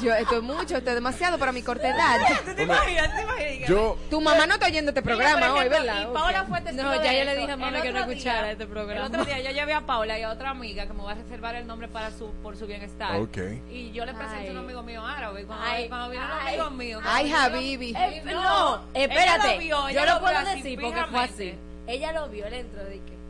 Yo, 0.00 0.14
esto 0.14 0.36
es 0.38 0.42
mucho, 0.42 0.76
esto 0.76 0.88
es 0.90 0.94
demasiado 0.94 1.38
para 1.38 1.52
mi 1.52 1.62
corta 1.62 1.88
edad. 1.88 2.18
¿Tú 2.44 2.54
te 2.56 2.62
imaginas? 2.64 3.10
¿Tú 3.10 3.16
te 3.16 3.22
imaginas? 3.22 3.68
Yo, 3.68 3.96
Tu 4.10 4.20
mamá 4.20 4.46
no 4.46 4.54
está 4.54 4.66
oyendo 4.66 4.90
este 4.90 5.02
programa 5.02 5.36
Mira, 5.36 5.52
hoy, 5.52 5.58
ejemplo, 5.66 5.78
¿verdad? 5.84 6.08
Y 6.10 6.12
Paola 6.14 6.44
fue 6.48 6.60
testigo 6.62 6.82
No, 6.82 7.02
ya 7.04 7.12
yo 7.12 7.24
le 7.24 7.36
dije 7.36 7.52
a 7.52 7.56
mami 7.56 7.76
El 7.76 7.82
que 7.82 7.92
no 7.92 8.00
escuchara 8.00 8.50
este 8.50 8.66
programa. 8.66 9.00
El 9.00 9.06
otro 9.06 9.24
día 9.24 9.40
yo 9.40 9.50
llevé 9.50 9.74
a 9.74 9.80
Paula 9.82 10.18
y 10.18 10.22
a 10.22 10.30
otra 10.30 10.50
amiga 10.50 10.86
que 10.86 10.92
me 10.92 11.02
va 11.04 11.12
a 11.12 11.14
reservar 11.14 11.54
el 11.54 11.66
nombre 11.66 11.86
para 11.88 12.10
su 12.10 12.32
por 12.42 12.56
su 12.56 12.66
bienestar. 12.66 13.14
Ok. 13.20 13.38
Y 13.70 13.92
yo 13.92 14.04
le 14.04 14.14
presenté 14.14 14.48
a 14.48 14.52
un 14.52 14.58
amigo 14.58 14.82
mío 14.82 15.06
árabe. 15.06 15.44
Cuando, 15.44 15.64
Ay. 15.64 15.88
cuando 15.88 16.10
vino 16.10 16.24
un 16.24 16.30
amigo 16.48 16.70
mío. 16.70 17.00
Ay, 17.04 17.32
Habibi. 17.32 17.76
vino- 17.92 17.98
Eh, 18.00 18.22
no, 18.24 18.80
espérate. 18.94 19.52
lo 19.54 19.58
vio, 19.58 19.88
yo 19.90 20.04
lo 20.06 20.14
lo 20.14 20.20
puedo 20.20 20.44
decir 20.44 20.80
porque 20.80 21.04
fue 21.10 21.20
así. 21.24 21.54
Ella 21.86 22.12
lo 22.12 22.28
vio, 22.28 22.46
él 22.46 22.54
entró 22.54 22.82
de 22.84 23.00
que 23.04 23.21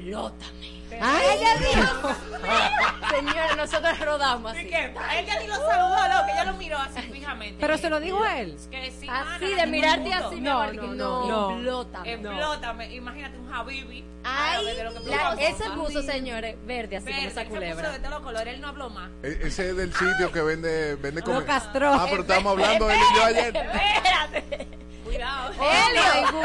explótame. 0.00 0.80
Ay, 1.02 1.24
ella 1.38 1.54
dijo. 1.58 2.14
Señores, 3.10 3.56
nosotros 3.56 4.00
rodamos 4.00 4.54
¿Y 4.54 4.58
así. 4.58 4.68
qué? 4.68 4.94
Ella 5.18 5.40
ni 5.40 5.46
lo 5.46 5.54
saludó, 5.54 5.96
loco, 6.08 6.28
ella 6.32 6.44
lo 6.44 6.52
miró 6.54 6.78
así 6.78 7.00
fijamente. 7.12 7.56
Pero 7.60 7.78
se 7.78 7.88
lo 7.90 8.00
dijo 8.00 8.22
a 8.22 8.40
él. 8.40 8.54
Es 8.56 8.66
que 8.66 8.90
sí, 8.90 9.06
Así 9.08 9.54
de 9.54 9.66
mirarte 9.66 10.12
así, 10.12 10.40
no, 10.40 10.72
no, 10.72 10.94
no. 10.94 11.50
explótame. 11.52 12.12
Explótame. 12.14 12.94
Imagínate 12.94 13.38
un 13.38 13.52
Habibi. 13.54 14.04
Ay, 14.24 14.56
árabe 14.58 14.74
de 14.74 14.84
lo 14.84 14.90
que 14.94 15.10
la- 15.10 15.74
puso 15.76 16.02
señores, 16.02 16.56
verde 16.66 16.96
así 16.96 17.06
como 17.06 17.18
esa 17.26 17.30
se 17.40 17.46
puso 17.46 17.54
culebra. 17.54 17.90
de 17.92 17.98
todos 18.00 18.10
los 18.10 18.20
colores, 18.20 18.54
él 18.54 18.60
no 18.60 18.68
habló 18.68 18.90
más. 18.90 19.10
e- 19.22 19.38
ese 19.44 19.70
es 19.70 19.76
del 19.76 19.94
sitio 19.94 20.30
que 20.32 20.42
vende, 20.42 20.96
vende. 20.96 21.22
Ah, 21.48 21.70
pero 21.72 22.22
estábamos 22.22 22.52
hablando 22.52 22.86
de 22.88 22.94
él 22.94 23.00
y 23.00 23.16
yo 23.16 23.24
ayer. 23.24 23.56
Espérate. 23.56 24.68
Cuidado. 25.10 25.52
Helio. 25.52 26.42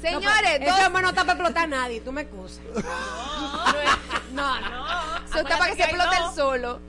Señores, 0.00 0.60
Ese 0.60 0.82
dos, 0.82 1.02
no 1.02 1.08
está 1.08 1.22
para 1.22 1.32
explotar 1.32 1.64
a 1.64 1.66
nadie. 1.66 2.00
Tú 2.00 2.12
me 2.12 2.22
excusas. 2.22 2.60
No, 4.32 4.60
no. 4.60 5.16
eso 5.26 5.38
está 5.38 5.58
para 5.58 5.70
que 5.70 5.76
se 5.76 5.82
explote 5.84 6.16
el 6.16 6.34
solo. 6.34 6.80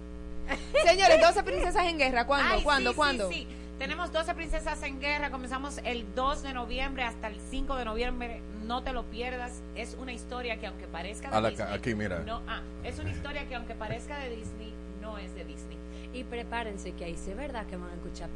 Señores, 0.85 1.21
12 1.21 1.43
princesas 1.43 1.85
en 1.85 1.97
guerra. 1.97 2.25
¿Cuándo? 2.25 2.55
Ay, 2.55 2.63
¿Cuándo? 2.63 2.91
sí, 2.91 2.95
¿Cuándo? 2.95 3.29
Sí, 3.29 3.35
sí. 3.35 3.47
Tenemos 3.79 4.11
12 4.11 4.35
princesas 4.35 4.83
en 4.83 4.99
guerra. 4.99 5.31
Comenzamos 5.31 5.79
el 5.85 6.05
2 6.13 6.43
de 6.43 6.53
noviembre 6.53 7.03
hasta 7.03 7.27
el 7.27 7.39
5 7.49 7.75
de 7.77 7.85
noviembre. 7.85 8.41
No 8.65 8.83
te 8.83 8.91
lo 8.91 9.03
pierdas. 9.05 9.61
Es 9.75 9.95
una 9.99 10.11
historia 10.11 10.59
que 10.59 10.67
aunque 10.67 10.85
parezca 10.85 11.29
de 11.29 11.35
A 11.35 11.41
la 11.41 11.49
Disney, 11.49 11.67
aquí, 11.71 11.95
mira. 11.95 12.19
No, 12.19 12.41
ah, 12.47 12.61
es 12.83 12.99
una 12.99 13.11
historia 13.11 13.47
que 13.47 13.55
aunque 13.55 13.75
parezca 13.75 14.17
de 14.19 14.35
Disney, 14.35 14.73
no 15.01 15.17
es 15.17 15.33
de 15.33 15.45
Disney. 15.45 15.77
Y 16.13 16.23
prepárense 16.25 16.91
que 16.91 17.05
ahí 17.05 17.15
sí 17.15 17.31
es 17.31 17.37
verdad 17.37 17.65
que 17.67 17.77
van 17.77 17.89
a 17.89 17.93
escuchar 17.93 18.29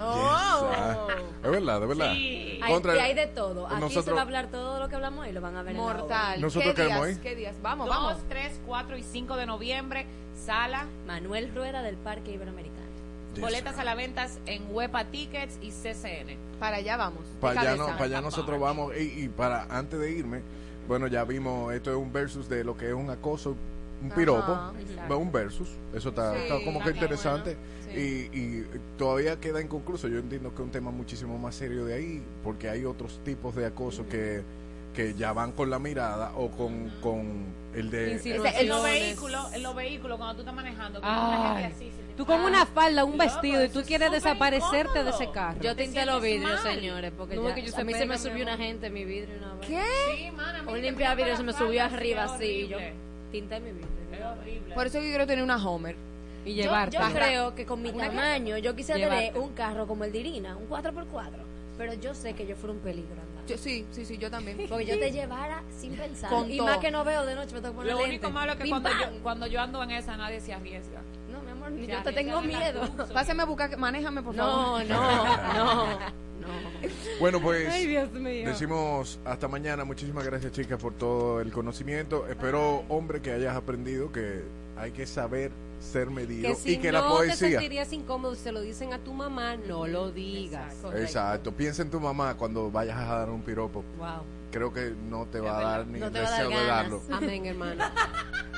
Yes, 0.00 0.78
ah, 0.78 1.06
es 1.44 1.50
verdad, 1.50 1.82
es 1.82 1.88
verdad. 1.88 2.12
Sí. 2.14 2.60
Hay, 2.62 2.72
Contra- 2.72 2.96
y 2.96 2.98
hay 2.98 3.14
de 3.14 3.26
todo. 3.26 3.66
Aquí 3.66 3.74
se 3.76 3.80
nosotros- 3.80 4.16
va 4.16 4.20
a 4.20 4.24
hablar 4.24 4.46
todo 4.50 4.78
lo 4.80 4.88
que 4.88 4.94
hablamos 4.96 5.26
y 5.28 5.32
lo 5.32 5.40
van 5.40 5.56
a 5.56 5.62
ver 5.62 5.74
en. 5.74 5.80
Mortal. 5.80 6.40
Nosotros 6.40 6.74
¿Qué 6.74 6.82
queremos 6.82 7.06
días? 7.06 7.16
ir. 7.18 7.22
¿Qué 7.22 7.34
días? 7.36 7.56
Vamos, 7.62 7.86
2, 7.86 7.94
vamos. 7.96 8.16
3, 8.28 8.60
4 8.66 8.96
y 8.96 9.02
5 9.02 9.36
de 9.36 9.46
noviembre. 9.46 10.06
Sala. 10.44 10.86
Manuel 11.06 11.54
Rueda 11.54 11.82
del 11.82 11.96
Parque 11.96 12.32
Iberoamericano. 12.32 12.80
Yes, 13.34 13.42
Boletas 13.42 13.72
sir. 13.74 13.82
a 13.82 13.84
la 13.84 13.94
venta 13.94 14.26
en 14.46 14.74
Huepa 14.74 15.04
Tickets 15.04 15.58
y 15.62 15.70
CCN. 15.70 16.36
Para 16.58 16.78
allá 16.78 16.96
vamos. 16.96 17.22
Para 17.40 17.60
allá, 17.60 17.76
no- 17.76 17.86
para 17.86 18.04
allá 18.04 18.20
nosotros 18.22 18.58
vamos. 18.58 18.92
Y, 18.96 19.24
y 19.24 19.28
para 19.28 19.64
antes 19.70 20.00
de 20.00 20.10
irme, 20.10 20.40
bueno, 20.88 21.06
ya 21.06 21.24
vimos, 21.24 21.72
esto 21.74 21.90
es 21.90 21.96
un 21.96 22.12
versus 22.12 22.48
de 22.48 22.64
lo 22.64 22.76
que 22.76 22.88
es 22.88 22.94
un 22.94 23.08
acoso, 23.10 23.54
un 24.02 24.10
piropo. 24.10 24.50
Ajá, 24.52 24.72
un 25.16 25.30
versus. 25.30 25.68
Eso 25.94 26.08
está, 26.08 26.32
Sí, 26.34 26.40
está 26.42 26.64
como 26.64 26.82
que 26.82 26.90
interesante. 26.90 27.54
bueno. 27.54 27.79
Y, 27.96 28.30
y 28.36 28.66
todavía 28.96 29.38
queda 29.40 29.60
inconcluso. 29.60 30.08
Yo 30.08 30.18
entiendo 30.18 30.50
que 30.50 30.56
es 30.56 30.60
un 30.66 30.70
tema 30.70 30.90
muchísimo 30.90 31.38
más 31.38 31.54
serio 31.54 31.84
de 31.84 31.94
ahí, 31.94 32.22
porque 32.44 32.68
hay 32.68 32.84
otros 32.84 33.20
tipos 33.24 33.54
de 33.56 33.66
acoso 33.66 34.06
que, 34.08 34.42
que 34.94 35.14
ya 35.14 35.32
van 35.32 35.52
con 35.52 35.70
la 35.70 35.78
mirada 35.78 36.32
o 36.36 36.50
con, 36.50 36.90
con 37.00 37.44
el 37.74 37.90
de... 37.90 38.20
En 38.60 38.68
los 38.68 38.82
vehículos, 38.82 39.52
en 39.52 39.62
los 39.62 39.74
vehículos 39.74 40.18
cuando 40.18 40.34
tú 40.34 40.40
estás 40.40 40.54
manejando, 40.54 41.00
Ay. 41.02 41.62
gente 41.64 41.74
así, 41.74 41.84
te 41.90 42.14
Tú 42.16 42.26
con 42.26 42.40
una 42.42 42.66
falda, 42.66 43.04
un 43.04 43.16
vestido 43.16 43.64
y 43.64 43.70
tú 43.70 43.78
es 43.80 43.86
quieres 43.86 44.10
desaparecerte 44.12 44.92
de 45.02 45.08
incómodo. 45.08 45.22
ese 45.22 45.30
carro. 45.32 45.60
Yo 45.62 45.74
tinté 45.74 46.04
los 46.04 46.20
vidrios, 46.22 46.62
mal. 46.62 46.74
señores, 46.74 47.12
porque 47.16 47.34
No, 47.36 47.48
ya, 47.48 47.54
que 47.54 47.62
yo 47.62 47.68
a 47.72 47.76
se 47.78 47.84
mí 47.84 47.94
se 47.94 48.04
me 48.04 48.18
subió 48.18 48.42
una 48.42 48.56
gente 48.58 48.88
en 48.88 48.92
mi 48.92 49.04
vidrio 49.06 49.36
una 49.38 49.54
vez. 49.54 49.66
¿Qué? 49.66 49.82
Sí, 50.16 50.32
Un 50.68 50.82
limpia 50.82 51.14
vidrio 51.14 51.36
se 51.36 51.42
me 51.44 51.52
subió 51.54 51.82
arriba 51.84 52.24
así 52.24 52.68
yo 52.68 52.78
tinté 53.32 53.58
mi 53.60 53.70
vidrio. 53.72 53.88
Es 54.12 54.20
horrible. 54.24 54.74
Por 54.74 54.86
eso 54.86 54.98
yo 54.98 55.04
quiero 55.04 55.26
tener 55.26 55.42
una 55.44 55.56
Homer. 55.56 55.96
Y 56.44 56.54
Yo, 56.54 56.62
llevarte. 56.64 56.96
yo 56.96 57.02
creo 57.12 57.54
que 57.54 57.66
con 57.66 57.82
mi 57.82 57.92
tamaño 57.92 58.56
yo 58.58 58.74
quisiera 58.74 59.08
tener 59.08 59.36
un 59.38 59.52
carro 59.52 59.86
como 59.86 60.04
el 60.04 60.12
de 60.12 60.18
Irina, 60.20 60.56
un 60.56 60.68
4x4, 60.68 61.30
pero 61.76 61.94
yo 61.94 62.14
sé 62.14 62.32
que 62.34 62.46
yo 62.46 62.56
fuera 62.56 62.72
un 62.74 62.80
peligro 62.80 63.12
andar. 63.12 63.46
Yo, 63.46 63.58
sí, 63.58 63.84
sí, 63.90 64.04
sí, 64.06 64.16
yo 64.16 64.30
también. 64.30 64.58
Porque 64.68 64.86
yo 64.86 64.98
te 64.98 65.10
llevara 65.12 65.62
sin 65.78 65.94
pensar. 65.96 66.30
Con 66.30 66.50
y 66.50 66.56
todo. 66.56 66.66
más 66.68 66.78
que 66.78 66.90
no 66.90 67.04
veo 67.04 67.26
de 67.26 67.34
noche, 67.34 67.54
me 67.54 67.60
tengo 67.60 67.72
que 67.74 67.76
poner 67.78 67.92
Lo 67.92 67.98
lente. 67.98 68.10
único 68.16 68.30
malo 68.30 68.52
es 68.52 68.58
que 68.58 68.68
cuando 68.68 68.88
yo, 68.90 69.22
cuando 69.22 69.46
yo 69.48 69.60
ando 69.60 69.82
en 69.82 69.90
esa 69.90 70.16
nadie 70.16 70.40
se 70.40 70.52
arriesga. 70.54 71.00
No, 71.30 71.42
mi 71.42 71.50
amor, 71.50 71.70
ni 71.72 71.86
yo 71.86 72.02
te 72.02 72.12
tengo 72.12 72.40
miedo. 72.42 72.80
Pásame 73.12 73.42
a 73.42 73.46
buscar, 73.46 73.76
manéjame, 73.76 74.22
por 74.22 74.34
favor. 74.34 74.84
No, 74.86 74.94
no, 74.94 75.84
no. 75.98 76.30
Bueno, 77.20 77.38
pues 77.40 77.68
Ay, 77.70 77.86
Dios 77.86 78.10
mío. 78.12 78.48
decimos 78.48 79.20
hasta 79.26 79.46
mañana. 79.46 79.84
Muchísimas 79.84 80.24
gracias, 80.24 80.52
chicas, 80.52 80.80
por 80.80 80.94
todo 80.94 81.40
el 81.40 81.52
conocimiento. 81.52 82.26
Espero, 82.28 82.82
hombre, 82.88 83.20
que 83.20 83.30
hayas 83.32 83.54
aprendido 83.56 84.10
que 84.10 84.42
hay 84.80 84.92
que 84.92 85.06
saber 85.06 85.52
ser 85.78 86.10
medido 86.10 86.48
Que 86.48 86.54
si 86.54 86.72
y 86.72 86.76
que 86.78 86.92
no 86.92 86.98
la 86.98 87.04
te 87.04 87.08
poesía. 87.08 87.48
sentirías 87.50 87.92
incómodo, 87.92 88.34
se 88.34 88.52
lo 88.52 88.60
dicen 88.60 88.92
a 88.92 88.98
tu 88.98 89.12
mamá, 89.12 89.56
no 89.56 89.86
lo 89.86 90.10
digas. 90.10 90.74
Exacto. 90.94 91.52
Piensa 91.52 91.82
en 91.82 91.90
tu 91.90 92.00
mamá 92.00 92.36
cuando 92.36 92.70
vayas 92.70 92.98
a 92.98 93.16
dar 93.16 93.30
un 93.30 93.42
piropo. 93.42 93.84
Wow. 93.98 94.22
Creo 94.50 94.72
que 94.72 94.94
no 95.08 95.26
te 95.26 95.40
va 95.40 95.58
a 95.58 95.62
dar 95.62 95.86
ni 95.86 96.00
No 96.00 96.06
el 96.06 96.12
te 96.12 96.20
va 96.20 96.26
a 96.26 96.30
dar 96.30 96.42
deseo 96.42 96.60
de 96.60 96.66
darlo. 96.66 97.02
Amén, 97.10 97.46
hermano. 97.46 97.84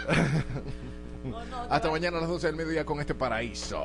Hasta 1.70 1.90
mañana 1.90 2.18
a 2.18 2.20
las 2.22 2.30
12 2.30 2.46
del 2.48 2.56
mediodía 2.56 2.84
con 2.84 3.00
este 3.00 3.14
paraíso. 3.14 3.84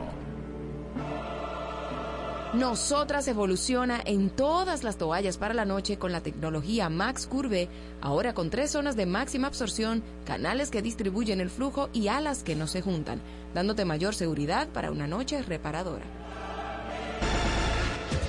Nosotras 2.53 3.27
evoluciona 3.27 4.01
en 4.05 4.29
todas 4.29 4.83
las 4.83 4.97
toallas 4.97 5.37
para 5.37 5.53
la 5.53 5.65
noche 5.65 5.97
con 5.97 6.13
la 6.13 6.21
tecnología 6.21 6.89
Max 6.89 7.27
Curve, 7.27 7.67
ahora 8.01 8.33
con 8.33 8.49
tres 8.49 8.71
zonas 8.71 8.95
de 8.95 9.05
máxima 9.05 9.47
absorción, 9.47 10.01
canales 10.25 10.71
que 10.71 10.81
distribuyen 10.81 11.41
el 11.41 11.49
flujo 11.49 11.89
y 11.91 12.07
alas 12.07 12.43
que 12.43 12.55
no 12.55 12.67
se 12.67 12.81
juntan, 12.81 13.21
dándote 13.53 13.83
mayor 13.83 14.15
seguridad 14.15 14.69
para 14.69 14.91
una 14.91 15.07
noche 15.07 15.41
reparadora. 15.41 16.05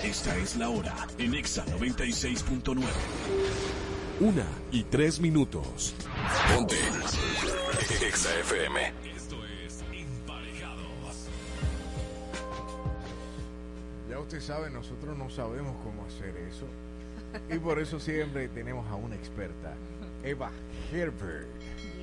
Esta 0.03 0.37
es 0.37 0.57
la 0.57 0.69
hora 0.69 0.95
en 1.19 1.35
Exa 1.35 1.65
96.9. 1.67 2.83
Una 4.21 4.47
y 4.73 4.83
tres 4.83 5.21
minutos. 5.21 5.95
Ponte. 6.53 6.77
Exa 8.05 8.31
FM. 8.41 9.08
Usted 14.29 14.41
sabe, 14.43 14.69
nosotros 14.69 15.17
no 15.17 15.31
sabemos 15.31 15.75
cómo 15.83 16.05
hacer 16.05 16.37
eso. 16.37 16.67
Y 17.51 17.59
por 17.59 17.79
eso 17.79 17.99
siempre 17.99 18.47
tenemos 18.49 18.87
a 18.91 18.95
una 18.95 19.15
experta, 19.15 19.73
Eva 20.23 20.51
Herbert. 20.93 21.47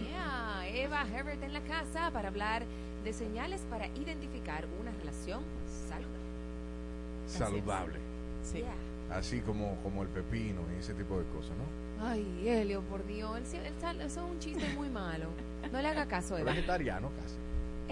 Yeah, 0.09 0.67
Eva 0.67 1.05
Herbert 1.07 1.43
en 1.43 1.53
la 1.53 1.61
casa 1.61 2.09
para 2.11 2.29
hablar 2.29 2.63
de 3.03 3.13
señales 3.13 3.61
para 3.69 3.87
identificar 3.89 4.65
una 4.81 4.91
relación 4.91 5.41
saludable. 5.87 6.25
Saludable. 7.27 7.99
Sí. 8.43 8.63
Así 9.11 9.41
como, 9.41 9.75
como 9.83 10.01
el 10.01 10.09
pepino 10.09 10.61
y 10.75 10.79
ese 10.79 10.95
tipo 10.95 11.19
de 11.19 11.25
cosas, 11.25 11.51
¿no? 11.57 12.07
Ay, 12.07 12.25
Helio, 12.47 12.81
por 12.81 13.05
Dios, 13.05 13.39
eso 13.53 13.91
es 14.01 14.17
un 14.17 14.39
chiste 14.39 14.67
muy 14.75 14.89
malo. 14.89 15.27
No 15.71 15.79
le 15.79 15.87
haga 15.89 16.07
caso, 16.07 16.37
Eva. 16.39 16.51
Vegetariano 16.51 17.09
casi. 17.21 17.35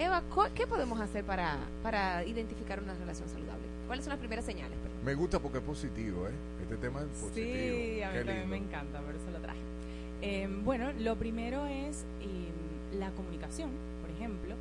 Eva, 0.03 0.21
¿cu- 0.33 0.49
¿qué 0.55 0.65
podemos 0.65 0.99
hacer 0.99 1.23
para, 1.23 1.57
para 1.83 2.23
identificar 2.25 2.81
una 2.81 2.95
relación 2.95 3.29
saludable? 3.29 3.62
¿Cuáles 3.87 4.05
son 4.05 4.11
las 4.11 4.19
primeras 4.19 4.45
señales? 4.45 4.77
Me 5.03 5.13
gusta 5.15 5.39
porque 5.39 5.57
es 5.57 5.63
positivo, 5.63 6.27
¿eh? 6.27 6.31
Este 6.61 6.77
tema 6.77 7.01
es 7.01 7.07
positivo. 7.07 7.45
Sí, 7.45 8.01
a 8.01 8.07
mí 8.07 8.13
Qué 8.13 8.19
también 8.19 8.37
lindo. 8.39 8.47
me 8.47 8.57
encanta, 8.57 8.99
por 9.01 9.15
eso 9.15 9.31
lo 9.31 9.39
traje. 9.39 9.59
Eh, 10.21 10.47
bueno, 10.63 10.91
lo 10.99 11.15
primero 11.17 11.65
es 11.65 12.05
eh, 12.21 12.97
la 12.97 13.11
comunicación, 13.11 13.69
por 14.01 14.09
ejemplo, 14.11 14.55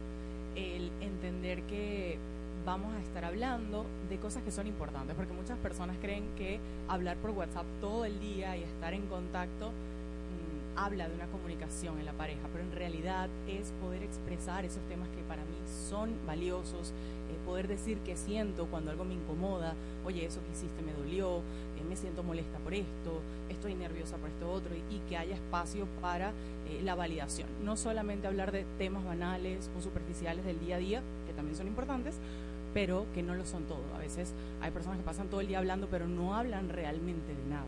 el 0.57 0.91
entender 1.01 1.63
que 1.63 2.19
vamos 2.67 2.93
a 2.95 3.01
estar 3.01 3.25
hablando 3.25 3.87
de 4.09 4.17
cosas 4.19 4.43
que 4.43 4.51
son 4.51 4.67
importantes, 4.67 5.15
porque 5.17 5.33
muchas 5.33 5.59
personas 5.59 5.97
creen 6.01 6.25
que 6.37 6.59
hablar 6.89 7.17
por 7.19 7.31
WhatsApp 7.31 7.67
todo 7.81 8.05
el 8.05 8.19
día 8.21 8.57
y 8.57 8.63
estar 8.65 8.93
en 8.95 9.07
contacto 9.07 9.71
habla 10.77 11.09
de 11.09 11.15
una 11.15 11.27
comunicación 11.27 11.99
en 11.99 12.07
la 12.07 12.13
pareja, 12.13 12.41
pero 12.53 12.65
en 12.65 12.73
realidad 12.73 13.29
es 13.47 13.73
poder 13.81 14.03
expresar 14.03 14.65
esos 14.65 14.83
temas 14.89 15.09
que 15.11 15.23
para 15.23 15.43
mí 15.43 15.57
son 15.89 16.15
valiosos, 16.27 16.91
eh, 17.31 17.39
poder 17.45 17.69
decir 17.69 17.99
que 17.99 18.17
siento 18.17 18.67
cuando 18.67 18.91
algo 18.91 19.05
me 19.05 19.15
incomoda, 19.15 19.75
oye, 20.05 20.25
eso 20.25 20.41
que 20.45 20.53
hiciste 20.53 20.83
me 20.83 20.93
dolió, 20.93 21.39
eh, 21.39 21.85
me 21.89 21.97
siento 21.97 22.23
molesta 22.23 22.59
por 22.59 22.75
esto, 22.75 23.21
estoy 23.49 23.75
nerviosa 23.75 24.17
por 24.17 24.31
esto 24.31 24.51
otro, 24.51 24.75
y, 24.75 25.03
que 25.09 25.17
haya 25.17 25.35
espacio 25.35 25.87
para 26.01 26.31
eh, 26.69 26.81
la 26.83 26.95
validación. 26.95 27.49
No 27.63 27.77
solamente 27.77 28.27
hablar 28.27 28.53
de 28.53 28.65
temas 28.79 29.05
banales 29.05 29.71
o 29.77 29.83
superficiales 29.83 30.45
del 30.45 30.59
día 30.61 30.77
a 30.77 30.79
día, 30.79 31.03
que 31.27 31.33
también 31.33 31.57
son 31.57 31.67
importantes, 31.67 32.19
pero 32.73 33.07
que 33.13 33.23
no 33.23 33.35
lo 33.35 33.45
son 33.45 33.65
todo. 33.65 33.83
A 33.95 33.99
veces 33.99 34.33
hay 34.61 34.71
personas 34.71 34.99
que 34.99 35.05
pasan 35.05 35.29
todo 35.29 35.41
el 35.41 35.49
día 35.49 35.59
hablando, 35.59 35.89
pero 35.91 36.07
no 36.09 36.35
hablan 36.35 36.69
realmente 36.69 37.35
de 37.35 37.51
nada. 37.51 37.67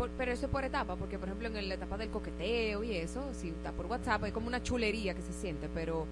Por- 0.00 0.08
pero 0.16 0.32
eso 0.32 0.46
es 0.46 0.50
por 0.50 0.64
etapa, 0.64 0.96
porque 0.96 1.18
por 1.18 1.28
ejemplo 1.28 1.48
en 1.48 1.68
la 1.68 1.74
etapa 1.74 1.98
del 1.98 2.08
coqueteo 2.08 2.82
y 2.82 2.96
eso, 2.96 3.22
si 3.34 3.48
está 3.50 3.70
por 3.72 3.84
WhatsApp, 3.84 4.24
es 4.24 4.32
como 4.32 4.46
una 4.48 4.62
chulería 4.62 5.12
que 5.12 5.20
se 5.20 5.34
siente, 5.34 5.68
pero 5.74 6.06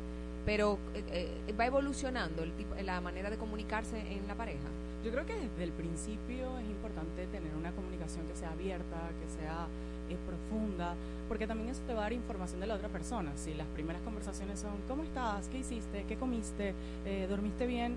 pero 0.45 0.79
eh, 0.95 1.31
eh, 1.47 1.53
va 1.59 1.65
evolucionando 1.65 2.43
el 2.43 2.53
tipo, 2.53 2.75
la 2.85 3.01
manera 3.01 3.31
de 3.31 3.39
comunicarse 3.39 3.99
en 4.13 4.27
la 4.29 4.35
pareja. 4.35 4.69
Yo 5.03 5.11
creo 5.11 5.25
que 5.25 5.35
desde 5.37 5.65
el 5.65 5.73
principio 5.73 6.59
es 6.59 6.67
importante 6.69 7.27
tener 7.29 7.55
una 7.55 7.73
comunicación 7.73 8.27
que 8.27 8.37
sea 8.37 8.51
abierta, 8.53 9.09
que 9.23 9.29
sea 9.41 9.67
eh, 10.11 10.17
profunda, 10.27 10.95
porque 11.27 11.47
también 11.47 11.71
eso 11.71 11.81
te 11.87 11.95
va 11.95 12.01
a 12.01 12.03
dar 12.03 12.13
información 12.13 12.61
de 12.61 12.67
la 12.67 12.75
otra 12.75 12.91
persona. 12.91 13.33
Si 13.37 13.55
las 13.55 13.67
primeras 13.69 14.03
conversaciones 14.03 14.59
son 14.61 14.73
¿cómo 14.87 15.03
estás? 15.03 15.49
¿Qué 15.49 15.61
hiciste? 15.61 16.05
¿Qué 16.07 16.17
comiste? 16.17 16.75
Eh, 17.07 17.27
¿Dormiste 17.27 17.67
bien? 17.67 17.97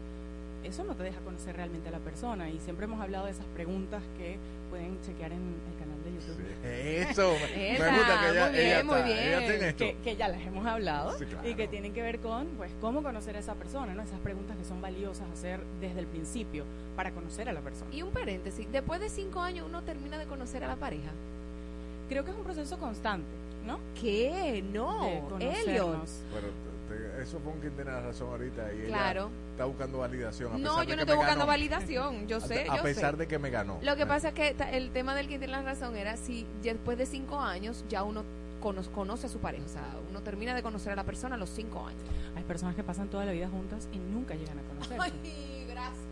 Eso 0.64 0.84
no 0.84 0.95
te 0.95 1.03
deja 1.03 1.20
conocer 1.22 1.55
realmente 1.55 1.89
a 1.89 1.91
la 1.91 1.99
persona 1.99 2.49
y 2.49 2.59
siempre 2.59 2.86
hemos 2.86 3.01
hablado 3.01 3.26
de 3.26 3.32
esas 3.32 3.45
preguntas 3.47 4.03
que 4.18 4.38
pueden 4.70 5.01
chequear 5.01 5.32
en 5.32 5.39
el 5.39 5.80
canal 5.80 6.03
de 6.03 6.14
YouTube. 6.14 6.39
Eso, 6.64 7.34
me 7.34 7.97
gusta 7.97 8.20
que 8.22 8.30
ella, 8.30 8.45
muy 8.45 8.53
bien, 8.53 8.68
ella 8.68 8.84
muy 8.84 8.95
está, 8.95 9.05
bien. 9.05 9.18
ella 9.20 9.39
tiene 9.39 9.68
esto. 9.70 9.84
Que, 9.86 9.97
que 10.03 10.16
ya 10.16 10.28
las 10.28 10.41
hemos 10.41 10.66
hablado 10.66 11.18
Sí, 11.18 11.26
claro. 11.26 11.49
y 11.49 11.55
que 11.55 11.68
tienen 11.68 11.93
que 11.93 12.01
ver 12.03 12.20
con 12.20 12.45
pues 12.57 12.72
cómo 12.80 13.01
conocer 13.01 13.36
a 13.36 13.39
esa 13.39 13.55
persona, 13.55 13.93
¿no? 13.95 14.03
Esas 14.03 14.20
preguntas 14.20 14.55
que 14.55 14.64
son 14.64 14.82
valiosas 14.82 15.28
hacer 15.32 15.62
desde 15.82 15.99
el 15.99 16.05
principio 16.07 16.64
para 16.95 17.12
conocer 17.12 17.49
a 17.49 17.53
la 17.53 17.62
persona. 17.62 17.93
Y 17.93 18.03
un 18.03 18.12
paréntesis, 18.12 18.68
después 18.72 18.99
de 19.01 19.09
cinco 19.09 19.41
años 19.41 19.66
uno 19.68 19.82
termina 19.82 20.18
de 20.20 20.26
conocer 20.26 20.64
a 20.64 20.68
la 20.68 20.76
pareja. 20.76 21.09
Creo 22.07 22.24
que 22.24 22.32
es 22.32 22.38
un 22.38 22.43
proceso 22.43 22.78
constante, 22.78 23.28
¿no? 23.66 23.80
¿Qué? 23.99 24.64
No, 24.72 25.05
De 25.05 25.20
conocernos. 25.28 26.20
Eso 27.22 27.39
fue 27.39 27.52
un 27.54 27.60
quien 27.60 27.74
tiene 27.76 27.92
la 27.92 28.02
razón 28.02 28.30
ahorita 28.30 28.74
y 28.74 28.78
ella 28.82 28.88
Claro. 28.88 29.30
está 29.52 29.66
buscando 29.66 30.00
validación. 30.00 30.54
A 30.54 30.58
No, 30.58 30.64
pesar 30.72 30.84
yo 30.84 30.89
de 30.92 30.96
no 30.96 31.02
estoy 31.02 31.16
buscando 31.18 31.39
ganó. 31.46 31.48
validación, 31.52 32.28
yo 32.28 32.39
sé, 32.39 32.68
A 32.70 32.78
yo 32.78 32.84
pesar 32.84 33.12
sé. 33.12 33.18
de 33.18 33.28
que 33.28 33.39
me 33.39 33.50
ganó. 33.50 33.80
Lo 33.82 33.96
que 33.96 34.06
pasa 34.06 34.30
es 34.30 34.34
que 34.34 34.56
el 34.72 34.92
tema 34.92 35.16
del 35.16 35.28
que 35.28 35.38
tiene 35.38 35.54
la 35.54 35.62
razón 35.62 35.96
era 35.96 36.18
si 36.18 36.46
después 36.64 36.98
de 36.98 37.06
cinco 37.06 37.39
años 37.39 37.84
ya 37.89 38.04
uno 38.04 38.24
cono- 38.62 38.84
conoce 38.94 39.26
a 39.26 39.30
su 39.30 39.39
pareja, 39.39 39.66
o 39.66 39.70
sea, 39.70 39.84
uno 40.10 40.22
termina 40.22 40.54
de 40.54 40.62
conocer 40.62 40.94
a 40.94 40.96
la 40.96 41.04
persona 41.04 41.36
a 41.36 41.38
los 41.38 41.50
cinco 41.50 41.86
años. 41.88 42.02
Hay 42.36 42.44
personas 42.44 42.76
que 42.76 42.84
pasan 42.84 43.08
toda 43.10 43.26
la 43.26 43.32
vida 43.32 43.50
juntas 43.50 43.88
y 43.92 43.98
nunca 43.98 44.36
llegan 44.36 44.60
a 44.60 44.62
conocerse. 44.62 44.98
Ay, 45.04 45.66
gracias. 45.68 46.11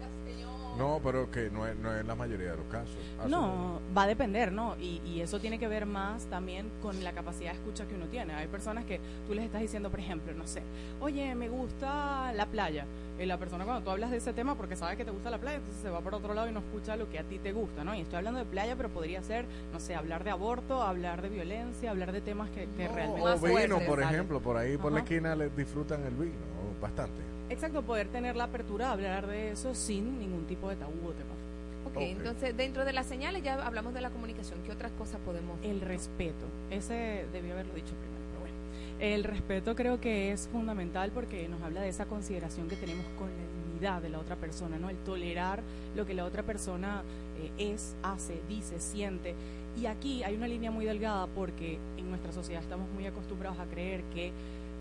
No, 0.79 1.01
pero 1.03 1.29
que 1.29 1.49
no 1.51 1.67
es, 1.67 1.75
no 1.77 1.93
es 1.93 2.05
la 2.05 2.15
mayoría 2.15 2.51
de 2.51 2.57
los 2.57 2.65
casos. 2.67 2.95
No, 3.27 3.81
va 3.95 4.03
a 4.03 4.07
depender, 4.07 4.53
¿no? 4.53 4.77
Y, 4.79 5.01
y 5.05 5.19
eso 5.19 5.39
tiene 5.39 5.59
que 5.59 5.67
ver 5.67 5.85
más 5.85 6.25
también 6.27 6.71
con 6.81 7.03
la 7.03 7.11
capacidad 7.11 7.51
de 7.51 7.57
escucha 7.57 7.85
que 7.85 7.95
uno 7.95 8.05
tiene. 8.05 8.33
Hay 8.33 8.47
personas 8.47 8.85
que 8.85 9.01
tú 9.27 9.33
les 9.33 9.43
estás 9.43 9.59
diciendo, 9.59 9.91
por 9.91 9.99
ejemplo, 9.99 10.33
no 10.33 10.47
sé, 10.47 10.63
oye, 11.01 11.35
me 11.35 11.49
gusta 11.49 12.31
la 12.33 12.45
playa. 12.45 12.85
Y 13.19 13.25
la 13.25 13.37
persona 13.37 13.65
cuando 13.65 13.83
tú 13.83 13.89
hablas 13.89 14.11
de 14.11 14.17
ese 14.17 14.31
tema 14.31 14.55
porque 14.55 14.77
sabe 14.77 14.95
que 14.95 15.03
te 15.03 15.11
gusta 15.11 15.29
la 15.29 15.37
playa, 15.37 15.57
entonces 15.57 15.81
se 15.81 15.89
va 15.89 15.99
por 15.99 16.15
otro 16.15 16.33
lado 16.33 16.47
y 16.47 16.53
no 16.53 16.59
escucha 16.59 16.95
lo 16.95 17.09
que 17.09 17.19
a 17.19 17.23
ti 17.23 17.37
te 17.37 17.51
gusta, 17.51 17.83
¿no? 17.83 17.93
Y 17.93 17.99
estoy 17.99 18.15
hablando 18.15 18.39
de 18.39 18.45
playa, 18.45 18.77
pero 18.77 18.87
podría 18.87 19.21
ser, 19.21 19.45
no 19.73 19.81
sé, 19.81 19.95
hablar 19.95 20.23
de 20.23 20.31
aborto, 20.31 20.81
hablar 20.81 21.21
de 21.21 21.27
violencia, 21.27 21.91
hablar 21.91 22.13
de 22.13 22.21
temas 22.21 22.49
que, 22.51 22.69
que 22.77 22.87
realmente... 22.87 23.21
O 23.21 23.37
vino, 23.37 23.79
por 23.85 24.01
ejemplo, 24.01 24.39
por 24.39 24.55
ahí 24.55 24.77
por 24.77 24.93
la 24.93 24.99
esquina 24.99 25.35
les 25.35 25.53
disfrutan 25.53 26.05
el 26.05 26.15
vino 26.15 26.31
bastante. 26.79 27.38
Exacto, 27.49 27.81
poder 27.81 28.07
tener 28.07 28.35
la 28.35 28.45
apertura 28.45 28.87
de 28.87 28.91
hablar 28.91 29.27
de 29.27 29.51
eso 29.51 29.73
sin 29.73 30.19
ningún 30.19 30.45
tipo 30.45 30.69
de 30.69 30.75
tabú 30.75 31.07
o 31.07 31.11
temor. 31.11 31.37
Ok, 31.85 31.97
entonces 31.97 32.55
dentro 32.55 32.85
de 32.85 32.93
las 32.93 33.07
señales 33.07 33.41
ya 33.41 33.55
hablamos 33.65 33.93
de 33.93 34.01
la 34.01 34.11
comunicación. 34.11 34.59
¿Qué 34.65 34.71
otras 34.71 34.91
cosas 34.93 35.19
podemos...? 35.25 35.57
El 35.63 35.81
respeto. 35.81 36.45
Ese 36.69 37.25
debió 37.31 37.53
haberlo 37.53 37.73
dicho 37.73 37.93
primero, 37.95 38.21
pero 38.29 38.41
bueno. 38.41 38.55
El 38.99 39.23
respeto 39.23 39.75
creo 39.75 39.99
que 39.99 40.31
es 40.31 40.47
fundamental 40.51 41.11
porque 41.11 41.47
nos 41.47 41.61
habla 41.61 41.81
de 41.81 41.89
esa 41.89 42.05
consideración 42.05 42.67
que 42.67 42.75
tenemos 42.75 43.05
con 43.17 43.27
la 43.27 43.63
dignidad 43.63 44.01
de 44.01 44.09
la 44.09 44.19
otra 44.19 44.35
persona, 44.35 44.77
¿no? 44.77 44.89
El 44.89 44.97
tolerar 44.97 45.61
lo 45.95 46.05
que 46.05 46.13
la 46.13 46.25
otra 46.25 46.43
persona 46.43 47.01
eh, 47.41 47.73
es, 47.73 47.95
hace, 48.03 48.39
dice, 48.47 48.79
siente. 48.79 49.33
Y 49.81 49.87
aquí 49.87 50.23
hay 50.23 50.35
una 50.35 50.47
línea 50.47 50.69
muy 50.69 50.85
delgada 50.85 51.27
porque 51.27 51.79
en 51.97 52.09
nuestra 52.09 52.31
sociedad 52.31 52.61
estamos 52.61 52.87
muy 52.91 53.07
acostumbrados 53.07 53.57
a 53.59 53.65
creer 53.65 54.03
que, 54.13 54.31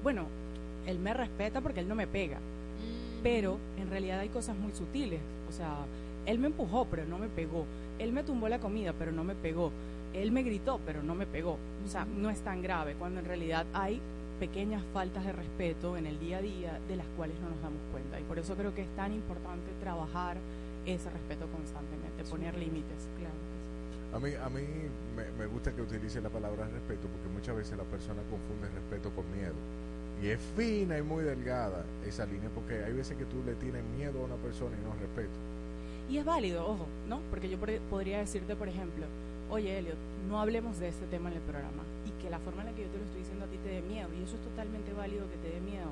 bueno, 0.02 0.26
él 0.86 0.98
me 0.98 1.14
respeta 1.14 1.60
porque 1.60 1.80
él 1.80 1.88
no 1.88 1.94
me 1.94 2.06
pega. 2.06 2.38
Pero 3.22 3.58
en 3.78 3.90
realidad 3.90 4.20
hay 4.20 4.28
cosas 4.28 4.56
muy 4.56 4.72
sutiles. 4.72 5.20
O 5.48 5.52
sea, 5.52 5.76
él 6.26 6.38
me 6.38 6.48
empujó, 6.48 6.86
pero 6.90 7.04
no 7.06 7.18
me 7.18 7.28
pegó. 7.28 7.64
Él 7.98 8.12
me 8.12 8.22
tumbó 8.22 8.48
la 8.48 8.58
comida, 8.58 8.92
pero 8.98 9.12
no 9.12 9.24
me 9.24 9.34
pegó. 9.34 9.72
Él 10.14 10.30
me 10.32 10.42
gritó, 10.42 10.80
pero 10.84 11.02
no 11.02 11.14
me 11.14 11.26
pegó. 11.26 11.58
O 11.84 11.88
sea, 11.88 12.04
no 12.04 12.30
es 12.30 12.40
tan 12.40 12.62
grave 12.62 12.94
cuando 12.98 13.20
en 13.20 13.26
realidad 13.26 13.66
hay 13.72 14.00
pequeñas 14.38 14.82
faltas 14.92 15.24
de 15.24 15.32
respeto 15.32 15.96
en 15.96 16.06
el 16.06 16.18
día 16.20 16.38
a 16.38 16.42
día 16.42 16.80
de 16.88 16.96
las 16.96 17.06
cuales 17.16 17.38
no 17.40 17.50
nos 17.50 17.60
damos 17.60 17.80
cuenta. 17.90 18.20
Y 18.20 18.24
por 18.24 18.38
eso 18.38 18.54
creo 18.54 18.74
que 18.74 18.82
es 18.82 18.96
tan 18.96 19.12
importante 19.12 19.70
trabajar 19.80 20.36
ese 20.86 21.10
respeto 21.10 21.46
constantemente, 21.48 22.24
poner 22.24 22.56
límites. 22.56 23.08
Claro. 23.18 23.34
A 24.14 24.18
mí, 24.18 24.34
a 24.34 24.48
mí 24.48 24.66
me, 25.16 25.30
me 25.38 25.46
gusta 25.46 25.72
que 25.72 25.82
utilice 25.82 26.20
la 26.20 26.30
palabra 26.30 26.66
respeto 26.68 27.08
porque 27.08 27.28
muchas 27.28 27.56
veces 27.56 27.76
la 27.76 27.84
persona 27.84 28.22
confunde 28.30 28.68
respeto 28.68 29.10
con 29.10 29.24
miedo. 29.32 29.56
Y 30.22 30.28
es 30.28 30.40
fina 30.56 30.98
y 30.98 31.02
muy 31.02 31.22
delgada 31.22 31.84
esa 32.04 32.26
línea 32.26 32.50
porque 32.54 32.82
hay 32.84 32.92
veces 32.92 33.16
que 33.16 33.24
tú 33.24 33.42
le 33.46 33.54
tienes 33.54 33.84
miedo 33.96 34.20
a 34.20 34.24
una 34.24 34.36
persona 34.36 34.76
y 34.76 34.84
no 34.84 34.92
respeto. 34.94 35.38
Y 36.10 36.18
es 36.18 36.24
válido, 36.24 36.66
ojo, 36.66 36.86
¿no? 37.08 37.20
Porque 37.30 37.48
yo 37.48 37.58
podría 37.90 38.18
decirte, 38.18 38.56
por 38.56 38.68
ejemplo, 38.68 39.06
oye, 39.50 39.78
Elliot, 39.78 39.96
no 40.28 40.40
hablemos 40.40 40.78
de 40.80 40.88
este 40.88 41.06
tema 41.06 41.30
en 41.30 41.36
el 41.36 41.42
programa 41.42 41.84
y 42.06 42.22
que 42.22 42.30
la 42.30 42.38
forma 42.38 42.62
en 42.62 42.68
la 42.68 42.74
que 42.74 42.82
yo 42.82 42.88
te 42.88 42.98
lo 42.98 43.04
estoy 43.04 43.20
diciendo 43.20 43.44
a 43.44 43.48
ti 43.48 43.58
te 43.62 43.68
dé 43.68 43.82
miedo. 43.82 44.08
Y 44.18 44.22
eso 44.24 44.36
es 44.36 44.42
totalmente 44.42 44.92
válido 44.92 45.28
que 45.30 45.36
te 45.36 45.54
dé 45.54 45.60
miedo. 45.60 45.90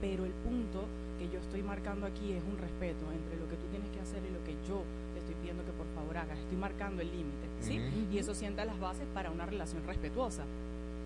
Pero 0.00 0.24
el 0.24 0.32
punto 0.32 0.84
que 1.18 1.28
yo 1.28 1.38
estoy 1.38 1.62
marcando 1.62 2.06
aquí 2.06 2.32
es 2.32 2.42
un 2.42 2.56
respeto 2.56 3.04
entre 3.12 3.36
lo 3.38 3.46
que 3.48 3.56
tú 3.56 3.66
tienes 3.70 3.90
que 3.90 4.00
hacer 4.00 4.24
y 4.24 4.32
lo 4.32 4.42
que 4.44 4.56
yo 4.66 4.82
te 5.12 5.20
estoy 5.20 5.34
pidiendo 5.36 5.62
que 5.64 5.72
por 5.72 5.86
favor 5.94 6.16
hagas. 6.16 6.38
Estoy 6.38 6.56
marcando 6.56 7.02
el 7.02 7.10
límite, 7.12 7.46
¿sí? 7.60 7.78
Y 8.10 8.18
eso 8.18 8.34
sienta 8.34 8.64
las 8.64 8.80
bases 8.80 9.06
para 9.12 9.30
una 9.30 9.44
relación 9.44 9.84
respetuosa. 9.86 10.44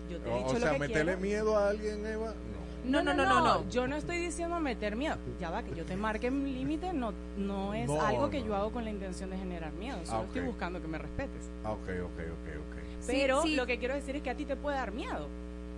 Yo 0.09 0.19
te 0.19 0.29
he 0.29 0.33
O, 0.33 0.37
dicho 0.37 0.49
o 0.49 0.53
lo 0.53 0.59
sea, 0.59 0.73
que 0.73 0.79
meterle 0.79 1.03
quiero. 1.13 1.21
miedo 1.21 1.57
a 1.57 1.69
alguien, 1.69 2.05
Eva, 2.05 2.33
no. 2.33 2.55
No, 2.85 3.01
no, 3.01 3.13
no, 3.15 3.25
no, 3.25 3.41
no. 3.41 3.69
Yo 3.69 3.87
no 3.87 3.95
estoy 3.95 4.19
diciendo 4.19 4.59
meter 4.59 4.95
miedo. 4.95 5.17
Ya 5.39 5.49
va, 5.49 5.63
que 5.63 5.73
yo 5.73 5.85
te 5.85 5.95
marque 5.95 6.29
un 6.29 6.43
límite 6.45 6.93
no, 6.93 7.13
no 7.35 7.73
es 7.73 7.87
No, 7.87 7.99
algo 7.99 8.29
que 8.29 8.41
no. 8.41 8.45
yo 8.47 8.55
hago 8.55 8.71
con 8.71 8.83
la 8.83 8.91
intención 8.91 9.31
de 9.31 9.37
generar 9.37 9.73
miedo. 9.73 9.97
Solo 10.05 10.19
Ah, 10.19 10.23
estoy 10.25 10.41
ok. 10.41 10.47
buscando 10.47 10.79
que 10.81 10.87
me 10.87 10.99
respetes. 10.99 11.49
Ah, 11.63 11.71
ok, 11.71 11.79
ok, 11.81 11.89
ok, 12.19 12.57
ok. 12.59 12.75
Pero 13.07 13.41
sí. 13.41 13.55
lo 13.55 13.65
que 13.65 13.79
quiero 13.79 13.95
decir 13.95 14.15
es 14.17 14.21
que 14.21 14.29
a 14.29 14.35
ti 14.35 14.45
te 14.45 14.55
puede 14.55 14.77
dar 14.77 14.91
miedo. 14.91 15.27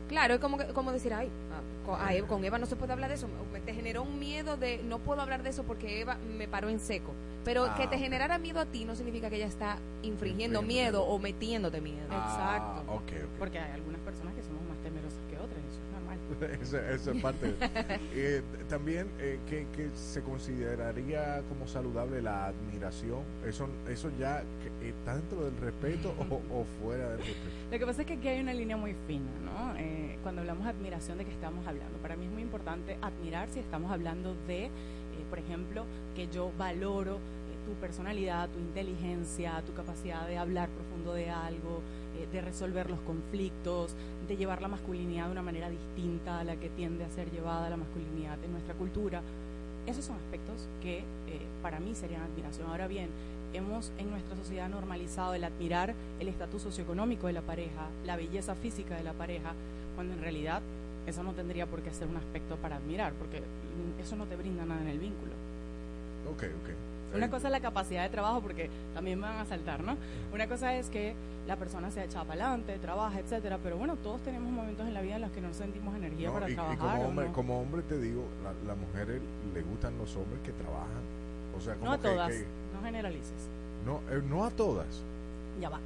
Claro, 0.07 0.35
es 0.35 0.39
como, 0.39 0.57
que- 0.57 0.67
como 0.67 0.91
decir, 0.91 1.13
ay, 1.13 1.29
ah, 1.51 1.61
con, 1.85 2.01
a 2.01 2.13
Eva, 2.13 2.27
con 2.27 2.43
Eva 2.45 2.57
no 2.57 2.65
se 2.65 2.75
puede 2.75 2.93
hablar 2.93 3.09
de 3.09 3.15
eso. 3.15 3.27
Me- 3.51 3.59
Te 3.59 3.73
generó 3.73 4.03
un 4.03 4.17
miedo 4.19 4.55
de, 4.57 4.81
no 4.83 4.99
puedo 4.99 5.21
hablar 5.21 5.43
de 5.43 5.49
eso 5.49 5.63
porque 5.63 5.99
Eva 6.01 6.17
me 6.37 6.47
paró 6.47 6.69
en 6.69 6.79
seco. 6.79 7.11
Pero 7.43 7.65
Ah, 7.65 7.75
que 7.75 7.87
te 7.87 7.95
ok. 7.95 8.01
generara 8.01 8.37
miedo 8.37 8.59
a 8.59 8.65
ti 8.65 8.85
no 8.85 8.95
significa 8.95 9.29
que 9.29 9.35
ella 9.37 9.47
está 9.47 9.77
infringiendo 10.03 10.59
Infringiendo 10.59 10.61
miedo 10.61 11.03
o 11.05 11.19
metiéndote 11.19 11.81
miedo. 11.81 12.05
Exacto. 12.05 12.83
Ah, 12.87 12.93
ok, 12.93 13.11
Porque 13.39 13.59
hay 13.59 13.71
algunas 13.71 13.99
personas 14.01 14.33
que 14.35 14.43
somos 14.43 14.61
más 14.67 14.77
temerosas. 14.83 15.19
Eso. 16.61 16.77
Eso, 16.77 17.11
es 17.11 17.21
parte. 17.21 17.55
Eh, 18.13 18.41
también, 18.69 19.07
eh, 19.19 19.39
que, 19.47 19.67
que 19.75 19.89
se 19.95 20.21
consideraría 20.21 21.41
como 21.49 21.67
saludable 21.67 22.21
la 22.21 22.47
admiración. 22.47 23.21
Eso, 23.45 23.67
eso 23.87 24.11
ya 24.17 24.43
está 24.81 25.15
dentro 25.15 25.43
del 25.45 25.57
respeto 25.57 26.13
o, 26.29 26.35
o 26.59 26.65
fuera 26.81 27.09
del 27.09 27.19
respeto. 27.19 27.55
Lo 27.71 27.79
que 27.79 27.85
pasa 27.85 28.01
es 28.01 28.07
que 28.07 28.13
aquí 28.13 28.27
hay 28.27 28.41
una 28.41 28.53
línea 28.53 28.77
muy 28.77 28.95
fina, 29.05 29.29
¿no? 29.43 29.75
Eh, 29.77 30.17
cuando 30.23 30.41
hablamos 30.41 30.65
de 30.65 30.71
admiración, 30.71 31.17
¿de 31.17 31.25
qué 31.25 31.31
estamos 31.31 31.65
hablando? 31.67 31.97
Para 31.99 32.15
mí 32.15 32.25
es 32.25 32.31
muy 32.31 32.41
importante 32.41 32.97
admirar 33.01 33.49
si 33.49 33.59
estamos 33.59 33.91
hablando 33.91 34.35
de, 34.47 34.65
eh, 34.65 34.69
por 35.29 35.39
ejemplo, 35.39 35.85
que 36.15 36.27
yo 36.27 36.51
valoro 36.57 37.15
eh, 37.15 37.19
tu 37.65 37.73
personalidad, 37.79 38.49
tu 38.49 38.59
inteligencia, 38.59 39.61
tu 39.65 39.73
capacidad 39.73 40.27
de 40.27 40.37
hablar 40.37 40.69
profundo 40.69 41.13
de 41.13 41.29
algo, 41.29 41.81
eh, 42.17 42.27
de 42.31 42.41
resolver 42.41 42.89
los 42.89 42.99
conflictos, 43.01 43.93
de 44.27 44.37
llevar 44.37 44.61
la 44.61 44.67
masculinidad 44.67 45.25
de 45.25 45.31
una 45.31 45.41
manera 45.41 45.69
distinta 45.69 46.39
a 46.39 46.43
la 46.43 46.55
que 46.55 46.69
tiende 46.69 47.05
a 47.05 47.09
ser 47.09 47.31
llevada 47.31 47.69
la 47.69 47.77
masculinidad 47.77 48.37
en 48.43 48.51
nuestra 48.51 48.73
cultura. 48.73 49.21
Esos 49.85 50.05
son 50.05 50.17
aspectos 50.17 50.67
que 50.81 50.99
eh, 50.99 51.41
para 51.61 51.79
mí 51.79 51.95
serían 51.95 52.21
admiración. 52.21 52.69
Ahora 52.69 52.87
bien, 52.87 53.09
hemos 53.53 53.91
en 53.97 54.09
nuestra 54.09 54.35
sociedad 54.35 54.67
normalizado 54.69 55.33
el 55.33 55.43
admirar 55.43 55.93
el 56.19 56.27
estatus 56.27 56.61
socioeconómico 56.61 57.27
de 57.27 57.33
la 57.33 57.41
pareja, 57.41 57.87
la 58.05 58.17
belleza 58.17 58.55
física 58.55 58.95
de 58.95 59.03
la 59.03 59.13
pareja, 59.13 59.53
cuando 59.95 60.13
en 60.13 60.21
realidad 60.21 60.61
eso 61.05 61.23
no 61.23 61.31
tendría 61.31 61.65
por 61.65 61.81
qué 61.81 61.93
ser 61.93 62.07
un 62.07 62.17
aspecto 62.17 62.57
para 62.57 62.75
admirar, 62.75 63.13
porque 63.13 63.41
eso 64.01 64.15
no 64.15 64.25
te 64.25 64.35
brinda 64.35 64.65
nada 64.65 64.81
en 64.81 64.89
el 64.89 64.99
vínculo. 64.99 65.31
Ok, 66.29 66.43
ok. 66.43 66.96
Una 67.15 67.29
cosa 67.29 67.47
es 67.47 67.51
la 67.51 67.59
capacidad 67.61 68.03
de 68.03 68.09
trabajo, 68.09 68.41
porque 68.41 68.69
también 68.93 69.19
me 69.19 69.27
van 69.27 69.37
a 69.37 69.45
saltar, 69.45 69.81
¿no? 69.83 69.95
Una 70.33 70.47
cosa 70.47 70.75
es 70.75 70.89
que 70.89 71.15
la 71.47 71.55
persona 71.55 71.89
se 71.89 72.03
echa 72.03 72.23
para 72.25 72.43
adelante, 72.45 72.77
trabaja, 72.79 73.19
etcétera, 73.19 73.57
pero 73.63 73.77
bueno, 73.77 73.95
todos 73.95 74.21
tenemos 74.21 74.51
momentos 74.51 74.85
en 74.85 74.93
la 74.93 75.01
vida 75.01 75.15
en 75.15 75.21
los 75.21 75.31
que 75.31 75.39
no 75.41 75.53
sentimos 75.53 75.95
energía 75.95 76.27
No, 76.27 76.33
para 76.33 76.49
y, 76.49 76.51
y 76.51 76.55
trabajar. 76.55 76.77
como 76.77 77.01
¿o 77.03 77.07
hombre, 77.07 77.25
no? 77.27 77.33
como 77.33 77.61
hombre 77.61 77.81
te 77.83 77.97
digo, 77.99 78.23
la, 78.43 78.51
las 78.67 78.77
mujeres 78.77 79.21
le 79.53 79.61
gustan 79.61 79.97
los 79.97 80.13
hombres 80.17 80.41
que 80.43 80.51
trabajan. 80.51 81.01
O 81.57 81.61
sea, 81.61 81.75
como 81.75 81.85
No 81.85 81.91
a 81.93 81.97
que- 81.97 82.07
todas, 82.09 82.29
que- 82.31 82.45
no 82.73 82.81
generalices. 82.83 83.47
no, 83.85 84.01
eh, 84.11 84.21
no 84.29 84.43
a 84.45 84.51
todas. 84.51 84.87
Ya 85.61 85.69
va. 85.69 85.79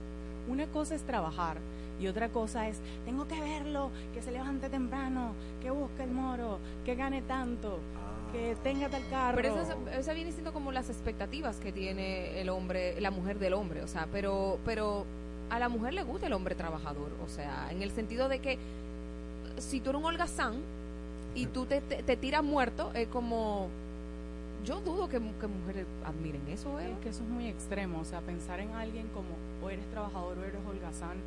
Una 0.50 0.66
cosa 0.68 0.96
es 0.96 1.04
trabajar 1.04 1.58
y 2.00 2.08
otra 2.08 2.30
cosa 2.30 2.68
es, 2.68 2.80
tengo 3.06 3.28
que 3.28 3.40
verlo, 3.40 3.92
que 4.16 4.24
se 4.24 4.32
levante 4.32 4.70
temprano, 4.70 5.34
que 5.62 5.70
busque 5.70 6.04
el 6.04 6.10
moro, 6.12 6.58
que 6.84 6.96
gane 6.96 7.22
tanto, 7.22 7.78
que 8.32 8.56
tenga 8.64 8.90
tal 8.90 9.08
carro. 9.10 9.36
Pero 9.36 9.50
eso, 9.56 9.78
es- 9.90 9.98
eso 10.00 10.14
viene 10.14 10.32
siendo 10.32 10.54
como 10.54 10.72
las 10.72 10.90
expectativas 10.90 11.58
que 11.58 11.72
tiene 11.72 12.40
el 12.42 12.50
hombre, 12.50 13.00
la 13.02 13.12
mujer 13.12 13.40
del 13.40 13.54
hombre, 13.54 13.82
o 13.84 13.88
sea, 13.88 14.08
pero, 14.12 14.58
pero 14.66 15.06
a 15.50 15.60
la 15.60 15.70
mujer 15.70 15.94
le 15.94 16.04
gusta 16.04 16.28
el 16.28 16.34
hombre 16.34 16.56
trabajador, 16.56 17.12
o 17.26 17.28
sea, 17.30 17.68
en 17.72 17.82
el 17.82 17.92
sentido 17.92 18.30
de 18.30 18.40
que 18.40 18.58
si 19.58 19.80
tú 19.82 19.90
eres 19.90 20.00
un 20.00 20.06
holgazán 20.08 20.56
y 21.36 21.46
tú 21.48 21.66
te, 21.66 21.82
te, 21.82 22.04
te 22.04 22.16
tiras 22.18 22.44
muerto, 22.44 22.92
es 22.94 23.08
como, 23.08 23.68
yo 24.66 24.80
dudo 24.82 25.10
que, 25.10 25.20
que 25.20 25.48
mujeres 25.48 25.86
admiren 26.06 26.42
eso, 26.50 26.80
¿eh? 26.80 26.92
Es 26.92 26.98
que 27.00 27.10
eso 27.10 27.24
es 27.24 27.30
muy 27.30 27.48
extremo, 27.48 28.00
o 28.00 28.06
sea, 28.06 28.22
pensar 28.22 28.60
en 28.60 28.72
alguien 28.72 29.08
como 29.14 29.30
o 29.66 29.70
eres 29.70 29.86
trabajador 29.92 30.38
o 30.38 30.44
eres 30.44 30.60
holgazán 30.68 31.18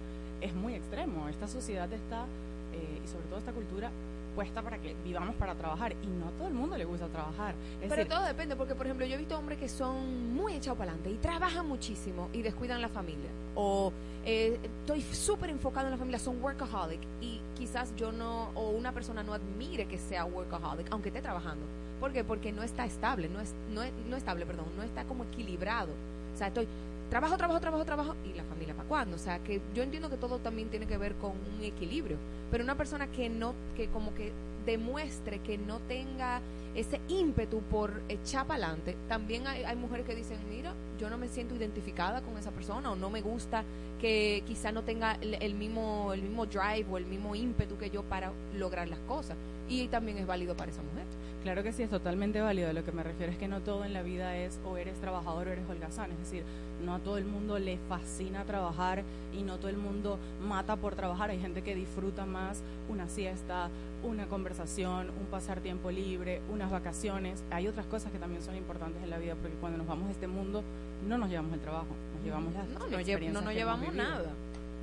es 0.40 0.54
muy 0.54 0.74
extremo. 0.74 1.28
Esta 1.28 1.48
sociedad 1.48 1.90
está, 1.92 2.24
eh, 2.72 3.00
y 3.04 3.08
sobre 3.08 3.24
todo 3.26 3.38
esta 3.38 3.52
cultura, 3.52 3.90
puesta 4.34 4.62
para 4.62 4.78
que 4.78 4.94
vivamos 5.04 5.34
para 5.36 5.54
trabajar 5.54 5.92
y 6.02 6.06
no 6.06 6.28
a 6.28 6.30
todo 6.32 6.48
el 6.48 6.54
mundo 6.54 6.76
le 6.76 6.84
gusta 6.84 7.06
trabajar. 7.08 7.54
Es 7.80 7.88
Pero 7.88 7.96
decir, 7.96 8.08
todo 8.08 8.24
depende, 8.24 8.56
porque 8.56 8.74
por 8.74 8.86
ejemplo 8.86 9.06
yo 9.06 9.14
he 9.14 9.18
visto 9.18 9.38
hombres 9.38 9.58
que 9.58 9.68
son 9.68 10.34
muy 10.34 10.54
echados 10.54 10.78
para 10.78 10.92
adelante 10.92 11.10
y 11.10 11.18
trabajan 11.18 11.66
muchísimo 11.66 12.28
y 12.32 12.42
descuidan 12.42 12.82
la 12.82 12.88
familia. 12.88 13.30
O 13.54 13.92
eh, 14.24 14.58
estoy 14.62 15.02
súper 15.02 15.50
enfocado 15.50 15.86
en 15.86 15.92
la 15.92 15.98
familia, 15.98 16.18
son 16.18 16.42
workaholic 16.42 17.00
y 17.20 17.40
quizás 17.56 17.94
yo 17.96 18.12
no, 18.12 18.50
o 18.54 18.70
una 18.70 18.92
persona 18.92 19.22
no 19.22 19.32
admire 19.32 19.86
que 19.86 19.98
sea 19.98 20.24
workaholic, 20.24 20.88
aunque 20.90 21.08
esté 21.08 21.22
trabajando. 21.22 21.64
¿Por 22.00 22.12
qué? 22.12 22.24
Porque 22.24 22.52
no 22.52 22.62
está 22.62 22.84
estable, 22.84 23.28
no 23.28 23.40
es, 23.40 23.54
no 23.72 23.82
no 24.08 24.16
estable, 24.16 24.44
perdón, 24.44 24.66
no 24.76 24.82
está 24.82 25.04
como 25.04 25.24
equilibrado. 25.24 25.92
O 26.34 26.36
sea, 26.36 26.48
estoy 26.48 26.66
trabajo, 27.10 27.36
trabajo, 27.36 27.60
trabajo, 27.60 27.84
trabajo 27.84 28.16
y 28.24 28.32
la 28.34 28.44
familia 28.44 28.74
para 28.74 28.88
cuándo. 28.88 29.16
O 29.16 29.18
sea, 29.18 29.38
que 29.38 29.60
yo 29.74 29.82
entiendo 29.82 30.10
que 30.10 30.16
todo 30.16 30.38
también 30.38 30.68
tiene 30.68 30.86
que 30.86 30.98
ver 30.98 31.14
con 31.14 31.32
un 31.32 31.62
equilibrio. 31.62 32.16
Pero 32.50 32.64
una 32.64 32.76
persona 32.76 33.06
que 33.08 33.28
no, 33.28 33.54
que 33.76 33.88
como 33.88 34.14
que 34.14 34.32
demuestre 34.66 35.40
que 35.40 35.58
no 35.58 35.78
tenga 35.80 36.40
ese 36.74 37.00
ímpetu 37.08 37.60
por 37.60 38.02
echar 38.08 38.46
para 38.46 38.64
adelante, 38.64 38.96
también 39.08 39.46
hay, 39.46 39.62
hay 39.62 39.76
mujeres 39.76 40.06
que 40.06 40.14
dicen, 40.14 40.38
mira, 40.48 40.72
yo 40.98 41.08
no 41.10 41.18
me 41.18 41.28
siento 41.28 41.54
identificada 41.54 42.22
con 42.22 42.36
esa 42.36 42.50
persona 42.50 42.90
o 42.90 42.96
no 42.96 43.10
me 43.10 43.20
gusta 43.20 43.64
que 44.00 44.42
quizá 44.46 44.72
no 44.72 44.82
tenga 44.82 45.12
el, 45.20 45.34
el 45.34 45.54
mismo 45.54 46.12
el 46.12 46.22
mismo 46.22 46.46
drive 46.46 46.86
o 46.90 46.98
el 46.98 47.06
mismo 47.06 47.34
ímpetu 47.34 47.78
que 47.78 47.90
yo 47.90 48.02
para 48.02 48.32
lograr 48.56 48.88
las 48.88 48.98
cosas. 49.00 49.36
Y 49.68 49.88
también 49.88 50.18
es 50.18 50.26
válido 50.26 50.56
para 50.56 50.70
esa 50.70 50.82
mujer. 50.82 51.06
Claro 51.44 51.62
que 51.62 51.72
sí, 51.72 51.82
es 51.82 51.90
totalmente 51.90 52.40
válido. 52.40 52.72
Lo 52.72 52.84
que 52.84 52.90
me 52.92 53.02
refiero 53.02 53.30
es 53.30 53.36
que 53.38 53.48
no 53.48 53.60
todo 53.60 53.84
en 53.84 53.92
la 53.92 54.02
vida 54.02 54.34
es 54.38 54.58
o 54.64 54.78
eres 54.78 54.98
trabajador 54.98 55.46
o 55.48 55.52
eres 55.52 55.68
holgazán. 55.68 56.10
Es 56.10 56.18
decir, 56.18 56.42
no 56.82 56.94
a 56.94 56.98
todo 57.00 57.18
el 57.18 57.26
mundo 57.26 57.58
le 57.58 57.76
fascina 57.86 58.44
trabajar 58.44 59.02
y 59.32 59.42
no 59.42 59.58
todo 59.58 59.68
el 59.68 59.76
mundo 59.76 60.18
mata 60.40 60.76
por 60.76 60.94
trabajar. 60.96 61.28
Hay 61.28 61.38
gente 61.38 61.60
que 61.62 61.74
disfruta 61.74 62.24
más 62.24 62.62
una 62.88 63.08
siesta, 63.10 63.68
una 64.02 64.26
conversación, 64.26 65.10
un 65.20 65.26
pasar 65.26 65.60
tiempo 65.60 65.90
libre, 65.90 66.40
unas 66.50 66.70
vacaciones. 66.70 67.44
Hay 67.50 67.68
otras 67.68 67.84
cosas 67.86 68.10
que 68.10 68.18
también 68.18 68.42
son 68.42 68.56
importantes 68.56 69.02
en 69.02 69.10
la 69.10 69.18
vida 69.18 69.34
porque 69.34 69.54
cuando 69.60 69.76
nos 69.76 69.86
vamos 69.86 70.06
de 70.06 70.12
este 70.14 70.26
mundo 70.26 70.64
no 71.06 71.18
nos 71.18 71.28
llevamos 71.28 71.52
el 71.52 71.60
trabajo, 71.60 71.88
nos 72.16 72.24
llevamos 72.24 72.54
las 72.54 72.66
No, 72.70 72.78
no, 72.88 72.98
lle- 73.00 73.32
no 73.32 73.42
nos 73.42 73.52
llevamos 73.54 73.94
nada. 73.94 74.30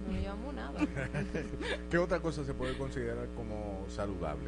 No 0.05 0.13
nos 0.13 0.21
llevamos 0.21 0.53
nada. 0.53 0.79
¿Qué 1.89 1.97
otra 1.97 2.19
cosa 2.19 2.43
se 2.43 2.53
puede 2.53 2.77
considerar 2.77 3.27
como 3.35 3.83
saludable? 3.89 4.47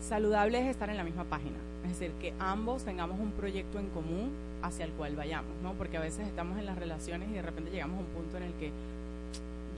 Saludable 0.00 0.60
es 0.60 0.66
estar 0.66 0.88
en 0.90 0.96
la 0.96 1.04
misma 1.04 1.24
página, 1.24 1.56
es 1.84 1.90
decir, 1.90 2.12
que 2.20 2.32
ambos 2.38 2.84
tengamos 2.84 3.20
un 3.20 3.32
proyecto 3.32 3.78
en 3.78 3.88
común 3.90 4.32
hacia 4.62 4.84
el 4.84 4.92
cual 4.92 5.14
vayamos, 5.14 5.52
¿no? 5.62 5.74
Porque 5.74 5.98
a 5.98 6.00
veces 6.00 6.26
estamos 6.26 6.58
en 6.58 6.66
las 6.66 6.78
relaciones 6.78 7.28
y 7.30 7.34
de 7.34 7.42
repente 7.42 7.70
llegamos 7.70 7.98
a 7.98 8.00
un 8.00 8.06
punto 8.06 8.36
en 8.38 8.44
el 8.44 8.52
que 8.54 8.72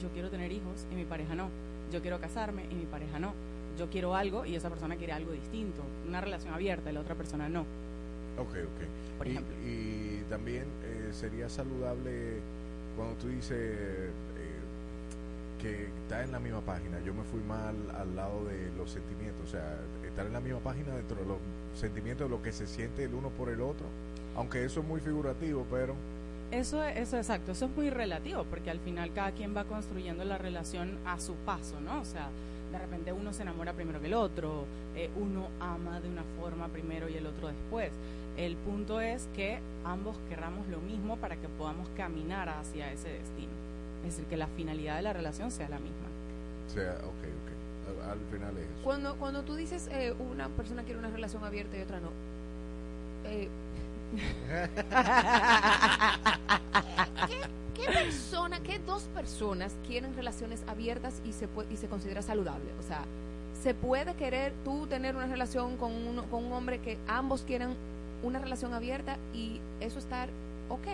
yo 0.01 0.09
quiero 0.13 0.31
tener 0.31 0.53
hijos 0.53 0.87
y 0.91 0.95
mi 0.95 1.05
pareja 1.05 1.35
no, 1.35 1.49
yo 1.93 2.01
quiero 2.01 2.21
casarme 2.21 2.65
y 2.71 2.75
mi 2.75 2.87
pareja 2.87 3.19
no, 3.19 3.33
yo 3.79 3.89
quiero 3.91 4.15
algo 4.15 4.47
y 4.47 4.55
esa 4.55 4.69
persona 4.69 4.97
quiere 4.97 5.13
algo 5.13 5.33
distinto, 5.33 5.83
una 6.07 6.21
relación 6.21 6.55
abierta 6.55 6.91
y 6.91 6.95
la 6.95 7.01
otra 7.01 7.15
persona 7.15 7.49
no. 7.49 7.63
Ok, 8.39 8.49
ok. 8.49 9.19
Por 9.19 9.27
y, 9.27 9.31
ejemplo. 9.31 9.55
y 9.67 10.23
también 10.31 10.65
eh, 10.85 11.11
sería 11.13 11.49
saludable 11.49 12.39
cuando 12.97 13.15
tú 13.17 13.29
dices 13.29 13.59
eh, 13.59 14.11
que 15.61 15.87
está 16.03 16.25
en 16.25 16.33
la 16.33 16.41
misma 16.41 16.61
página. 16.61 16.99
Yo 17.05 17.15
me 17.15 17.23
fui 17.25 17.41
mal 17.41 17.75
al 17.97 18.17
lado 18.17 18.45
de 18.45 18.71
los 18.77 18.91
sentimientos, 18.91 19.47
o 19.47 19.51
sea, 19.51 19.79
estar 20.13 20.27
en 20.27 20.33
la 20.33 20.41
misma 20.41 20.61
página 20.61 20.95
dentro 20.95 21.17
de 21.17 21.27
los 21.27 21.39
sentimientos 21.75 22.27
de 22.29 22.37
lo 22.37 22.43
que 22.43 22.53
se 22.53 22.67
siente 22.67 23.05
el 23.05 23.15
uno 23.15 23.31
por 23.31 23.49
el 23.49 23.61
otro. 23.61 23.87
Aunque 24.37 24.65
eso 24.65 24.81
es 24.81 24.87
muy 24.87 25.01
figurativo, 25.01 25.67
pero 25.71 25.95
Eso, 26.51 26.83
eso 26.85 27.17
exacto, 27.17 27.53
eso 27.53 27.65
es 27.65 27.71
muy 27.75 27.89
relativo, 27.91 28.45
porque 28.45 28.71
al 28.71 28.79
final 28.81 29.11
cada 29.15 29.33
quien 29.33 29.57
va 29.57 29.65
construyendo 29.65 30.23
la 30.25 30.37
relación 30.39 30.99
a 31.07 31.19
su 31.19 31.35
paso, 31.47 31.81
¿no? 31.81 32.01
O 32.01 32.05
sea, 32.05 32.29
de 32.71 32.79
repente 32.79 33.13
uno 33.13 33.33
se 33.33 33.43
enamora 33.43 33.73
primero 33.73 34.01
que 34.01 34.07
el 34.07 34.15
otro, 34.15 34.65
eh, 34.95 35.11
uno 35.17 35.49
ama 35.61 36.01
de 36.01 36.09
una 36.09 36.25
forma 36.39 36.69
primero 36.69 37.09
y 37.09 37.17
el 37.17 37.27
otro 37.27 37.49
después. 37.49 37.91
El 38.37 38.57
punto 38.57 39.01
es 39.01 39.29
que 39.35 39.61
ambos 39.85 40.17
querramos 40.29 40.67
lo 40.69 40.81
mismo 40.81 41.17
para 41.19 41.37
que 41.37 41.49
podamos 41.49 41.89
caminar 41.97 42.49
hacia 42.51 42.91
ese 42.93 43.09
destino. 43.11 43.53
Es 44.05 44.13
decir, 44.17 44.25
que 44.27 44.37
la 44.37 44.47
finalidad 44.49 44.97
de 44.97 45.03
la 45.03 45.13
relación 45.13 45.51
sea 45.51 45.69
la 45.69 45.79
misma. 45.79 46.09
o 46.67 46.71
sea, 46.71 46.93
ok, 47.05 47.25
ok. 47.25 47.42
Al, 48.13 48.19
al 48.19 48.25
final 48.31 48.57
es. 48.59 48.67
Cuando, 48.85 49.17
cuando 49.17 49.43
tú 49.43 49.55
dices 49.55 49.89
eh, 49.93 50.15
una 50.33 50.49
persona 50.49 50.83
quiere 50.85 50.99
una 50.99 51.11
relación 51.11 51.45
abierta 51.45 51.77
y 51.77 51.83
otra 51.83 51.99
no, 52.01 52.11
eh, 53.25 53.49
¿Qué, 57.75 57.85
persona, 57.87 58.61
qué 58.61 58.79
dos 58.81 59.05
personas 59.15 59.73
quieren 59.87 60.15
relaciones 60.15 60.63
abiertas 60.69 61.21
y 61.25 61.33
se, 61.33 61.49
pue- 61.49 61.65
y 61.71 61.77
se 61.77 61.87
considera 61.89 62.23
saludable? 62.23 62.69
O 62.79 62.83
sea, 62.83 63.03
¿se 63.63 63.75
puede 63.75 64.15
querer 64.15 64.53
tú 64.65 64.87
tener 64.87 65.17
una 65.17 65.27
relación 65.27 65.77
con, 65.77 65.93
uno, 65.93 66.25
con 66.31 66.45
un 66.45 66.53
hombre 66.53 66.79
que 66.81 66.99
ambos 67.09 67.43
quieren 67.43 67.75
una 68.23 68.39
relación 68.39 68.75
abierta 68.75 69.17
y 69.35 69.61
eso 69.81 69.99
estar 69.99 70.29
ok? 70.69 70.87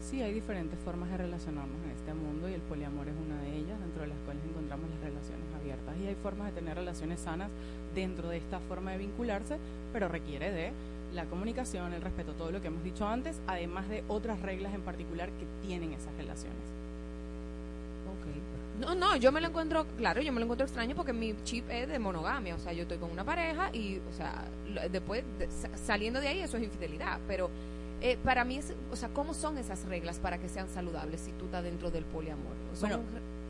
Sí, 0.00 0.22
hay 0.22 0.32
diferentes 0.32 0.78
formas 0.80 1.10
de 1.10 1.18
relacionarnos 1.18 1.76
en 1.84 1.90
este 1.90 2.14
mundo 2.14 2.48
y 2.48 2.54
el 2.54 2.60
poliamor 2.62 3.06
es 3.08 3.14
una 3.24 3.40
de 3.42 3.56
ellas, 3.56 3.78
dentro 3.80 4.02
de 4.02 4.08
las 4.08 4.18
cuales 4.24 4.42
encontramos 4.44 4.88
las 4.90 5.00
relaciones 5.00 5.44
abiertas. 5.60 5.94
Y 6.02 6.06
hay 6.06 6.14
formas 6.16 6.46
de 6.48 6.52
tener 6.60 6.74
relaciones 6.76 7.20
sanas 7.20 7.48
dentro 7.94 8.28
de 8.28 8.38
esta 8.38 8.58
forma 8.60 8.92
de 8.92 8.98
vincularse, 8.98 9.58
pero 9.92 10.08
requiere 10.08 10.50
de 10.52 10.72
la 11.14 11.24
comunicación, 11.26 11.92
el 11.92 12.02
respeto, 12.02 12.32
todo 12.32 12.50
lo 12.50 12.60
que 12.60 12.68
hemos 12.68 12.82
dicho 12.82 13.06
antes, 13.06 13.40
además 13.46 13.88
de 13.88 14.02
otras 14.08 14.40
reglas 14.42 14.74
en 14.74 14.80
particular 14.80 15.28
que 15.30 15.46
tienen 15.66 15.92
esas 15.92 16.14
relaciones. 16.16 16.56
No, 18.80 18.94
no, 18.94 19.16
yo 19.16 19.30
me 19.32 19.40
lo 19.40 19.48
encuentro, 19.48 19.86
claro, 19.98 20.22
yo 20.22 20.32
me 20.32 20.40
lo 20.40 20.44
encuentro 20.44 20.64
extraño 20.66 20.96
porque 20.96 21.12
mi 21.12 21.34
chip 21.44 21.68
es 21.68 21.88
de 21.88 21.98
monogamia, 21.98 22.54
o 22.54 22.58
sea, 22.58 22.72
yo 22.72 22.82
estoy 22.82 22.98
con 22.98 23.10
una 23.10 23.24
pareja 23.24 23.70
y, 23.74 23.98
o 23.98 24.12
sea, 24.16 24.44
después 24.90 25.22
de- 25.38 25.50
sa- 25.50 25.76
saliendo 25.76 26.20
de 26.20 26.28
ahí 26.28 26.40
eso 26.40 26.56
es 26.56 26.62
infidelidad, 26.62 27.18
pero 27.28 27.50
eh, 28.00 28.18
para 28.24 28.44
mí 28.44 28.56
es, 28.56 28.74
o 28.90 28.96
sea, 28.96 29.08
¿cómo 29.10 29.34
son 29.34 29.58
esas 29.58 29.84
reglas 29.84 30.18
para 30.18 30.38
que 30.38 30.48
sean 30.48 30.68
saludables 30.68 31.20
si 31.20 31.32
tú 31.32 31.46
estás 31.46 31.62
dentro 31.62 31.90
del 31.90 32.04
poliamor? 32.04 32.52
Bueno, 32.80 33.00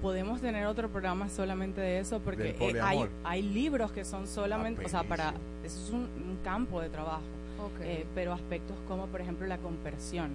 podemos 0.02 0.40
tener 0.40 0.66
otro 0.66 0.88
programa 0.88 1.28
solamente 1.28 1.80
de 1.80 2.00
eso 2.00 2.20
porque 2.20 2.56
eh, 2.58 2.80
hay, 2.82 3.08
hay 3.22 3.42
libros 3.42 3.92
que 3.92 4.04
son 4.04 4.26
solamente, 4.26 4.84
o 4.84 4.88
sea, 4.88 5.04
para, 5.04 5.34
eso 5.62 5.80
es 5.84 5.90
un, 5.90 6.02
un 6.02 6.38
campo 6.42 6.80
de 6.80 6.88
trabajo, 6.88 7.22
Ok. 7.58 7.80
Eh, 7.82 8.06
pero 8.14 8.32
aspectos 8.32 8.76
como 8.88 9.06
por 9.06 9.20
ejemplo 9.20 9.46
la 9.46 9.58
conversión, 9.58 10.30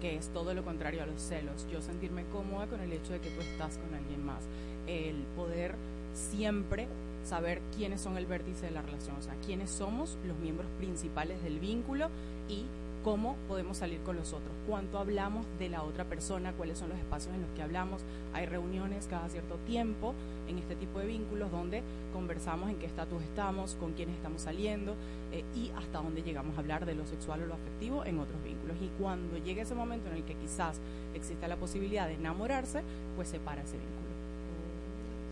que 0.00 0.16
es 0.16 0.28
todo 0.28 0.52
lo 0.52 0.62
contrario 0.62 1.02
a 1.02 1.06
los 1.06 1.20
celos, 1.20 1.66
yo 1.72 1.80
sentirme 1.80 2.24
cómoda 2.32 2.66
con 2.66 2.80
el 2.80 2.92
hecho 2.92 3.12
de 3.12 3.20
que 3.20 3.30
tú 3.30 3.40
estás 3.40 3.78
con 3.78 3.94
alguien 3.94 4.24
más, 4.24 4.42
el 4.86 5.16
poder 5.34 5.74
siempre 6.12 6.86
saber 7.24 7.60
quiénes 7.76 8.00
son 8.00 8.16
el 8.16 8.26
vértice 8.26 8.66
de 8.66 8.72
la 8.72 8.82
relación, 8.82 9.16
o 9.16 9.22
sea, 9.22 9.34
quiénes 9.44 9.70
somos 9.70 10.16
los 10.26 10.36
miembros 10.38 10.68
principales 10.78 11.42
del 11.42 11.58
vínculo 11.58 12.08
y 12.48 12.66
cómo 13.06 13.36
podemos 13.46 13.76
salir 13.76 14.00
con 14.00 14.16
los 14.16 14.32
otros, 14.32 14.50
cuánto 14.66 14.98
hablamos 14.98 15.46
de 15.60 15.68
la 15.68 15.84
otra 15.84 16.06
persona, 16.06 16.52
cuáles 16.54 16.76
son 16.76 16.88
los 16.88 16.98
espacios 16.98 17.32
en 17.36 17.42
los 17.42 17.50
que 17.52 17.62
hablamos. 17.62 18.02
Hay 18.34 18.46
reuniones 18.46 19.06
cada 19.08 19.28
cierto 19.28 19.58
tiempo 19.64 20.12
en 20.48 20.58
este 20.58 20.74
tipo 20.74 20.98
de 20.98 21.06
vínculos 21.06 21.52
donde 21.52 21.84
conversamos 22.12 22.68
en 22.68 22.78
qué 22.78 22.86
estatus 22.86 23.22
estamos, 23.22 23.76
con 23.78 23.92
quiénes 23.92 24.16
estamos 24.16 24.42
saliendo 24.42 24.96
eh, 25.30 25.44
y 25.54 25.70
hasta 25.76 25.98
dónde 26.02 26.24
llegamos 26.24 26.56
a 26.56 26.60
hablar 26.62 26.84
de 26.84 26.96
lo 26.96 27.06
sexual 27.06 27.44
o 27.44 27.46
lo 27.46 27.54
afectivo 27.54 28.04
en 28.04 28.18
otros 28.18 28.42
vínculos. 28.42 28.76
Y 28.82 28.88
cuando 29.00 29.38
llegue 29.38 29.60
ese 29.60 29.76
momento 29.76 30.10
en 30.10 30.16
el 30.16 30.24
que 30.24 30.34
quizás 30.34 30.80
exista 31.14 31.46
la 31.46 31.54
posibilidad 31.54 32.08
de 32.08 32.14
enamorarse, 32.14 32.82
pues 33.14 33.28
se 33.28 33.38
para 33.38 33.62
ese 33.62 33.76
vínculo. 33.76 34.06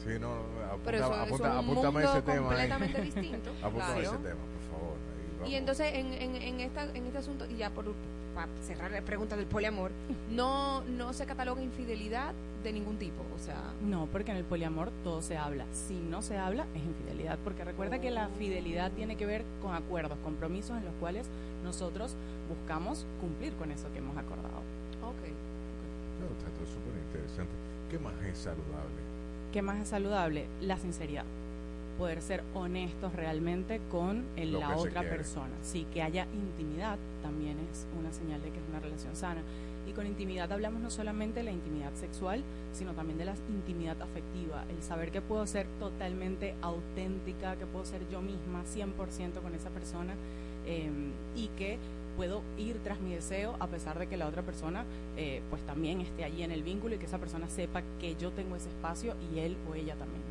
Sí, 0.05 0.20
no, 0.20 0.28
apunta, 0.66 0.78
Pero 0.84 0.98
eso- 0.98 1.06
eso 1.12 1.22
apunta- 1.22 1.34
es 1.48 1.52
un 1.55 1.70
apúntame 1.72 2.05
mundo 2.05 2.12
ese 2.12 2.22
tema. 2.22 2.36
ahí. 2.36 2.40
completamente 2.68 3.02
distinto, 3.02 3.51
Apúntame 3.64 4.01
claro. 4.01 4.01
ese 4.16 4.18
tema, 4.28 4.40
Y 5.47 5.55
entonces 5.55 5.93
en, 5.94 6.12
en, 6.12 6.36
en, 6.36 6.61
esta, 6.61 6.85
en 6.85 7.06
este 7.06 7.19
asunto, 7.19 7.47
y 7.51 7.56
ya 7.56 7.70
por 7.70 7.86
para 8.35 8.48
cerrar 8.62 8.90
la 8.90 9.01
pregunta 9.02 9.36
del 9.36 9.47
poliamor, 9.47 9.93
no, 10.31 10.82
no 10.85 11.12
se 11.12 11.24
cataloga 11.24 11.62
infidelidad 11.62 12.35
de 12.65 12.73
ningún 12.73 12.97
tipo, 12.97 13.23
o 13.35 13.39
sea... 13.39 13.61
No, 13.82 14.09
porque 14.11 14.31
en 14.32 14.39
el 14.39 14.44
poliamor 14.44 14.90
todo 15.05 15.20
se 15.23 15.36
habla. 15.36 15.66
Si 15.73 15.94
no 15.94 16.23
se 16.23 16.39
habla, 16.39 16.66
es 16.74 16.82
infidelidad. 16.82 17.39
Porque 17.44 17.62
recuerda 17.62 18.01
que 18.01 18.11
la 18.11 18.28
fidelidad 18.39 18.90
tiene 18.93 19.16
que 19.16 19.27
ver 19.27 19.44
con 19.61 19.74
acuerdos, 19.74 20.19
compromisos 20.24 20.77
en 20.78 20.86
los 20.86 20.94
cuales 20.94 21.28
nosotros 21.62 22.16
buscamos 22.48 23.06
cumplir 23.20 23.52
con 23.55 23.70
eso 23.70 23.93
que 23.93 23.98
hemos 23.98 24.16
acordado. 24.16 24.62
Ok. 25.02 25.28
No, 26.20 26.27
está 26.27 26.51
todo 26.56 26.66
súper 26.66 26.94
interesante. 27.06 27.52
¿Qué 27.90 27.98
más 27.98 28.15
es 28.24 28.39
saludable? 28.39 29.02
¿Qué 29.52 29.62
más 29.62 29.77
es 29.82 29.89
saludable? 29.89 30.47
La 30.62 30.78
sinceridad. 30.78 31.24
Poder 31.98 32.20
ser 32.22 32.42
honestos 32.54 33.12
realmente 33.14 33.80
con 33.90 34.24
el- 34.36 34.52
la 34.58 34.68
otra 34.88 35.02
persona. 35.16 35.54
Sí, 35.62 35.86
que 35.92 36.02
haya 36.02 36.26
intimidad 36.34 36.98
también 37.22 37.56
es 37.70 37.86
una 37.98 38.12
señal 38.12 38.42
de 38.42 38.50
que 38.50 38.58
es 38.58 38.64
una 38.68 38.80
relación 38.80 39.14
sana. 39.14 39.40
Y 39.86 39.92
con 39.92 40.06
intimidad 40.06 40.50
hablamos 40.50 40.80
no 40.80 40.90
solamente 40.90 41.40
de 41.40 41.44
la 41.44 41.52
intimidad 41.52 41.92
sexual, 41.94 42.42
sino 42.72 42.94
también 42.94 43.18
de 43.18 43.26
la 43.26 43.34
intimidad 43.50 44.00
afectiva. 44.02 44.64
El 44.70 44.82
saber 44.82 45.12
que 45.12 45.20
puedo 45.20 45.46
ser 45.46 45.66
totalmente 45.78 46.54
auténtica, 46.62 47.56
que 47.56 47.66
puedo 47.66 47.84
ser 47.84 48.00
yo 48.10 48.20
misma 48.22 48.64
100% 48.64 49.40
con 49.42 49.54
esa 49.54 49.70
persona 49.70 50.14
eh, 50.66 50.90
y 51.36 51.48
que 51.58 51.78
puedo 52.16 52.42
ir 52.56 52.78
tras 52.82 53.00
mi 53.00 53.12
deseo 53.12 53.56
a 53.60 53.66
pesar 53.66 53.98
de 53.98 54.06
que 54.06 54.16
la 54.16 54.26
otra 54.26 54.42
persona 54.42 54.84
eh, 55.16 55.42
pues 55.50 55.60
también 55.66 56.00
esté 56.00 56.24
allí 56.24 56.42
en 56.42 56.50
el 56.52 56.62
vínculo 56.62 56.94
y 56.94 56.98
que 56.98 57.06
esa 57.06 57.18
persona 57.18 57.48
sepa 57.48 57.82
que 58.00 58.14
yo 58.16 58.30
tengo 58.30 58.56
ese 58.56 58.68
espacio 58.70 59.14
y 59.34 59.40
él 59.40 59.56
o 59.70 59.74
ella 59.74 59.94
también. 59.96 60.22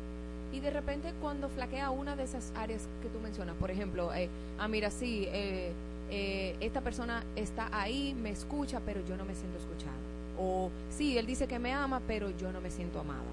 Y 0.54 0.60
de 0.60 0.70
repente 0.70 1.12
cuando 1.20 1.48
flaquea 1.48 1.90
una 1.90 2.14
de 2.14 2.22
esas 2.22 2.52
áreas 2.54 2.86
que 3.02 3.08
tú 3.08 3.18
mencionas, 3.18 3.56
por 3.56 3.72
ejemplo, 3.72 4.14
eh, 4.14 4.28
ah, 4.56 4.68
mira, 4.68 4.88
sí, 4.88 5.26
eh, 5.32 5.72
eh, 6.10 6.54
esta 6.60 6.80
persona 6.80 7.24
está 7.34 7.68
ahí, 7.72 8.14
me 8.14 8.30
escucha, 8.30 8.80
pero 8.86 9.04
yo 9.04 9.16
no 9.16 9.24
me 9.24 9.34
siento 9.34 9.58
escuchada. 9.58 9.96
O 10.38 10.70
sí, 10.90 11.18
él 11.18 11.26
dice 11.26 11.48
que 11.48 11.58
me 11.58 11.72
ama, 11.72 12.00
pero 12.06 12.30
yo 12.38 12.52
no 12.52 12.60
me 12.60 12.70
siento 12.70 13.00
amada. 13.00 13.24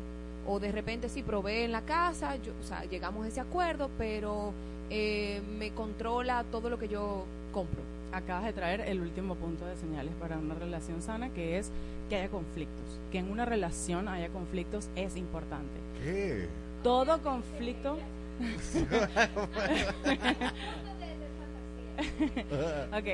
O 0.47 0.59
de 0.59 0.71
repente 0.71 1.09
sí, 1.09 1.21
provee 1.21 1.61
en 1.61 1.71
la 1.71 1.81
casa, 1.81 2.37
yo, 2.37 2.53
o 2.59 2.63
sea, 2.63 2.85
llegamos 2.85 3.23
a 3.23 3.27
ese 3.27 3.39
acuerdo, 3.39 3.91
pero 3.99 4.51
eh, 4.89 5.43
me 5.59 5.69
controla 5.71 6.43
todo 6.51 6.71
lo 6.71 6.79
que 6.79 6.87
yo 6.87 7.25
compro. 7.51 7.81
Acabas 8.13 8.45
de 8.45 8.53
traer 8.53 8.81
el 8.81 8.99
último 8.99 9.35
punto 9.35 9.67
de 9.67 9.77
señales 9.77 10.13
para 10.19 10.39
una 10.39 10.55
relación 10.55 11.03
sana, 11.03 11.29
que 11.29 11.59
es 11.59 11.69
que 12.09 12.15
haya 12.15 12.29
conflictos. 12.29 12.99
Que 13.11 13.19
en 13.19 13.29
una 13.29 13.45
relación 13.45 14.07
haya 14.07 14.29
conflictos 14.29 14.89
es 14.95 15.15
importante. 15.17 15.79
¿Qué? 16.03 16.49
Todo 16.83 17.21
conflicto... 17.21 17.97
ok, 22.91 23.07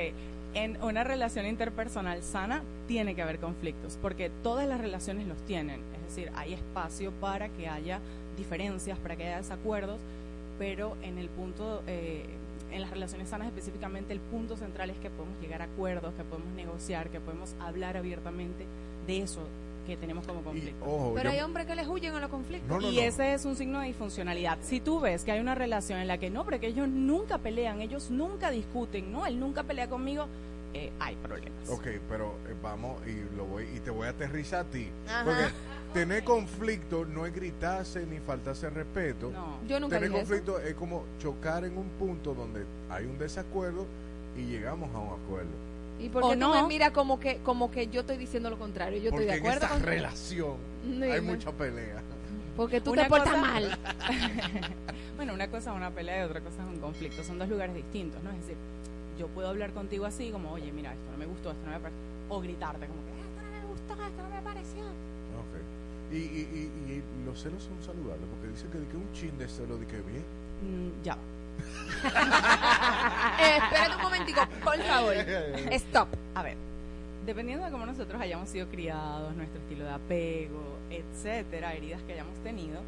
en 0.54 0.82
una 0.82 1.04
relación 1.04 1.46
interpersonal 1.46 2.22
sana 2.22 2.62
tiene 2.86 3.14
que 3.14 3.22
haber 3.22 3.38
conflictos, 3.38 3.98
porque 4.00 4.30
todas 4.42 4.66
las 4.66 4.80
relaciones 4.80 5.26
los 5.26 5.38
tienen. 5.42 5.80
Es 5.94 6.14
decir, 6.14 6.32
hay 6.34 6.54
espacio 6.54 7.12
para 7.12 7.48
que 7.50 7.68
haya 7.68 8.00
diferencias, 8.36 8.98
para 8.98 9.16
que 9.16 9.24
haya 9.24 9.38
desacuerdos, 9.38 10.00
pero 10.58 10.96
en 11.02 11.18
el 11.18 11.28
punto, 11.28 11.82
eh, 11.86 12.24
en 12.70 12.80
las 12.80 12.90
relaciones 12.90 13.28
sanas 13.28 13.48
específicamente, 13.48 14.12
el 14.12 14.20
punto 14.20 14.56
central 14.56 14.90
es 14.90 14.98
que 14.98 15.10
podemos 15.10 15.38
llegar 15.40 15.60
a 15.60 15.66
acuerdos, 15.66 16.14
que 16.14 16.24
podemos 16.24 16.52
negociar, 16.54 17.10
que 17.10 17.20
podemos 17.20 17.54
hablar 17.60 17.96
abiertamente 17.96 18.66
de 19.06 19.18
eso 19.18 19.46
que 19.88 19.96
tenemos 19.96 20.26
como 20.26 20.42
conflicto. 20.42 20.84
ojo, 20.84 21.12
Pero 21.14 21.30
yo- 21.30 21.36
hay 21.36 21.42
hombres 21.42 21.66
que 21.66 21.74
les 21.74 21.88
huyen 21.88 22.14
a 22.14 22.20
los 22.20 22.28
conflictos. 22.30 22.68
No, 22.68 22.78
no, 22.80 22.90
y 22.92 22.96
no. 22.96 23.02
ese 23.02 23.32
es 23.34 23.44
un 23.46 23.56
signo 23.56 23.80
de 23.80 23.86
disfuncionalidad. 23.86 24.58
Si 24.62 24.80
tú 24.80 25.00
ves 25.00 25.24
que 25.24 25.32
hay 25.32 25.40
una 25.40 25.54
relación 25.54 25.98
en 25.98 26.06
la 26.06 26.18
que 26.18 26.28
no, 26.30 26.44
pero 26.44 26.60
que 26.60 26.66
ellos 26.68 26.88
nunca 26.88 27.38
pelean, 27.38 27.80
ellos 27.80 28.10
nunca 28.10 28.50
discuten, 28.50 29.10
no, 29.10 29.26
él 29.26 29.40
nunca 29.40 29.62
pelea 29.64 29.88
conmigo, 29.88 30.26
eh, 30.74 30.92
hay 31.00 31.16
problemas. 31.16 31.68
Ok, 31.70 31.86
pero 32.08 32.34
eh, 32.48 32.54
vamos 32.62 33.00
y 33.06 33.34
lo 33.34 33.46
voy 33.46 33.66
y 33.74 33.80
te 33.80 33.90
voy 33.90 34.06
a 34.06 34.10
aterrizar 34.10 34.60
a 34.60 34.64
ti. 34.64 34.88
Ajá. 35.08 35.24
Porque 35.24 35.44
tener 35.94 36.22
conflicto 36.24 37.06
no 37.06 37.24
es 37.24 37.34
gritarse 37.34 38.04
ni 38.04 38.18
faltarse 38.18 38.68
respeto. 38.68 39.30
No. 39.30 39.58
Yo 39.66 39.80
nunca 39.80 39.96
Tener 39.96 40.10
dije 40.10 40.20
eso. 40.22 40.28
conflicto 40.30 40.60
es 40.60 40.74
como 40.74 41.04
chocar 41.18 41.64
en 41.64 41.78
un 41.78 41.88
punto 41.98 42.34
donde 42.34 42.64
hay 42.90 43.06
un 43.06 43.16
desacuerdo 43.18 43.86
y 44.36 44.42
llegamos 44.42 44.94
a 44.94 44.98
un 44.98 45.18
acuerdo. 45.24 45.50
¿Y 45.98 46.08
por 46.08 46.22
O 46.24 46.28
qué 46.30 46.34
tú 46.34 46.40
no. 46.40 46.54
me 46.62 46.68
miras 46.68 46.90
como 46.92 47.18
que, 47.18 47.38
como 47.38 47.70
que 47.70 47.88
yo 47.88 48.00
estoy 48.02 48.16
diciendo 48.16 48.50
lo 48.50 48.58
contrario? 48.58 48.98
Yo 49.00 49.10
Porque 49.10 49.24
estoy 49.26 49.40
de 49.40 49.48
acuerdo 49.48 49.58
en 49.58 49.62
esta 49.64 49.74
con 49.74 49.82
relación 49.82 50.56
Dime. 50.84 51.12
hay 51.12 51.20
mucha 51.20 51.50
pelea. 51.52 52.02
Porque 52.56 52.80
tú 52.80 52.92
Una 52.92 53.04
te 53.04 53.08
portas 53.08 53.28
cosa- 53.34 53.40
mal. 53.40 53.78
bueno, 55.16 55.34
una 55.34 55.48
cosa 55.48 55.70
es 55.70 55.76
una 55.76 55.90
pelea 55.90 56.22
y 56.22 56.24
otra 56.26 56.40
cosa 56.40 56.62
es 56.62 56.68
un 56.68 56.80
conflicto. 56.80 57.22
Son 57.24 57.38
dos 57.38 57.48
lugares 57.48 57.74
distintos, 57.74 58.22
¿no? 58.22 58.30
Es 58.30 58.38
decir, 58.40 58.56
yo 59.18 59.26
puedo 59.28 59.48
hablar 59.48 59.72
contigo 59.72 60.06
así 60.06 60.30
como, 60.30 60.52
oye, 60.52 60.72
mira, 60.72 60.92
esto 60.92 61.10
no 61.12 61.18
me 61.18 61.26
gustó, 61.26 61.50
esto 61.50 61.64
no 61.66 61.72
me 61.72 61.78
pareció. 61.80 62.00
O 62.28 62.40
gritarte 62.40 62.86
como 62.86 63.00
que, 63.04 63.10
esto 63.10 63.42
no 63.42 63.50
me 63.58 63.72
gustó, 63.72 63.92
esto 64.06 64.22
no 64.22 64.30
me 64.34 64.42
pareció. 64.42 64.84
Ok. 64.84 66.12
Y, 66.12 66.16
y, 66.16 66.18
y, 66.18 66.92
y 66.92 67.24
los 67.26 67.40
celos 67.40 67.62
son 67.62 67.76
saludables 67.84 68.26
porque 68.30 68.48
dicen 68.48 68.70
que, 68.70 68.78
de 68.78 68.86
que 68.88 68.96
un 68.96 69.12
chin 69.12 69.36
de 69.38 69.46
celo 69.48 69.76
de 69.78 69.86
que 69.86 69.96
bien. 70.02 70.24
Mm, 70.62 71.02
ya. 71.04 71.16
Eh, 73.40 73.60
un 73.96 74.02
momentico, 74.02 74.40
por 74.64 74.78
favor. 74.82 75.14
Stop. 75.70 76.08
A 76.34 76.42
ver, 76.42 76.56
dependiendo 77.24 77.64
de 77.64 77.70
cómo 77.70 77.86
nosotros 77.86 78.20
hayamos 78.20 78.48
sido 78.48 78.66
criados, 78.68 79.34
nuestro 79.36 79.60
estilo 79.60 79.84
de 79.84 79.90
apego, 79.90 80.78
etcétera, 80.90 81.74
heridas 81.74 82.02
que 82.02 82.14
hayamos 82.14 82.36
tenido, 82.42 82.80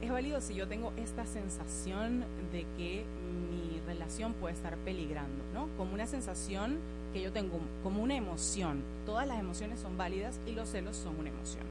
es 0.00 0.10
válido 0.10 0.40
si 0.40 0.54
yo 0.54 0.68
tengo 0.68 0.92
esta 0.96 1.26
sensación 1.26 2.24
de 2.52 2.66
que 2.76 3.04
mi 3.50 3.80
relación 3.86 4.34
puede 4.34 4.54
estar 4.54 4.76
peligrando, 4.78 5.44
¿no? 5.52 5.68
Como 5.76 5.94
una 5.94 6.06
sensación 6.06 6.78
que 7.12 7.22
yo 7.22 7.32
tengo, 7.32 7.58
como 7.82 8.02
una 8.02 8.16
emoción. 8.16 8.82
Todas 9.06 9.26
las 9.26 9.38
emociones 9.38 9.80
son 9.80 9.96
válidas 9.96 10.38
y 10.46 10.52
los 10.52 10.68
celos 10.68 10.96
son 10.96 11.18
una 11.18 11.30
emoción. 11.30 11.64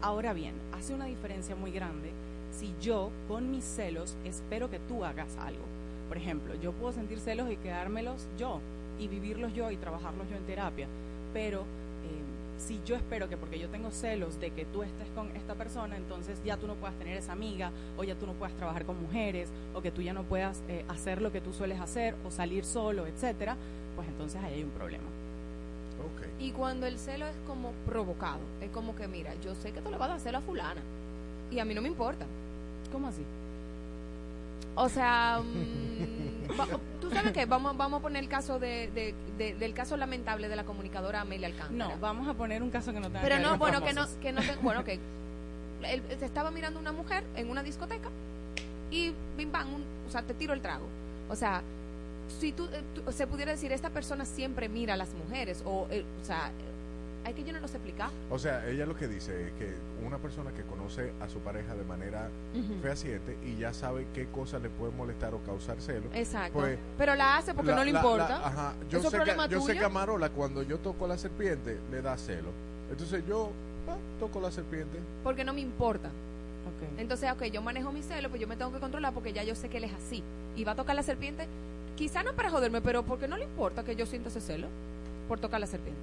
Ahora 0.00 0.32
bien, 0.32 0.54
hace 0.72 0.94
una 0.94 1.06
diferencia 1.06 1.56
muy 1.56 1.70
grande 1.70 2.10
si 2.58 2.74
yo 2.80 3.10
con 3.28 3.50
mis 3.50 3.64
celos 3.64 4.16
espero 4.24 4.70
que 4.70 4.78
tú 4.78 5.04
hagas 5.04 5.36
algo. 5.38 5.64
Por 6.08 6.16
ejemplo, 6.16 6.54
yo 6.56 6.72
puedo 6.72 6.92
sentir 6.92 7.18
celos 7.18 7.50
y 7.50 7.56
quedármelos 7.56 8.26
yo, 8.38 8.60
y 8.98 9.08
vivirlos 9.08 9.52
yo 9.54 9.70
y 9.70 9.76
trabajarlos 9.76 10.28
yo 10.30 10.36
en 10.36 10.44
terapia. 10.44 10.86
Pero 11.32 11.60
eh, 11.60 11.64
si 12.58 12.80
yo 12.84 12.94
espero 12.94 13.28
que 13.28 13.36
porque 13.36 13.58
yo 13.58 13.68
tengo 13.68 13.90
celos 13.90 14.38
de 14.38 14.50
que 14.50 14.64
tú 14.66 14.82
estés 14.82 15.08
con 15.14 15.34
esta 15.36 15.54
persona, 15.54 15.96
entonces 15.96 16.40
ya 16.44 16.56
tú 16.56 16.66
no 16.66 16.74
puedas 16.74 16.96
tener 16.96 17.16
esa 17.16 17.32
amiga, 17.32 17.72
o 17.96 18.04
ya 18.04 18.14
tú 18.14 18.26
no 18.26 18.32
puedas 18.34 18.54
trabajar 18.56 18.84
con 18.84 19.00
mujeres, 19.00 19.48
o 19.74 19.82
que 19.82 19.90
tú 19.90 20.02
ya 20.02 20.12
no 20.12 20.22
puedas 20.22 20.62
eh, 20.68 20.84
hacer 20.88 21.22
lo 21.22 21.32
que 21.32 21.40
tú 21.40 21.52
sueles 21.52 21.80
hacer, 21.80 22.14
o 22.24 22.30
salir 22.30 22.64
solo, 22.64 23.06
etcétera, 23.06 23.56
pues 23.96 24.06
entonces 24.08 24.40
ahí 24.42 24.54
hay 24.54 24.64
un 24.64 24.70
problema. 24.70 25.04
Y 26.38 26.50
cuando 26.50 26.86
el 26.86 26.98
celo 26.98 27.26
es 27.26 27.36
como 27.46 27.70
provocado, 27.86 28.40
es 28.60 28.70
como 28.70 28.94
que, 28.94 29.08
mira, 29.08 29.32
yo 29.42 29.54
sé 29.54 29.72
que 29.72 29.80
tú 29.80 29.90
le 29.90 29.96
vas 29.96 30.10
a 30.10 30.14
hacer 30.14 30.36
a 30.36 30.40
fulana 30.40 30.82
y 31.50 31.58
a 31.58 31.64
mí 31.64 31.74
no 31.74 31.82
me 31.82 31.88
importa. 31.88 32.24
¿Cómo 32.92 33.08
así? 33.08 33.22
O 34.76 34.88
sea, 34.88 35.40
mm, 35.42 36.48
tú 37.00 37.10
sabes 37.10 37.32
qué, 37.32 37.46
vamos, 37.46 37.76
vamos 37.76 38.00
a 38.00 38.02
poner 38.02 38.22
el 38.22 38.28
caso 38.28 38.58
de, 38.58 38.90
de- 38.94 39.14
de- 39.38 39.54
del 39.54 39.72
caso 39.74 39.96
lamentable 39.96 40.48
de 40.48 40.56
la 40.56 40.64
comunicadora 40.64 41.20
Amelia 41.20 41.46
Alcántara. 41.46 41.94
No, 41.94 42.00
vamos 42.00 42.26
a 42.28 42.34
poner 42.34 42.62
un 42.62 42.70
caso 42.70 42.92
que 42.92 42.98
no 43.00 43.06
tenga 43.08 43.20
Pero 43.22 43.38
no, 43.38 43.56
bueno, 43.56 43.80
que 43.82 43.92
no, 43.92 44.02
famosos. 44.02 44.18
que 44.20 44.32
no 44.32 44.40
te- 44.40 44.56
bueno, 44.62 44.84
que 44.84 44.98
él 45.84 46.02
se 46.18 46.24
estaba 46.24 46.50
mirando 46.50 46.80
una 46.80 46.92
mujer 46.92 47.22
en 47.36 47.50
una 47.50 47.62
discoteca 47.62 48.08
y 48.90 49.12
bim 49.36 49.52
bam, 49.52 49.74
un- 49.74 49.84
o 50.08 50.10
sea, 50.10 50.22
te 50.22 50.34
tiro 50.34 50.52
el 50.54 50.60
trago. 50.60 50.86
O 51.30 51.36
sea, 51.36 51.62
si 52.40 52.52
tú, 52.52 52.64
eh, 52.66 52.82
tú- 52.94 53.12
se 53.12 53.26
pudiera 53.28 53.52
decir, 53.52 53.70
esta 53.70 53.90
persona 53.90 54.24
siempre 54.24 54.68
mira 54.68 54.94
a 54.94 54.96
las 54.96 55.14
mujeres, 55.14 55.62
o, 55.64 55.86
eh, 55.90 56.04
o 56.20 56.24
sea, 56.24 56.50
hay 57.24 57.32
que 57.34 57.42
yo 57.44 57.52
no 57.52 57.60
lo 57.60 57.68
sé 57.68 57.76
explicar. 57.78 58.10
O 58.30 58.38
sea, 58.38 58.66
ella 58.68 58.84
lo 58.86 58.94
que 58.96 59.08
dice 59.08 59.46
es 59.48 59.52
que 59.54 59.72
una 60.06 60.18
persona 60.18 60.52
que 60.52 60.62
conoce 60.62 61.12
a 61.20 61.28
su 61.28 61.38
pareja 61.38 61.74
de 61.74 61.84
manera 61.84 62.28
Ujú. 62.54 62.80
fehaciente 62.82 63.36
y 63.44 63.56
ya 63.56 63.72
sabe 63.72 64.06
qué 64.14 64.26
cosas 64.26 64.60
le 64.62 64.68
puede 64.68 64.92
molestar 64.92 65.32
o 65.34 65.38
causar 65.38 65.80
celos. 65.80 66.10
Exacto. 66.14 66.58
pues, 66.60 66.78
Pero 66.98 67.14
la 67.14 67.38
hace 67.38 67.54
porque 67.54 67.70
la- 67.70 67.76
no 67.78 67.84
le 67.84 67.92
la- 67.92 67.98
importa. 68.00 68.28
la- 68.28 68.46
ajá. 68.46 68.74
Yo, 68.90 68.98
Eso 68.98 69.08
es 69.08 69.12
sé 69.12 69.18
que, 69.24 69.48
yo 69.48 69.60
sé 69.62 69.72
que 69.72 69.84
a 69.84 69.88
Marola 69.88 70.28
cuando 70.30 70.62
yo 70.62 70.78
toco 70.78 71.06
la 71.06 71.16
serpiente 71.18 71.78
le 71.90 72.02
da 72.02 72.16
celo. 72.18 72.50
Entonces 72.90 73.24
yo 73.26 73.50
ah, 73.88 73.96
toco 74.20 74.40
la 74.40 74.50
serpiente. 74.50 74.98
porque 75.22 75.44
no 75.44 75.52
me 75.54 75.60
importa. 75.60 76.10
Entonces, 76.98 77.30
ok, 77.32 77.44
yo 77.44 77.62
manejo 77.62 77.92
mi 77.92 78.02
celo, 78.02 78.28
pues 78.28 78.40
yo 78.40 78.46
me 78.48 78.56
tengo 78.56 78.72
que 78.72 78.78
controlar 78.80 79.12
porque 79.14 79.32
ya 79.32 79.42
yo 79.44 79.54
sé 79.54 79.68
que 79.68 79.78
él 79.78 79.84
es 79.84 79.92
así. 79.92 80.22
Y 80.56 80.64
va 80.64 80.72
a 80.72 80.74
tocar 80.74 80.94
la 80.96 81.02
serpiente, 81.02 81.46
quizá 81.96 82.22
no 82.22 82.32
para 82.34 82.50
joderme, 82.50 82.80
pero 82.80 83.02
porque 83.02 83.28
no 83.28 83.36
le 83.36 83.44
importa 83.44 83.84
que 83.84 83.96
yo 83.96 84.06
sienta 84.06 84.28
ese 84.28 84.40
celo 84.40 84.68
por 85.28 85.40
tocar 85.40 85.60
la 85.60 85.66
serpiente. 85.66 86.00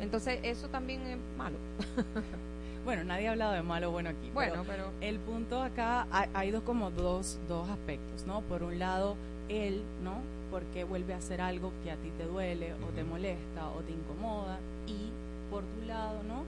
Entonces, 0.00 0.40
eso 0.42 0.68
también 0.68 1.02
es 1.06 1.18
malo. 1.36 1.56
Bueno, 2.84 3.02
nadie 3.02 3.26
ha 3.26 3.32
hablado 3.32 3.52
de 3.52 3.62
malo 3.62 3.88
o 3.88 3.90
bueno 3.90 4.10
aquí. 4.10 4.30
Bueno, 4.32 4.62
pero- 4.64 4.92
el 5.00 5.18
punto 5.18 5.60
acá 5.60 6.06
hay, 6.12 6.28
hay 6.34 6.50
dos 6.52 6.62
como 6.62 6.92
dos, 6.92 7.36
dos 7.48 7.68
aspectos, 7.68 8.24
¿no? 8.28 8.42
Por 8.42 8.62
un 8.62 8.78
lado, 8.78 9.16
él, 9.48 9.82
¿no? 10.04 10.20
Porque 10.52 10.84
vuelve 10.84 11.12
a 11.12 11.16
hacer 11.16 11.40
algo 11.40 11.72
que 11.82 11.90
a 11.90 11.96
ti 11.96 12.12
te 12.16 12.26
duele 12.26 12.74
o 12.74 12.92
te 12.94 13.02
molesta 13.02 13.70
o 13.70 13.80
te 13.80 13.90
incomoda 13.90 14.60
y 14.86 15.10
por 15.50 15.64
tu 15.64 15.84
lado, 15.88 16.22
¿no? 16.28 16.44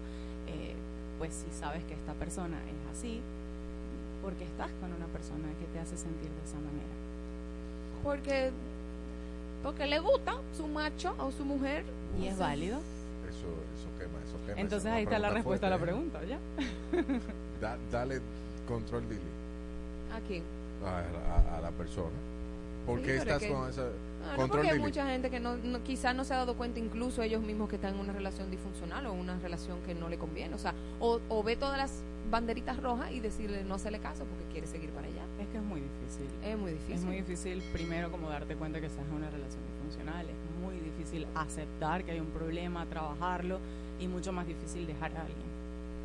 Eh, 0.46 0.74
pues 1.18 1.34
si 1.34 1.50
sabes 1.58 1.82
que 1.86 1.94
esta 1.94 2.12
persona 2.14 2.56
es 2.56 2.96
así, 2.96 3.20
porque 4.22 4.44
estás 4.44 4.70
con 4.80 4.92
una 4.92 5.06
persona 5.06 5.48
que 5.58 5.66
te 5.72 5.80
hace 5.80 5.96
sentir 5.96 6.30
de 6.30 6.44
esa 6.44 6.54
manera. 6.58 6.94
Porque, 8.04 8.52
porque 9.64 9.86
le 9.88 9.98
gusta 9.98 10.36
su 10.56 10.68
macho 10.68 11.16
o 11.18 11.32
su 11.32 11.44
mujer. 11.44 11.84
Y 12.22 12.26
es 12.28 12.38
válido. 12.38 12.78
Eso, 13.38 13.46
eso 13.46 13.88
quema, 13.98 14.18
eso 14.26 14.36
quema. 14.46 14.60
Entonces 14.60 14.90
ahí 14.92 15.04
está 15.04 15.18
la 15.18 15.30
respuesta 15.30 15.66
a 15.66 15.70
la 15.70 15.78
fuerte, 15.78 15.94
pregunta, 15.94 16.20
¿ya? 16.24 16.36
¿eh? 16.36 17.20
Da- 17.60 17.78
dale 17.90 18.20
control 18.66 19.02
delete 19.08 19.26
¿A 20.14 20.20
quién? 20.26 20.42
a, 20.84 20.98
a- 21.54 21.58
a 21.58 21.60
la 21.60 21.70
persona. 21.70 22.14
¿Por 22.86 23.00
Sí, 23.00 23.04
qué 23.04 23.16
estás 23.16 23.42
es 23.42 23.48
que- 23.48 23.54
con 23.54 23.68
esa 23.68 23.82
Ah, 24.24 24.32
no, 24.32 24.36
control 24.36 24.48
porque 24.60 24.70
hay 24.70 24.78
mucha 24.80 25.06
gente 25.06 25.30
que 25.30 25.38
no, 25.40 25.56
no- 25.56 25.82
quizás 25.84 26.14
no 26.14 26.24
se 26.24 26.34
ha 26.34 26.38
dado 26.38 26.54
cuenta, 26.56 26.80
incluso 26.80 27.22
ellos 27.22 27.40
mismos 27.42 27.68
que 27.68 27.76
están 27.76 27.94
en 27.94 28.00
una 28.00 28.12
relación 28.12 28.50
disfuncional 28.50 29.06
o 29.06 29.12
una 29.12 29.38
relación 29.38 29.78
que 29.86 29.94
no 29.94 30.08
le 30.08 30.18
conviene. 30.18 30.54
O 30.54 30.58
sea, 30.58 30.74
o, 31.00 31.20
o 31.28 31.42
ve 31.42 31.56
todas 31.56 31.78
las 31.78 32.02
banderitas 32.30 32.76
rojas 32.82 33.10
y 33.12 33.20
decirle 33.20 33.64
no 33.64 33.74
hacerle 33.76 34.00
caso 34.00 34.24
porque 34.24 34.44
quiere 34.52 34.66
seguir 34.66 34.90
para 34.90 35.06
allá. 35.06 35.22
Es 35.40 35.48
que 35.48 35.58
es 35.58 35.62
muy 35.64 35.80
difícil. 35.80 36.26
Es 36.44 36.58
muy 36.58 36.72
difícil. 36.72 36.94
Es 36.94 37.04
muy 37.04 37.16
difícil 37.16 37.62
primero 37.72 38.10
como 38.10 38.28
darte 38.28 38.54
cuenta 38.56 38.80
que 38.80 38.86
estás 38.86 39.06
en 39.06 39.14
una 39.14 39.30
relación 39.30 39.60
disfuncional, 39.72 40.26
es 40.28 40.36
muy 40.58 40.76
difícil 40.76 41.26
aceptar 41.34 42.04
que 42.04 42.12
hay 42.12 42.20
un 42.20 42.30
problema, 42.30 42.86
trabajarlo 42.86 43.58
y 43.98 44.08
mucho 44.08 44.32
más 44.32 44.46
difícil 44.46 44.86
dejar 44.86 45.12
a 45.16 45.20
alguien. 45.22 45.48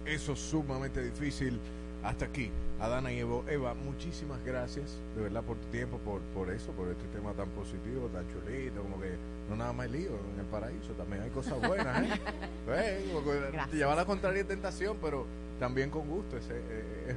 Eso 0.06 0.34
es 0.34 0.40
sumamente 0.40 1.02
difícil. 1.02 1.60
Hasta 2.04 2.26
aquí, 2.26 2.52
Adana 2.82 3.14
y 3.14 3.20
Evo. 3.20 3.46
Eva, 3.48 3.74
muchísimas 3.74 4.44
gracias 4.44 4.98
de 5.16 5.22
verdad 5.22 5.42
por 5.44 5.58
tu 5.58 5.68
tiempo, 5.68 5.98
por, 6.00 6.20
por 6.34 6.50
eso, 6.50 6.72
por 6.74 6.90
este 6.90 7.08
tema 7.08 7.32
tan 7.32 7.48
positivo, 7.50 8.08
tan 8.08 8.26
chulito, 8.28 8.82
como 8.82 9.00
que 9.00 9.16
no 9.50 9.56
nada 9.56 9.72
más 9.72 9.90
lío 9.90 10.12
en 10.34 10.40
el 10.40 10.46
paraíso, 10.48 10.92
también 10.98 11.24
hay 11.24 11.30
cosas 11.30 11.66
buenas, 11.66 12.02
¿eh? 12.02 12.20
Gracias. 12.68 13.70
te 13.72 13.78
lleva 13.78 13.96
la 13.96 14.06
contraria 14.06 14.44
tentación, 14.44 14.98
pero 15.02 15.26
también 15.60 15.90
con 15.90 16.08
gusto. 16.10 16.36
Ese, 16.38 16.56
eh, 16.58 16.84
eh, 17.08 17.16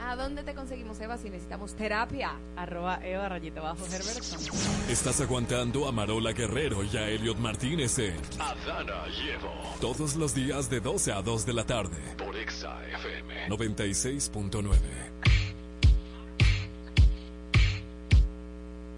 ¿A 0.00 0.16
dónde 0.16 0.42
te 0.42 0.54
conseguimos, 0.54 1.00
Eva, 1.00 1.16
si 1.18 1.30
necesitamos 1.30 1.74
terapia? 1.74 2.32
Arroba 2.56 3.00
Eva 3.02 3.28
rayita 3.28 3.60
bajo 3.60 3.84
Herbertson. 3.86 4.40
Estás 4.88 5.20
aguantando 5.20 5.88
a 5.88 5.92
Marola 5.92 6.32
Guerrero 6.32 6.82
y 6.84 6.96
a 6.96 7.08
Elliot 7.08 7.38
Martínez 7.38 7.98
en 7.98 8.16
Adana 8.38 9.04
y 9.08 9.30
Evo. 9.30 9.50
todos 9.80 10.14
los 10.16 10.34
días 10.34 10.68
de 10.68 10.80
12 10.80 11.12
a 11.12 11.22
2 11.22 11.46
de 11.46 11.52
la 11.54 11.64
tarde. 11.64 11.96
Por 12.18 12.36
Exa 12.36 12.78
FM. 12.86 13.48
96.9. 13.48 14.70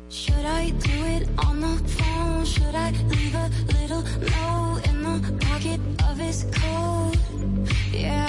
Should 0.08 0.44
I 0.44 0.70
do 0.70 1.04
it 1.16 1.28
on 1.46 1.60
the 1.60 1.88
phone? 1.88 2.44
Should 2.44 2.74
I 2.74 2.90
leave 3.08 3.34
a 3.34 3.48
little 3.80 4.02
note 4.02 4.80
in 4.88 5.02
the 5.02 5.44
pocket 5.46 5.80
of 6.10 6.18
his 6.18 6.44
coat? 6.52 7.16
Yeah, 7.92 8.28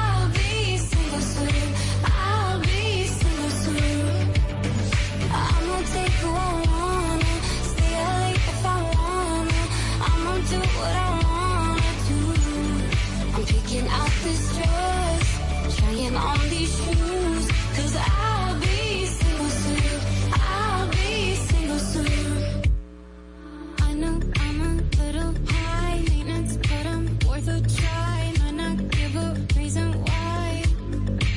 I'm 24.39 24.61
a 24.61 24.81
little 25.01 25.33
pie 25.45 26.03
maintenance, 26.07 26.57
but 26.57 26.85
I'm 26.85 27.05
worth 27.27 27.47
a 27.47 27.61
try. 27.75 28.01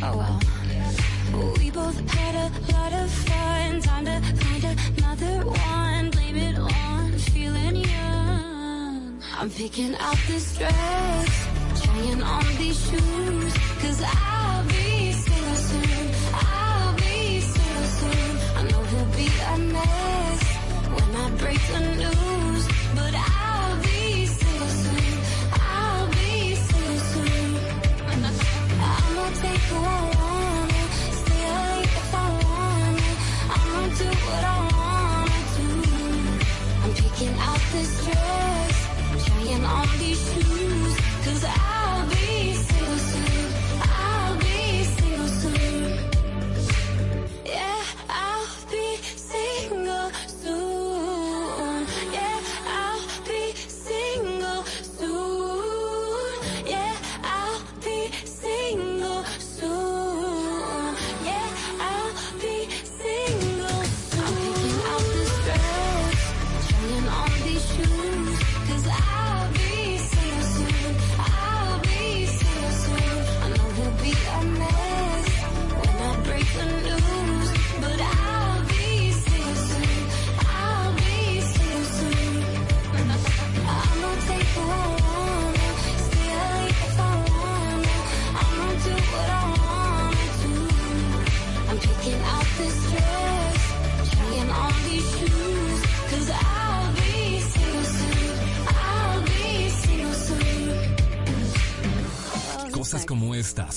Oh, 0.07 0.17
well. 0.19 1.53
We 1.59 1.71
both 1.71 1.99
had 2.11 2.35
a 2.35 2.73
lot 2.73 2.93
of 2.93 3.11
fun. 3.11 3.81
Time 3.81 4.05
to 4.05 4.21
find 4.37 4.65
another 4.99 5.47
one. 5.47 6.11
Blame 6.11 6.37
it 6.37 6.59
on 6.59 7.13
feeling 7.13 7.77
young. 7.77 9.19
I'm 9.39 9.51
picking 9.51 9.97
out 9.97 10.19
this 10.29 10.59
dress, 10.59 11.49
trying 11.83 12.23
on 12.23 12.45
these 12.59 12.79
shoes. 12.87 13.55
Cause 13.81 14.03
I'll 14.03 14.34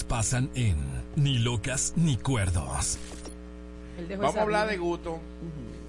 pasan 0.08 0.50
en 0.56 0.76
Ni 1.16 1.40
locas 1.40 1.94
ni 1.96 2.18
cuerdos. 2.18 2.98
Vamos 4.18 4.36
a 4.36 4.42
hablar 4.42 4.68
de 4.68 4.78
gusto. 4.78 5.20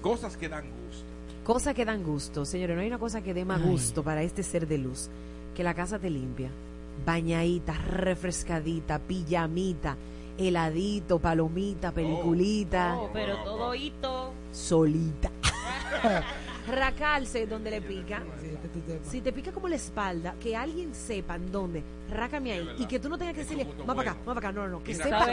Cosas 0.01 0.37
que 0.37 0.49
dan 0.49 0.63
gusto. 0.65 1.05
Cosas 1.43 1.73
que 1.75 1.85
dan 1.85 2.03
gusto, 2.03 2.45
señores. 2.45 2.75
No 2.75 2.81
hay 2.81 2.87
una 2.87 2.97
cosa 2.99 3.21
que 3.21 3.33
dé 3.33 3.45
más 3.45 3.61
Ay. 3.61 3.69
gusto 3.69 4.03
para 4.03 4.23
este 4.23 4.43
ser 4.43 4.67
de 4.67 4.77
luz 4.79 5.09
que 5.55 5.63
la 5.63 5.73
casa 5.73 5.99
te 5.99 6.09
limpia. 6.09 6.49
Bañadita, 7.05 7.73
refrescadita, 7.73 8.99
pijamita, 8.99 9.95
heladito, 10.37 11.19
palomita, 11.19 11.91
peliculita, 11.91 12.97
Oh, 12.99 13.09
pero 13.13 13.37
todo 13.43 13.75
hito. 13.75 14.31
solita. 14.51 15.31
Racarse 16.71 17.45
donde 17.45 17.71
le 17.71 17.81
pica. 17.81 18.23
Si 19.03 19.21
te 19.21 19.31
pica 19.31 19.51
como 19.51 19.67
la 19.67 19.75
espalda, 19.75 20.35
que 20.39 20.55
alguien 20.55 20.93
sepa 20.93 21.35
en 21.35 21.51
dónde, 21.51 21.83
rácame 22.09 22.51
ahí. 22.53 22.69
Y 22.77 22.85
que 22.85 22.99
tú 22.99 23.09
no 23.09 23.17
tengas 23.17 23.33
que 23.33 23.41
decirle, 23.41 23.67
va 23.87 23.95
para 23.95 24.11
acá, 24.11 24.19
va 24.21 24.33
para 24.33 24.49
acá. 24.49 24.51
No, 24.51 24.67
no, 24.67 24.79
no. 24.79 24.83
Que 24.83 24.95
sepa. 24.95 25.27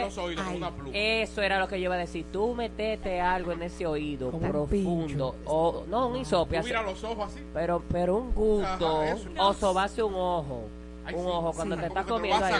Eso 0.93 1.41
era 1.41 1.59
lo 1.59 1.67
que 1.67 1.79
yo 1.79 1.85
iba 1.85 1.95
a 1.95 1.99
decir. 1.99 2.25
Tú 2.31 2.53
metete 2.53 3.19
algo 3.19 3.51
en 3.51 3.63
ese 3.63 3.85
oído 3.85 4.31
profundo. 4.31 5.35
O, 5.45 5.83
no, 5.87 6.07
un 6.07 6.17
hisope. 6.17 6.59
Tú 6.59 6.65
mira 6.65 6.83
los 6.83 7.03
ojos 7.03 7.33
así. 7.33 7.43
Pero, 7.53 7.81
pero 7.91 8.17
un 8.17 8.33
gusto. 8.33 9.01
Ajá, 9.01 9.15
o 9.39 10.07
un 10.07 10.15
ojo. 10.15 10.69
Ay, 11.07 11.15
un 11.15 11.23
sí, 11.23 11.29
ojo 11.31 11.53
cuando 11.53 11.75
sí. 11.75 11.81
te 11.81 11.87
estás 11.87 12.05
comiendo 12.05 12.45
ahí. 12.45 12.55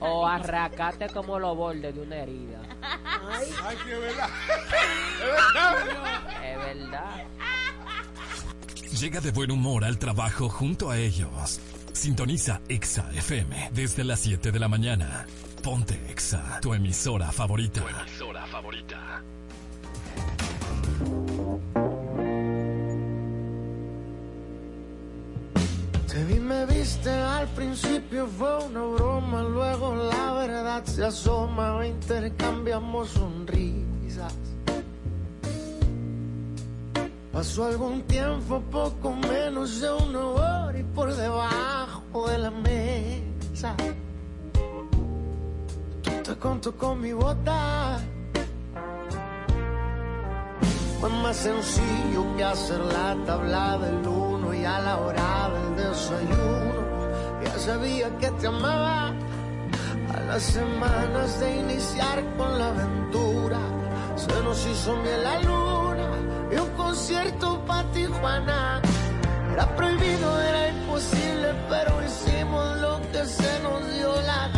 O 0.00 0.26
arracarte 0.26 1.08
como 1.10 1.38
los 1.38 1.56
bordes 1.56 1.94
de 1.94 2.00
una 2.00 2.16
herida. 2.16 2.60
Ay, 2.82 3.76
sí, 3.84 3.90
es 3.92 4.00
verdad. 4.00 4.28
Es 6.44 6.58
verdad. 6.58 7.24
Llega 8.98 9.20
de 9.20 9.30
buen 9.30 9.50
humor 9.50 9.84
al 9.84 9.98
trabajo 9.98 10.48
junto 10.48 10.90
a 10.90 10.98
ellos. 10.98 11.60
Sintoniza 11.92 12.60
Exa 12.68 13.10
FM 13.12 13.70
desde 13.72 14.04
las 14.04 14.20
7 14.20 14.50
de 14.52 14.58
la 14.58 14.68
mañana. 14.68 15.26
Ponte 15.62 16.00
Exa, 16.10 16.60
tu 16.60 16.72
emisora 16.74 17.30
favorita. 17.32 17.82
emisora 18.02 18.46
favorita. 18.46 19.22
Te 26.18 26.24
vi, 26.24 26.40
me 26.40 26.66
viste, 26.66 27.10
al 27.10 27.46
principio 27.46 28.26
fue 28.26 28.64
una 28.64 28.82
broma, 28.82 29.40
luego 29.40 29.94
la 29.94 30.32
verdad 30.32 30.84
se 30.84 31.04
asoma, 31.04 31.86
intercambiamos 31.86 33.10
sonrisas. 33.10 34.34
Pasó 37.32 37.66
algún 37.66 38.02
tiempo, 38.02 38.60
poco 38.68 39.14
menos 39.14 39.80
de 39.80 39.92
una 39.92 40.26
hora 40.26 40.76
y 40.80 40.82
por 40.82 41.14
debajo 41.14 42.28
de 42.28 42.38
la 42.38 42.50
mesa. 42.50 43.76
Tú 46.02 46.10
te 46.24 46.36
conto 46.36 46.76
con 46.76 47.00
mi 47.00 47.12
bota. 47.12 48.00
Fue 51.00 51.10
más 51.10 51.36
sencillo 51.36 52.36
que 52.36 52.42
hacer 52.42 52.80
la 52.80 53.16
tabla 53.24 53.78
del 53.78 54.04
uno 54.04 54.52
y 54.52 54.64
a 54.64 54.80
la 54.80 54.96
hora 54.96 55.48
del 55.54 55.76
desayuno. 55.76 56.74
Ya 57.44 57.58
sabía 57.58 58.10
que 58.18 58.28
te 58.32 58.48
amaba. 58.48 59.12
A 60.12 60.20
las 60.26 60.42
semanas 60.42 61.38
de 61.38 61.56
iniciar 61.58 62.24
con 62.36 62.58
la 62.58 62.68
aventura, 62.68 63.60
se 64.16 64.42
nos 64.42 64.66
hizo 64.66 64.96
miel 64.96 65.22
la 65.22 65.40
luna 65.42 66.08
y 66.50 66.56
un 66.56 66.70
concierto 66.70 67.60
para 67.64 67.88
Tijuana. 67.92 68.80
Era 69.52 69.76
prohibido, 69.76 70.40
era 70.40 70.68
imposible, 70.70 71.54
pero 71.68 72.02
hicimos 72.04 72.76
lo 72.78 73.00
que 73.12 73.24
se 73.24 73.60
nos 73.62 73.94
dio 73.94 74.20
la 74.22 74.48
gana. 74.48 74.57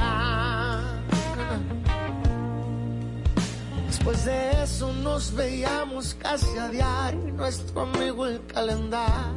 Después 4.01 4.24
de 4.24 4.62
eso 4.62 4.90
nos 4.94 5.35
veíamos 5.35 6.14
casi 6.14 6.56
a 6.56 6.68
diario 6.68 7.20
nuestro 7.35 7.82
amigo 7.82 8.27
el 8.27 8.47
calendario 8.47 9.35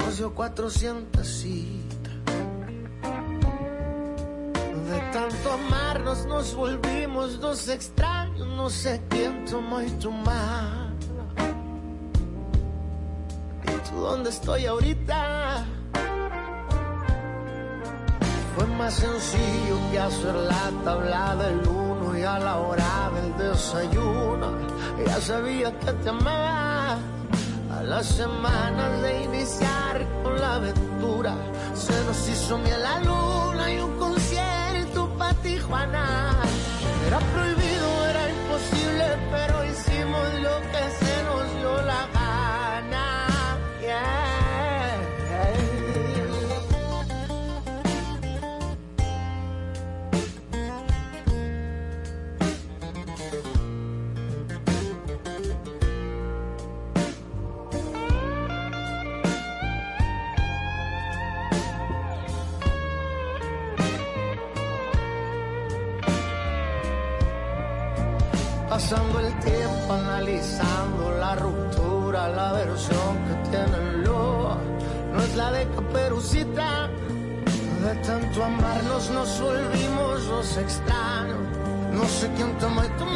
nos 0.00 0.16
dio 0.16 0.34
400 0.34 1.24
citas. 1.24 2.12
De 4.90 4.98
tanto 5.12 5.52
amarnos 5.52 6.26
nos 6.26 6.56
volvimos 6.56 7.38
dos 7.38 7.68
extraños, 7.68 8.48
no 8.48 8.68
sé 8.68 9.00
quién 9.10 9.44
tomó 9.44 9.80
y 9.80 9.90
tu 9.90 10.10
mano. 10.10 10.96
¿Y 13.62 13.88
tú 13.88 14.00
dónde 14.00 14.30
estoy 14.30 14.66
ahorita? 14.66 15.64
Fue 18.56 18.66
más 18.76 18.94
sencillo 18.94 19.78
que 19.92 20.00
hacer 20.00 20.34
la 20.34 20.72
tabla 20.82 21.36
del 21.36 21.68
uno 21.68 21.87
a 22.24 22.38
la 22.38 22.58
hora 22.58 23.10
del 23.14 23.36
desayuno. 23.36 24.58
Ya 25.06 25.20
sabía 25.20 25.78
que 25.78 25.92
te 25.92 26.08
amaba. 26.08 26.98
A 27.70 27.82
las 27.82 28.06
semanas 28.06 29.02
de 29.02 29.24
iniciar 29.24 30.06
con 30.22 30.40
la 30.40 30.54
aventura, 30.54 31.36
se 31.74 31.92
nos 32.04 32.28
hizo 32.28 32.58
miel 32.58 32.82
la 32.82 32.98
luna 33.00 33.72
y 33.72 33.78
un 33.78 33.96
concierto 33.98 35.08
para 35.16 35.34
Tijuana. 35.34 36.17
La 75.38 75.52
de 75.52 75.64
Caperucita. 75.68 76.90
De 77.84 77.94
tanto 78.02 78.44
amarnos 78.44 79.08
nos 79.10 79.40
volvimos 79.40 80.24
los 80.26 80.56
extraños. 80.56 81.38
No 81.92 82.04
sé 82.06 82.28
quién 82.36 82.58
tomó 82.58 82.82
y 82.84 82.88
tu 82.98 83.06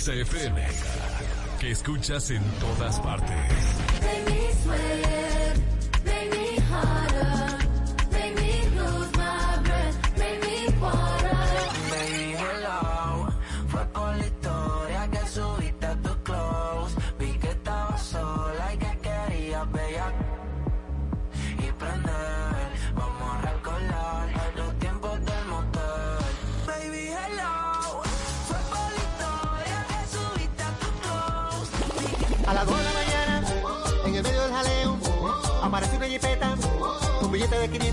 Exa 0.00 0.14
FM 0.14 0.62
que 1.60 1.72
escuchas 1.72 2.30
en 2.30 2.42
todas 2.58 2.98
partes. 3.00 3.36
Make 4.00 4.30
me 4.30 4.50
sweat, 4.62 5.56
make 6.06 6.30
me 6.30 6.58
harder, 6.72 7.09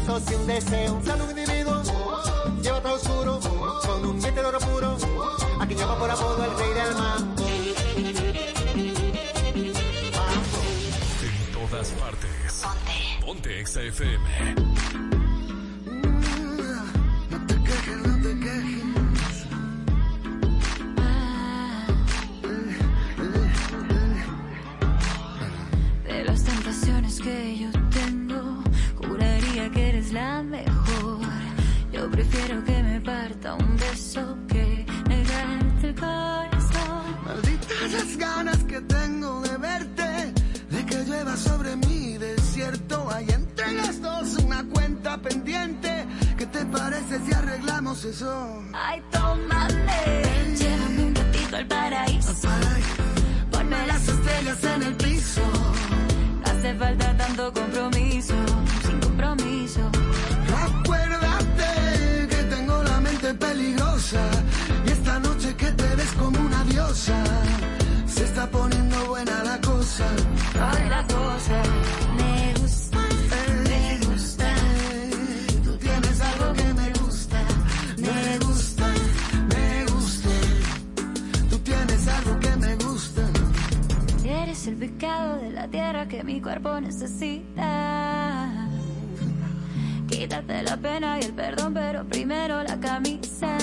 billete 0.08 0.22
de 0.22 0.22
500 0.24 0.32
y 0.32 0.36
un 0.36 0.48
deseo. 0.48 1.02
Sale 1.04 1.24
un 1.24 1.30
individuo, 1.30 1.84
lleva 2.62 2.82
todo 2.82 2.96
oscuro, 2.96 3.40
con 3.86 4.06
un 4.06 4.20
diente 4.20 4.42
de 4.42 4.48
oro 4.48 4.60
puro, 4.60 4.98
a 5.60 5.66
quien 5.66 5.80
llama 5.80 5.98
por 5.98 6.10
apodo 6.10 6.46
el 6.46 6.58
rey 6.58 6.74
del 6.74 6.96
mar. 6.96 7.20
En 11.24 11.52
todas 11.54 11.90
partes. 11.90 12.64
Ponte 13.26 13.60
Exa 13.60 13.82
FM. 13.82 14.67
Prefiero 32.38 32.64
que 32.66 32.84
me 32.84 33.02
parta 33.02 33.54
un 33.56 33.78
beso 33.78 34.38
que 34.48 34.86
negarte 35.10 35.88
el 35.88 35.96
corazón. 35.96 37.04
Malditas 37.26 37.92
las 37.92 38.18
ganas 38.18 38.64
que 38.66 38.82
tengo 38.82 39.42
de 39.42 39.58
verte, 39.58 40.34
de 40.70 40.86
que 40.86 41.04
llueva 41.06 41.36
sobre 41.36 41.76
mi 41.78 42.16
desierto. 42.20 43.10
Hay 43.12 43.26
entre 43.30 43.72
las 43.74 44.00
dos 44.04 44.38
una 44.38 44.64
cuenta 44.66 45.18
pendiente. 45.20 46.06
¿Qué 46.38 46.46
te 46.46 46.64
parece 46.66 47.20
si 47.26 47.34
arreglamos 47.34 48.06
eso? 48.06 48.64
Ay, 48.72 49.02
tómame, 49.12 50.24
llévame 50.60 51.04
un 51.06 51.16
ratito 51.16 51.56
al 51.58 51.68
paraíso. 51.68 52.34
Ponme 53.50 53.88
las 53.88 54.08
estrellas 54.08 54.64
en 54.64 54.84
el 54.84 54.96
piso. 54.96 55.42
No 55.42 56.52
hace 56.52 56.76
falta 56.76 57.18
tanto 57.18 57.52
compromiso, 57.52 58.36
peligrosa 63.34 64.22
y 64.86 64.92
esta 64.92 65.20
noche 65.20 65.56
que 65.56 65.72
te 65.72 65.96
ves 65.96 66.12
como 66.14 66.40
una 66.40 66.64
diosa. 66.66 67.24
Se 68.08 68.24
está 68.24 68.50
poniendo 68.50 69.06
buena 69.06 69.44
la 69.44 69.60
cosa. 69.62 70.06
Ay, 70.60 70.90
la 70.90 71.04
cosa 71.04 71.62
me 72.18 72.54
gusta, 72.60 73.00
me 73.70 74.00
gusta. 74.08 74.50
Tú 75.64 75.78
tienes 75.78 76.22
algo 76.22 76.54
que 76.54 76.74
me 76.74 76.90
gusta, 77.02 77.40
me 77.98 78.40
gusta, 78.46 78.88
me 79.50 79.86
gusta. 79.92 80.30
Tú 81.50 81.60
tienes 81.60 82.08
algo 82.08 82.40
que 82.40 82.56
me 82.56 82.76
gusta. 82.76 83.22
Eres 84.24 84.68
el 84.68 84.76
pecado 84.78 85.38
de 85.38 85.52
la 85.52 85.68
tierra 85.68 86.08
que 86.08 86.24
mi 86.24 86.42
cuerpo 86.42 86.80
necesita. 86.80 88.57
Quítate 90.18 90.64
la 90.64 90.76
pena 90.76 91.20
y 91.20 91.26
el 91.26 91.34
perdón, 91.34 91.76
pero 91.76 92.04
primero 92.04 92.64
la 92.64 92.80
camisa. 92.80 93.56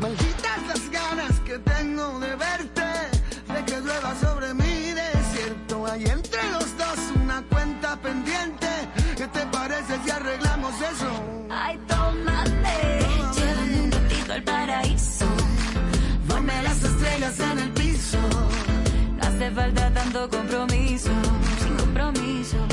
Malditas 0.00 0.62
las 0.66 0.90
ganas 0.90 1.40
que 1.40 1.58
tengo 1.58 2.18
de 2.20 2.36
verte, 2.36 2.88
de 3.52 3.64
que 3.66 3.80
llueva 3.82 4.14
sobre 4.18 4.54
mi 4.54 4.94
desierto. 4.94 5.84
Hay 5.84 6.04
entre 6.04 6.42
los 6.52 6.74
dos 6.78 6.98
una 7.22 7.42
cuenta 7.50 7.96
pendiente. 8.00 8.66
¿Qué 9.18 9.26
te 9.26 9.44
parece 9.48 9.98
si 10.04 10.10
arreglamos 10.10 10.72
eso? 10.74 11.10
Ay, 11.50 11.78
tómame, 11.86 12.78
llévame 13.34 13.80
un 13.82 13.92
ratito 13.92 14.32
al 14.32 14.42
paraíso. 14.42 15.26
Ponme 16.26 16.62
las 16.62 16.82
estrellas 16.82 17.40
en 17.40 17.58
el 17.58 17.70
piso. 17.72 18.18
No 19.18 19.22
hace 19.22 19.50
falta 19.50 19.92
tanto 19.92 20.30
compromiso, 20.30 21.10
sin 21.62 21.76
compromiso. 21.76 22.69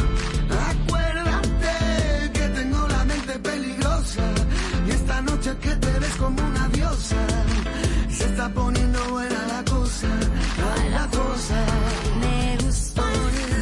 Que 5.56 5.69
te 5.69 5.99
ves 5.99 6.15
como 6.15 6.41
una 6.45 6.68
diosa. 6.69 7.15
Se 8.10 8.26
está 8.26 8.49
poniendo 8.49 8.99
buena 9.11 9.48
la 9.48 9.64
cosa, 9.64 10.07
ay 10.76 10.90
la 10.90 11.07
cosa. 11.07 11.65
Me 12.19 12.57
gusta, 12.64 13.03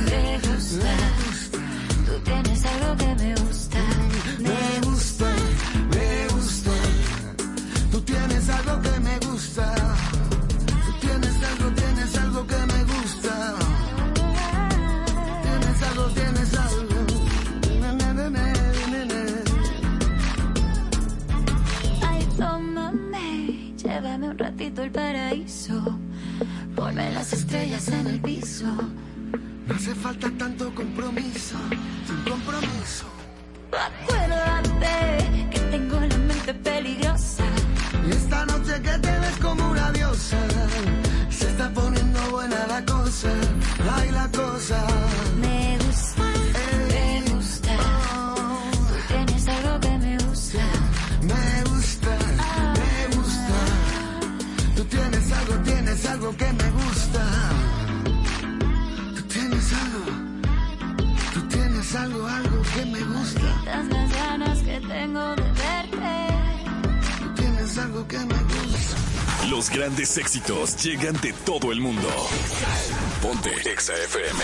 me 0.09 0.39
gusta. 0.39 0.93
Tú 2.05 2.19
tienes 2.23 2.65
algo 2.65 2.97
que 2.97 3.15
me 3.15 3.29
gusta. 3.31 3.44
Paraíso. 24.91 25.99
Ponme 26.75 27.11
las 27.11 27.33
estrellas 27.33 27.87
en 27.89 28.07
el 28.07 28.19
piso. 28.19 28.65
No 29.67 29.75
hace 29.75 29.95
falta 29.95 30.29
tanto 30.37 30.73
compromiso, 30.75 31.57
sin 32.05 32.31
compromiso. 32.31 33.05
Acuérdate 33.71 35.24
tengo 65.05 65.35
de 65.35 65.43
verte. 65.43 66.15
Tú 67.19 67.33
tienes 67.35 67.77
algo 67.77 68.07
que 68.07 68.17
me 68.17 68.25
gusta. 68.25 69.47
Los 69.49 69.69
grandes 69.69 70.17
éxitos 70.17 70.83
llegan 70.83 71.13
de 71.21 71.33
todo 71.45 71.71
el 71.71 71.79
mundo. 71.79 72.07
Ponte 73.21 73.51
Exa 73.71 73.93
FM. 73.93 74.43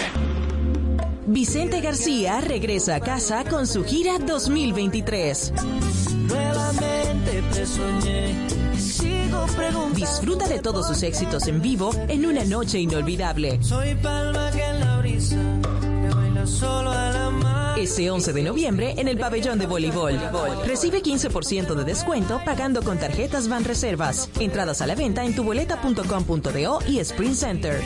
Vicente 1.28 1.82
García 1.82 2.42
regresa 2.42 2.96
a 2.96 3.00
casa 3.00 3.44
con 3.46 3.66
su 3.66 3.84
gira 3.84 4.20
2023. 4.20 5.54
Nuevamente 6.28 7.44
te 7.54 7.66
soñé 7.66 8.36
y 8.76 8.80
sigo 8.80 9.46
preguntando. 9.58 9.96
Disfruta 9.96 10.48
de 10.48 10.60
todos 10.60 10.88
sus 10.88 11.02
éxitos 11.02 11.48
en 11.48 11.62
vivo 11.62 11.92
en 12.08 12.26
una 12.26 12.44
noche 12.44 12.80
inolvidable. 12.80 13.58
Soy 13.64 13.96
palma 13.96 14.52
que 14.52 14.64
en 14.64 14.80
la 14.80 14.98
brisa 15.00 15.38
que 15.80 16.16
baila 16.16 16.46
solo 16.46 16.92
a 16.92 17.10
la 17.10 17.31
Ese 17.82 18.12
11 18.12 18.34
de 18.34 18.44
noviembre 18.44 18.94
en 18.98 19.08
el 19.08 19.18
pabellón 19.18 19.58
de 19.58 19.66
voleibol. 19.66 20.14
Recibe 20.68 21.02
15% 21.02 21.74
de 21.74 21.84
descuento 21.84 22.40
pagando 22.46 22.84
con 22.84 23.00
tarjetas 23.00 23.50
Van 23.50 23.64
Reservas. 23.64 24.30
Entradas 24.40 24.84
a 24.84 24.86
la 24.86 24.94
venta 24.94 25.26
en 25.26 25.36
tuboleta.com.do 25.36 26.80
y 26.88 27.00
Sprint 27.00 27.34
Center. 27.34 27.82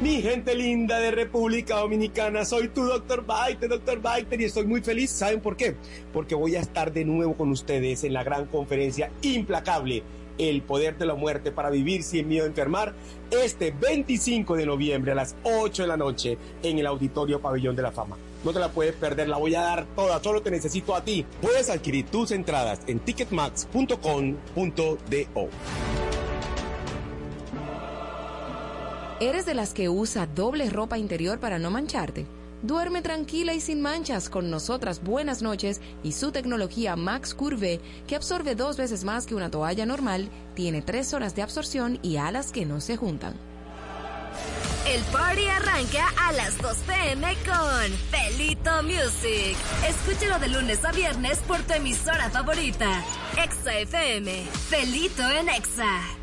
Mi 0.00 0.22
gente 0.22 0.54
linda 0.54 0.98
de 0.98 1.10
República 1.10 1.76
Dominicana, 1.76 2.46
soy 2.46 2.68
tu 2.68 2.84
doctor 2.84 3.26
Baiter, 3.26 3.68
doctor 3.68 4.00
Baiter, 4.00 4.40
y 4.40 4.44
estoy 4.44 4.66
muy 4.66 4.80
feliz. 4.80 5.10
¿Saben 5.10 5.40
por 5.40 5.58
qué? 5.58 5.76
Porque 6.10 6.34
voy 6.34 6.56
a 6.56 6.60
estar 6.60 6.90
de 6.90 7.04
nuevo 7.04 7.34
con 7.34 7.50
ustedes 7.50 8.02
en 8.02 8.14
la 8.14 8.24
gran 8.24 8.46
conferencia 8.46 9.12
implacable, 9.20 10.02
El 10.38 10.62
Poder 10.62 10.98
de 10.98 11.06
la 11.06 11.14
Muerte 11.14 11.52
para 11.52 11.70
Vivir 11.70 12.02
Sin 12.02 12.28
Miedo 12.28 12.44
a 12.44 12.48
Enfermar, 12.48 12.94
este 13.30 13.70
25 13.70 14.56
de 14.56 14.66
noviembre 14.66 15.12
a 15.12 15.14
las 15.14 15.36
8 15.42 15.82
de 15.82 15.88
la 15.88 15.96
noche 15.96 16.38
en 16.62 16.78
el 16.78 16.86
Auditorio 16.86 17.40
Pabellón 17.40 17.76
de 17.76 17.82
la 17.82 17.92
Fama. 17.92 18.16
No 18.44 18.52
te 18.52 18.58
la 18.58 18.70
puedes 18.70 18.94
perder, 18.94 19.28
la 19.28 19.36
voy 19.36 19.54
a 19.54 19.62
dar 19.62 19.86
toda, 19.94 20.20
solo 20.22 20.42
te 20.42 20.50
necesito 20.50 20.96
a 20.96 21.04
ti. 21.04 21.24
Puedes 21.40 21.70
adquirir 21.70 22.06
tus 22.06 22.32
entradas 22.32 22.80
en 22.86 22.98
ticketmax.com.do. 22.98 25.48
¿Eres 29.20 29.46
de 29.46 29.54
las 29.54 29.72
que 29.72 29.88
usa 29.88 30.26
doble 30.26 30.68
ropa 30.68 30.98
interior 30.98 31.38
para 31.38 31.60
no 31.60 31.70
mancharte? 31.70 32.26
Duerme 32.62 33.02
tranquila 33.02 33.54
y 33.54 33.60
sin 33.60 33.80
manchas 33.80 34.28
con 34.28 34.48
nosotras 34.48 35.02
Buenas 35.02 35.42
noches 35.42 35.80
y 36.04 36.12
su 36.12 36.30
tecnología 36.30 36.94
Max 36.94 37.34
Curve, 37.34 37.80
que 38.06 38.14
absorbe 38.14 38.54
dos 38.54 38.76
veces 38.76 39.02
más 39.02 39.26
que 39.26 39.34
una 39.34 39.50
toalla 39.50 39.84
normal, 39.84 40.28
tiene 40.54 40.80
tres 40.80 41.12
horas 41.12 41.34
de 41.34 41.42
absorción 41.42 41.98
y 42.02 42.18
alas 42.18 42.52
que 42.52 42.64
no 42.64 42.80
se 42.80 42.96
juntan. 42.96 43.34
El 44.86 45.02
party 45.04 45.46
arranca 45.46 46.06
a 46.20 46.32
las 46.32 46.56
2 46.58 46.76
pm 46.86 47.36
con 47.44 47.92
Felito 48.10 48.82
Music. 48.82 49.56
Escúchalo 49.88 50.38
de 50.38 50.48
lunes 50.48 50.84
a 50.84 50.92
viernes 50.92 51.38
por 51.46 51.62
tu 51.62 51.72
emisora 51.74 52.30
favorita. 52.30 53.02
Exa 53.42 53.78
FM. 53.78 54.44
Felito 54.68 55.28
en 55.30 55.48
Exa. 55.48 56.21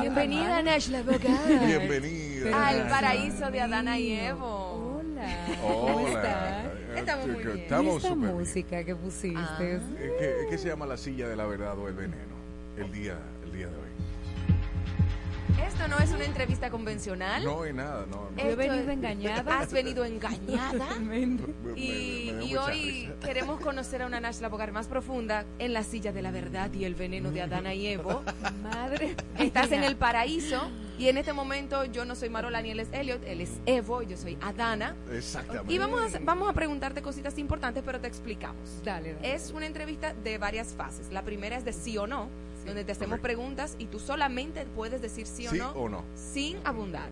Bienvenida, 0.00 0.62
Nash 0.62 0.88
la 0.88 0.98
abogada. 1.00 1.66
Bienvenida. 1.66 2.66
Al 2.68 2.88
paraíso 2.88 3.50
de 3.50 3.60
Adana 3.60 3.98
y 3.98 4.12
Evo. 4.14 5.00
Hola. 5.00 5.46
Hola. 5.62 5.92
¿Cómo 5.92 6.08
estás? 6.08 6.64
Estamos 6.96 7.26
muy 7.26 7.36
Que- 7.36 7.42
que 7.42 7.48
bien. 7.48 7.58
Estamos 7.64 7.94
¿Y 7.94 7.96
esta 8.06 8.14
bien. 8.14 8.34
música 8.34 8.84
que 8.84 8.96
pusiste? 8.96 9.38
Ah. 9.38 9.58
Es 9.60 9.82
que, 10.18 10.40
es 10.42 10.46
que 10.50 10.58
se 10.58 10.68
llama 10.68 10.86
la 10.86 10.96
silla 10.96 11.28
de 11.28 11.36
la 11.36 11.44
verdad 11.46 11.78
o 11.78 11.88
el 11.88 11.94
veneno. 11.94 12.34
El 12.76 12.90
día, 12.92 13.18
el 13.44 13.52
día 13.52 13.66
de 13.68 13.76
hoy. 13.76 13.83
Esto 15.62 15.88
no 15.88 15.98
es 15.98 16.10
una 16.10 16.24
entrevista 16.24 16.70
convencional. 16.70 17.44
No, 17.44 17.66
y 17.66 17.72
nada, 17.72 18.06
no. 18.10 18.28
no. 18.30 18.42
He 18.42 18.54
venido 18.54 18.90
engañada. 18.90 19.60
Has 19.60 19.72
venido 19.72 20.04
engañada. 20.04 20.86
Y 20.96 21.00
me- 21.00 21.26
me 22.34 22.44
y 22.44 22.56
hoy 22.56 22.80
risa. 23.08 23.12
queremos 23.20 23.60
conocer 23.60 24.02
a 24.02 24.06
una 24.06 24.20
Nash 24.20 24.40
Labogar 24.40 24.72
más 24.72 24.86
profunda 24.88 25.44
en 25.58 25.72
la 25.72 25.82
silla 25.84 26.12
de 26.12 26.22
la 26.22 26.30
verdad 26.30 26.72
y 26.72 26.84
el 26.84 26.94
veneno 26.94 27.30
de 27.30 27.42
Adana 27.42 27.74
y 27.74 27.86
Evo. 27.86 28.22
Madre. 28.62 29.14
Estás 29.38 29.72
en 29.72 29.84
el 29.84 29.96
paraíso 29.96 30.70
y 30.98 31.08
en 31.08 31.18
este 31.18 31.32
momento 31.32 31.84
yo 31.84 32.04
no 32.04 32.14
soy 32.14 32.30
Marola 32.30 32.60
ni 32.62 32.70
él 32.70 32.80
es 32.80 32.88
Elliot, 32.92 33.22
él 33.24 33.40
es 33.40 33.50
Evo 33.66 34.02
y 34.02 34.06
yo 34.06 34.16
soy 34.16 34.36
Adana. 34.40 34.94
Exactamente. 35.12 35.72
Y 35.72 35.78
vamos 35.78 36.14
a, 36.14 36.18
vamos 36.20 36.48
a 36.48 36.52
preguntarte 36.52 37.02
cositas 37.02 37.38
importantes, 37.38 37.82
pero 37.84 38.00
te 38.00 38.08
explicamos. 38.08 38.82
Dale, 38.84 39.14
dale. 39.14 39.34
Es 39.34 39.50
una 39.50 39.66
entrevista 39.66 40.14
de 40.14 40.38
varias 40.38 40.74
fases. 40.74 41.10
La 41.12 41.22
primera 41.22 41.56
es 41.56 41.64
de 41.64 41.72
sí 41.72 41.96
o 41.98 42.06
no, 42.06 42.28
donde 42.64 42.84
te 42.84 42.92
hacemos 42.92 43.20
preguntas 43.20 43.76
y 43.78 43.86
tú 43.86 43.98
solamente 44.00 44.66
puedes 44.74 45.00
decir 45.02 45.26
sí 45.26 45.46
o 45.46 45.50
¿Sí 45.50 45.58
no 45.58 45.70
o 45.72 45.88
no? 45.88 46.04
sin 46.14 46.58
abundar. 46.64 47.10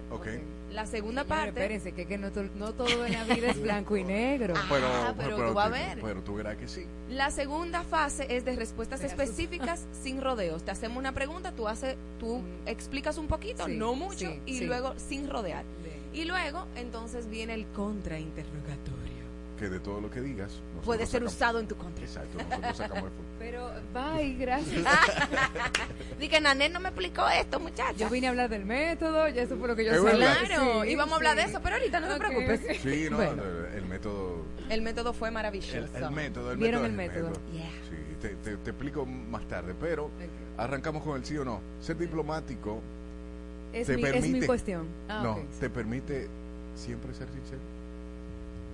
La 0.71 0.87
segunda 0.87 1.23
Señores, 1.25 1.45
parte... 1.45 1.61
espérense, 1.61 1.93
que, 1.93 2.07
que 2.07 2.17
no, 2.17 2.33
to- 2.33 2.49
no 2.55 2.73
todo 2.73 3.05
en 3.05 3.13
la 3.13 3.25
vida 3.25 3.51
es 3.51 3.61
blanco 3.63 3.95
y 3.97 4.05
negro. 4.05 4.55
Pero, 4.71 4.87
Ah, 4.87 5.15
pero 5.17 5.37
tú 5.49 5.53
vas 5.55 5.67
a 5.67 5.69
ver. 5.69 5.99
Pero 6.01 6.23
tú 6.23 6.35
verás 6.37 6.57
que 6.57 6.67
sí. 6.67 6.87
La 7.11 7.31
segunda 7.31 7.83
fase 7.83 8.35
es 8.35 8.47
de 8.47 8.57
respuestas 8.57 9.05
específicas 9.05 9.85
sin 10.03 10.23
rodeos. 10.23 10.63
Te 10.63 10.71
hacemos 10.71 10.97
una 10.97 11.13
pregunta, 11.13 11.53
tú 11.53 11.69
haces, 11.69 11.97
tú 12.19 12.41
explicas 12.65 13.19
un 13.19 13.27
poquito, 13.27 13.67
Sí, 13.67 13.77
no 13.77 13.95
mucho, 13.95 14.31
sí, 14.31 14.41
y 14.47 14.59
sí. 14.61 14.65
luego 14.65 14.95
sin 14.97 15.29
rodear. 15.29 15.65
Y 16.15 16.25
luego, 16.25 16.67
entonces 16.77 17.29
viene 17.29 17.53
el 17.55 17.67
contrainterrogatorio. 17.69 19.22
Que 19.59 19.69
de 19.69 19.79
todo 19.79 20.01
lo 20.01 20.11
que 20.11 20.21
digas. 20.21 20.51
Puede 20.85 21.07
ser 21.07 21.21
sacamos- 21.23 21.35
usado 21.35 21.61
en 21.61 21.69
tu 21.69 21.77
contra. 21.77 22.05
Exacto, 22.05 22.39
nosotros 22.39 22.77
sacamos 22.77 23.05
el 23.05 23.11
Pero, 23.39 23.71
bye, 23.95 24.35
gracias. 24.35 24.85
Dije, 26.19 26.41
Nanel 26.41 26.73
no 26.73 26.81
me 26.81 26.89
explicó 26.89 27.29
esto, 27.29 27.61
muchacha. 27.61 27.93
Yo 27.93 28.09
vine 28.11 28.27
a 28.27 28.31
hablar 28.31 28.49
del 28.51 28.65
método, 28.65 29.29
ya 29.29 29.43
eso 29.43 29.57
fue 29.59 29.69
lo 29.69 29.77
que 29.77 29.85
yo 29.85 29.95
sabía. 30.03 30.37
Claro, 30.47 30.83
Sí, 30.83 30.89
y 30.91 30.97
vamos 30.97 31.13
a 31.13 31.17
hablar 31.17 31.37
de 31.37 31.43
sí. 31.45 31.51
eso, 31.51 31.61
pero 31.63 31.77
ahorita 31.77 32.01
no 32.01 32.09
te 32.09 32.15
Ok, 32.15 32.19
preocupes. 32.19 32.61
Sí, 32.83 33.07
no, 33.11 33.17
Bueno. 33.19 33.43
el, 33.77 33.85
método. 33.87 34.43
El 34.69 34.83
método 34.83 35.13
fue 35.13 35.31
maravilloso. 35.31 35.77
El, 35.77 36.03
el 36.03 36.11
método, 36.11 36.53
el 36.53 36.59
¿Vieron 36.59 36.83
método. 36.97 37.29
el 37.29 37.33
método? 37.33 37.53
Yeah. 37.53 37.71
Sí, 37.89 37.97
te, 38.21 38.29
te- 38.37 38.57
te 38.57 38.71
explico 38.71 39.07
más 39.07 39.47
tarde, 39.47 39.75
pero 39.79 40.11
arrancamos 40.57 41.03
con 41.05 41.17
el 41.17 41.25
sí 41.25 41.37
o 41.37 41.45
no. 41.45 41.61
Ser 41.81 41.97
diplomático 41.99 42.81
Es, 43.73 43.87
te 43.87 43.97
mi, 43.97 44.03
permite. 44.03 44.27
es 44.27 44.33
mi 44.41 44.47
cuestión. 44.47 44.87
Ah, 45.09 45.21
no, 45.23 45.33
ok. 45.35 45.41
te 45.61 45.71
permite 45.71 46.29
siempre 46.75 47.15
ser 47.15 47.29
sincero. 47.29 47.61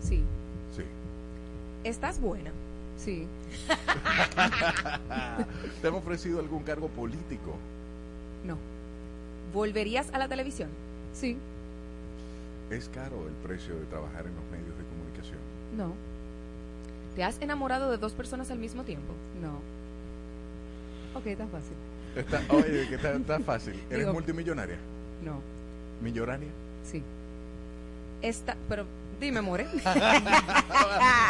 Sí, 0.01 0.09
Sí. 0.09 0.25
Estás 1.89 2.21
buena. 2.21 2.51
sí. 2.99 3.27
¿Te 5.81 5.89
han 5.89 5.95
ofrecido 5.95 6.39
algún 6.41 6.63
cargo 6.63 6.89
político? 6.89 7.57
No. 8.45 8.59
¿Volverías 9.55 10.13
a 10.13 10.19
la 10.19 10.29
televisión? 10.29 10.69
Sí. 11.15 11.39
¿Es 12.71 12.91
caro 12.91 13.27
el 13.27 13.33
precio 13.47 13.75
de 13.75 13.87
trabajar 13.87 14.27
en 14.27 14.35
los 14.35 14.45
medios 14.53 14.77
de 14.77 14.85
comunicación? 14.85 15.39
No. 15.79 15.95
¿Te 17.17 17.25
has 17.25 17.41
enamorado 17.41 17.91
de 17.91 17.97
dos 17.97 18.13
personas 18.13 18.51
al 18.51 18.59
mismo 18.59 18.83
tiempo? 18.85 19.15
No. 19.41 19.55
Ok, 21.19 21.39
tan 21.39 21.49
fácil. 21.49 21.73
Está, 22.15 22.43
oye, 22.55 22.87
que 22.87 22.97
está, 22.97 23.13
está 23.15 23.41
fácil. 23.41 23.81
¿Eres 23.89 24.01
Digo- 24.01 24.13
multimillonaria? 24.13 24.77
No. 25.25 25.41
¿Millonaria? 26.03 26.49
Sí. 26.85 27.03
Esta, 28.21 28.57
pero 28.69 28.85
dime, 29.21 29.41
More. 29.43 29.67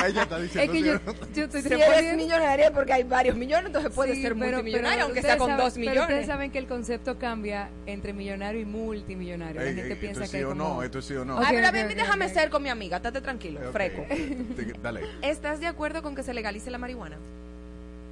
Ella 0.06 0.23
está 0.23 0.36
Es 0.36 0.43
diciendo 0.43 0.73
que 0.73 0.82
yo, 0.82 0.94
yo 1.35 1.44
estoy 1.44 1.62
Si 1.62 1.73
eres 1.73 2.16
millonaria 2.16 2.73
porque 2.73 2.93
hay 2.93 3.02
varios 3.02 3.36
millones, 3.36 3.66
entonces 3.66 3.93
puedes 3.94 4.16
Sí, 4.16 4.23
ser 4.23 4.35
pero- 4.35 4.47
multimillonaria, 4.56 4.90
pero 4.97 5.05
aunque 5.06 5.23
sea 5.23 5.36
con 5.39 5.51
saben- 5.51 5.65
dos 5.65 5.74
Pero 5.74 5.81
millones. 5.90 6.02
ustedes 6.10 6.27
saben 6.27 6.51
que 6.51 6.59
el 6.59 6.66
concepto 6.66 7.19
cambia 7.19 7.70
entre 7.86 8.12
millonario 8.12 8.60
y 8.60 8.65
multimillonario. 8.65 9.60
La 9.60 9.69
Ey, 9.69 9.74
gente 9.74 9.93
ey, 9.94 9.98
piensa 10.01 10.24
esto 10.24 10.32
que 10.32 10.39
sí 10.39 10.44
o 10.44 10.48
como... 10.51 10.74
no, 10.77 10.82
esto 10.82 11.02
sí 11.02 11.15
o 11.15 11.24
no. 11.24 11.36
Ok, 11.36 11.44
Ay, 11.47 11.56
pero 11.73 11.89
déjame 11.89 12.28
ser 12.28 12.51
con 12.51 12.62
mi 12.62 12.69
amiga, 12.69 12.97
estate 12.98 13.20
tranquilo, 13.20 13.60
freco. 13.73 14.05
Dale. 14.82 15.02
¿Estás 15.23 15.60
de 15.60 15.66
acuerdo 15.66 16.02
con 16.02 16.15
que 16.15 16.23
se 16.23 16.35
legalice 16.35 16.70
la 16.70 16.78
marihuana? 16.78 17.16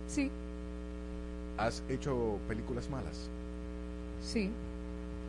Sí, 0.08 0.30
¿Has 1.58 1.82
hecho 1.88 2.38
películas 2.48 2.88
malas? 2.90 3.28
sí. 4.22 4.50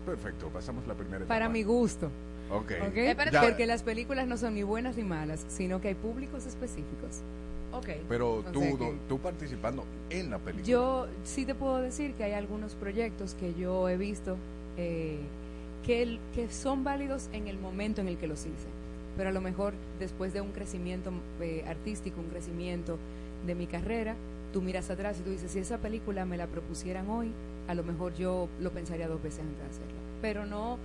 Perfecto, 0.06 0.48
pasamos 0.48 0.88
la 0.88 0.94
primera 0.94 1.18
etapa. 1.18 1.34
Para 1.34 1.50
mi 1.50 1.64
gusto. 1.64 2.10
Ok. 2.52 2.72
¿ok? 2.88 2.98
Espérate, 2.98 3.32
Ya, 3.32 3.42
Porque 3.42 3.66
las 3.66 3.84
películas 3.84 4.28
no 4.28 4.38
son 4.38 4.54
ni 4.56 4.64
buenas 4.64 4.98
ni 4.98 5.04
malas, 5.04 5.46
sino 5.48 5.82
que 5.82 5.90
hay 5.90 5.96
públicos 5.96 6.46
específicos. 6.46 7.22
Ok. 7.74 7.90
pero 8.10 8.36
O 8.36 8.44
tú, 8.44 8.62
sea 8.62 8.72
do- 8.72 8.78
que- 8.78 8.98
tú 9.10 9.20
participando 9.20 9.84
en 10.10 10.30
la 10.32 10.40
película. 10.40 10.66
Yo 10.66 11.08
sí 11.26 11.46
te 11.46 11.54
puedo 11.54 11.78
decir 11.80 12.14
que 12.14 12.24
hay 12.24 12.32
algunos 12.34 12.74
proyectos 12.76 13.36
que 13.36 13.54
yo 13.54 13.88
he 13.90 13.98
visto 13.98 14.38
eh, 14.78 15.18
que, 15.86 16.02
el- 16.02 16.20
que 16.34 16.50
son 16.50 16.84
válidos 16.84 17.30
en 17.34 17.48
el 17.48 17.58
momento 17.60 18.02
en 18.02 18.08
el 18.08 18.18
que 18.18 18.28
los 18.28 18.40
hice. 18.42 18.68
Pero 19.18 19.30
a 19.30 19.32
lo 19.32 19.42
mejor 19.42 19.74
después 20.00 20.34
de 20.34 20.42
un 20.42 20.52
crecimiento 20.54 21.12
eh, 21.42 21.64
artístico, 21.68 22.20
un 22.22 22.28
crecimiento 22.30 22.98
de 23.46 23.54
mi 23.56 23.68
carrera, 23.68 24.16
tú 24.54 24.62
miras 24.62 24.90
atrás 24.90 25.18
y 25.20 25.24
tú 25.24 25.32
dices, 25.32 25.52
si 25.52 25.60
esa 25.60 25.78
película 25.78 26.26
me 26.26 26.38
la 26.38 26.48
propusieran 26.48 27.10
hoy, 27.10 27.32
a 27.68 27.74
lo 27.76 27.84
mejor 27.84 28.16
yo 28.16 28.48
lo 28.62 28.72
pensaría 28.72 29.08
dos 29.08 29.22
veces 29.22 29.42
antes 29.42 29.58
de 29.58 29.66
hacerla. 29.66 30.00
Pero 30.22 30.46
no, 30.46 30.78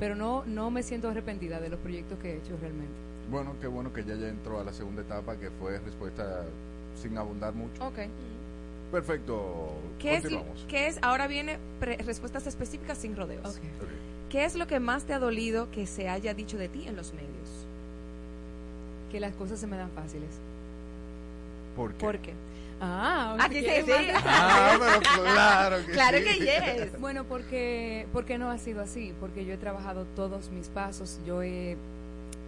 pero 0.00 0.16
no, 0.16 0.44
no 0.46 0.70
me 0.72 0.82
siento 0.82 1.08
arrepentida 1.08 1.60
de 1.60 1.68
los 1.68 1.78
proyectos 1.78 2.18
que 2.18 2.32
he 2.32 2.36
hecho 2.38 2.56
realmente. 2.60 2.92
Bueno, 3.30 3.54
qué 3.60 3.68
bueno 3.68 3.92
que 3.92 4.02
ya, 4.02 4.16
ya 4.16 4.26
entró 4.28 4.58
a 4.58 4.64
la 4.64 4.72
segunda 4.72 5.02
etapa, 5.02 5.36
que 5.36 5.50
fue 5.50 5.78
respuesta 5.78 6.44
sin 7.00 7.16
abundar 7.16 7.54
mucho. 7.54 7.86
Ok. 7.86 7.98
Perfecto. 8.90 9.68
¿Qué 10.00 10.16
es, 10.16 10.22
Continuamos. 10.22 10.64
¿Qué 10.68 10.86
es? 10.88 10.98
Ahora 11.02 11.28
viene 11.28 11.58
pre- 11.78 11.98
respuestas 11.98 12.46
específicas 12.48 12.98
sin 12.98 13.14
rodeos. 13.14 13.46
Ok. 13.46 13.62
Ok. 13.82 13.88
¿Qué 14.30 14.44
es 14.44 14.54
lo 14.56 14.66
que 14.66 14.80
más 14.80 15.04
te 15.04 15.12
ha 15.12 15.18
dolido 15.18 15.70
que 15.70 15.86
se 15.86 16.08
haya 16.08 16.34
dicho 16.34 16.56
de 16.58 16.68
ti 16.68 16.88
en 16.88 16.96
los 16.96 17.12
medios? 17.12 17.66
Que 19.12 19.20
las 19.20 19.34
cosas 19.34 19.60
se 19.60 19.66
me 19.66 19.76
dan 19.76 19.90
fáciles. 19.90 20.30
¿Por 21.76 21.92
qué? 21.94 22.04
¿Por 22.04 22.18
qué? 22.18 22.32
Ah, 22.80 23.36
Ah, 23.38 23.46
ok, 23.46 23.52
sí, 23.52 23.60
¿quieres 23.60 23.84
sí? 23.84 23.92
Ah, 24.24 24.76
pero 24.78 25.00
claro 25.22 25.76
que 25.86 25.92
Claro 25.92 26.18
sí. 26.18 26.24
que 26.24 26.38
yes. 26.38 27.00
Bueno, 27.00 27.24
porque, 27.24 28.06
porque 28.12 28.38
no 28.38 28.50
ha 28.50 28.58
sido 28.58 28.80
así, 28.80 29.12
porque 29.20 29.44
yo 29.44 29.52
he 29.54 29.58
trabajado 29.58 30.06
todos 30.16 30.50
mis 30.50 30.68
pasos, 30.68 31.20
yo 31.26 31.42
he, 31.42 31.76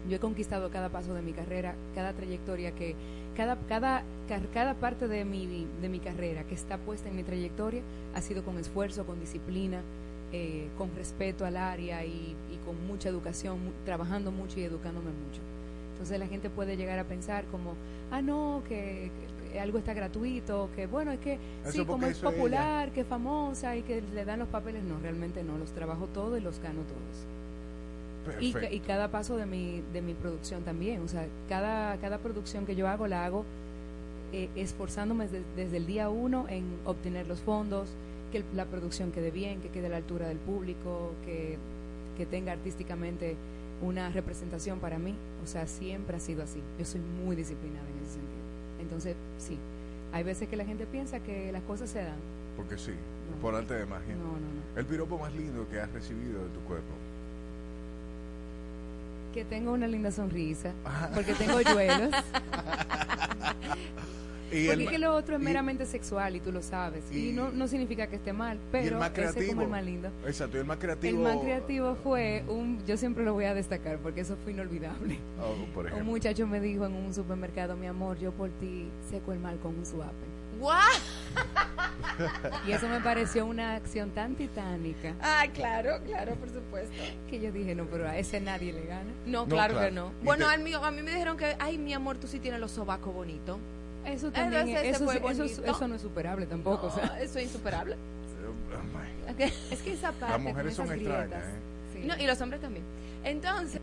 yo 0.09 0.17
he 0.17 0.21
conquistado 0.21 0.71
cada 0.71 0.89
paso 0.89 1.13
de 1.15 1.23
mi 1.23 1.33
carrera, 1.33 1.75
cada 1.95 2.13
trayectoria 2.15 2.73
que, 2.73 2.95
cada, 3.37 3.57
cada, 3.69 4.03
car- 4.29 4.49
cada 4.55 4.75
parte 4.75 5.07
de 5.09 5.25
mi, 5.25 5.67
de 5.81 5.89
mi 5.89 5.99
carrera 5.99 6.45
que 6.45 6.55
está 6.55 6.79
puesta 6.79 7.09
en 7.09 7.17
mi 7.17 7.23
trayectoria 7.25 7.83
ha 8.15 8.21
sido 8.23 8.43
con 8.43 8.59
esfuerzo, 8.59 9.05
con 9.05 9.21
disciplina, 9.21 9.81
eh, 10.33 10.67
con 10.79 10.91
respeto 10.97 11.45
al 11.45 11.59
área 11.59 12.05
y, 12.07 12.35
y 12.51 12.57
con 12.65 12.87
mucha 12.87 13.11
educación, 13.11 13.63
mu- 13.67 13.73
trabajando 13.85 14.31
mucho 14.33 14.59
y 14.61 14.65
educándome 14.65 15.11
mucho. 15.11 15.41
Entonces 15.93 16.19
la 16.19 16.27
gente 16.27 16.49
puede 16.51 16.77
llegar 16.77 16.99
a 16.99 17.05
pensar 17.05 17.45
como, 17.53 17.75
ah, 18.11 18.23
no, 18.23 18.63
que, 18.69 19.11
que 19.21 19.32
algo 19.61 19.79
está 19.79 19.95
gratuito, 19.95 20.69
que 20.75 20.87
bueno, 20.87 21.11
es 21.13 21.21
que 21.21 21.39
Eso 21.65 21.73
sí, 21.73 21.85
como 21.85 22.07
es 22.07 22.19
ella. 22.19 22.31
popular, 22.31 22.93
que 22.93 23.01
es 23.03 23.07
famosa 23.07 23.77
y 23.77 23.83
que 23.83 24.03
le 24.15 24.25
dan 24.25 24.39
los 24.39 24.49
papeles, 24.49 24.83
no, 24.85 24.99
realmente 25.01 25.43
no, 25.43 25.59
los 25.59 25.71
trabajo 25.73 26.07
todos 26.15 26.39
y 26.39 26.43
los 26.43 26.59
gano 26.61 26.81
todos. 26.83 27.27
Y, 28.41 28.53
cada 28.81 29.09
paso 29.11 29.37
de 29.37 29.47
mi, 29.47 29.83
de 29.93 30.01
mi 30.01 30.15
producción 30.15 30.63
también, 30.63 31.01
o 31.03 31.09
sea, 31.09 31.27
cada, 31.49 31.97
cada 31.97 32.19
producción 32.19 32.65
que 32.67 32.77
yo 32.77 32.87
hago 32.87 33.09
la 33.09 33.25
hago 33.25 33.45
eh, 34.33 34.49
esforzándome 34.55 35.27
de- 35.27 35.43
desde 35.57 35.77
el 35.79 35.87
día 35.87 36.09
uno 36.09 36.47
en 36.49 36.65
obtener 36.85 37.27
los 37.27 37.41
fondos, 37.41 37.89
que 38.31 38.45
la 38.55 38.65
producción 38.65 39.11
quede 39.11 39.31
bien, 39.33 39.61
que 39.61 39.69
quede 39.71 39.87
a 39.89 39.91
la 39.91 39.97
altura 39.97 40.29
del 40.29 40.39
público, 40.39 41.11
que, 41.27 41.59
que 42.17 42.25
tenga 42.25 42.53
artísticamente 42.53 43.35
una 43.83 44.09
representación 44.11 44.79
para 44.79 44.99
mí, 44.99 45.15
o 45.43 45.47
sea, 45.49 45.67
siempre 45.67 46.17
ha 46.17 46.21
sido 46.21 46.45
así, 46.45 46.61
yo 46.79 46.85
soy 46.85 47.01
muy 47.25 47.35
disciplinada 47.35 47.85
en 47.89 48.05
ese 48.05 48.13
sentido. 48.15 48.32
Entonces, 48.83 49.17
sí, 49.39 49.59
hay 50.13 50.23
veces 50.25 50.49
que 50.49 50.57
la 50.57 50.65
gente 50.65 50.85
piensa 50.87 51.21
que 51.21 51.51
las 51.53 51.63
cosas 51.63 51.89
se 51.91 52.03
dan. 52.03 52.17
Porque 52.57 52.77
sí, 52.77 52.93
por 53.41 53.55
arte 53.55 53.75
de 53.75 53.87
magia. 53.87 54.15
No, 54.15 54.25
no, 54.25 54.33
no. 54.33 54.79
El 54.79 54.85
piropo 54.85 55.19
más 55.19 55.33
lindo 55.35 55.67
que 55.71 55.81
has 55.81 55.91
recibido 55.93 56.43
de 56.43 56.49
tu 56.51 56.61
cuerpo. 56.61 56.93
Que 59.33 59.45
tengo 59.47 59.73
una 59.73 59.87
linda 59.87 60.11
sonrisa, 60.13 60.73
Ajá. 60.85 61.11
porque 61.15 61.33
tengo 61.35 61.61
yuelos. 61.73 62.11
Y 64.53 64.67
Porque 64.67 64.83
el 64.85 64.91
que 64.91 64.99
lo 64.99 65.15
otro 65.15 65.37
es 65.37 65.41
y- 65.43 65.45
meramente 65.45 65.87
sexual 65.87 66.37
y 66.37 66.41
tú 66.41 66.53
lo 66.53 66.63
sabes. 66.63 67.05
Y, 67.11 67.31
y- 67.31 67.33
no, 67.33 67.51
no 67.51 67.67
significa 67.69 68.07
que 68.07 68.17
esté 68.17 68.33
mal, 68.33 68.57
y 68.57 68.61
el 68.61 68.67
pero 68.71 68.99
más 68.99 69.11
ese 69.13 69.21
creativo. 69.23 69.49
como 69.49 69.63
el 69.63 69.69
más 69.69 69.85
lindo. 69.85 70.11
Exacto, 70.27 70.57
y 70.57 70.61
el 70.61 70.67
más 70.67 70.75
El 70.77 70.81
creativo. 70.83 71.23
más 71.23 71.37
creativo 71.39 71.97
fue 72.03 72.45
un, 72.49 72.85
yo 72.87 72.97
siempre 72.97 73.25
lo 73.25 73.33
voy 73.35 73.47
a 73.47 73.55
destacar 73.55 73.99
porque 73.99 74.21
eso 74.21 74.37
fue 74.43 74.53
inolvidable. 74.53 75.19
Oh, 75.41 75.65
por 75.75 75.93
Un 75.93 76.05
muchacho 76.07 76.47
me 76.47 76.61
dijo 76.61 76.85
en 76.87 76.93
un 76.95 77.13
supermercado, 77.15 77.77
mi 77.77 77.87
amor, 77.87 78.19
yo 78.19 78.31
por 78.33 78.51
ti 78.51 78.89
seco 79.11 79.33
el 79.33 79.39
mal 79.41 79.59
con 79.59 79.77
un 79.79 79.87
suape. 79.87 80.13
¡Guau! 80.61 80.79
Y 82.69 82.73
eso 82.73 82.89
me 82.89 83.01
pareció 83.01 83.47
una 83.47 83.75
acción 83.75 84.11
tan 84.11 84.35
titánica 84.37 85.15
Ah, 85.21 85.45
claro, 85.53 85.99
claro, 86.07 86.35
por 86.37 86.51
supuesto. 86.51 86.93
que 87.29 87.41
yo 87.41 87.51
dije, 87.51 87.75
no, 87.75 87.87
pero 87.87 88.07
a 88.09 88.17
ese 88.19 88.41
nadie 88.41 88.73
le 88.73 88.85
gana. 88.87 89.11
No, 89.27 89.41
No, 89.43 89.47
claro, 89.47 89.75
claro. 89.75 89.89
que 89.89 89.95
no. 89.95 90.13
Bueno, 90.23 90.47
te- 90.47 90.53
al 90.55 90.63
mío, 90.63 90.85
a 90.85 90.91
mí 90.91 91.03
me 91.03 91.11
dijeron 91.11 91.37
que, 91.37 91.57
ay, 91.59 91.79
mi 91.79 91.95
amor, 91.95 92.19
tú 92.19 92.27
sí 92.29 92.39
tienes 92.39 92.61
los 92.61 92.71
sobacos 92.71 93.13
bonitos. 93.13 93.59
Eso 94.05 94.31
también, 94.33 94.69
eso, 94.69 95.05
no 95.89 95.95
es 95.95 96.03
superable 96.03 96.47
tampoco. 96.47 96.87
o 96.89 96.91
sea, 96.91 97.07
No, 97.07 97.15
eso 97.17 97.39
es 97.39 97.45
insuperable. 97.47 97.95
Oh, 97.95 98.83
my. 98.97 99.31
¿a 99.31 99.37
qué 99.37 99.53
Es 99.71 99.83
que 99.83 99.93
esa 99.93 100.13
parte. 100.13 100.35
Las 100.35 100.41
mujeres 100.41 100.77
con 100.77 100.87
son 100.89 100.97
esas 100.97 101.07
extrañas, 101.07 101.29
grietas, 101.31 101.49
¿eh? 101.49 101.59
sí. 101.93 102.07
No, 102.07 102.17
y 102.19 102.27
los 102.27 102.41
hombres 102.41 102.61
también. 102.61 102.85
Entonces, 103.25 103.81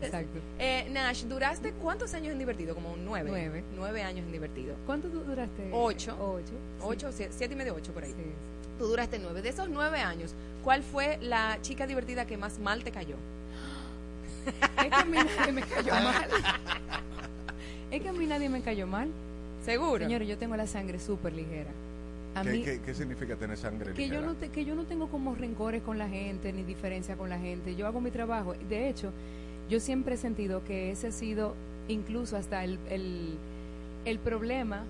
eh, 0.58 0.88
Nash, 0.92 1.24
¿duraste 1.24 1.72
cuántos 1.72 2.12
años 2.12 2.32
en 2.32 2.38
divertido? 2.38 2.74
Como 2.74 2.94
nueve. 3.02 3.30
Nueve. 3.30 3.64
Nueve 3.74 4.02
años 4.02 4.26
en 4.26 4.32
divertido. 4.32 4.74
¿Cuánto 4.84 5.08
tú 5.08 5.20
duraste? 5.20 5.70
Ocho. 5.72 6.14
Ocho. 6.20 6.52
Ocho, 6.82 7.08
sie- 7.10 7.28
siete 7.30 7.54
y 7.54 7.56
medio, 7.56 7.74
ocho 7.74 7.92
por 7.92 8.04
ahí. 8.04 8.10
Sí. 8.10 8.16
Tú 8.78 8.86
duraste 8.86 9.18
nueve. 9.18 9.40
De 9.40 9.48
esos 9.48 9.70
nueve 9.70 10.00
años, 10.00 10.34
¿cuál 10.62 10.82
fue 10.82 11.18
la 11.22 11.58
chica 11.62 11.86
divertida 11.86 12.26
que 12.26 12.36
más 12.36 12.58
mal 12.58 12.84
te 12.84 12.90
cayó? 12.90 13.16
Es 14.46 14.88
que 14.88 14.94
a 14.94 15.04
mí 15.06 15.16
nadie 15.16 15.52
me 15.52 15.62
cayó 15.62 15.92
mal. 15.94 16.28
Es 17.90 18.02
que 18.02 18.08
a 18.08 18.12
mí 18.12 18.26
nadie 18.26 18.48
me 18.50 18.60
cayó 18.60 18.86
mal. 18.86 19.08
¿Seguro? 19.64 20.04
Señores, 20.04 20.28
yo 20.28 20.38
tengo 20.38 20.56
la 20.56 20.66
sangre 20.66 20.98
súper 20.98 21.32
ligera. 21.32 21.70
A 22.34 22.42
¿Qué, 22.42 22.50
mí, 22.50 22.62
qué- 22.62 22.80
qué 22.80 22.94
significa 22.94 23.34
tener 23.36 23.56
sangre 23.56 23.92
que 23.92 24.02
yo 24.08 24.14
ligera? 24.14 24.26
no 24.26 24.34
te- 24.36 24.48
que 24.50 24.64
yo 24.64 24.74
no 24.76 24.84
tengo 24.84 25.08
como 25.08 25.34
rencores 25.34 25.82
con 25.82 25.98
la 25.98 26.08
gente 26.08 26.52
ni 26.52 26.62
diferencia 26.62 27.16
con 27.16 27.28
la 27.28 27.40
gente 27.40 27.74
yo 27.74 27.88
hago 27.88 28.00
mi 28.00 28.12
trabajo 28.12 28.54
de 28.68 28.88
hecho 28.88 29.10
yo 29.68 29.80
siempre 29.80 30.14
he 30.14 30.16
sentido 30.16 30.62
que 30.62 30.92
ese 30.92 31.08
ha 31.08 31.12
sido 31.12 31.56
incluso 31.88 32.36
hasta 32.36 32.62
el, 32.62 32.78
el, 32.88 33.34
el 34.04 34.18
problema 34.20 34.84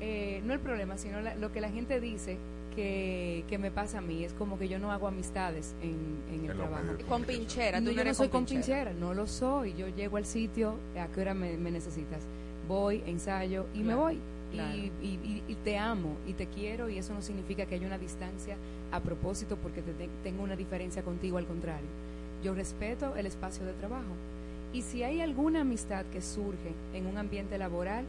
eh, 0.00 0.40
no 0.44 0.52
el 0.52 0.60
problema 0.60 0.96
sino 0.96 1.20
la- 1.20 1.34
lo 1.34 1.50
que 1.50 1.60
la 1.60 1.68
gente 1.68 2.00
dice 2.00 2.36
que, 2.76 3.42
que 3.48 3.58
me 3.58 3.72
pasa 3.72 3.98
a 3.98 4.00
mí 4.00 4.22
es 4.22 4.32
como 4.32 4.56
que 4.56 4.68
yo 4.68 4.78
no 4.78 4.92
hago 4.92 5.08
amistades 5.08 5.74
en, 5.82 5.96
en 6.32 6.48
el 6.48 6.56
trabajo 6.56 6.84
Con 7.08 7.24
pinchera, 7.24 7.80
no, 7.80 7.86
tú 7.86 7.90
yo 7.90 7.96
no 7.96 7.96
no 7.96 8.00
eres 8.02 8.16
soy 8.18 8.28
compinchera, 8.28 8.92
no 8.92 9.14
lo 9.14 9.26
soy. 9.26 9.74
Yo 9.74 9.86
llego 9.88 10.16
al 10.16 10.24
sitio, 10.26 10.74
¿a 11.00 11.06
qué 11.08 11.20
hora 11.20 11.34
me, 11.34 11.56
me 11.56 11.70
necesitas? 11.70 12.20
Voy, 12.68 13.02
ensayo 13.06 13.66
y 13.74 13.78
me 13.82 13.94
voy. 13.94 14.18
claro. 14.52 14.76
Y, 14.76 14.92
y- 15.02 15.20
y- 15.24 15.42
y 15.48 15.54
te 15.64 15.76
amo 15.78 16.16
y 16.28 16.32
te 16.34 16.46
quiero 16.46 16.88
y 16.88 16.98
eso 16.98 17.12
no 17.12 17.22
significa 17.22 17.66
que 17.66 17.74
haya 17.74 17.86
una 17.86 17.98
distancia 17.98 18.56
a 18.92 19.00
propósito 19.00 19.56
porque 19.56 19.82
te- 19.82 19.92
te- 19.94 20.08
tengo 20.22 20.42
una 20.44 20.54
diferencia 20.56 21.02
contigo, 21.02 21.38
al 21.38 21.46
contrario. 21.46 21.86
Yo 22.42 22.54
respeto 22.54 23.16
el 23.16 23.26
espacio 23.26 23.64
de 23.66 23.72
trabajo. 23.72 24.14
Y 24.72 24.82
si 24.82 25.02
hay 25.02 25.20
alguna 25.20 25.62
amistad 25.62 26.04
que 26.12 26.20
surge 26.22 26.72
en 26.94 27.06
un 27.06 27.18
ambiente 27.18 27.58
laboral, 27.58 28.04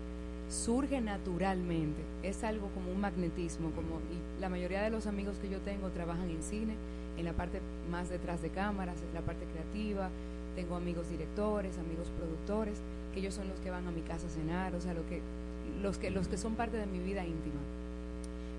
surge 0.49 1.01
naturalmente. 1.01 2.01
Es 2.23 2.43
algo 2.43 2.67
como 2.75 2.91
un 2.91 3.01
magnetismo, 3.01 3.71
como 3.71 3.95
y 4.11 4.41
la 4.41 4.49
mayoría 4.49 4.81
de 4.83 4.89
los 4.91 5.07
amigos 5.07 5.37
que 5.41 5.49
yo 5.49 5.59
tengo 5.59 5.89
trabajan 5.89 6.29
en 6.29 6.43
cine, 6.43 6.73
en 7.17 7.25
la 7.25 7.33
parte 7.33 7.59
más 7.89 8.09
detrás 8.09 8.41
de 8.41 8.49
cámaras, 8.49 8.97
en 9.07 9.13
la 9.15 9.21
parte 9.21 9.45
creativa. 9.45 10.09
Tengo 10.55 10.75
amigos 10.75 11.09
directores, 11.09 11.77
amigos 11.79 12.07
productores, 12.17 12.77
que 13.15 13.21
ellos 13.21 13.33
son 13.33 13.47
los 13.47 13.59
que 13.61 13.71
van 13.71 13.87
a 13.87 13.91
mi 13.91 14.01
casa 14.01 14.27
a 14.27 14.29
cenar, 14.29 14.75
o 14.75 14.81
sea, 14.81 14.93
lo 14.93 15.03
que 15.07 15.21
los 15.81 15.97
que 15.97 16.11
los 16.11 16.27
que 16.27 16.37
son 16.37 16.53
parte 16.53 16.77
de 16.77 16.85
mi 16.85 16.99
vida 16.99 17.23
íntima. 17.25 17.59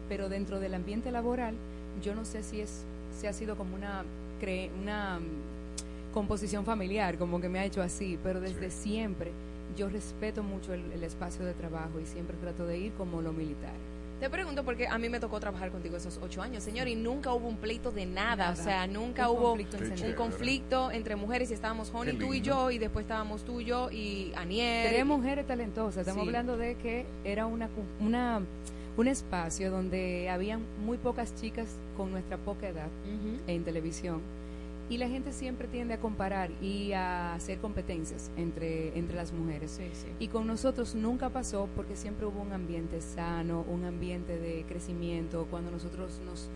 Pero 0.08 0.28
dentro 0.28 0.58
del 0.58 0.74
ambiente 0.74 1.12
laboral, 1.12 1.54
yo 2.02 2.14
no 2.16 2.24
sé 2.24 2.42
si 2.42 2.60
es 2.60 2.82
si 3.20 3.26
ha 3.28 3.32
sido 3.32 3.56
como 3.56 3.76
una 3.76 4.02
cre- 4.42 4.70
una 4.82 5.20
mm, 5.20 6.12
composición 6.14 6.64
familiar, 6.64 7.16
como 7.18 7.40
que 7.40 7.48
me 7.48 7.58
ha 7.60 7.64
hecho 7.64 7.82
así, 7.82 8.18
pero 8.24 8.40
desde 8.40 8.70
siempre 8.70 9.30
yo 9.76 9.88
respeto 9.88 10.42
mucho 10.42 10.72
el, 10.74 10.90
el 10.92 11.02
espacio 11.04 11.44
de 11.44 11.52
trabajo 11.54 12.00
y 12.02 12.06
siempre 12.06 12.36
trato 12.40 12.66
de 12.66 12.78
ir 12.78 12.92
como 12.92 13.20
lo 13.22 13.32
militar. 13.32 13.74
Te 14.20 14.30
pregunto 14.30 14.64
porque 14.64 14.88
a 14.88 14.96
mí 14.96 15.10
me 15.10 15.20
tocó 15.20 15.38
trabajar 15.40 15.70
contigo 15.70 15.96
esos 15.98 16.18
ocho 16.22 16.40
años, 16.40 16.62
señor, 16.62 16.88
y 16.88 16.94
nunca 16.94 17.34
hubo 17.34 17.46
un 17.48 17.58
pleito 17.58 17.92
de 17.92 18.06
nada, 18.06 18.48
Nada. 18.48 18.52
o 18.52 18.56
sea, 18.56 18.86
nunca 18.86 19.28
Un 19.28 19.36
hubo 19.36 19.48
conflicto 19.50 19.76
un 20.06 20.12
conflicto 20.14 20.90
entre 20.90 21.16
mujeres 21.16 21.50
y 21.50 21.54
estábamos 21.54 21.90
Honey, 21.92 22.16
tú 22.16 22.32
y 22.32 22.40
yo, 22.40 22.70
y 22.70 22.78
después 22.78 23.04
estábamos 23.04 23.44
tú 23.44 23.60
y 23.60 23.66
yo 23.66 23.90
y 23.90 24.32
Aniel. 24.34 24.88
Tres 24.88 25.04
mujeres 25.04 25.46
talentosas. 25.46 25.98
Estamos 25.98 26.22
Sí. 26.22 26.28
hablando 26.28 26.56
de 26.56 26.76
que 26.76 27.04
era 27.24 27.44
una, 27.46 27.68
cu- 27.68 27.84
una 28.04 28.40
un 28.96 29.08
espacio 29.08 29.70
donde 29.70 30.30
habían 30.30 30.62
muy 30.82 30.96
pocas 30.96 31.34
chicas 31.34 31.68
con 31.98 32.10
nuestra 32.10 32.38
poca 32.38 32.66
edad 32.68 32.88
en 33.46 33.62
televisión 33.64 34.22
y 34.88 34.98
la 34.98 35.08
gente 35.08 35.32
siempre 35.32 35.66
tiende 35.68 35.94
a 35.94 35.98
comparar 36.00 36.50
y 36.62 36.92
a 36.92 37.34
hacer 37.34 37.58
competencias 37.58 38.30
entre 38.36 38.96
entre 38.98 39.16
las 39.16 39.32
mujeres. 39.32 39.72
Sí, 39.72 39.88
sí. 39.92 40.06
Y 40.20 40.28
con 40.28 40.46
nosotros 40.46 40.94
nunca 40.94 41.30
pasó 41.30 41.68
porque 41.74 41.96
siempre 41.96 42.26
hubo 42.26 42.40
un 42.40 42.52
ambiente 42.52 43.00
sano, 43.00 43.64
un 43.68 43.84
ambiente 43.84 44.38
de 44.38 44.64
crecimiento. 44.68 45.46
Cuando 45.50 45.70
nosotros 45.72 46.20
nos, 46.24 46.48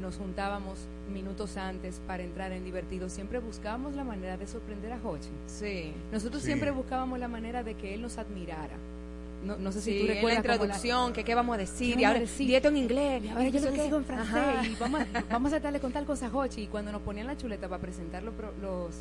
nos 0.00 0.16
juntábamos 0.16 0.78
minutos 1.12 1.56
antes 1.58 2.00
para 2.06 2.22
entrar 2.22 2.52
en 2.52 2.64
divertido, 2.64 3.08
siempre 3.10 3.38
buscábamos 3.38 3.94
la 3.94 4.04
manera 4.04 4.36
de 4.38 4.46
sorprender 4.46 4.92
a 4.92 5.00
Hochi. 5.06 5.28
Sí. 5.46 5.92
Nosotros 6.10 6.40
Sí. 6.42 6.46
siempre 6.48 6.70
buscábamos 6.70 7.18
la 7.18 7.28
manera 7.28 7.62
de 7.62 7.74
que 7.74 7.94
él 7.94 8.00
nos 8.02 8.16
admirara. 8.18 8.76
No, 9.44 9.56
no 9.56 9.72
sé 9.72 9.80
si 9.82 9.92
tú 9.98 10.00
en 10.02 10.08
la 10.08 10.14
recuerdas 10.14 10.38
introducción, 10.44 11.12
que 11.12 11.22
qué 11.24 11.34
vamos 11.34 11.54
a 11.54 11.58
decir, 11.58 11.94
¿Qué 11.96 12.00
y 12.00 12.04
ahora 12.04 12.20
decir? 12.20 12.46
dieto 12.46 12.68
en 12.68 12.76
inglés, 12.78 13.22
Y 13.24 13.28
ahora 13.28 13.48
yo 13.48 13.60
lo 13.60 13.72
qué. 13.72 13.82
digo 13.82 13.96
en 13.98 14.04
francés 14.04 14.34
Ajá. 14.34 14.66
y 14.66 14.74
vamos 14.76 15.00
a, 15.00 15.06
vamos 15.30 15.52
a 15.52 15.60
darle 15.60 15.80
con 15.80 15.92
tal 15.92 16.04
cosa 16.06 16.30
Hochi 16.32 16.62
y 16.62 16.66
cuando 16.66 16.90
nos 16.92 17.02
ponían 17.02 17.26
la 17.26 17.36
chuleta 17.36 17.68
para 17.68 17.80
presentar 17.82 18.22
los, 18.22 18.32
pro- 18.34 18.52
los, 18.62 18.94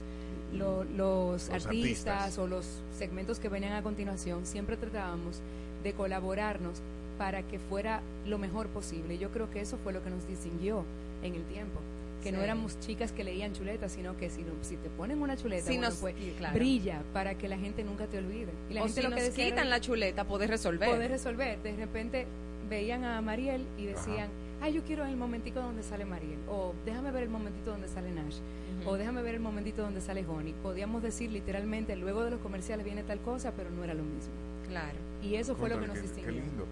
lo- 0.54 0.84
los, 0.84 1.50
artistas, 1.50 1.66
artistas. 1.66 2.38
o 2.38 2.48
los 2.48 2.66
segmentos 2.98 3.40
que 3.40 3.48
venían 3.50 3.74
a 3.74 3.82
continuación, 3.82 4.46
siempre 4.46 4.76
tratábamos 4.78 5.40
de 5.84 5.94
colaborarnos 5.94 6.82
para 7.18 7.44
que 7.44 7.60
fuera 7.60 8.02
lo 8.26 8.38
mejor 8.38 8.68
posible. 8.68 9.18
Yo 9.18 9.30
creo 9.30 9.50
que 9.50 9.62
eso 9.62 9.78
fue 9.84 9.94
lo 9.94 10.04
que 10.04 10.10
nos 10.10 10.28
distinguió 10.28 10.84
en 11.24 11.36
el 11.36 11.44
tiempo. 11.44 11.80
Que 12.24 12.32
no 12.32 12.42
éramos 12.42 12.80
chicas 12.80 13.12
que 13.12 13.24
leían 13.24 13.54
chuletas, 13.54 13.92
sino 13.92 14.16
que 14.18 14.30
si, 14.30 14.42
no, 14.44 14.52
si 14.62 14.78
te 14.78 14.90
ponen 14.90 15.22
una 15.22 15.36
chuleta, 15.38 15.64
Si 15.68 15.74
bueno, 15.74 15.90
nos- 15.90 16.00
pues, 16.00 16.16
claro. 16.38 16.56
brilla 16.56 17.02
para 17.14 17.36
que 17.38 17.48
la 17.48 17.58
gente 17.58 17.84
nunca 17.84 18.08
te 18.08 18.18
olvide. 18.18 18.52
Y 18.70 18.74
la 18.74 18.82
o 18.82 18.86
gente 18.86 19.02
si 19.02 19.08
lo 19.08 19.10
que 19.10 19.16
nos 19.22 19.24
decía 19.26 19.46
era- 19.48 19.56
quitan 19.56 19.70
la 19.70 19.80
chuleta, 19.82 20.24
poder 20.26 20.50
resolver. 20.50 20.90
poder 20.90 21.12
resolver. 21.12 21.62
De 21.62 21.76
repente 21.76 22.26
veían 22.70 23.04
a 23.04 23.22
Mariel 23.22 23.66
y 23.78 23.86
decían, 23.86 24.30
ay, 24.62 24.74
yo 24.74 24.82
quiero 24.84 25.06
el 25.06 25.18
momentico 25.18 25.60
donde 25.60 25.84
sale 25.84 26.06
Mariel, 26.06 26.40
o 26.50 26.74
déjame 26.86 27.12
ver 27.12 27.24
el 27.24 27.30
momentito 27.30 27.72
donde 27.72 27.88
sale 27.90 28.10
Nash, 28.12 28.38
o 28.86 28.96
déjame 28.96 29.22
ver 29.22 29.36
el 29.36 29.42
momentito 29.42 29.82
donde 29.82 30.00
sale 30.02 30.26
Honey. 30.26 30.54
Podíamos 30.64 31.04
decir 31.04 31.30
literalmente, 31.32 31.96
luego 31.98 32.24
de 32.24 32.32
los 32.32 32.40
comerciales 32.40 32.86
viene 32.86 33.04
tal 33.04 33.20
cosa, 33.20 33.52
pero 33.56 33.70
no 33.70 33.84
era 33.84 33.94
lo 33.94 34.04
mismo. 34.04 34.32
Claro. 34.68 34.98
Y 35.22 35.36
eso 35.36 35.56
fue 35.56 35.70
lo 35.70 35.80
que 35.80 35.88
nos 35.88 35.98
qué- 35.98 36.02
distinguió. 36.04 36.34
Qué 36.34 36.40
lindo. 36.42 36.66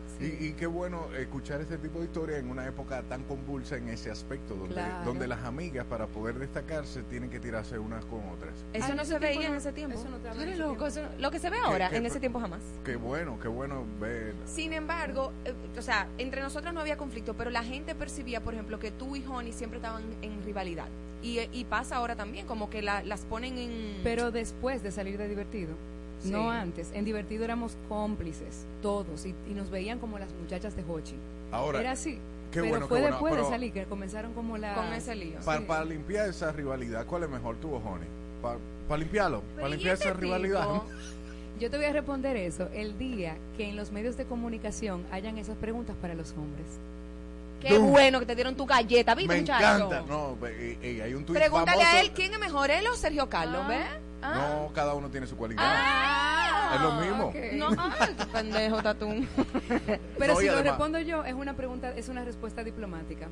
Qué 0.62 0.68
bueno 0.68 1.08
escuchar 1.18 1.60
este 1.60 1.80
tipo 1.80 1.98
de 1.98 2.06
historia 2.06 2.38
en 2.38 2.48
una 2.48 2.68
época 2.68 3.02
tan 3.10 3.24
convulsa 3.24 3.78
en 3.78 3.90
ese 3.90 4.12
aspecto, 4.12 4.54
donde, 4.54 4.76
Claro. 4.76 5.06
donde 5.06 5.28
las 5.28 5.44
amigas 5.44 5.88
para 5.88 6.06
poder 6.06 6.38
destacarse 6.38 7.02
tienen 7.02 7.32
que 7.32 7.40
tirarse 7.40 7.80
unas 7.80 8.06
con 8.06 8.20
otras. 8.30 8.54
Eso 8.72 8.90
Ah, 8.92 8.94
no 8.96 9.04
se 9.04 9.18
veía 9.18 9.32
tiempo 9.32 9.46
en 9.48 9.52
no- 9.54 9.58
ese 9.58 9.72
tiempo. 9.74 10.00
eso 10.00 10.08
no 10.10 10.18
te 10.18 10.22
Tú 10.22 10.28
habla 10.30 10.42
en 10.44 10.48
eres 10.50 10.60
ese 10.60 10.68
loco, 10.68 10.88
tiempo. 10.88 11.10
eso- 11.10 11.20
lo 11.20 11.32
que 11.32 11.40
se 11.40 11.50
ve 11.50 11.58
ahora, 11.66 11.90
qué 11.90 11.96
en 11.98 12.06
ese 12.06 12.20
tiempo 12.20 12.40
jamás. 12.40 12.62
Qué 12.86 12.96
bueno, 12.96 13.40
qué 13.42 13.48
bueno 13.48 13.86
ver. 14.00 14.36
Sin 14.46 14.72
embargo, 14.74 15.32
eh, 15.46 15.56
o 15.76 15.82
sea, 15.82 16.08
entre 16.20 16.42
nosotras 16.44 16.76
no 16.76 16.80
había 16.82 16.96
conflicto, 16.96 17.34
pero 17.34 17.50
la 17.50 17.64
gente 17.64 17.96
percibía, 17.96 18.42
por 18.44 18.54
ejemplo, 18.54 18.78
que 18.78 18.92
tú 18.92 19.16
y 19.16 19.26
Honey 19.26 19.54
siempre 19.54 19.78
estaban 19.80 20.04
en 20.22 20.44
rivalidad. 20.44 20.90
Y, 21.24 21.40
y 21.52 21.66
pasa 21.66 21.96
ahora 21.96 22.16
también, 22.16 22.46
como 22.46 22.70
que 22.70 22.84
la- 22.84 23.02
las 23.04 23.22
ponen 23.26 23.58
en... 23.58 24.02
Pero 24.04 24.30
después 24.30 24.84
de 24.84 24.92
salir 24.92 25.18
de 25.18 25.28
Divertido, 25.28 25.74
Sí. 26.24 26.30
no 26.32 26.50
antes. 26.52 26.92
En 26.94 27.06
Divertido 27.06 27.44
éramos 27.44 27.76
cómplices, 27.90 28.66
todos, 28.82 29.26
y, 29.26 29.36
y 29.50 29.54
nos 29.54 29.70
veían 29.70 30.00
como 30.00 30.20
las 30.20 30.32
muchachas 30.34 30.76
de 30.76 30.84
Hochi. 30.84 31.16
Ahora, 31.52 31.80
Era 31.82 31.92
así. 31.92 32.16
qué 32.52 32.60
pero 32.62 32.68
bueno, 32.70 32.88
fue 32.88 32.98
qué 32.98 33.02
bueno, 33.04 33.16
después 33.16 33.34
pero- 33.34 33.46
de 33.46 33.50
salir 33.52 33.74
que 33.74 33.84
comenzaron 33.86 34.34
como 34.34 34.58
la... 34.58 34.76
con 34.76 34.94
ese 34.94 35.16
lío. 35.16 35.40
Para, 35.46 35.60
Sí. 35.60 35.66
para 35.68 35.86
limpiar 35.86 36.30
esa 36.30 36.52
rivalidad, 36.52 37.06
¿cuál 37.06 37.24
es 37.24 37.30
mejor 37.30 37.56
tú 37.58 37.74
o 37.74 37.78
Honey? 37.78 38.08
Para 38.42 38.98
limpiarlo, 39.00 39.42
Pero 39.56 39.56
para 39.56 39.68
¿y 39.70 39.72
limpiar 39.78 39.94
este 39.96 40.10
esa 40.10 40.18
rivalidad. 40.18 40.68
Yo 41.60 41.70
te 41.70 41.78
voy 41.78 41.86
a 41.86 41.94
responder 41.94 42.36
eso 42.38 42.70
el 42.74 42.98
día 42.98 43.38
que 43.56 43.70
en 43.70 43.76
los 43.76 43.92
medios 43.92 44.18
de 44.18 44.26
comunicación 44.26 45.06
hayan 45.12 45.38
esas 45.38 45.56
preguntas 45.58 45.96
para 46.02 46.16
los 46.16 46.32
hombres. 46.32 46.66
Qué 47.60 47.76
Dum. 47.76 47.92
bueno 47.92 48.20
que 48.20 48.26
te 48.26 48.34
dieron 48.34 48.56
tu 48.56 48.66
galleta, 48.66 49.14
¿viste, 49.14 49.32
Me 49.34 49.42
muchacho? 49.42 49.86
encanta. 49.86 50.02
No, 50.08 50.36
ve- 50.42 50.78
y- 50.82 50.88
y 50.88 51.02
hay 51.02 51.14
un 51.14 51.24
tuit 51.24 51.38
Pregúntale 51.38 51.78
famoso. 51.84 51.98
a 51.98 52.02
él 52.02 52.12
quién 52.16 52.34
es 52.34 52.40
mejor, 52.40 52.72
él 52.72 52.84
o 52.92 52.96
Sergio 52.96 53.30
Carlos, 53.30 53.62
Ah. 53.66 53.68
¿ves? 53.68 53.86
Ah. 54.22 54.34
No, 54.68 54.74
cada 54.74 54.94
uno 54.94 55.10
tiene 55.10 55.28
su 55.28 55.36
cualidad. 55.36 55.64
Ah. 55.66 56.72
Es 56.76 56.82
lo 56.82 56.92
mismo. 56.94 57.34
No, 57.54 57.70
qué 58.18 58.26
pendejo, 58.32 58.82
Tatún. 58.82 59.28
Pero 60.18 60.34
No, 60.34 60.40
si 60.40 60.46
lo 60.46 60.54
además- 60.54 60.64
respondo 60.64 61.00
yo, 61.00 61.24
es 61.26 61.34
una 61.34 61.54
pregunta, 61.56 61.92
es 61.96 62.08
una 62.10 62.24
respuesta 62.24 62.64
diplomática. 62.64 63.28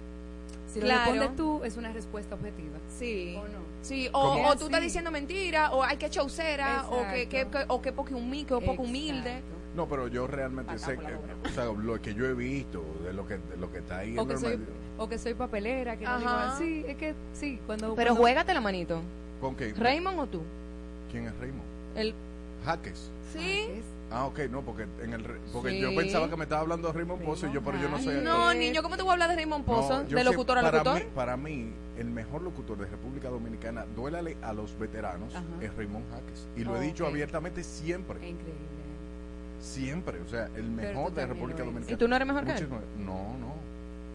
Si 0.68 0.80
Claro. 0.80 1.06
lo 1.06 1.11
respondes 1.22 1.36
tú, 1.38 1.64
es 1.64 1.78
una 1.78 1.91
respuesta 1.94 2.36
objetiva. 2.36 2.78
Sí. 2.98 3.36
¿O 3.40 3.44
no? 3.48 3.60
Sí, 3.82 4.10
o, 4.14 4.48
o 4.49 4.56
tú 4.56 4.66
estás 4.66 4.80
Sí. 4.82 4.86
diciendo 4.86 5.10
mentira, 5.10 5.72
o 5.72 5.84
hay 5.84 5.98
que 5.98 6.10
chaucera, 6.10 6.86
o 6.90 7.07
que, 7.11 7.28
que, 7.30 7.48
que- 7.48 7.66
o 7.68 7.82
que 7.82 7.91
poco 7.94 8.16
humilde, 8.16 8.45
que 8.60 8.66
poco 8.66 8.84
humilde. 8.84 9.41
No, 9.76 9.88
pero 9.88 10.07
yo 10.07 10.28
realmente 10.28 10.72
Acá 10.74 10.80
sé 10.86 10.98
que, 10.98 11.14
o 11.48 11.52
sea, 11.53 11.66
lo 11.66 12.02
que 12.02 12.14
yo 12.14 12.26
he 12.26 12.34
visto, 12.34 12.84
de 13.03 13.14
lo 13.14 13.26
que, 13.26 13.36
de 13.38 13.57
lo 13.57 13.72
que 13.72 13.78
está 13.80 13.99
ahí 13.99 14.18
O 14.18 14.24
en 14.24 14.28
que, 14.28 14.38
soy, 14.38 14.60
o 14.98 15.07
que 15.07 15.18
soy 15.18 15.34
papelera, 15.36 15.95
que 15.98 16.06
no 16.06 16.18
digo 16.20 16.30
Ajá. 16.30 16.56
así. 16.56 16.84
Es 16.88 16.98
que 16.98 17.16
sí, 17.34 17.60
cuando. 17.66 17.95
Pero 17.95 18.10
cuando- 18.10 18.22
juégate 18.22 18.53
la 18.53 18.61
manito. 18.61 19.02
¿Con 19.40 19.56
qué? 19.56 19.74
¿Raymond 19.74 20.20
o 20.20 20.26
tú? 20.28 20.41
¿Quién 21.11 21.26
es 21.27 21.38
Raymond? 21.40 21.64
El, 21.95 22.14
Jaques. 22.65 23.10
¿Sí? 23.34 23.81
Ah, 24.11 24.26
ok, 24.26 24.40
no, 24.49 24.61
porque 24.61 24.88
en 25.03 25.14
el 25.14 25.23
re- 25.23 25.40
porque 25.53 25.69
Sí. 25.72 25.80
yo 25.81 25.95
pensaba 25.95 26.27
que 26.30 26.36
me 26.36 26.44
estaba 26.44 26.61
hablando 26.61 26.88
de 26.88 26.94
Raymond 26.95 27.22
Pozo 27.23 27.48
y 27.48 27.52
yo, 27.53 27.61
pero 27.61 27.77
yo 27.80 27.88
no 27.90 27.99
soy 27.99 28.22
No, 28.23 28.53
niño, 28.56 28.81
¿cómo 28.81 28.98
te 28.98 29.03
voy 29.03 29.11
a 29.11 29.14
hablar 29.14 29.30
de 29.30 29.36
Raymond 29.36 29.65
Pozo? 29.65 29.98
No, 29.99 30.03
de 30.03 30.18
sé- 30.18 30.23
locutor 30.23 30.57
a 30.57 30.61
para 30.61 30.77
locutor. 30.80 30.99
Mí, 31.03 31.10
para 31.14 31.38
mí, 31.38 31.72
el 31.98 32.07
mejor 32.10 32.41
locutor 32.41 32.77
de 32.80 32.88
República 32.88 33.30
Dominicana, 33.30 33.86
duélale 33.95 34.36
a 34.41 34.52
los 34.53 34.77
veteranos, 34.80 35.34
Ajá. 35.36 35.44
es 35.61 35.76
Raymond 35.76 36.06
Jaques. 36.11 36.48
Y 36.56 36.64
lo 36.64 36.76
he 36.77 36.80
dicho 36.81 37.06
abiertamente 37.06 37.64
siempre. 37.64 38.15
Increíble. 38.27 38.80
Siempre. 39.61 40.19
O 40.22 40.27
sea, 40.27 40.49
el 40.56 40.69
mejor 40.69 41.14
de 41.14 41.26
República. 41.27 41.60
Dominicana. 41.64 41.91
¿Y 41.94 41.98
tú 41.98 42.07
no 42.07 42.15
eres 42.15 42.27
mejor 42.27 42.45
que 42.45 42.52
él? 42.53 42.68
No, 42.98 43.38
no. 43.38 43.53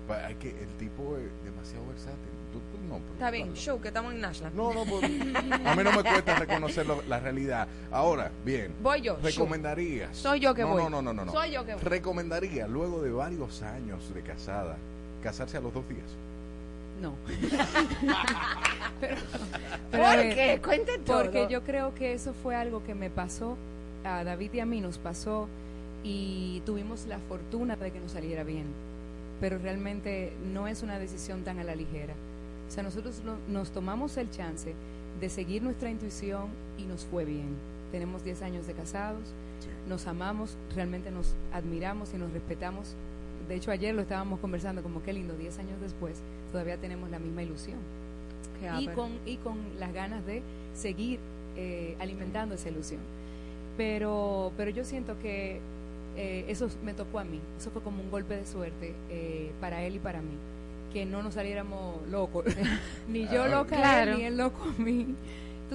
Pa- 0.09 0.27
hay 0.27 0.35
que, 0.37 0.49
el 0.51 0.69
tipo 0.79 1.17
es 1.19 1.31
demasiado 1.45 1.87
versátil. 1.87 2.19
Tú- 2.55 2.61
tú 2.71 2.79
no, 2.89 2.99
pero 3.01 3.13
Está 3.15 3.31
bien, 3.33 3.53
show, 3.55 3.81
que 3.81 3.89
estamos 3.89 4.13
en 4.15 4.21
Nashland. 4.21 4.55
No, 4.55 4.73
no, 4.73 4.85
pues, 4.85 5.03
a 5.05 5.75
mí 5.75 5.83
no 5.83 5.93
me 5.93 6.03
cuesta 6.05 6.37
reconocer 6.37 6.87
lo- 6.87 7.03
la 7.09 7.19
realidad. 7.19 7.67
Ahora, 7.91 8.31
bien. 8.45 8.73
Voy 8.83 9.01
yo, 9.03 9.19
¿Recomendarías? 9.23 10.17
Soy 10.17 10.39
yo 10.41 10.55
que 10.55 10.63
no, 10.63 10.69
voy. 10.69 10.83
No, 10.85 10.89
no, 10.91 11.03
no, 11.03 11.13
no, 11.13 11.25
no. 11.25 11.33
Soy 11.33 11.51
yo 11.51 11.67
que 11.67 11.75
voy. 11.75 11.83
¿Recomendaría 11.83 12.69
luego 12.69 13.03
de 13.03 13.11
varios 13.11 13.61
años 13.63 14.15
de 14.15 14.23
casada 14.23 14.77
casarse 15.23 15.57
a 15.57 15.61
los 15.61 15.75
dos 15.75 15.89
días? 15.89 16.07
No. 17.03 17.15
¿Por 19.91 20.01
a 20.01 20.17
ver, 20.17 20.35
qué? 20.35 20.61
Cuente 20.63 20.99
todo. 20.99 21.23
Porque 21.25 21.47
yo 21.51 21.63
creo 21.63 21.95
que 21.95 22.13
eso 22.13 22.33
fue 22.43 22.55
algo 22.55 22.85
que 22.85 22.95
me 22.95 23.11
pasó, 23.11 23.57
a 24.05 24.23
David 24.25 24.53
y 24.55 24.61
a 24.61 24.67
mí 24.67 24.81
nos 24.81 24.99
pasó 24.99 25.49
y 26.03 26.63
tuvimos 26.67 27.07
la 27.07 27.19
fortuna 27.19 27.77
de 27.77 27.91
que 27.91 27.99
nos 28.01 28.13
saliera 28.13 28.45
bien. 28.45 28.67
Pero 29.41 29.59
realmente 29.59 30.33
no 30.53 30.69
es 30.69 30.83
una 30.83 30.99
decisión 30.99 31.43
tan 31.43 31.59
a 31.59 31.65
la 31.65 31.75
ligera. 31.75 32.15
O 32.69 32.71
sea, 32.71 32.83
nosotros 32.83 33.23
no- 33.25 33.37
nos 33.49 33.71
tomamos 33.71 34.17
el 34.17 34.31
chance 34.31 34.75
de 35.21 35.29
seguir 35.29 35.63
nuestra 35.63 35.91
intuición 35.91 36.49
y 36.79 36.83
nos 36.85 37.05
fue 37.05 37.25
bien. 37.25 37.49
Tenemos 37.93 38.25
10 38.25 38.43
años 38.43 38.67
de 38.67 38.73
casados, 38.75 39.23
nos 39.89 40.07
amamos, 40.07 40.57
realmente 40.75 41.11
nos 41.11 41.35
admiramos 41.53 42.13
y 42.15 42.17
nos 42.19 42.33
respetamos. 42.33 42.95
De 43.49 43.55
hecho, 43.55 43.71
ayer 43.71 43.95
lo 43.95 44.03
estábamos 44.03 44.41
conversando, 44.41 44.83
como 44.83 45.03
qué 45.03 45.13
lindo, 45.13 45.35
10 45.37 45.59
años 45.59 45.81
después, 45.81 46.21
todavía 46.51 46.77
tenemos 46.79 47.11
la 47.11 47.19
misma 47.19 47.43
ilusión. 47.43 47.79
Y 48.81 48.87
con, 48.95 49.11
y 49.27 49.37
con 49.37 49.59
las 49.79 49.93
ganas 49.93 50.25
de 50.27 50.43
seguir 50.75 51.21
eh, 51.57 51.95
alimentando 52.01 52.55
esa 52.55 52.69
ilusión. 52.71 53.01
Pero, 53.77 54.53
pero 54.57 54.71
yo 54.71 54.85
siento 54.85 55.19
que 55.21 55.61
eh, 56.17 56.45
eso 56.49 56.69
me 56.85 56.95
tocó 56.95 57.19
a 57.19 57.25
mí, 57.25 57.41
eso 57.59 57.71
fue 57.71 57.83
como 57.83 58.03
un 58.03 58.11
golpe 58.11 58.37
de 58.37 58.47
suerte 58.47 58.95
eh, 59.11 59.51
para 59.61 59.83
él 59.83 59.97
y 59.97 59.99
para 59.99 60.21
mí, 60.23 60.35
que 60.95 61.05
no 61.05 61.23
nos 61.23 61.35
saliéramos 61.35 62.09
locos, 62.09 62.47
ni 63.09 63.27
yo 63.29 63.43
Ah, 63.43 63.49
loca 63.49 63.77
a 63.77 63.79
claro. 63.81 64.13
él, 64.13 64.19
ni 64.19 64.25
él 64.25 64.37
loco 64.39 64.63
a 64.79 64.81
mí. 64.83 65.15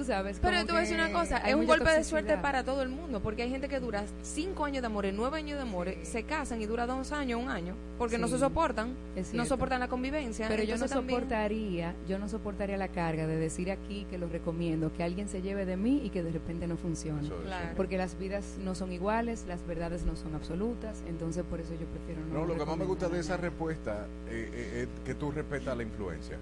Tú 0.00 0.06
sabes. 0.06 0.38
Pero 0.40 0.64
decir 0.64 0.96
que 0.96 1.02
una 1.02 1.12
cosa, 1.12 1.36
es 1.38 1.54
un 1.54 1.66
golpe 1.66 1.90
de 1.90 2.04
suerte 2.04 2.38
para 2.38 2.64
todo 2.64 2.80
el 2.80 2.88
mundo, 2.88 3.20
porque 3.20 3.42
hay 3.42 3.50
gente 3.50 3.68
que 3.68 3.80
dura 3.80 4.04
cinco 4.22 4.64
años 4.64 4.80
de 4.80 4.86
amor, 4.86 5.04
nueve 5.12 5.36
años 5.36 5.58
de 5.58 5.62
amor, 5.62 5.94
se 6.04 6.22
casan 6.22 6.62
y 6.62 6.64
dura 6.66 6.86
dos 6.86 7.12
años, 7.12 7.38
un 7.38 7.50
año, 7.50 7.74
porque 7.98 8.16
no 8.16 8.26
se 8.26 8.38
soportan, 8.38 8.94
es 9.14 9.34
no 9.34 9.44
soportan 9.44 9.78
la 9.80 9.88
convivencia. 9.88 10.48
Pero 10.48 10.62
yo 10.62 10.78
no 10.78 10.88
también- 10.88 11.20
soportaría, 11.20 11.94
yo 12.08 12.18
no 12.18 12.30
soportaría 12.30 12.78
la 12.78 12.88
carga 12.88 13.26
de 13.26 13.36
decir 13.36 13.70
aquí 13.70 14.06
que 14.08 14.16
lo 14.16 14.26
recomiendo, 14.28 14.90
que 14.94 15.02
alguien 15.02 15.28
se 15.28 15.42
lleve 15.42 15.66
de 15.66 15.76
mí 15.76 16.00
y 16.02 16.08
que 16.08 16.22
de 16.22 16.32
repente 16.32 16.66
no 16.66 16.78
funcione. 16.78 17.20
Eso, 17.26 17.34
eso. 17.34 17.44
Claro. 17.44 17.68
Porque 17.76 17.98
las 17.98 18.18
vidas 18.18 18.56
no 18.58 18.74
son 18.74 18.92
iguales, 18.92 19.44
las 19.46 19.66
verdades 19.66 20.04
no 20.04 20.16
son 20.16 20.34
absolutas, 20.34 21.02
entonces 21.08 21.44
por 21.44 21.60
eso 21.60 21.74
yo 21.74 21.86
prefiero 21.86 22.22
no. 22.26 22.40
No, 22.40 22.46
lo 22.46 22.56
que 22.56 22.64
más 22.64 22.78
me 22.78 22.86
gusta 22.86 23.10
de 23.10 23.20
esa 23.20 23.36
respuesta 23.36 24.06
eh, 24.30 24.48
eh, 24.50 24.82
es 24.82 25.04
que 25.04 25.14
tú 25.14 25.30
respetas 25.30 25.76
la 25.76 25.82
influencia. 25.82 26.38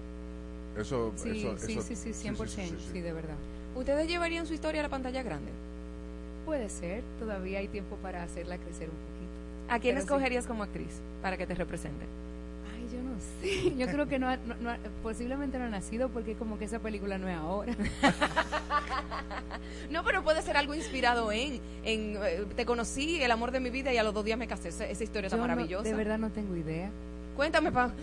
Eso, 0.79 1.11
Sí, 1.15 1.29
eso, 1.41 1.57
sí, 1.57 1.71
eso- 1.73 1.81
sí, 1.81 1.95
sí, 1.95 2.13
100%, 2.13 2.75
sí, 2.91 3.01
de 3.01 3.13
verdad. 3.13 3.35
¿Ustedes 3.75 4.07
llevarían 4.07 4.47
su 4.47 4.53
historia 4.53 4.81
a 4.81 4.83
la 4.83 4.89
pantalla 4.89 5.21
grande? 5.23 5.51
Puede 6.45 6.69
ser, 6.69 7.03
todavía 7.19 7.59
hay 7.59 7.67
tiempo 7.67 7.95
para 7.97 8.23
hacerla 8.23 8.57
crecer 8.57 8.89
un 8.89 8.95
poquito. 8.95 9.29
¿A 9.73 9.79
quién 9.79 9.95
Pero 9.95 10.01
sí. 10.01 10.05
escogerías 10.13 10.47
como 10.47 10.63
actriz 10.63 10.89
para 11.21 11.37
que 11.37 11.45
te 11.45 11.53
represente? 11.53 12.05
Ay, 12.75 12.87
yo 12.91 13.01
no 13.03 13.15
sé. 13.41 13.75
Yo 13.77 13.87
creo 13.87 14.07
que 14.07 14.17
no, 14.19 14.29
ha- 14.29 14.37
no- 14.37 14.55
no 14.55 14.69
ha- 14.71 14.77
posiblemente 15.03 15.59
no 15.59 15.65
ha 15.65 15.69
nacido 15.69 16.09
porque 16.09 16.33
como 16.35 16.57
que 16.57 16.65
esa 16.65 16.79
película 16.79 17.17
no 17.17 17.27
es 17.29 17.35
ahora. 17.37 17.75
No, 19.89 20.03
pero 20.03 20.23
puede 20.23 20.41
ser 20.43 20.55
algo 20.55 20.75
inspirado 20.75 21.31
en, 21.31 21.59
en 21.83 22.15
eh, 22.23 22.45
te 22.55 22.65
conocí, 22.65 23.21
el 23.23 23.31
amor 23.31 23.49
de 23.51 23.59
mi 23.59 23.71
vida 23.71 23.91
y 23.91 23.97
a 23.97 24.03
los 24.03 24.13
dos 24.13 24.23
días 24.23 24.37
me 24.37 24.47
casé. 24.47 24.69
Esa, 24.69 24.85
esa 24.87 25.03
historia 25.03 25.27
está 25.27 25.37
Yo 25.37 25.41
no- 25.41 25.47
maravillosa. 25.47 25.83
de 25.83 25.93
verdad 25.95 26.19
no 26.19 26.29
tengo 26.29 26.55
idea. 26.55 26.91
Cuéntame, 27.35 27.71
para 27.71 27.93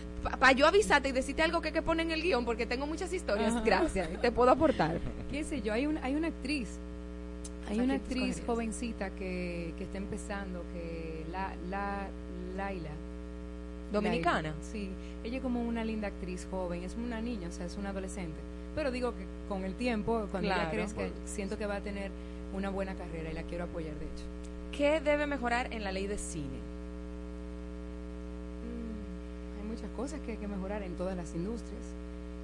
pa, 0.40 0.52
yo 0.52 0.66
avisarte 0.66 1.10
y 1.10 1.12
decirte 1.12 1.42
algo 1.42 1.60
que, 1.60 1.72
que 1.72 1.82
pone 1.82 2.02
en 2.02 2.10
el 2.10 2.22
guion, 2.22 2.44
porque 2.44 2.66
tengo 2.66 2.86
muchas 2.86 3.12
historias. 3.12 3.52
Ajá. 3.54 3.62
Gracias, 3.64 4.08
te 4.20 4.32
puedo 4.32 4.50
aportar. 4.50 4.98
qué 5.30 5.44
sé 5.44 5.60
yo, 5.62 5.72
hay, 5.72 5.86
un, 5.86 5.98
hay 5.98 6.14
una 6.14 6.28
actriz, 6.28 6.78
hay 7.68 7.78
¿A 7.80 7.82
una 7.82 7.94
actriz 7.94 8.42
jovencita 8.46 9.10
que, 9.10 9.74
que 9.76 9.84
está 9.84 9.98
empezando, 9.98 10.62
que 10.72 11.24
la, 11.30 11.54
la 11.70 12.08
Laila. 12.56 12.90
¿Dominicana? 13.92 14.42
Laila, 14.42 14.54
sí, 14.72 14.90
ella 15.22 15.36
es 15.36 15.42
como 15.42 15.62
una 15.62 15.84
linda 15.84 16.08
actriz 16.08 16.46
joven, 16.50 16.82
es 16.82 16.94
una 16.96 17.20
niña, 17.20 17.48
o 17.48 17.52
sea, 17.52 17.66
es 17.66 17.76
una 17.76 17.90
adolescente. 17.90 18.38
Pero 18.74 18.90
digo 18.90 19.12
que 19.14 19.24
con 19.48 19.64
el 19.64 19.74
tiempo, 19.74 20.26
cuando 20.30 20.48
ella 20.48 20.70
Claro. 20.70 20.70
crezca, 20.70 21.02
siento 21.24 21.56
que 21.56 21.66
va 21.66 21.76
a 21.76 21.80
tener 21.80 22.10
una 22.54 22.70
buena 22.70 22.94
carrera 22.94 23.30
y 23.30 23.34
la 23.34 23.42
quiero 23.42 23.64
apoyar, 23.64 23.94
de 23.94 24.04
hecho. 24.06 24.24
¿Qué 24.76 25.00
debe 25.00 25.26
mejorar 25.26 25.72
en 25.72 25.84
la 25.84 25.92
ley 25.92 26.06
de 26.06 26.18
cine? 26.18 26.58
Muchas 29.76 29.90
cosas 29.90 30.20
que 30.20 30.32
hay 30.32 30.38
que 30.38 30.48
mejorar 30.48 30.82
en 30.82 30.94
todas 30.94 31.14
las 31.16 31.34
industrias. 31.34 31.82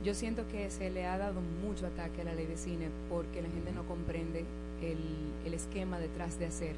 Yo 0.05 0.15
siento 0.15 0.47
que 0.49 0.71
se 0.71 0.91
le 0.91 1.07
ha 1.07 1.17
dado 1.17 1.41
mucho 1.65 1.87
ataque 1.87 2.21
a 2.21 2.25
la 2.25 2.35
ley 2.35 2.45
de 2.45 2.59
cine 2.59 2.89
porque 3.09 3.41
la 3.41 3.49
gente 3.49 3.73
no 3.73 3.85
comprende 3.85 4.45
el, 4.83 4.99
el 5.47 5.55
esquema 5.55 5.99
detrás 5.99 6.39
de 6.39 6.47
hacer 6.47 6.75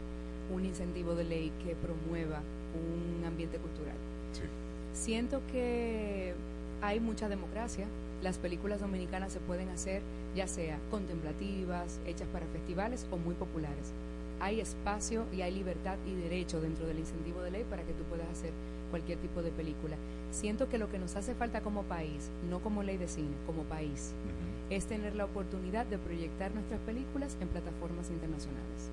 un 0.55 0.65
incentivo 0.65 1.17
de 1.17 1.25
ley 1.25 1.53
que 1.65 1.75
promueva 1.75 2.41
un 2.75 3.25
ambiente 3.25 3.59
cultural. 3.59 3.97
Siento 4.93 5.41
que 5.51 6.35
hay 6.83 7.01
mucha 7.01 7.29
democracia. 7.29 7.87
Las 8.23 8.39
películas 8.39 8.81
dominicanas 8.81 9.33
se 9.33 9.41
pueden 9.41 9.71
hacer 9.71 10.03
ya 10.37 10.47
sea 10.47 10.79
contemplativas, 10.91 11.99
hechas 12.07 12.29
para 12.29 12.47
festivales 12.47 13.07
o 13.11 13.17
muy 13.17 13.35
populares. 13.35 13.93
Hay 14.39 14.61
espacio 14.61 15.25
y 15.33 15.41
hay 15.41 15.53
libertad 15.53 15.97
y 16.07 16.15
derecho 16.15 16.61
dentro 16.61 16.87
del 16.87 17.01
incentivo 17.01 17.43
de 17.43 17.51
ley 17.51 17.65
para 17.69 17.83
que 17.83 17.93
tú 17.93 18.05
puedas 18.05 18.29
hacer 18.29 18.53
cualquier 18.95 19.19
tipo 19.19 19.43
de 19.43 19.51
película. 19.51 19.97
Siento 20.31 20.69
que 20.69 20.79
lo 20.79 20.89
que 20.89 21.01
nos 21.01 21.17
hace 21.17 21.35
falta 21.35 21.63
como 21.63 21.83
país, 21.83 22.31
no 22.49 22.61
como 22.61 22.85
ley 22.85 22.97
de 22.97 23.09
cine, 23.09 23.35
como 23.45 23.65
país, 23.65 24.13
es 24.71 24.87
tener 24.87 25.17
la 25.17 25.25
oportunidad 25.25 25.85
de 25.87 25.99
proyectar 25.99 26.55
nuestras 26.55 26.79
películas 26.83 27.37
en 27.41 27.49
plataformas 27.49 28.09
internacionales. 28.11 28.91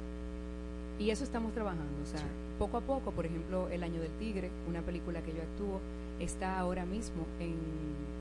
Y 0.98 1.12
eso 1.12 1.24
estamos 1.24 1.54
trabajando, 1.54 2.02
o 2.02 2.08
sea, 2.08 2.26
poco 2.58 2.78
a 2.78 2.82
poco, 2.82 3.12
por 3.12 3.28
ejemplo, 3.28 3.70
El 3.70 3.84
Año 3.84 4.02
del 4.02 4.10
Tigre, 4.14 4.50
una 4.68 4.82
película 4.82 5.22
que 5.22 5.34
yo 5.34 5.44
actúo, 5.44 5.80
está 6.20 6.58
ahora 6.58 6.84
mismo 6.88 7.28
en, 7.40 7.54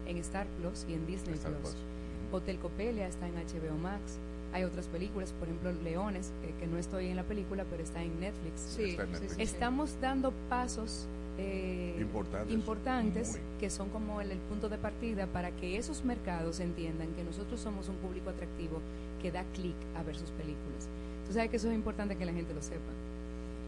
en 0.07 0.19
Star 0.19 0.47
Plus 0.61 0.85
y 0.87 0.93
en 0.93 1.07
Disney 1.07 1.37
Star 1.37 1.55
Plus. 1.55 1.73
Plus. 1.73 1.83
Hotel 2.31 2.59
Copelia 2.59 3.09
está 3.09 3.27
en 3.27 3.37
HBO 3.37 3.79
Max. 3.79 4.19
Hay 4.53 4.65
otras 4.65 4.87
películas, 4.89 5.33
por 5.33 5.49
ejemplo, 5.49 5.73
Leones, 5.83 6.31
eh, 6.43 6.53
que 6.61 6.67
no 6.67 6.77
estoy 6.77 7.07
en 7.07 7.17
la 7.17 7.23
película, 7.23 7.65
pero 7.71 7.83
está 7.83 8.03
en 8.03 8.21
Netflix. 8.21 8.61
Sí, 8.77 8.91
Está 8.91 9.05
en 9.05 9.13
Netflix. 9.13 9.39
Estamos 9.39 9.97
dando 10.03 10.35
pasos 10.51 11.09
eh, 11.41 11.97
Importantes. 12.01 12.53
importantes 12.55 13.31
Muy. 13.33 13.41
que 13.59 13.71
son 13.71 13.89
como 13.91 14.21
el, 14.21 14.31
el 14.31 14.39
punto 14.39 14.69
de 14.69 14.79
partida 14.79 15.27
para 15.27 15.51
que 15.51 15.77
esos 15.77 16.05
mercados 16.05 16.61
entiendan 16.61 17.09
que 17.15 17.25
nosotros 17.25 17.61
somos 17.61 17.89
un 17.89 17.97
público 17.97 18.31
atractivo 18.31 18.81
que 19.23 19.31
da 19.31 19.45
clic 19.55 19.77
a 19.97 20.03
ver 20.03 20.17
sus 20.17 20.31
películas. 20.31 20.89
Tú 21.27 21.35
sabes 21.35 21.51
que 21.51 21.57
eso 21.57 21.69
es 21.69 21.75
importante 21.75 22.17
que 22.17 22.25
la 22.25 22.33
gente 22.33 22.55
lo 22.55 22.63
sepa. 22.63 22.93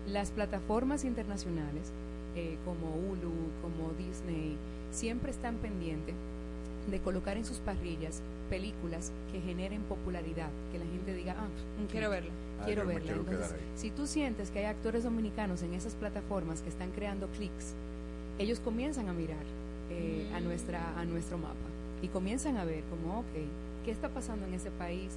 Las 0.09 0.31
plataformas 0.31 1.05
internacionales 1.05 1.93
eh, 2.35 2.57
como 2.65 2.87
Hulu, 2.95 3.33
como 3.61 3.93
Disney, 3.99 4.57
siempre 4.91 5.31
están 5.31 5.57
pendientes 5.57 6.15
de 6.91 6.99
colocar 6.99 7.37
en 7.37 7.45
sus 7.45 7.59
parrillas 7.59 8.23
películas 8.51 9.13
que 9.31 9.41
generen 9.41 9.83
popularidad, 9.83 10.49
que 10.73 10.79
la 10.79 10.87
gente 10.87 11.15
diga, 11.15 11.37
ah, 11.39 11.47
un 11.81 11.87
Quiero 11.87 12.11
verla. 12.11 12.31
Ah, 12.63 12.65
Quiero 12.67 12.87
verla. 12.87 13.03
quiero 13.03 13.21
Entonces, 13.21 13.55
si 13.77 13.91
tú 13.91 14.07
sientes 14.07 14.51
que 14.51 14.61
hay 14.61 14.65
actores 14.67 15.05
dominicanos 15.05 15.63
en 15.63 15.75
esas 15.75 15.95
plataformas 15.95 16.61
que 16.63 16.69
están 16.69 16.91
creando 16.93 17.27
clics, 17.29 17.75
ellos 18.39 18.61
comienzan 18.61 19.09
a 19.09 19.13
mirar 19.13 19.45
eh, 19.91 20.31
a, 20.35 20.41
Mm. 20.41 20.45
nuestra, 20.45 20.99
a 20.99 21.05
nuestro 21.05 21.37
mapa 21.39 21.55
y 22.01 22.09
comienzan 22.09 22.57
a 22.57 22.65
ver 22.65 22.83
como, 22.85 23.21
ok, 23.21 23.27
¿qué 23.85 23.91
está 23.91 24.09
pasando 24.09 24.47
en 24.47 24.55
ese 24.55 24.71
país? 24.71 25.11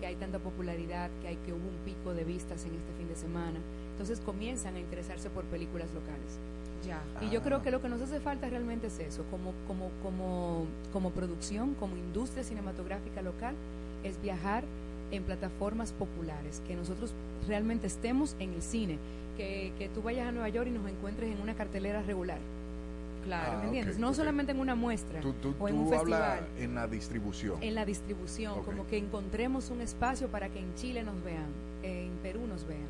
Que 0.00 0.06
hay 0.06 0.14
tanta 0.16 0.38
popularidad, 0.38 1.10
que, 1.20 1.28
hay, 1.28 1.36
que 1.44 1.52
hubo 1.52 1.58
un 1.68 1.76
pico 1.84 2.14
de 2.14 2.24
vistas 2.24 2.64
en 2.64 2.74
este 2.74 2.92
fin 2.98 3.08
de 3.08 3.14
semana. 3.16 3.58
Entonces 3.92 4.20
comienzan 4.20 4.74
a 4.76 4.80
interesarse 4.80 5.28
por 5.30 5.44
películas 5.44 5.88
locales. 5.94 6.38
Ya. 6.86 7.00
Y 7.20 7.30
yo 7.30 7.42
creo 7.42 7.62
que 7.62 7.70
lo 7.70 7.80
que 7.80 7.88
nos 7.88 8.00
hace 8.00 8.18
falta 8.18 8.48
realmente 8.48 8.88
es 8.88 8.98
eso, 8.98 9.22
como, 9.30 9.52
como, 9.68 9.90
como, 10.02 10.64
como 10.92 11.10
producción, 11.10 11.74
como 11.74 11.96
industria 11.96 12.42
cinematográfica 12.42 13.22
local, 13.22 13.54
es 14.02 14.20
viajar 14.20 14.64
en 15.12 15.22
plataformas 15.22 15.92
populares, 15.92 16.60
que 16.66 16.74
nosotros 16.74 17.12
realmente 17.46 17.86
estemos 17.86 18.34
en 18.40 18.52
el 18.54 18.62
cine, 18.62 18.98
que, 19.36 19.72
que 19.78 19.88
tú 19.88 20.02
vayas 20.02 20.26
a 20.28 20.32
Nueva 20.32 20.48
York 20.48 20.66
y 20.68 20.70
nos 20.72 20.88
encuentres 20.90 21.30
en 21.30 21.40
una 21.40 21.54
cartelera 21.54 22.02
regular. 22.02 22.38
Claro, 23.24 23.52
Ah, 23.52 23.58
¿me 23.60 23.64
entiendes? 23.66 23.94
ok, 23.96 24.00
no 24.00 24.14
solamente 24.14 24.50
en 24.50 24.58
una 24.58 24.74
muestra 24.74 25.20
Tú, 25.20 25.32
tú, 25.34 25.54
o 25.60 25.68
en 25.68 25.76
tú 25.76 25.80
un 25.82 25.94
hablas 25.94 26.38
festival 26.40 26.48
en 26.64 26.74
la 26.74 26.86
distribución. 26.88 27.62
en 27.62 27.74
la 27.76 27.84
distribución, 27.84 28.62
como 28.64 28.84
que 28.88 28.96
encontremos 28.98 29.70
un 29.70 29.80
espacio 29.80 30.26
para 30.26 30.48
que 30.48 30.58
en 30.58 30.74
Chile 30.74 31.04
nos 31.04 31.22
vean, 31.22 31.46
en 31.84 32.10
Perú 32.22 32.40
nos 32.48 32.66
vean. 32.66 32.88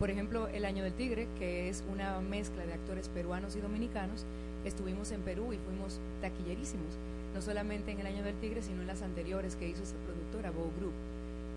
Por 0.00 0.10
ejemplo, 0.10 0.48
El 0.48 0.64
Año 0.64 0.82
del 0.82 0.94
Tigre, 0.94 1.28
que 1.38 1.68
es 1.68 1.84
una 1.92 2.18
mezcla 2.20 2.64
de 2.66 2.72
actores 2.72 3.08
peruanos 3.10 3.54
y 3.54 3.60
dominicanos, 3.60 4.24
estuvimos 4.64 5.12
en 5.12 5.20
Perú 5.20 5.52
y 5.52 5.58
fuimos 5.58 6.00
taquillerísimos, 6.20 6.94
no 7.34 7.40
solamente 7.40 7.92
en 7.92 8.00
El 8.00 8.06
Año 8.06 8.24
del 8.24 8.34
Tigre, 8.36 8.62
sino 8.62 8.80
en 8.80 8.88
las 8.88 9.02
anteriores 9.02 9.54
que 9.56 9.68
hizo 9.68 9.82
esa 9.84 9.94
productora, 10.06 10.50
Bow 10.50 10.70
Group. 10.80 10.92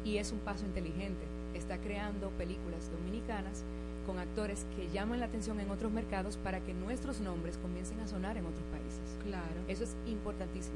Y 0.05 0.17
es 0.17 0.31
un 0.31 0.39
paso 0.39 0.65
inteligente. 0.65 1.23
está 1.53 1.77
creando 1.77 2.29
películas 2.31 2.89
dominicanas 2.91 3.63
con 4.07 4.17
actores 4.17 4.65
que 4.75 4.89
llaman 4.91 5.19
la 5.19 5.27
atención 5.27 5.59
en 5.59 5.69
otros 5.69 5.91
mercados 5.91 6.35
para 6.37 6.59
que 6.59 6.73
nuestros 6.73 7.19
nombres 7.21 7.57
comiencen 7.57 7.99
a 7.99 8.07
sonar 8.07 8.37
en 8.37 8.45
otros 8.45 8.63
países. 8.71 8.99
Claro. 9.23 9.61
Eso 9.67 9.83
es 9.83 9.95
importantísimo. 10.07 10.75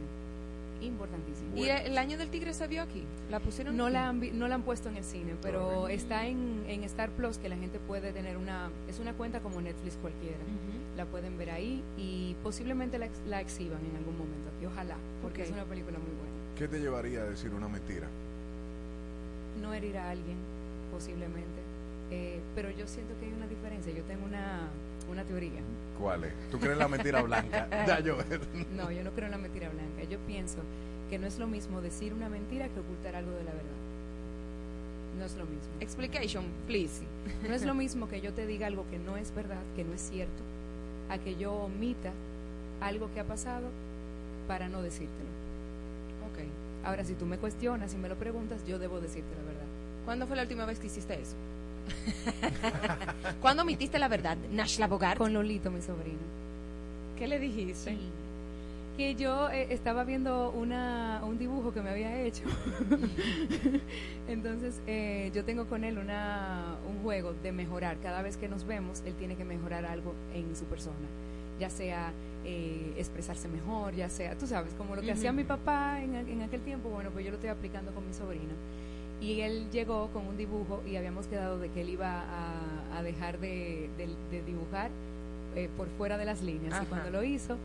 Importantísimo. 0.81 1.57
¿Y 1.57 1.67
el 1.69 1.97
año 1.97 2.17
del 2.19 2.29
tigre 2.29 2.53
se 2.53 2.67
vio 2.67 2.83
aquí? 2.83 3.03
¿La 3.31 3.39
pusieron 3.39 3.75
No 3.75 3.85
aquí? 3.85 3.93
la 3.93 4.07
han, 4.09 4.19
vi- 4.19 4.31
no 4.31 4.47
la 4.47 4.53
han 4.55 4.61
puesto 4.61 4.89
en 4.89 4.97
el 4.97 5.03
cine, 5.03 5.33
pero 5.41 5.63
Correcto. 5.63 5.87
está 5.89 6.27
en, 6.27 6.63
en 6.67 6.83
Star 6.83 7.09
Plus 7.09 7.39
que 7.39 7.49
la 7.49 7.57
gente 7.57 7.79
puede 7.79 8.13
tener 8.13 8.37
una... 8.37 8.69
Es 8.87 8.99
una 8.99 9.13
cuenta 9.13 9.39
como 9.39 9.59
Netflix 9.59 9.97
cualquiera. 9.99 10.37
La 10.95 11.05
pueden 11.05 11.37
ver 11.39 11.49
ahí 11.49 11.83
y 11.97 12.35
posiblemente 12.43 12.99
la, 12.99 13.07
ex- 13.07 13.21
la 13.25 13.41
exhiban 13.41 13.79
en 13.83 13.95
algún 13.97 14.15
momento 14.17 14.49
aquí. 14.55 14.67
Ojalá, 14.67 14.95
porque 15.23 15.41
es 15.43 15.49
una 15.51 15.63
película 15.65 15.97
muy 15.97 16.11
buena. 16.15 16.31
¿Qué 16.55 16.67
te 16.67 16.79
llevaría 16.79 17.21
a 17.21 17.25
decir 17.25 17.51
una 17.53 17.67
mentira? 17.67 18.07
No 19.61 19.73
herir 19.73 19.97
a 19.97 20.09
alguien, 20.11 20.37
posiblemente. 20.91 21.61
Eh, 22.11 22.39
pero 22.55 22.69
yo 22.71 22.87
siento 22.87 23.13
que 23.19 23.25
hay 23.25 23.33
una 23.33 23.47
diferencia. 23.47 23.93
Yo 23.93 24.03
tengo 24.03 24.25
una, 24.25 24.69
una 25.11 25.23
teoría. 25.23 25.61
¿Cuál 25.99 26.25
es? 26.25 26.33
¿Tú 26.51 26.59
crees 26.59 26.73
en 26.73 26.79
la 26.79 26.87
mentira 26.87 27.21
blanca? 27.21 27.67
ya 27.87 27.99
yo. 27.99 28.17
No, 28.75 28.91
yo 28.91 29.03
no 29.03 29.11
creo 29.11 29.25
en 29.25 29.31
la 29.31 29.37
mentira 29.37 29.69
blanca. 29.69 30.03
Yo 30.09 30.19
pienso 30.19 30.59
que 31.09 31.17
no 31.17 31.27
es 31.27 31.39
lo 31.39 31.47
mismo 31.47 31.81
decir 31.81 32.13
una 32.13 32.29
mentira 32.29 32.67
que 32.69 32.79
ocultar 32.79 33.15
algo 33.15 33.31
de 33.31 33.43
la 33.43 33.51
verdad. 33.51 33.77
No 35.17 35.25
es 35.25 35.35
lo 35.35 35.45
mismo. 35.45 35.69
Explication, 35.79 36.45
please. 36.67 37.01
No 37.47 37.55
es 37.55 37.65
lo 37.65 37.73
mismo 37.73 38.07
que 38.07 38.21
yo 38.21 38.33
te 38.33 38.45
diga 38.45 38.67
algo 38.67 38.85
que 38.89 38.99
no 38.99 39.17
es 39.17 39.33
verdad, 39.33 39.61
que 39.75 39.83
no 39.83 39.93
es 39.93 40.01
cierto, 40.01 40.43
a 41.09 41.17
que 41.17 41.35
yo 41.35 41.53
omita 41.53 42.11
algo 42.81 43.11
que 43.13 43.19
ha 43.19 43.23
pasado 43.23 43.67
para 44.47 44.69
no 44.69 44.81
decírtelo. 44.81 45.26
Ahora, 46.83 47.03
si 47.03 47.13
tú 47.13 47.25
me 47.25 47.37
cuestionas 47.37 47.93
y 47.93 47.97
me 47.97 48.09
lo 48.09 48.15
preguntas, 48.15 48.65
yo 48.65 48.79
debo 48.79 48.99
decirte 48.99 49.29
la 49.35 49.43
verdad. 49.43 49.65
¿Cuándo 50.05 50.27
fue 50.27 50.35
la 50.35 50.43
última 50.43 50.65
vez 50.65 50.79
que 50.79 50.87
hiciste 50.87 51.19
eso? 51.19 51.35
¿Cuándo 53.41 53.63
omitiste 53.63 53.99
la 53.99 54.07
verdad, 54.07 54.37
Nashla 54.51 54.87
Bogart? 54.87 55.17
Con 55.17 55.33
Lolito, 55.33 55.71
mi 55.71 55.81
sobrino. 55.81 56.19
¿Qué 57.17 57.27
le 57.27 57.39
dijiste? 57.39 57.97
que 58.97 59.13
yo 59.13 59.49
eh, 59.51 59.67
estaba 59.69 60.03
viendo 60.03 60.49
una, 60.49 61.21
un 61.23 61.37
dibujo 61.37 61.71
que 61.71 61.81
me 61.81 61.91
había 61.91 62.19
hecho. 62.21 62.43
Entonces, 64.27 64.81
eh, 64.87 65.31
yo 65.35 65.45
tengo 65.45 65.67
con 65.67 65.83
él 65.83 65.99
una, 65.99 66.75
un 66.89 67.03
juego 67.03 67.33
de 67.43 67.51
mejorar. 67.51 67.97
Cada 68.01 68.23
vez 68.23 68.37
que 68.37 68.49
nos 68.49 68.65
vemos, 68.65 69.03
él 69.05 69.13
tiene 69.13 69.35
que 69.35 69.45
mejorar 69.45 69.85
algo 69.85 70.15
en 70.33 70.55
su 70.55 70.65
persona. 70.65 70.95
Ya 71.59 71.69
sea 71.69 72.11
eh, 72.49 72.93
expresarse 72.97 73.47
mejor, 73.49 73.93
ya 73.93 74.09
sea, 74.09 74.37
tú 74.37 74.47
sabes, 74.47 74.73
como 74.75 74.95
lo 74.95 75.01
que 75.01 75.11
hacía 75.11 75.33
mi 75.33 75.43
papá 75.43 76.01
en, 76.01 76.15
en 76.15 76.41
aquel 76.41 76.61
tiempo, 76.61 76.87
bueno, 76.89 77.09
pues 77.11 77.25
yo 77.25 77.31
lo 77.31 77.35
estoy 77.35 77.49
aplicando 77.49 77.91
con 77.93 78.07
mi 78.07 78.13
sobrino. 78.13 78.53
Y 79.19 79.41
él 79.41 79.67
llegó 79.71 80.07
con 80.13 80.25
un 80.27 80.37
dibujo 80.37 80.81
y 80.87 80.95
habíamos 80.95 81.27
quedado 81.27 81.59
de 81.59 81.69
que 81.69 81.81
él 81.81 81.89
iba 81.89 82.21
a, 82.21 82.97
a 82.97 83.03
dejar 83.03 83.39
de, 83.39 83.89
de- 83.97 84.15
de 84.31 84.43
dibujar 84.45 84.91
eh, 85.55 85.69
por 85.75 85.87
fuera 85.97 86.17
de 86.17 86.23
las 86.25 86.41
líneas. 86.41 86.73
Ajá. 86.73 86.83
Y 86.83 86.85
cuando 86.85 87.09
lo 87.09 87.23
hizo, 87.23 87.57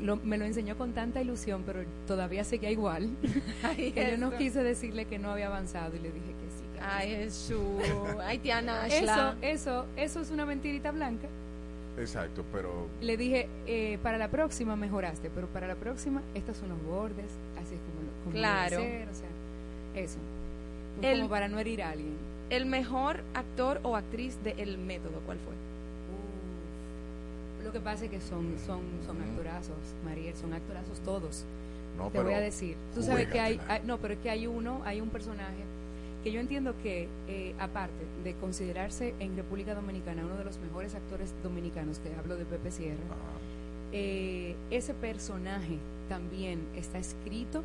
lo- 0.00 0.16
me 0.16 0.36
lo 0.38 0.46
enseñó 0.46 0.76
con 0.78 0.92
tanta 0.94 1.20
ilusión, 1.20 1.62
pero 1.66 1.84
todavía 2.06 2.42
seguía 2.42 2.70
igual. 2.70 3.10
Ay, 3.62 3.92
que 3.92 4.10
yo 4.12 4.16
no 4.18 4.36
quise 4.36 4.62
decirle 4.64 5.04
que 5.04 5.18
no 5.18 5.30
había 5.30 5.46
avanzado 5.48 5.94
y 5.94 5.98
le 6.00 6.08
dije 6.10 6.26
que 6.26 6.50
sí. 6.56 6.64
que 6.74 6.80
Ay. 6.80 7.10
Jesús. 7.10 7.82
Ay, 8.24 8.38
tía 8.38 8.60
Eso, 8.88 9.34
eso, 9.42 9.86
eso 9.96 10.20
es 10.20 10.30
una 10.30 10.46
mentirita 10.46 10.90
blanca. 10.90 11.28
Exacto, 11.98 12.44
pero 12.52 12.86
Le 13.00 13.16
dije, 13.16 13.48
eh, 13.66 13.98
para 14.02 14.18
la 14.18 14.28
próxima 14.28 14.76
mejoraste, 14.76 15.30
pero 15.34 15.46
para 15.48 15.66
la 15.66 15.74
próxima, 15.74 16.22
estos 16.34 16.56
son 16.56 16.68
los 16.68 16.82
bordes, 16.84 17.26
así 17.56 17.74
es 17.74 17.80
como, 17.80 18.02
lo- 18.02 18.24
como 18.24 18.32
Claro. 18.36 18.76
debe 18.78 18.90
ser, 19.00 19.08
o 19.08 19.14
sea, 19.14 20.02
eso. 20.02 20.18
El- 21.02 21.18
como 21.18 21.30
para 21.30 21.48
no 21.48 21.58
herir 21.58 21.82
a 21.82 21.90
alguien. 21.90 22.16
El 22.50 22.66
mejor 22.66 23.20
actor 23.34 23.80
o 23.82 23.96
actriz 23.96 24.36
de 24.44 24.52
El 24.58 24.78
Método, 24.78 25.20
¿cuál 25.26 25.38
fue? 25.38 25.52
Lo 27.64 27.72
que 27.72 27.80
pasa 27.80 28.04
es 28.04 28.10
que 28.10 28.20
son, 28.20 28.54
son, 28.64 28.80
son 29.04 29.20
actorazos, 29.20 29.76
Mariel, 30.04 30.34
son 30.36 30.52
actorazos 30.54 31.00
todos. 31.00 31.44
No, 31.98 32.04
Te 32.06 32.10
pero 32.12 32.24
voy 32.24 32.34
a 32.34 32.40
decir. 32.40 32.76
Tú 32.94 33.02
sabes 33.02 33.26
que 33.28 33.40
hay, 33.40 33.60
hay- 33.68 33.82
no, 33.84 33.98
pero 33.98 34.14
es 34.14 34.20
que 34.20 34.30
hay 34.30 34.46
uno, 34.46 34.80
hay 34.84 35.00
un 35.00 35.08
personaje 35.10 35.64
que 36.24 36.32
yo 36.32 36.40
entiendo 36.40 36.74
que, 36.82 37.08
eh, 37.28 37.54
aparte 37.58 38.04
de 38.24 38.34
considerarse 38.34 39.14
en 39.20 39.36
República 39.36 39.74
Dominicana 39.74 40.24
uno 40.24 40.36
de 40.36 40.44
los 40.44 40.58
mejores 40.58 40.94
actores 40.94 41.32
dominicanos, 41.42 41.98
que 42.00 42.12
hablo 42.18 42.36
de 42.36 42.44
Pepe 42.44 42.70
Sierra, 42.70 42.98
eh, 43.92 44.54
ese 44.70 44.94
personaje 44.94 45.78
también 46.08 46.60
está 46.76 46.98
escrito 46.98 47.62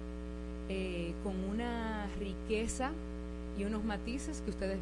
eh, 0.69 1.13
con 1.23 1.35
una 1.49 2.07
riqueza 2.19 2.91
y 3.59 3.65
unos 3.65 3.83
matices 3.83 4.41
que 4.41 4.51
ustedes, 4.51 4.79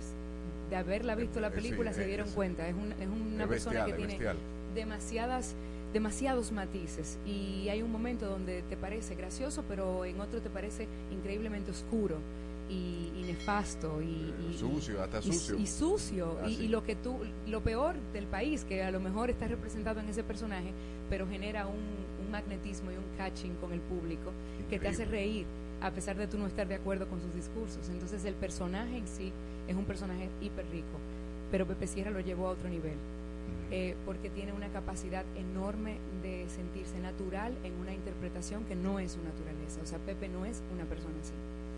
de 0.69 0.75
haberla 0.75 1.15
visto 1.15 1.39
la 1.39 1.47
Eh, 1.47 1.51
sí, 1.55 1.55
película, 1.61 1.91
se 1.93 2.03
eh, 2.03 2.07
dieron 2.07 2.29
cuenta. 2.31 2.67
Es, 2.67 2.75
un- 2.75 2.91
es 2.91 3.07
una 3.07 3.43
es 3.43 3.49
persona 3.49 3.85
bestial, 3.85 3.85
que 3.85 3.93
tiene 3.93 4.13
bestial. 4.13 4.37
demasiadas 4.75 5.55
demasiados 5.93 6.53
matices 6.53 7.17
y 7.25 7.67
hay 7.67 7.81
un 7.81 7.91
momento 7.91 8.25
donde 8.29 8.61
te 8.69 8.77
parece 8.77 9.13
gracioso 9.15 9.65
pero 9.67 10.05
en 10.05 10.21
otro 10.21 10.39
te 10.39 10.49
parece 10.49 10.87
increíblemente 11.11 11.69
oscuro 11.71 12.15
y, 12.71 13.11
y 13.19 13.23
nefasto 13.27 14.01
y, 14.01 14.33
y- 14.49 14.57
Sucio, 14.57 15.03
hasta 15.03 15.19
y- 15.19 15.33
sucio. 15.33 15.57
y, 15.59 15.67
sucio 15.67 16.37
y, 16.47 16.67
lo 16.69 16.83
que 16.83 16.95
tú 16.95 17.17
lo 17.47 17.61
peor 17.61 17.95
del 18.13 18.25
país 18.27 18.63
que 18.63 18.81
a 18.83 18.91
lo 18.91 18.99
mejor 18.99 19.29
está 19.29 19.47
representado 19.47 19.99
en 19.99 20.07
ese 20.09 20.23
personaje 20.23 20.71
pero 21.09 21.27
genera 21.27 21.67
un, 21.67 21.75
un 22.25 22.31
magnetismo 22.31 22.91
y 22.91 22.95
un 22.95 23.03
catching 23.17 23.55
con 23.55 23.73
el 23.73 23.81
público 23.81 24.31
que 24.69 24.79
te 24.79 24.87
hace 24.87 25.05
reír 25.05 25.45
a 25.81 25.91
pesar 25.91 26.15
de 26.15 26.27
tú 26.27 26.37
no 26.37 26.47
estar 26.47 26.67
de 26.67 26.75
acuerdo 26.75 27.07
con 27.07 27.19
sus 27.21 27.33
discursos 27.35 27.89
entonces 27.89 28.23
el 28.25 28.35
personaje 28.35 28.97
en 28.97 29.07
sí 29.07 29.31
es 29.67 29.75
un 29.75 29.85
personaje 29.85 30.29
hiper 30.41 30.65
rico 30.71 30.97
pero 31.51 31.67
Pepe 31.67 31.87
Sierra 31.87 32.11
lo 32.11 32.21
llevó 32.21 32.47
a 32.47 32.51
otro 32.51 32.69
nivel 32.69 32.95
eh, 33.71 33.95
porque 34.05 34.29
tiene 34.29 34.51
una 34.53 34.67
capacidad 34.69 35.23
enorme 35.37 35.97
de 36.21 36.45
sentirse 36.49 36.99
natural 36.99 37.53
en 37.63 37.73
una 37.75 37.93
interpretación 37.93 38.65
que 38.65 38.75
no 38.75 38.99
es 38.99 39.13
su 39.13 39.19
naturaleza. 39.23 39.79
O 39.81 39.85
sea, 39.85 39.97
Pepe 39.99 40.27
no 40.27 40.45
es 40.45 40.61
una 40.73 40.83
persona 40.83 41.15
así. 41.21 41.31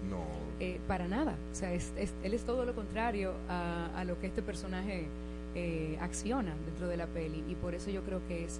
No. 0.09 0.23
Eh, 0.59 0.79
para 0.87 1.07
nada. 1.07 1.35
O 1.51 1.55
sea, 1.55 1.73
es- 1.73 1.91
es- 1.97 2.13
él 2.23 2.33
es 2.33 2.43
todo 2.43 2.65
lo 2.65 2.73
contrario 2.75 3.33
a, 3.49 3.89
a 3.95 4.03
lo 4.05 4.19
que 4.19 4.27
este 4.27 4.41
personaje 4.41 5.07
eh, 5.55 5.97
acciona 6.01 6.53
dentro 6.65 6.87
de 6.87 6.97
la 6.97 7.05
peli. 7.07 7.43
Y 7.47 7.55
por 7.55 7.75
eso 7.75 7.89
yo 7.91 8.01
creo 8.03 8.21
que 8.27 8.45
es 8.45 8.59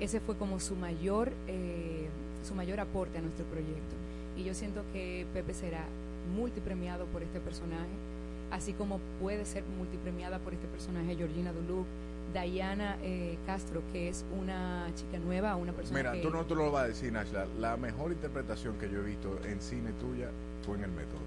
ese 0.00 0.20
fue 0.20 0.36
como 0.36 0.60
su 0.60 0.74
mayor, 0.76 1.32
eh, 1.46 2.08
su 2.46 2.54
mayor 2.54 2.80
aporte 2.80 3.18
a 3.18 3.22
nuestro 3.22 3.44
proyecto. 3.46 3.94
Y 4.36 4.44
yo 4.44 4.52
siento 4.54 4.82
que 4.92 5.26
Pepe 5.32 5.54
será 5.54 5.84
multipremiado 6.34 7.06
por 7.06 7.22
este 7.22 7.40
personaje, 7.40 7.88
así 8.50 8.72
como 8.72 8.98
puede 9.20 9.44
ser 9.46 9.62
multipremiada 9.78 10.38
por 10.40 10.52
este 10.52 10.66
personaje 10.66 11.14
Georgina 11.16 11.52
Duluc, 11.52 11.86
Diana 12.34 12.96
eh, 13.02 13.38
Castro, 13.46 13.80
que 13.92 14.08
es 14.08 14.24
una 14.38 14.90
chica 14.94 15.18
nueva, 15.18 15.56
una 15.56 15.72
persona 15.72 15.98
Mira, 15.98 16.12
que... 16.12 16.20
tú 16.20 16.30
no 16.30 16.44
te 16.44 16.54
lo 16.54 16.70
vas 16.70 16.84
a 16.84 16.88
decir, 16.88 17.12
Nashla. 17.12 17.46
La 17.58 17.76
mejor 17.76 18.12
interpretación 18.12 18.76
que 18.78 18.90
yo 18.90 18.98
he 18.98 19.04
visto 19.04 19.38
en 19.46 19.60
cine 19.62 19.92
tuya 20.00 20.28
fue 20.64 20.76
en 20.76 20.84
el 20.84 20.90
método. 20.92 21.20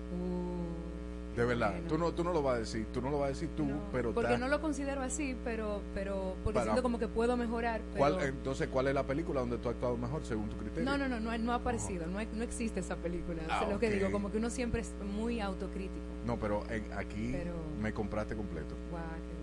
de 1.35 1.45
verdad. 1.45 1.71
bueno. 1.71 1.87
Tú, 1.87 1.97
no, 1.97 2.11
tú 2.11 2.23
no 2.23 2.33
lo 2.33 2.41
vas 2.41 2.55
a 2.55 2.59
decir, 2.59 2.85
tú 2.91 3.01
no 3.01 3.09
lo 3.09 3.19
vas 3.19 3.27
a 3.27 3.29
decir 3.29 3.49
tú, 3.55 3.65
pero 3.93 4.11
porque 4.13 4.37
no 4.37 4.47
lo 4.49 4.59
considero 4.59 5.01
así, 5.01 5.37
pero 5.45 5.81
pero 5.93 6.35
porque 6.43 6.55
Para- 6.55 6.65
siento 6.65 6.81
como 6.83 6.99
que 6.99 7.07
puedo 7.07 7.37
mejorar. 7.37 7.79
Pero 7.93 7.97
¿Cuál, 7.97 8.19
entonces, 8.21 8.67
¿cuál 8.67 8.87
es 8.87 8.93
la 8.93 9.03
película 9.03 9.39
donde 9.39 9.57
tú 9.57 9.69
has 9.69 9.75
actuado 9.75 9.95
mejor 9.95 10.25
según 10.25 10.49
tu 10.49 10.57
criterio? 10.57 10.83
no, 10.83 10.97
no, 10.97 11.07
no, 11.07 11.19
no, 11.21 11.31
ha- 11.31 11.37
no 11.37 11.53
ha 11.53 11.55
aparecido, 11.55 12.07
no, 12.07 12.19
no 12.33 12.43
existe 12.43 12.81
esa 12.81 12.95
película. 12.97 13.41
Ah, 13.49 13.65
lo 13.69 13.79
que 13.79 13.89
digo, 13.89 14.11
como 14.11 14.31
que 14.31 14.37
uno 14.37 14.49
siempre 14.49 14.81
es 14.81 14.91
muy 15.15 15.39
autocrítico. 15.39 15.95
No, 16.25 16.37
pero 16.37 16.63
en- 16.69 16.91
aquí 16.97 17.29
Pero- 17.31 17.53
me 17.81 17.93
compraste 17.93 18.35
completo. 18.35 18.75
Guau, 18.91 19.03
qué 19.25 19.39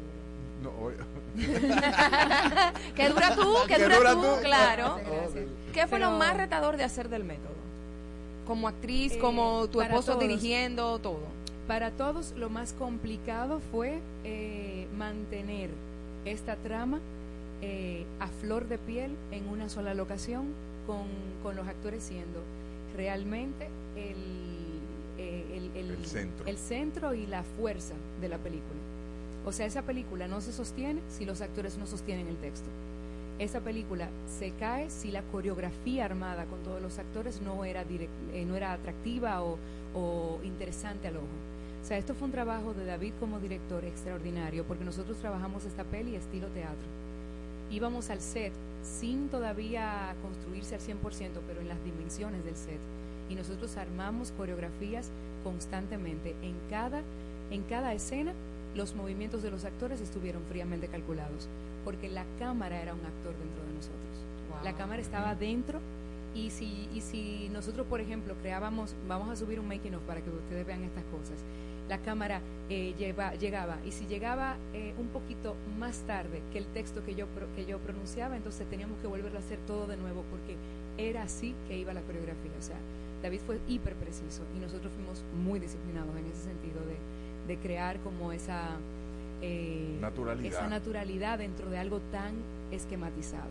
No, 0.62 0.72
que 2.94 3.08
dura 3.08 3.34
tú, 3.34 3.54
Que 3.68 3.78
dura, 3.82 3.96
dura 3.98 4.12
tú, 4.14 4.20
tú. 4.22 4.40
claro. 4.42 4.98
¿Qué 5.72 5.86
fue 5.86 5.98
lo 5.98 6.10
más 6.12 6.36
retador 6.36 6.76
de 6.76 6.84
hacer 6.84 7.08
del 7.08 7.24
método? 7.24 7.54
Como 8.46 8.68
actriz, 8.68 9.12
Eh, 9.14 9.18
como 9.18 9.66
tu 9.68 9.80
esposo 9.80 10.12
todos. 10.12 10.20
dirigiendo, 10.20 10.98
todo. 10.98 11.20
Para 11.66 11.90
todos 11.90 12.32
lo 12.36 12.48
más 12.48 12.72
complicado 12.72 13.60
fue 13.72 13.98
eh, 14.24 14.86
mantener 14.96 15.70
esta 16.24 16.56
trama 16.56 17.00
eh, 17.62 18.04
a 18.20 18.28
flor 18.28 18.68
de 18.68 18.78
piel 18.78 19.12
en 19.32 19.48
una 19.48 19.68
sola 19.68 19.94
locación 19.94 20.44
con, 20.86 21.04
con 21.42 21.56
los 21.56 21.66
actores 21.66 22.02
siendo 22.04 22.40
realmente 22.96 23.68
el, 23.96 24.16
eh, 25.18 25.44
el, 25.74 25.76
el- 25.76 25.90
El 25.96 26.06
centro. 26.06 26.46
el 26.46 26.56
centro 26.58 27.14
y 27.14 27.26
la 27.26 27.42
fuerza 27.42 27.94
de 28.20 28.28
la 28.28 28.38
película. 28.38 28.78
O 29.44 29.52
sea, 29.52 29.66
esa 29.66 29.82
película 29.82 30.28
no 30.28 30.40
se 30.40 30.52
sostiene 30.52 31.00
si 31.08 31.24
los 31.24 31.40
actores 31.40 31.78
no 31.78 31.86
sostienen 31.86 32.26
el 32.28 32.36
texto. 32.36 32.68
Esa 33.38 33.60
película 33.60 34.08
se 34.38 34.52
cae 34.52 34.88
si 34.88 35.10
la 35.10 35.22
coreografía 35.22 36.04
armada 36.06 36.46
con 36.46 36.62
todos 36.62 36.80
los 36.80 36.98
actores 36.98 37.42
no 37.42 37.64
era, 37.64 37.84
direc- 37.84 38.08
eh, 38.32 38.44
no 38.46 38.56
era 38.56 38.72
atractiva 38.72 39.42
o, 39.42 39.58
o 39.94 40.38
interesante 40.42 41.08
al 41.08 41.18
ojo. 41.18 41.26
O 41.82 41.86
sea, 41.86 41.98
esto 41.98 42.14
fue 42.14 42.26
un 42.26 42.32
trabajo 42.32 42.72
de 42.74 42.84
David 42.86 43.12
como 43.20 43.38
director 43.38 43.84
extraordinario, 43.84 44.64
porque 44.64 44.84
nosotros 44.84 45.18
trabajamos 45.18 45.64
esta 45.66 45.84
peli 45.84 46.16
estilo 46.16 46.48
teatro. 46.48 46.86
Íbamos 47.70 48.10
al 48.10 48.20
set 48.20 48.52
sin 48.82 49.28
todavía 49.28 50.14
construirse 50.22 50.74
al 50.76 50.80
100%, 50.80 51.40
pero 51.46 51.60
en 51.60 51.68
las 51.68 51.84
dimensiones 51.84 52.44
del 52.44 52.56
set. 52.56 52.78
Y 53.28 53.34
nosotros 53.34 53.76
armamos 53.76 54.32
coreografías 54.32 55.10
constantemente 55.44 56.34
en 56.42 56.54
cada 56.70 57.02
en 57.50 57.62
cada 57.62 57.92
escena 57.94 58.32
los 58.76 58.94
movimientos 58.94 59.42
de 59.42 59.50
los 59.50 59.64
actores 59.64 60.00
estuvieron 60.00 60.42
fríamente 60.48 60.88
calculados, 60.88 61.48
porque 61.84 62.08
la 62.08 62.24
cámara 62.38 62.80
era 62.82 62.92
un 62.94 63.00
actor 63.00 63.34
dentro 63.38 63.62
de 63.64 63.72
nosotros. 63.74 64.00
La 64.64 64.74
cámara 64.74 65.00
estaba 65.02 65.34
dentro 65.34 65.80
y 66.34 66.50
si, 66.50 66.88
y 66.94 67.00
si 67.00 67.48
nosotros, 67.52 67.86
por 67.86 68.00
ejemplo, 68.00 68.34
creábamos, 68.42 68.94
vamos 69.08 69.28
a 69.30 69.36
subir 69.36 69.58
un 69.60 69.68
making 69.68 69.94
of 69.94 70.02
para 70.02 70.20
que 70.20 70.30
ustedes 70.30 70.66
vean 70.66 70.82
estas 70.84 71.04
cosas, 71.04 71.36
la 71.88 71.98
cámara 71.98 72.40
eh, 72.68 72.94
lleva- 72.98 73.34
llegaba 73.36 73.78
y 73.86 73.92
si 73.92 74.06
llegaba 74.06 74.56
eh, 74.74 74.92
un 74.98 75.06
poquito 75.08 75.54
más 75.78 75.98
tarde 76.00 76.42
que 76.52 76.58
el 76.58 76.66
texto 76.66 77.04
que 77.04 77.14
yo, 77.14 77.26
que 77.54 77.64
yo 77.64 77.78
pronunciaba, 77.78 78.36
entonces 78.36 78.68
teníamos 78.68 78.98
que 79.00 79.06
volverlo 79.06 79.38
a 79.38 79.42
hacer 79.42 79.58
todo 79.66 79.86
de 79.86 79.96
nuevo 79.96 80.24
porque 80.30 80.56
era 80.98 81.22
así 81.22 81.54
que 81.68 81.78
iba 81.78 81.94
la 81.94 82.00
coreografía. 82.02 82.50
O 82.58 82.62
sea, 82.62 82.76
David 83.22 83.40
fue 83.46 83.60
hiper 83.68 83.94
preciso 83.94 84.42
y 84.56 84.58
nosotros 84.58 84.92
fuimos 84.94 85.22
muy 85.44 85.60
disciplinados 85.60 86.14
en 86.16 86.26
ese 86.26 86.42
sentido 86.42 86.80
de, 86.80 86.96
de 87.46 87.56
crear 87.58 87.98
como 88.00 88.32
esa 88.32 88.70
eh, 89.42 89.96
Naturalidad. 90.00 90.52
esa 90.52 90.68
naturalidad 90.68 91.38
dentro 91.38 91.68
de 91.70 91.78
algo 91.78 92.00
tan 92.12 92.34
esquematizado. 92.70 93.50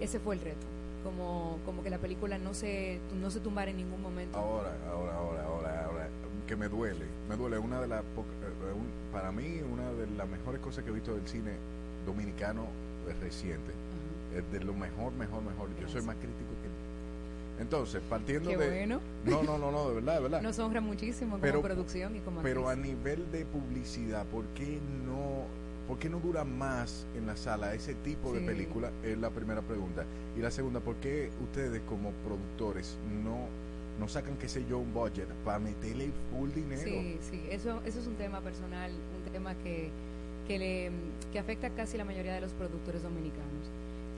Ese 0.00 0.18
fue 0.20 0.34
el 0.34 0.40
reto, 0.40 0.66
como, 1.04 1.58
como 1.64 1.82
que 1.82 1.90
la 1.90 1.98
película 1.98 2.38
no 2.38 2.54
se, 2.54 2.98
no 3.20 3.30
se 3.30 3.40
tumbara 3.40 3.70
en 3.70 3.78
ningún 3.78 4.00
momento. 4.02 4.38
Ahora, 4.38 4.72
ahora, 4.90 5.14
ahora, 5.16 5.44
ahora, 5.44 5.84
ahora, 5.86 6.08
que 6.46 6.56
me 6.56 6.68
duele, 6.68 7.04
me 7.28 7.36
duele. 7.36 7.58
Una 7.58 7.80
de 7.80 7.88
las, 7.88 8.00
eh, 8.02 8.04
un- 8.74 9.12
para 9.12 9.32
mí, 9.32 9.60
una 9.72 9.90
de 9.92 10.06
las 10.16 10.28
mejores 10.28 10.60
cosas 10.60 10.84
que 10.84 10.90
he 10.90 10.94
visto 10.94 11.14
del 11.14 11.26
cine 11.26 11.52
dominicano 12.06 12.62
eh, 13.08 13.14
reciente. 13.20 13.72
Es 14.36 14.50
de 14.52 14.60
lo 14.60 14.74
mejor, 14.74 15.12
mejor, 15.14 15.42
mejor. 15.42 15.68
Yo 15.80 15.88
soy 15.88 16.02
más 16.02 16.16
crítico. 16.16 16.50
Entonces, 17.60 18.00
partiendo 18.08 18.50
Qué 18.50 18.56
de... 18.56 18.66
bueno. 18.68 19.00
No, 19.24 19.42
no, 19.42 19.58
no, 19.58 19.70
no, 19.72 19.88
de 19.88 19.94
verdad, 19.96 20.14
de 20.16 20.20
verdad. 20.22 20.42
Nos 20.42 20.58
honra 20.58 20.80
muchísimo 20.80 21.32
como 21.32 21.42
Pero- 21.42 21.62
producción 21.62 22.16
y 22.16 22.20
como 22.20 22.40
Pero 22.42 22.68
a 22.68 22.72
actriz. 22.72 22.94
nivel 22.94 23.30
de 23.32 23.44
publicidad, 23.46 24.24
¿por 24.26 24.44
qué 24.48 24.78
no, 25.06 25.44
por 25.88 25.98
qué 25.98 26.08
no 26.08 26.20
dura 26.20 26.44
más 26.44 27.06
en 27.16 27.26
la 27.26 27.36
sala 27.36 27.74
ese 27.74 27.94
tipo 27.94 28.32
de 28.32 28.40
Sí. 28.40 28.46
película? 28.46 28.90
Es 29.02 29.18
la 29.18 29.30
primera 29.30 29.60
pregunta. 29.62 30.04
Y 30.36 30.40
la 30.40 30.50
segunda, 30.50 30.80
¿por 30.80 30.96
qué 30.96 31.30
ustedes 31.42 31.80
como 31.88 32.12
productores 32.24 32.96
no, 33.24 33.46
no 33.98 34.06
sacan, 34.08 34.36
qué 34.36 34.48
sé 34.48 34.64
yo, 34.68 34.78
un 34.78 34.94
budget 34.94 35.26
para 35.44 35.58
meterle 35.58 36.10
full 36.30 36.50
dinero? 36.50 36.82
Sí, 36.82 37.18
sí, 37.28 37.42
eso, 37.50 37.80
eso 37.84 37.98
es 37.98 38.06
un 38.06 38.14
tema 38.14 38.40
personal, 38.40 38.92
un 38.92 39.32
tema 39.32 39.54
que, 39.64 39.90
que, 40.46 40.58
le, 40.60 40.90
que 41.32 41.38
afecta 41.40 41.70
casi 41.70 41.98
la 41.98 42.04
mayoría 42.04 42.34
de 42.34 42.40
los 42.40 42.52
productores 42.52 43.02
dominicanos. 43.02 43.66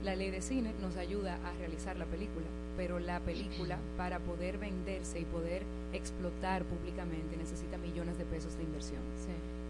La 0.04 0.16
ley 0.16 0.30
de 0.30 0.40
cine 0.40 0.72
nos 0.80 0.96
ayuda 0.96 1.38
a 1.44 1.52
realizar 1.58 1.98
la 1.98 2.06
película, 2.06 2.46
pero 2.76 2.98
la 2.98 3.20
película 3.20 3.78
para 3.98 4.18
poder 4.18 4.56
venderse 4.56 5.20
y 5.20 5.26
poder 5.26 5.62
explotar 5.92 6.64
públicamente 6.64 7.36
necesita 7.36 7.76
millones 7.76 8.16
de 8.16 8.24
pesos 8.24 8.56
de 8.56 8.62
inversión. 8.62 9.00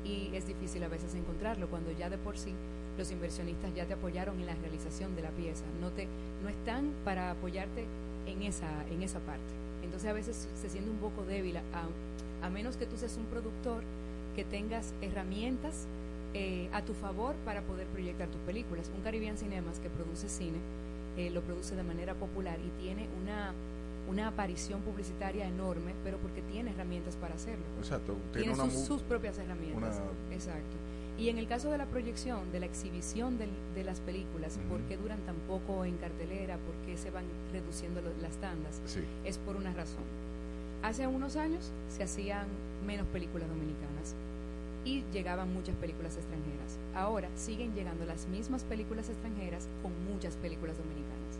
Y 0.05 0.31
es 0.35 0.47
difícil 0.47 0.85
a 0.85 0.89
veces 0.89 1.15
encontrarlo 1.17 1.69
cuando 1.69 1.91
ya 1.91 2.09
de 2.09 2.17
por 2.17 2.39
sí 2.39 2.55
los 2.97 3.11
inversionistas 3.11 3.75
ya 3.75 3.87
te 3.87 3.95
apoyaron 3.95 4.39
en 4.39 4.47
la 4.47 4.55
realización 4.55 5.17
de 5.17 5.23
la 5.23 5.31
pieza, 5.31 5.65
no 5.81 5.91
te 5.91 6.07
no 6.43 6.49
están 6.49 6.93
para 7.05 7.33
apoyarte 7.33 7.87
en 8.27 8.43
esa 8.43 8.71
en 8.91 9.03
esa 9.03 9.19
parte. 9.21 9.53
Entonces 9.83 10.09
a 10.09 10.13
veces 10.13 10.49
se 10.55 10.69
siente 10.69 10.91
un 10.91 10.99
poco 10.99 11.25
débil 11.25 11.57
a, 11.57 11.63
a 12.47 12.51
menos 12.51 12.77
que 12.77 12.87
tú 12.87 12.97
seas 12.97 13.17
un 13.17 13.25
productor 13.27 13.83
que 14.37 14.45
tengas 14.45 14.95
herramientas 15.03 15.87
eh, 16.35 16.69
a 16.73 16.83
tu 16.83 16.95
favor 16.95 17.35
para 17.45 17.63
poder 17.63 17.87
proyectar 17.89 18.29
tus 18.29 18.41
películas. 18.43 18.91
Un 18.97 19.03
Caribbean 19.03 19.37
Cinemas 19.37 19.79
que 19.81 19.89
produce 19.91 20.29
cine, 20.29 20.59
eh, 21.17 21.31
lo 21.31 21.41
produce 21.43 21.75
de 21.77 21.83
manera 21.83 22.15
popular 22.15 22.59
y 22.61 22.83
tiene 22.83 23.09
una, 23.23 23.53
una 24.09 24.29
aparición 24.29 24.81
publicitaria 24.83 25.47
enorme, 25.47 25.93
pero 26.05 26.19
porque 26.19 26.43
tiene 26.43 26.71
herramientas 26.71 27.17
para 27.17 27.35
hacerlo. 27.35 27.65
Exacto, 27.79 28.17
tiene 28.33 28.55
sus, 28.71 29.03
propias 29.03 29.39
herramientas. 29.39 30.01
una- 30.01 30.35
Exacto. 30.35 30.77
Y 31.19 31.29
en 31.29 31.37
el 31.37 31.47
caso 31.49 31.71
de 31.71 31.77
la 31.77 31.85
proyección, 31.85 32.51
de 32.51 32.61
la 32.61 32.67
exhibición 32.67 33.37
de 33.37 33.85
las 33.85 34.01
películas, 34.01 34.57
Ujú. 34.57 34.69
¿por 34.69 34.81
qué 34.89 34.97
duran 34.97 35.19
tan 35.27 35.35
poco 35.49 35.85
en 35.85 35.97
cartelera? 35.99 36.57
¿Por 36.57 36.75
qué 36.87 36.97
se 36.97 37.11
van 37.11 37.25
reduciendo 37.53 38.01
lo- 38.01 38.17
las 38.23 38.37
tandas? 38.37 38.81
Sí. 38.87 39.01
Es 39.25 39.37
por 39.37 39.57
una 39.57 39.75
razón. 39.75 40.05
Hace 40.83 41.07
unos 41.07 41.37
años 41.37 41.73
se 41.91 42.05
hacían 42.05 42.47
menos 42.87 43.07
películas 43.09 43.49
dominicanas 43.51 44.15
y 44.85 45.05
llegaban 45.13 45.53
muchas 45.53 45.77
películas 45.77 46.17
extranjeras. 46.17 46.79
Ahora 46.95 47.29
siguen 47.37 47.75
llegando 47.75 48.05
las 48.05 48.27
mismas 48.29 48.65
películas 48.65 49.09
extranjeras 49.09 49.69
con 49.83 49.93
muchas 50.11 50.37
películas 50.37 50.77
dominicanas. 50.79 51.39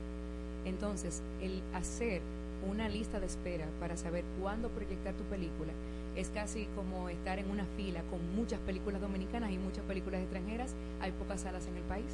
Entonces, 0.65 1.23
el 1.41 1.63
hacer 1.73 2.21
una 2.71 2.89
lista 2.89 3.21
de 3.21 3.27
espera 3.27 3.67
para 3.81 3.97
saber 3.97 4.25
cuándo 4.41 4.69
proyectar 4.69 5.15
tu 5.15 5.25
película 5.25 5.73
es 6.17 6.29
casi 6.29 6.67
como 6.77 7.09
estar 7.09 7.39
en 7.39 7.51
una 7.51 7.65
fila 7.77 8.03
con 8.11 8.21
muchas 8.35 8.61
películas 8.61 9.01
dominicanas 9.01 9.51
y 9.53 9.59
muchas 9.59 9.85
películas 9.85 10.21
extranjeras. 10.21 10.75
Hay 11.01 11.13
pocas 11.13 11.43
salas 11.43 11.67
en 11.67 11.77
el 11.77 11.83
país. 11.85 12.13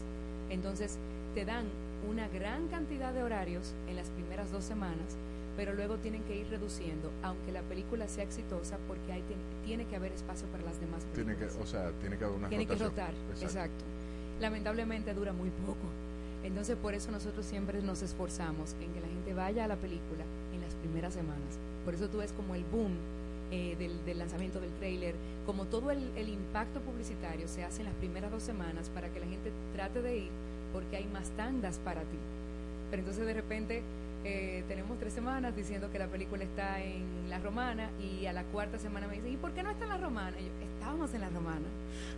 Entonces, 0.50 0.98
te 1.34 1.44
dan 1.44 1.66
una 2.08 2.28
gran 2.28 2.68
cantidad 2.68 3.12
de 3.12 3.22
horarios 3.22 3.74
en 3.88 3.96
las 3.96 4.08
primeras 4.10 4.52
dos 4.52 4.64
semanas, 4.64 5.16
pero 5.56 5.74
luego 5.74 5.96
tienen 5.96 6.22
que 6.24 6.36
ir 6.36 6.46
reduciendo, 6.48 7.10
aunque 7.22 7.50
la 7.52 7.62
película 7.62 8.06
sea 8.08 8.24
exitosa, 8.24 8.76
porque 8.86 9.12
hay, 9.12 9.22
tiene 9.64 9.86
que 9.86 9.96
haber 9.96 10.12
espacio 10.12 10.46
para 10.48 10.62
las 10.64 10.78
demás 10.80 11.02
Tiene 11.14 11.32
que, 11.34 11.46
películas. 11.46 11.66
o 11.66 11.70
sea, 11.70 11.90
tiene 12.00 12.18
que 12.18 12.24
haber 12.24 12.36
una 12.36 12.48
Tiene 12.48 12.66
que 12.66 12.74
rotación. 12.74 12.90
rotar, 12.90 13.14
exacto. 13.42 13.84
Lamentablemente 14.40 15.14
dura 15.14 15.32
muy 15.32 15.50
poco. 15.50 15.86
Entonces 16.44 16.76
por 16.76 16.94
eso 16.94 17.10
nosotros 17.10 17.44
siempre 17.46 17.80
nos 17.82 18.02
esforzamos 18.02 18.74
en 18.80 18.92
que 18.92 19.00
la 19.00 19.08
gente 19.08 19.34
vaya 19.34 19.64
a 19.64 19.68
la 19.68 19.76
película 19.76 20.24
en 20.54 20.60
las 20.60 20.74
primeras 20.74 21.14
semanas. 21.14 21.58
Por 21.84 21.94
eso 21.94 22.08
tú 22.08 22.18
ves 22.18 22.32
como 22.32 22.54
el 22.54 22.62
boom 22.64 22.92
eh, 23.50 23.74
del, 23.78 24.04
del 24.04 24.18
lanzamiento 24.18 24.60
del 24.60 24.70
tráiler, 24.72 25.14
como 25.46 25.64
todo 25.64 25.90
el, 25.90 26.10
el 26.16 26.28
impacto 26.28 26.80
publicitario 26.80 27.48
se 27.48 27.64
hace 27.64 27.80
en 27.80 27.86
las 27.86 27.94
primeras 27.96 28.30
dos 28.30 28.42
semanas 28.42 28.90
para 28.94 29.08
que 29.08 29.20
la 29.20 29.26
gente 29.26 29.50
trate 29.74 30.02
de 30.02 30.18
ir 30.18 30.30
porque 30.72 30.96
hay 30.98 31.06
más 31.06 31.30
tandas 31.30 31.78
para 31.78 32.02
ti. 32.02 32.18
Pero 32.90 33.00
entonces 33.00 33.24
de 33.26 33.34
repente 33.34 33.82
eh, 34.28 34.64
tenemos 34.66 34.98
tres 34.98 35.12
semanas 35.12 35.54
diciendo 35.54 35.90
que 35.92 35.98
la 35.98 36.08
película 36.08 36.42
está 36.42 36.82
en 36.82 37.28
La 37.30 37.38
Romana 37.38 37.90
y 38.00 38.26
a 38.26 38.32
la 38.32 38.42
cuarta 38.44 38.78
semana 38.78 39.06
me 39.06 39.14
dicen, 39.14 39.32
¿y 39.32 39.36
por 39.36 39.52
qué 39.52 39.62
no 39.62 39.70
está 39.70 39.84
en 39.84 39.90
La 39.90 39.98
Romana? 39.98 40.36
Y 40.40 40.44
yo, 40.44 40.50
estábamos 40.74 41.14
en 41.14 41.20
La 41.20 41.28
Romana. 41.28 41.66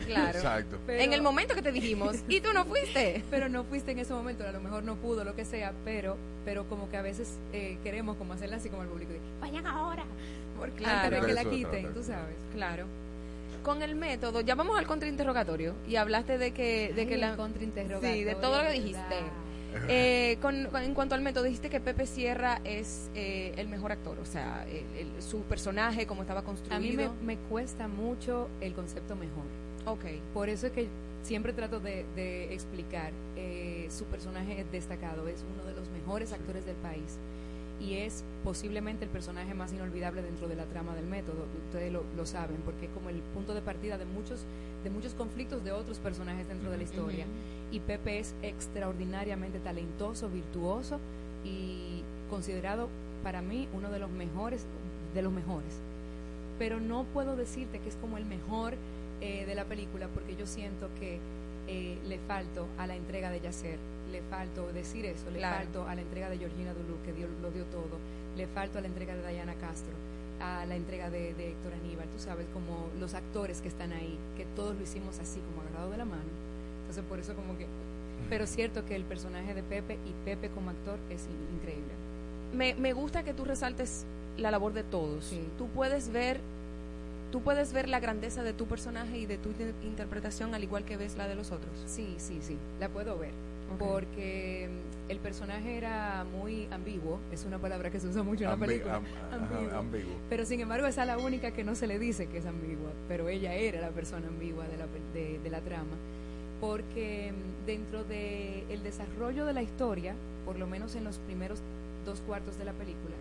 Claro. 0.06 0.38
Exacto. 0.38 0.78
Pero- 0.86 1.02
en 1.02 1.12
el 1.12 1.20
momento 1.22 1.54
que 1.54 1.62
te 1.62 1.70
dijimos, 1.72 2.16
y 2.28 2.40
tú 2.40 2.52
no 2.54 2.64
fuiste. 2.64 3.22
pero 3.30 3.48
no 3.48 3.64
fuiste 3.64 3.92
en 3.92 3.98
ese 3.98 4.12
momento, 4.14 4.46
a 4.46 4.52
lo 4.52 4.60
mejor 4.60 4.82
no 4.84 4.96
pudo, 4.96 5.24
lo 5.24 5.34
que 5.36 5.44
sea, 5.44 5.72
pero 5.84 6.16
pero 6.44 6.64
como 6.66 6.88
que 6.88 6.96
a 6.96 7.02
veces 7.02 7.36
eh, 7.52 7.76
queremos 7.82 8.16
como 8.16 8.32
hacerla 8.32 8.56
así 8.56 8.70
como 8.70 8.82
el 8.82 8.88
público, 8.88 9.12
de, 9.12 9.20
vayan 9.38 9.66
ahora, 9.66 10.04
porque 10.58 10.78
Claro. 10.78 11.04
antes 11.16 11.20
de 11.20 11.26
que 11.26 11.32
la 11.34 11.44
quiten, 11.44 11.92
tú 11.92 12.02
sabes. 12.02 12.34
Claro. 12.54 12.86
Con 13.62 13.82
el 13.82 13.94
método, 13.96 14.40
ya 14.40 14.54
vamos 14.54 14.78
al 14.78 14.86
contrainterrogatorio 14.86 15.74
y 15.86 15.96
hablaste 15.96 16.38
de 16.38 16.52
que, 16.52 16.92
de 16.94 17.02
Ay, 17.02 17.06
que 17.06 17.16
la 17.18 17.36
contrainterrogatorio, 17.36 18.14
Sí, 18.14 18.24
de 18.24 18.34
todo 18.36 18.62
lo 18.62 18.70
que 18.70 18.80
¿verdad? 18.80 19.08
Eh, 19.88 20.38
con, 20.40 20.66
con- 20.66 20.82
en 20.82 20.94
cuanto 20.94 21.14
al 21.14 21.20
método, 21.22 21.44
dijiste 21.44 21.68
que 21.70 21.80
Pepe 21.80 22.06
Sierra 22.06 22.60
es 22.64 23.10
eh, 23.14 23.52
el 23.56 23.68
mejor 23.68 23.92
actor, 23.92 24.18
o 24.20 24.24
sea, 24.24 24.66
el- 24.68 25.06
el- 25.16 25.22
su 25.22 25.42
personaje, 25.42 26.06
cómo 26.06 26.22
estaba 26.22 26.42
construido. 26.42 26.76
A 26.76 26.80
mí 26.80 26.92
me, 26.96 27.08
me 27.36 27.36
cuesta 27.48 27.88
mucho 27.88 28.48
el 28.60 28.74
concepto 28.74 29.14
mejor. 29.16 29.44
Ok. 29.86 30.04
Por 30.34 30.48
eso 30.48 30.66
es 30.66 30.72
que 30.72 30.88
siempre 31.22 31.52
trato 31.52 31.80
de, 31.80 32.04
de 32.14 32.52
explicar, 32.54 33.12
eh, 33.36 33.86
su 33.90 34.04
personaje 34.06 34.60
es 34.60 34.70
destacado, 34.72 35.28
es 35.28 35.44
uno 35.54 35.64
de 35.64 35.74
los 35.78 35.88
mejores 35.90 36.32
actores 36.32 36.64
del 36.64 36.76
país 36.76 37.18
y 37.80 37.94
es 37.94 38.24
posiblemente 38.44 39.04
el 39.04 39.10
personaje 39.10 39.54
más 39.54 39.72
inolvidable 39.72 40.22
dentro 40.22 40.48
de 40.48 40.56
la 40.56 40.64
trama 40.64 40.94
del 40.94 41.06
método, 41.06 41.46
ustedes 41.66 41.92
lo, 41.92 42.02
lo 42.16 42.26
saben, 42.26 42.56
porque 42.64 42.86
es 42.86 42.92
como 42.92 43.08
el 43.08 43.20
punto 43.34 43.54
de 43.54 43.62
partida 43.62 43.98
de 43.98 44.04
muchos, 44.04 44.40
de 44.82 44.90
muchos 44.90 45.14
conflictos 45.14 45.64
de 45.64 45.72
otros 45.72 45.98
personajes 45.98 46.48
dentro 46.48 46.70
de 46.70 46.76
la 46.78 46.82
historia. 46.82 47.26
Y 47.70 47.80
Pepe 47.80 48.18
es 48.18 48.34
extraordinariamente 48.42 49.60
talentoso, 49.60 50.28
virtuoso 50.28 50.98
y 51.44 52.02
considerado 52.30 52.88
para 53.22 53.42
mí 53.42 53.68
uno 53.72 53.90
de 53.90 53.98
los 53.98 54.10
mejores, 54.10 54.64
de 55.14 55.22
los 55.22 55.32
mejores. 55.32 55.78
Pero 56.58 56.80
no 56.80 57.04
puedo 57.04 57.36
decirte 57.36 57.78
que 57.78 57.88
es 57.88 57.96
como 57.96 58.18
el 58.18 58.24
mejor 58.24 58.74
eh, 59.20 59.44
de 59.46 59.54
la 59.54 59.64
película 59.64 60.08
porque 60.08 60.34
yo 60.36 60.46
siento 60.46 60.88
que 60.98 61.18
eh, 61.66 61.98
le 62.08 62.18
falto 62.20 62.66
a 62.78 62.86
la 62.86 62.96
entrega 62.96 63.30
de 63.30 63.40
Yacer, 63.40 63.78
le 64.10 64.22
falto 64.22 64.72
decir 64.72 65.04
eso, 65.06 65.30
le 65.30 65.38
Claro. 65.38 65.56
falto 65.56 65.86
a 65.88 65.94
la 65.94 66.00
entrega 66.02 66.28
de 66.30 66.38
Georgina 66.38 66.72
Duluth, 66.74 67.02
que 67.04 67.12
dio, 67.12 67.26
lo 67.42 67.50
dio 67.50 67.64
todo, 67.64 67.98
le 68.36 68.46
falto 68.46 68.78
a 68.78 68.80
la 68.80 68.86
entrega 68.88 69.14
de 69.14 69.28
Diana 69.32 69.54
Castro, 69.54 69.92
a 70.40 70.64
la 70.66 70.76
entrega 70.76 71.10
de, 71.10 71.34
de 71.34 71.50
Héctor 71.50 71.72
Aníbal, 71.74 72.06
tú 72.08 72.18
sabes, 72.18 72.46
como 72.52 72.88
los 73.00 73.14
actores 73.14 73.60
que 73.60 73.68
están 73.68 73.92
ahí, 73.92 74.18
que 74.36 74.44
todos 74.56 74.76
lo 74.76 74.82
hicimos 74.82 75.18
así, 75.18 75.40
como 75.40 75.62
agarrado 75.62 75.90
de 75.90 75.98
la 75.98 76.04
mano. 76.04 76.22
Entonces, 76.82 77.04
por 77.08 77.18
eso 77.18 77.34
como 77.34 77.56
que... 77.58 77.66
Pero 78.30 78.44
es 78.44 78.50
cierto 78.50 78.84
que 78.84 78.96
el 78.96 79.04
personaje 79.04 79.54
de 79.54 79.62
Pepe 79.62 79.94
y 80.06 80.12
Pepe 80.24 80.48
como 80.50 80.70
actor 80.70 80.98
es 81.10 81.22
in- 81.26 81.56
increíble. 81.56 81.92
me, 82.54 82.74
me 82.74 82.92
gusta 82.92 83.22
que 83.22 83.32
tú 83.34 83.44
resaltes 83.44 84.04
la 84.36 84.50
labor 84.50 84.72
de 84.72 84.82
todos. 84.84 85.32
Tú 85.58 85.66
puedes 85.68 86.10
ver 86.10 86.40
tú 87.30 87.42
puedes 87.42 87.74
ver 87.74 87.90
la 87.90 88.00
grandeza 88.00 88.42
de 88.42 88.54
tu 88.54 88.64
personaje 88.66 89.18
y 89.18 89.26
de 89.26 89.36
tu 89.36 89.50
in- 89.50 89.74
interpretación 89.84 90.54
al 90.54 90.62
igual 90.64 90.84
que 90.84 90.96
ves 90.96 91.16
la 91.18 91.28
de 91.28 91.34
los 91.34 91.50
otros. 91.52 91.70
Sí, 91.86 92.14
sí, 92.18 92.38
sí, 92.42 92.56
la 92.80 92.88
puedo 92.88 93.18
ver. 93.18 93.32
Porque 93.78 94.68
mm, 94.70 95.10
el 95.10 95.18
personaje 95.18 95.76
era 95.76 96.24
muy 96.24 96.68
ambiguo, 96.70 97.18
es 97.32 97.44
una 97.44 97.58
palabra 97.58 97.90
que 97.90 98.00
se 98.00 98.06
usa 98.08 98.22
mucho 98.22 98.44
en 98.44 98.50
la 98.50 98.56
película. 98.56 98.96
am- 98.96 99.04
ajá, 99.06 99.78
ambiguo. 99.78 100.14
Pero 100.30 100.44
sin 100.46 100.60
embargo, 100.60 100.86
esa 100.86 101.02
es 101.02 101.06
la 101.08 101.18
única 101.18 101.50
que 101.50 101.64
no 101.64 101.74
se 101.74 101.86
le 101.86 101.98
dice 101.98 102.26
que 102.26 102.38
es 102.38 102.46
ambigua, 102.46 102.90
pero 103.08 103.28
ella 103.28 103.54
era 103.54 103.80
la 103.80 103.90
persona 103.90 104.26
ambigua 104.28 104.66
de 104.68 104.76
la, 104.78 104.86
de, 105.14 105.38
de 105.38 105.50
la 105.50 105.60
trama. 105.60 105.96
Porque 106.60 107.32
mm, 107.32 107.66
dentro 107.66 108.04
del 108.04 108.64
el 108.70 108.82
desarrollo 108.82 109.44
de 109.46 109.52
la 109.52 109.62
historia, 109.62 110.14
por 110.44 110.58
lo 110.58 110.66
menos 110.66 110.94
en 110.96 111.04
los 111.04 111.18
primeros 111.18 111.60
dos 112.04 112.20
cuartos 112.22 112.58
de 112.58 112.64
la 112.64 112.72
película, 112.72 113.14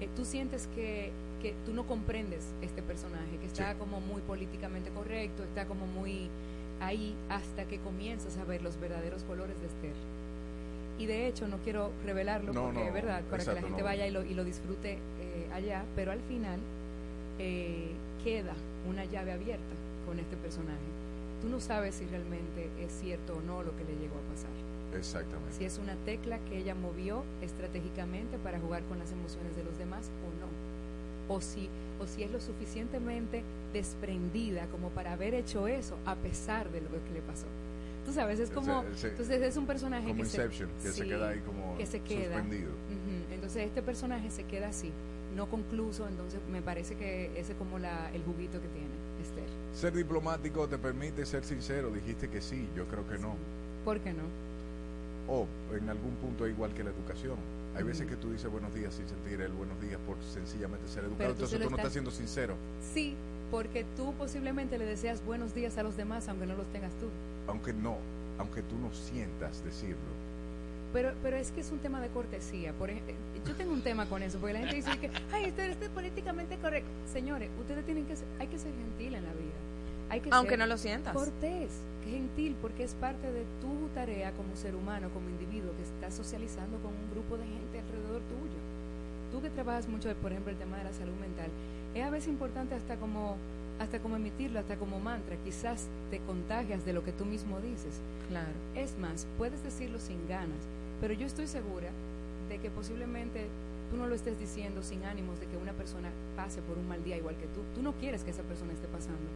eh, 0.00 0.08
tú 0.16 0.24
sientes 0.24 0.66
que, 0.74 1.12
que 1.40 1.54
tú 1.64 1.72
no 1.72 1.86
comprendes 1.86 2.44
este 2.62 2.82
personaje, 2.82 3.36
que 3.40 3.46
está 3.46 3.72
Sí. 3.72 3.78
como 3.78 4.00
muy 4.00 4.20
políticamente 4.22 4.90
correcto, 4.90 5.44
está 5.44 5.66
como 5.66 5.86
muy 5.86 6.28
ahí 6.86 7.14
hasta 7.28 7.64
que 7.66 7.78
comienzas 7.78 8.36
a 8.38 8.44
ver 8.44 8.62
los 8.62 8.78
verdaderos 8.80 9.22
colores 9.24 9.58
de 9.60 9.66
Esther. 9.66 9.94
Y 10.98 11.06
de 11.06 11.26
hecho, 11.26 11.48
no 11.48 11.58
quiero 11.58 11.90
revelarlo 12.04 12.52
No, 12.52 12.64
porque 12.64 12.80
no, 12.80 12.86
es 12.86 12.92
verdad, 12.92 13.22
para 13.24 13.44
que 13.44 13.52
la 13.52 13.60
gente 13.62 13.78
no. 13.78 13.84
vaya 13.84 14.06
y 14.06 14.10
lo, 14.12 14.24
y 14.24 14.34
lo 14.34 14.44
disfrute 14.44 14.92
eh, 14.92 15.48
allá, 15.52 15.84
pero 15.96 16.12
al 16.12 16.20
final 16.20 16.60
eh, 17.38 17.90
queda 18.22 18.54
una 18.88 19.04
llave 19.04 19.32
abierta 19.32 19.74
con 20.06 20.18
este 20.18 20.36
personaje. 20.36 20.78
Tú 21.42 21.48
no 21.48 21.58
sabes 21.60 21.96
si 21.96 22.06
realmente 22.06 22.70
es 22.80 22.92
cierto 22.92 23.34
o 23.36 23.40
no 23.42 23.62
lo 23.62 23.76
que 23.76 23.84
le 23.84 23.96
llegó 23.96 24.14
a 24.16 24.32
pasar. 24.32 24.50
Exactamente. 24.96 25.52
Si 25.58 25.64
es 25.64 25.78
una 25.78 25.96
tecla 26.04 26.38
que 26.48 26.58
ella 26.58 26.74
movió 26.76 27.24
estratégicamente 27.42 28.38
para 28.38 28.60
jugar 28.60 28.82
con 28.84 28.98
las 29.00 29.10
emociones 29.10 29.56
de 29.56 29.64
los 29.64 29.76
demás 29.76 30.10
o 30.22 30.30
no. 30.40 30.46
O 31.28 31.40
si, 31.40 31.68
o 32.00 32.06
si 32.06 32.22
es 32.22 32.30
lo 32.30 32.40
suficientemente 32.40 33.42
desprendida 33.72 34.66
como 34.66 34.90
para 34.90 35.12
haber 35.12 35.34
hecho 35.34 35.66
eso 35.68 35.96
a 36.06 36.14
pesar 36.16 36.70
de 36.70 36.80
lo 36.80 36.88
que 36.88 37.10
le 37.14 37.20
pasó. 37.22 37.46
Tú 38.06 38.12
sabes, 38.12 38.38
es 38.38 38.50
como... 38.50 38.82
Ese- 38.82 38.92
ese- 38.92 39.08
entonces 39.08 39.42
es 39.42 39.56
un 39.56 39.66
personaje 39.66 40.04
como 40.08 40.16
que 40.16 40.20
Inception, 40.22 40.68
se, 40.78 40.88
que 40.88 40.92
se 40.92 41.04
queda 41.06 41.28
ahí 41.30 41.40
como 41.40 41.76
que 41.78 41.86
se 41.86 42.00
queda. 42.00 42.34
suspendido. 42.34 42.70
Ujú. 42.70 43.34
Entonces 43.34 43.66
este 43.66 43.80
personaje 43.82 44.30
se 44.30 44.44
queda 44.44 44.68
así, 44.68 44.90
no 45.34 45.46
concluso, 45.48 46.06
entonces 46.06 46.38
me 46.52 46.60
parece 46.60 46.94
que 46.96 47.30
ese 47.38 47.52
es 47.52 47.58
como 47.58 47.78
la, 47.78 48.10
el 48.12 48.22
juguito 48.22 48.60
que 48.60 48.68
tiene 48.68 48.88
Esther. 49.22 49.48
Ser 49.74 49.94
diplomático 49.94 50.68
te 50.68 50.76
permite 50.76 51.24
ser 51.24 51.44
sincero. 51.44 51.90
Dijiste 51.90 52.28
que 52.28 52.42
sí, 52.42 52.68
yo 52.76 52.86
creo 52.86 53.08
que 53.08 53.18
no. 53.18 53.34
¿Por 53.86 53.98
qué 54.00 54.12
no? 54.12 54.22
O 55.26 55.46
en 55.74 55.88
algún 55.88 56.14
punto 56.16 56.44
es 56.44 56.52
igual 56.52 56.74
que 56.74 56.84
la 56.84 56.90
educación. 56.90 57.36
Hay 57.76 57.82
veces 57.82 58.06
que 58.06 58.16
tú 58.16 58.30
dices 58.30 58.50
buenos 58.50 58.72
días 58.74 58.94
sin 58.94 59.08
sentir 59.08 59.40
el 59.40 59.52
buenos 59.52 59.80
días 59.80 59.98
por 60.06 60.16
sencillamente 60.32 60.86
ser 60.88 61.04
educado. 61.04 61.18
Pero 61.18 61.30
tú 61.30 61.34
Entonces 61.44 61.58
se 61.58 61.64
tú 61.64 61.70
no 61.70 61.76
estás 61.76 61.92
siendo 61.92 62.10
sincero. 62.10 62.54
Sí, 62.92 63.14
porque 63.50 63.84
tú 63.96 64.12
posiblemente 64.14 64.78
le 64.78 64.84
deseas 64.86 65.24
buenos 65.24 65.54
días 65.54 65.76
a 65.78 65.82
los 65.82 65.96
demás 65.96 66.28
aunque 66.28 66.46
no 66.46 66.54
los 66.54 66.66
tengas 66.72 66.92
tú. 67.00 67.06
Aunque 67.48 67.72
no, 67.72 67.96
aunque 68.38 68.62
tú 68.62 68.76
no 68.78 68.92
sientas 68.92 69.64
decirlo. 69.64 69.98
Pero, 70.92 71.12
pero 71.24 71.36
es 71.36 71.50
que 71.50 71.60
es 71.62 71.72
un 71.72 71.80
tema 71.80 72.00
de 72.00 72.08
cortesía. 72.08 72.72
Por 72.74 72.90
ej- 72.90 73.02
eh, 73.08 73.14
yo 73.44 73.54
tengo 73.56 73.72
un 73.72 73.82
tema 73.82 74.06
con 74.08 74.22
eso, 74.22 74.38
porque 74.38 74.52
la 74.52 74.60
gente 74.60 74.76
dice 74.76 74.96
que, 75.00 75.10
ay, 75.32 75.48
usted 75.48 75.82
es 75.82 75.88
políticamente 75.88 76.56
correcto. 76.58 76.88
Señores, 77.12 77.50
ustedes 77.60 77.84
tienen 77.84 78.06
que 78.06 78.14
ser, 78.14 78.26
hay 78.38 78.46
que 78.46 78.58
ser 78.60 78.70
gentil 78.72 79.16
en 79.16 79.24
la 79.24 79.32
vida. 79.32 79.52
Hay 80.10 80.20
que 80.20 80.28
Aunque 80.30 80.50
ser 80.50 80.58
no 80.60 80.66
lo 80.66 80.78
sientas. 80.78 81.12
Cortés, 81.12 81.70
gentil, 82.04 82.56
porque 82.60 82.84
es 82.84 82.94
parte 82.94 83.32
de 83.32 83.44
tu 83.60 83.88
tarea 83.94 84.32
como 84.32 84.56
ser 84.56 84.74
humano, 84.74 85.08
como 85.12 85.28
individuo, 85.28 85.74
que 85.76 85.82
estás 85.82 86.14
socializando 86.14 86.78
con 86.78 86.92
un 86.92 87.10
grupo 87.10 87.36
de 87.36 87.46
gente 87.46 87.80
alrededor 87.80 88.22
tuyo. 88.22 88.60
Tú 89.32 89.42
que 89.42 89.50
trabajas 89.50 89.88
mucho, 89.88 90.12
por 90.16 90.32
ejemplo, 90.32 90.52
el 90.52 90.58
tema 90.58 90.78
de 90.78 90.84
la 90.84 90.92
salud 90.92 91.14
mental, 91.20 91.50
es 91.94 92.04
a 92.04 92.10
veces 92.10 92.28
importante 92.28 92.74
hasta 92.74 92.96
como 92.96 93.36
hasta 93.78 93.98
como 93.98 94.16
emitirlo, 94.16 94.60
hasta 94.60 94.76
como 94.76 95.00
mantra, 95.00 95.36
quizás 95.44 95.88
te 96.10 96.20
contagias 96.20 96.84
de 96.84 96.92
lo 96.92 97.02
que 97.02 97.12
tú 97.12 97.24
mismo 97.24 97.60
dices. 97.60 98.00
Claro. 98.28 98.52
Es 98.76 98.96
más, 98.98 99.26
puedes 99.36 99.62
decirlo 99.64 99.98
sin 99.98 100.28
ganas, 100.28 100.60
pero 101.00 101.14
yo 101.14 101.26
estoy 101.26 101.46
segura 101.46 101.90
de 102.48 102.58
que 102.58 102.70
posiblemente 102.70 103.48
tú 103.90 103.96
no 103.96 104.06
lo 104.06 104.14
estés 104.14 104.38
diciendo 104.38 104.82
sin 104.82 105.04
ánimos 105.04 105.40
de 105.40 105.46
que 105.46 105.56
una 105.56 105.72
persona 105.72 106.08
pase 106.36 106.62
por 106.62 106.78
un 106.78 106.88
mal 106.88 107.02
día 107.02 107.16
igual 107.16 107.36
que 107.36 107.46
tú. 107.46 107.62
Tú 107.74 107.82
no 107.82 107.92
quieres 107.94 108.22
que 108.22 108.30
esa 108.30 108.42
persona 108.42 108.72
esté 108.72 108.86
pasando. 108.86 109.28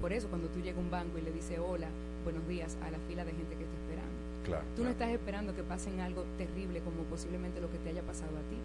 Por 0.00 0.12
eso 0.12 0.28
cuando 0.28 0.48
tú 0.48 0.60
llegas 0.60 0.78
a 0.78 0.80
un 0.80 0.90
banco 0.90 1.18
y 1.18 1.22
le 1.22 1.32
dices 1.32 1.58
hola, 1.58 1.88
buenos 2.24 2.46
días 2.48 2.76
a 2.82 2.90
la 2.90 2.98
fila 3.08 3.24
de 3.24 3.32
gente 3.32 3.56
que 3.56 3.64
está 3.64 3.76
esperando. 3.76 4.10
Claro. 4.44 4.64
Tú 4.76 4.84
no 4.84 4.90
estás 4.90 5.10
esperando 5.10 5.54
que 5.54 5.62
pasen 5.62 6.00
algo 6.00 6.24
terrible 6.38 6.80
como 6.80 7.02
posiblemente 7.04 7.60
lo 7.60 7.70
que 7.70 7.78
te 7.78 7.90
haya 7.90 8.02
pasado 8.02 8.30
a 8.36 8.40
ti. 8.50 8.56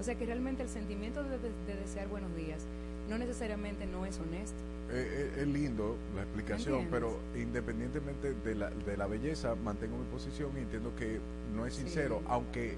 O 0.00 0.04
sea 0.04 0.14
que 0.14 0.26
realmente 0.26 0.62
el 0.62 0.68
sentimiento 0.68 1.22
de, 1.22 1.30
de- 1.38 1.52
de 1.66 1.80
desear 1.80 2.08
buenos 2.08 2.34
días 2.36 2.62
no 3.08 3.18
necesariamente 3.18 3.86
no 3.86 4.04
es 4.06 4.18
honesto. 4.20 4.56
Eh, 4.90 5.32
eh, 5.36 5.40
es 5.42 5.46
lindo 5.48 5.96
la 6.14 6.22
explicación, 6.22 6.86
pero 6.90 7.18
independientemente 7.36 8.32
de 8.34 8.54
la, 8.54 8.70
de 8.70 8.96
la 8.96 9.06
belleza, 9.06 9.54
mantengo 9.54 9.96
mi 9.98 10.04
posición 10.06 10.50
y 10.56 10.60
entiendo 10.60 10.94
que 10.96 11.18
no 11.54 11.66
es 11.66 11.74
Sí. 11.74 11.82
sincero, 11.82 12.22
aunque 12.26 12.74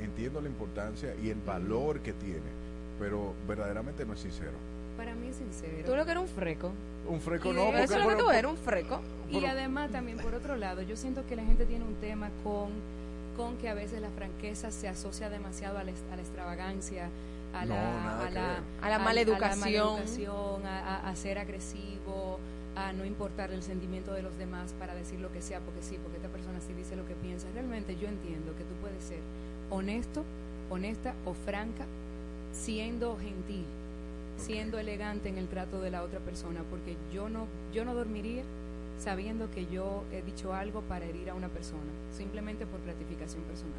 entiendo 0.00 0.40
la 0.40 0.48
importancia 0.48 1.14
y 1.22 1.28
el 1.30 1.40
valor 1.40 2.00
que 2.00 2.12
tiene, 2.14 2.40
pero 2.98 3.34
verdaderamente 3.46 4.04
no 4.06 4.12
es 4.14 4.20
sincero. 4.20 4.52
Para 5.02 5.14
mí 5.16 5.32
sincero. 5.32 5.84
Tú 5.84 5.96
lo 5.96 6.04
que 6.04 6.10
eres 6.12 6.22
un 6.22 6.28
freco. 6.28 6.70
Un 7.08 7.20
freco 7.20 7.50
Y 7.50 7.56
no, 7.56 7.64
porque 7.66 7.82
Eso 7.82 7.94
es 7.94 7.98
lo 8.02 8.08
que 8.08 8.14
pero- 8.14 8.24
tú 8.26 8.30
eres, 8.30 8.50
un 8.50 8.56
freco. 8.56 9.00
Y 9.30 9.44
además 9.46 9.90
también 9.90 10.18
por 10.18 10.34
otro 10.34 10.56
lado, 10.56 10.82
yo 10.82 10.96
siento 10.96 11.26
que 11.26 11.34
la 11.36 11.42
gente 11.44 11.64
tiene 11.66 11.84
un 11.84 11.94
tema 11.96 12.30
con, 12.44 12.70
con 13.36 13.56
que 13.56 13.68
a 13.68 13.74
veces 13.74 14.00
la 14.00 14.10
franqueza 14.10 14.70
se 14.70 14.86
asocia 14.88 15.28
demasiado 15.30 15.78
a 15.78 15.84
la, 15.84 15.90
est- 15.90 16.12
a 16.12 16.16
la 16.16 16.22
extravagancia, 16.22 17.08
a 17.54 17.64
No, 17.64 17.74
la, 17.74 18.26
a 18.26 18.30
la. 18.30 18.60
A 18.82 18.88
la 18.90 18.98
maleducación. 19.00 19.58
maleducación, 19.60 20.66
a, 20.66 20.96
a- 20.98 21.08
a 21.10 21.16
ser 21.16 21.38
agresivo, 21.38 22.38
a 22.76 22.92
no 22.92 23.04
importar 23.04 23.50
el 23.52 23.62
sentimiento 23.62 24.12
de 24.12 24.22
los 24.22 24.36
demás 24.38 24.72
para 24.78 24.94
decir 24.94 25.18
lo 25.18 25.32
que 25.32 25.42
sea, 25.42 25.60
porque 25.60 25.82
sí, 25.82 25.98
porque 26.02 26.18
esta 26.18 26.28
persona 26.28 26.60
sí 26.60 26.72
dice 26.74 26.94
lo 26.94 27.06
que 27.06 27.14
piensa. 27.14 27.48
Realmente 27.54 27.96
yo 27.96 28.06
entiendo 28.08 28.54
que 28.56 28.64
tú 28.64 28.74
puedes 28.80 29.02
ser 29.02 29.18
honesto, 29.70 30.24
honesta 30.70 31.14
o 31.26 31.34
franca, 31.34 31.84
siendo 32.52 33.16
gentil, 33.18 33.64
siendo 34.42 34.78
elegante 34.78 35.28
en 35.28 35.38
el 35.38 35.48
trato 35.48 35.80
de 35.80 35.90
la 35.90 36.02
otra 36.02 36.18
persona, 36.20 36.62
porque 36.70 36.96
yo 37.12 37.28
no, 37.28 37.46
yo 37.72 37.84
no 37.84 37.94
dormiría 37.94 38.42
sabiendo 38.98 39.50
que 39.50 39.66
yo 39.66 40.04
he 40.12 40.22
dicho 40.22 40.54
algo 40.54 40.82
para 40.82 41.04
herir 41.04 41.30
a 41.30 41.34
una 41.34 41.48
persona, 41.48 41.90
simplemente 42.16 42.66
por 42.66 42.82
gratificación 42.82 43.42
personal. 43.44 43.78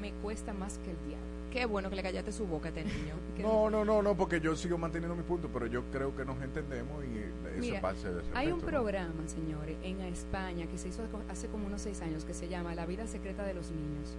Me 0.00 0.12
cuesta 0.22 0.52
más 0.52 0.78
que 0.78 0.90
el 0.90 0.96
diablo. 1.06 1.36
Qué 1.52 1.64
bueno 1.64 1.88
que 1.88 1.96
le 1.96 2.02
callaste 2.02 2.32
su 2.32 2.46
boca 2.46 2.66
a 2.66 2.68
este 2.68 2.84
niño. 2.84 3.14
No, 3.38 3.70
no, 3.70 3.84
no, 3.84 4.02
no, 4.02 4.16
porque 4.16 4.40
yo 4.40 4.56
sigo 4.56 4.78
manteniendo 4.78 5.14
mi 5.14 5.22
punto, 5.22 5.48
pero 5.52 5.66
yo 5.66 5.82
creo 5.92 6.16
que 6.16 6.24
nos 6.24 6.40
entendemos 6.42 7.04
y 7.04 7.18
eh, 7.18 7.72
eso 7.72 7.80
pasa 7.82 8.10
de 8.10 8.22
ese 8.22 8.30
hay 8.34 8.50
un 8.50 8.60
programa, 8.60 9.12
señores, 9.26 9.76
en 9.82 10.00
España 10.00 10.66
que 10.66 10.78
se 10.78 10.88
hizo 10.88 11.02
hace 11.28 11.46
como 11.48 11.66
unos 11.66 11.82
seis 11.82 12.00
años 12.00 12.24
que 12.24 12.32
se 12.32 12.48
llama 12.48 12.74
La 12.74 12.86
vida 12.86 13.06
secreta 13.06 13.44
de 13.44 13.52
los 13.52 13.70
niños. 13.70 14.16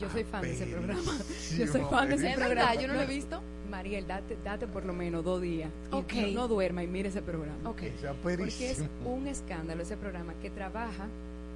Yo 0.00 0.08
soy 0.08 0.24
fan 0.24 0.42
de 0.42 0.52
ese 0.52 0.66
programa. 0.66 1.12
Yo 1.58 1.66
soy 1.66 1.82
fan 1.82 2.08
de 2.08 2.14
ese 2.14 2.30
¿Es 2.30 2.36
programa. 2.36 2.74
Yo 2.74 2.88
no 2.88 2.94
lo 2.94 3.00
he 3.02 3.06
visto. 3.06 3.42
Mariel, 3.68 4.06
date, 4.06 4.36
date 4.44 4.66
por 4.66 4.84
lo 4.84 4.92
menos 4.92 5.24
dos 5.24 5.40
días. 5.40 5.70
y 5.92 5.94
Ok. 5.94 6.12
no, 6.14 6.42
no 6.42 6.48
duerma 6.48 6.82
y 6.82 6.86
mire 6.86 7.08
ese 7.08 7.22
programa. 7.22 7.68
Ok. 7.68 7.82
Sea 8.00 8.14
Porque 8.14 8.70
es 8.70 8.84
un 9.04 9.26
escándalo 9.26 9.82
ese 9.82 9.96
programa 9.96 10.34
que 10.40 10.50
trabaja, 10.50 11.08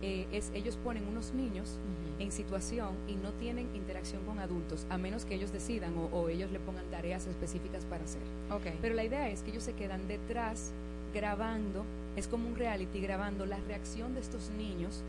eh, 0.03 0.27
es 0.33 0.51
ellos 0.55 0.77
ponen 0.83 1.07
unos 1.07 1.33
niños 1.33 1.79
en 2.19 2.33
situación 2.33 2.91
y 3.09 3.15
no 3.15 3.33
tienen 3.33 3.69
interacción 3.75 4.25
con 4.25 4.39
adultos, 4.39 4.87
a 4.91 4.99
menos 4.99 5.25
que 5.25 5.35
ellos 5.35 5.53
decidan 5.53 5.97
o, 5.97 6.07
o 6.07 6.29
ellos 6.29 6.51
le 6.51 6.59
pongan 6.61 6.85
tareas 6.91 7.27
específicas 7.27 7.85
para 7.85 8.05
hacer. 8.05 8.23
Ok. 8.51 8.77
Pero 8.81 8.95
la 8.95 9.05
idea 9.05 9.29
es 9.31 9.43
que 9.43 9.51
ellos 9.51 9.63
se 9.63 9.73
quedan 9.75 10.07
detrás 10.09 10.73
grabando, 11.15 11.85
es 12.17 12.27
como 12.29 12.49
un 12.49 12.57
reality 12.57 13.01
grabando 13.01 13.47
la 13.47 13.59
reacción 13.69 14.15
de 14.15 14.21
estos 14.21 14.51
niños 14.51 15.03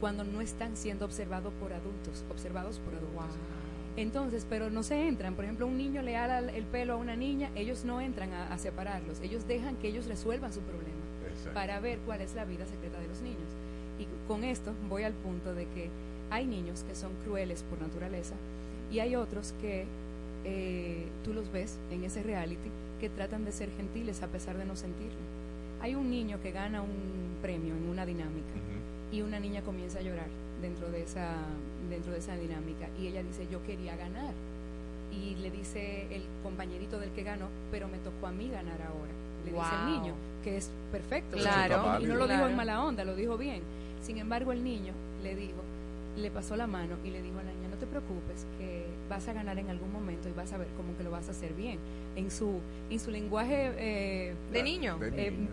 cuando 0.00 0.24
no 0.24 0.40
están 0.40 0.76
siendo 0.76 1.04
observados 1.04 1.52
por 1.60 1.72
adultos, 1.72 2.24
observados 2.30 2.78
por 2.78 2.94
adultos. 2.94 3.36
Entonces, 3.96 4.46
pero 4.48 4.70
no 4.70 4.82
se 4.82 5.08
entran. 5.08 5.34
Por 5.34 5.44
ejemplo, 5.44 5.66
un 5.66 5.76
niño 5.76 6.02
le 6.02 6.16
ala 6.16 6.38
el 6.38 6.64
pelo 6.64 6.94
a 6.94 6.96
una 6.96 7.16
niña, 7.16 7.50
ellos 7.54 7.84
no 7.84 8.00
entran 8.00 8.32
a, 8.32 8.52
a 8.52 8.58
separarlos. 8.58 9.20
Ellos 9.20 9.46
dejan 9.46 9.76
que 9.76 9.88
ellos 9.88 10.06
resuelvan 10.06 10.52
su 10.52 10.60
problema 10.60 11.00
Exacto. 11.28 11.54
para 11.54 11.80
ver 11.80 11.98
cuál 12.06 12.20
es 12.20 12.34
la 12.34 12.44
vida 12.44 12.66
secreta 12.66 12.98
de 12.98 13.08
los 13.08 13.20
niños. 13.20 13.48
Y 13.98 14.06
con 14.26 14.44
esto 14.44 14.72
voy 14.88 15.02
al 15.02 15.12
punto 15.12 15.54
de 15.54 15.66
que 15.66 15.90
hay 16.30 16.46
niños 16.46 16.84
que 16.84 16.94
son 16.94 17.10
crueles 17.24 17.62
por 17.64 17.80
naturaleza 17.82 18.34
y 18.90 19.00
hay 19.00 19.16
otros 19.16 19.52
que 19.60 19.84
eh, 20.44 21.06
tú 21.24 21.34
los 21.34 21.52
ves 21.52 21.76
en 21.90 22.04
ese 22.04 22.22
reality 22.22 22.70
que 23.00 23.10
tratan 23.10 23.44
de 23.44 23.52
ser 23.52 23.70
gentiles 23.76 24.22
a 24.22 24.28
pesar 24.28 24.56
de 24.56 24.64
no 24.64 24.76
sentirlo. 24.76 25.18
Hay 25.80 25.94
un 25.94 26.10
niño 26.10 26.40
que 26.42 26.52
gana 26.52 26.82
un 26.82 27.36
premio 27.42 27.74
en 27.74 27.88
una 27.88 28.06
dinámica 28.06 28.52
y 29.12 29.22
una 29.22 29.40
niña 29.40 29.62
comienza 29.62 29.98
a 29.98 30.02
llorar 30.02 30.28
dentro 30.60 30.90
de 30.90 31.02
esa 31.02 31.34
dentro 31.88 32.12
de 32.12 32.18
esa 32.18 32.36
dinámica 32.36 32.88
y 32.98 33.06
ella 33.08 33.22
dice 33.22 33.46
yo 33.50 33.62
quería 33.64 33.96
ganar 33.96 34.32
y 35.12 35.34
le 35.36 35.50
dice 35.50 36.06
el 36.14 36.22
compañerito 36.42 36.98
del 36.98 37.10
que 37.10 37.22
ganó 37.22 37.48
pero 37.70 37.88
me 37.88 37.98
tocó 37.98 38.26
a 38.26 38.32
mí 38.32 38.48
ganar 38.48 38.80
ahora 38.82 39.12
le 39.44 39.52
dice 39.52 39.74
el 39.84 39.92
niño 39.92 40.14
que 40.44 40.56
es 40.56 40.70
perfecto 40.92 41.36
Claro, 41.36 41.98
y 42.00 42.04
no 42.04 42.14
lo 42.14 42.24
dijo 42.24 42.38
claro. 42.38 42.48
en 42.50 42.56
mala 42.56 42.84
onda 42.84 43.04
lo 43.04 43.14
dijo 43.16 43.36
bien 43.36 43.62
sin 44.02 44.18
embargo 44.18 44.52
el 44.52 44.62
niño 44.62 44.92
le 45.22 45.34
dijo 45.34 45.60
le 46.16 46.30
pasó 46.30 46.56
la 46.56 46.66
mano 46.66 46.96
y 47.04 47.10
le 47.10 47.22
dijo 47.22 47.38
a 47.38 47.42
la 47.42 47.52
niña 47.52 47.68
no 47.70 47.76
te 47.76 47.86
preocupes, 47.86 48.44
que 48.58 48.84
vas 49.08 49.26
a 49.28 49.32
ganar 49.32 49.58
en 49.58 49.70
algún 49.70 49.92
momento 49.92 50.28
y 50.28 50.32
vas 50.32 50.52
a 50.52 50.58
ver 50.58 50.66
cómo 50.76 50.94
que 50.96 51.04
lo 51.04 51.10
vas 51.10 51.28
a 51.28 51.30
hacer 51.30 51.54
bien. 51.54 51.78
En 52.16 52.30
su, 52.30 52.58
en 52.90 53.00
su 53.00 53.10
lenguaje... 53.10 53.72
eh, 53.78 54.34
De 54.52 54.62
niño. 54.62 54.98
De 54.98 55.28
eh, 55.28 55.30
niño. 55.30 55.48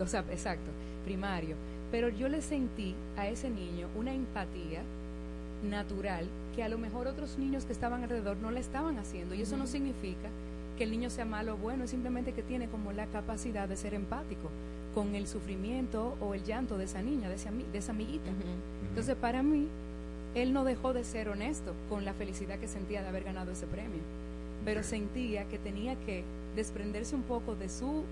o 0.00 0.06
sea, 0.06 0.24
exacto, 0.30 0.70
primario. 1.04 1.56
Pero 1.90 2.08
yo 2.08 2.28
le 2.28 2.42
sentí 2.42 2.94
a 3.16 3.28
ese 3.28 3.48
niño 3.50 3.88
una 3.96 4.12
empatía 4.12 4.82
natural 5.68 6.26
que 6.54 6.62
a 6.62 6.68
lo 6.68 6.78
mejor 6.78 7.06
otros 7.06 7.38
niños 7.38 7.64
que 7.64 7.72
estaban 7.72 8.02
alrededor 8.02 8.36
no 8.38 8.50
la 8.50 8.60
estaban 8.60 8.98
haciendo. 8.98 9.34
Y 9.34 9.42
eso 9.42 9.56
no 9.56 9.66
significa 9.66 10.28
que 10.78 10.84
el 10.84 10.90
niño 10.90 11.10
sea 11.10 11.24
malo 11.24 11.54
o 11.54 11.56
bueno, 11.56 11.84
es 11.84 11.90
simplemente 11.90 12.32
que 12.32 12.42
tiene 12.42 12.68
como 12.68 12.92
la 12.92 13.06
capacidad 13.06 13.68
de 13.68 13.76
ser 13.76 13.94
empático 13.94 14.50
con 14.94 15.14
el 15.14 15.26
sufrimiento 15.26 16.16
o 16.20 16.34
el 16.34 16.44
llanto 16.44 16.76
de 16.78 16.84
esa 16.84 17.02
niña, 17.02 17.28
de, 17.28 17.34
ese 17.36 17.50
ami- 17.50 17.66
de 17.72 17.78
esa 17.78 17.92
amiguita. 17.92 18.30
Entonces, 18.88 19.14
para 19.16 19.42
mí, 19.42 19.68
él 20.34 20.52
no 20.52 20.64
dejó 20.64 20.92
de 20.92 21.04
ser 21.04 21.28
honesto 21.28 21.72
con 21.88 22.04
la 22.04 22.12
felicidad 22.14 22.58
que 22.58 22.68
sentía 22.68 23.02
de 23.02 23.08
haber 23.08 23.24
ganado 23.24 23.52
ese 23.52 23.66
premio, 23.66 24.00
pero 24.64 24.82
sentía 24.82 25.44
que 25.44 25.58
tenía 25.58 25.96
que 26.06 26.24
desprenderse 26.54 27.14
un 27.14 27.22
poco 27.22 27.54
de 27.54 27.68
su 27.68 28.04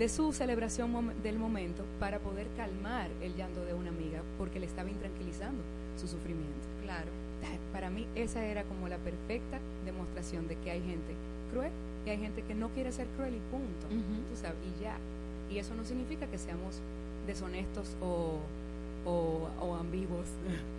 de 0.00 0.08
su 0.08 0.32
celebración 0.32 0.90
mom- 0.92 1.12
del 1.22 1.38
momento 1.38 1.84
para 2.00 2.18
poder 2.18 2.46
calmar 2.56 3.08
el 3.22 3.36
llanto 3.36 3.62
de 3.66 3.74
una 3.74 3.90
amiga 3.90 4.22
porque 4.38 4.58
le 4.58 4.64
estaba 4.66 4.88
intranquilizando 4.90 5.62
su 6.00 6.08
sufrimiento. 6.08 6.66
Claro. 6.82 7.10
Para 7.72 7.90
mí 7.90 8.06
esa 8.14 8.42
era 8.44 8.64
como 8.64 8.88
la 8.88 8.96
perfecta 8.96 9.58
demostración 9.84 10.48
de 10.48 10.56
que 10.56 10.70
hay 10.70 10.80
gente 10.80 11.12
cruel 11.52 11.70
y 12.06 12.10
hay 12.10 12.18
gente 12.18 12.42
que 12.42 12.54
no 12.54 12.70
quiere 12.70 12.90
ser 12.92 13.06
cruel 13.16 13.34
y 13.34 13.40
punto. 13.50 13.86
Tú 14.30 14.36
sabes, 14.40 14.56
y 14.78 14.82
ya. 14.82 14.96
Y 15.50 15.58
eso 15.58 15.74
no 15.74 15.84
significa 15.84 16.26
que 16.26 16.38
seamos 16.38 16.80
deshonestos 17.26 17.94
o, 18.00 18.38
o, 19.04 19.48
o 19.60 19.74
ambiguos. 19.76 20.26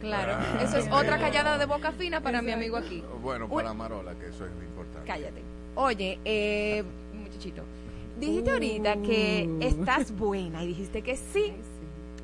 Claro, 0.02 0.34
Ah, 0.36 0.64
eso 0.64 0.78
es 0.78 0.86
sí. 0.86 0.92
otra 0.92 1.20
callada 1.20 1.58
de 1.60 1.66
boca 1.66 1.92
fina 1.92 2.22
para 2.22 2.42
mi 2.42 2.52
amigo 2.52 2.76
aquí. 2.78 3.04
Bueno, 3.22 3.48
para 3.48 3.74
Marola, 3.74 4.16
que 4.16 4.28
eso 4.30 4.46
es 4.46 4.52
lo 4.52 4.64
importante. 4.64 5.06
Cállate. 5.08 5.42
Oye, 5.76 6.20
eh, 6.26 6.84
muchachito, 7.14 7.62
dijiste 8.22 8.52
ahorita 8.52 9.02
que 9.02 9.50
estás 9.60 10.16
buena 10.16 10.64
y 10.64 10.68
dijiste 10.68 11.02
que 11.02 11.18
sí. 11.18 11.54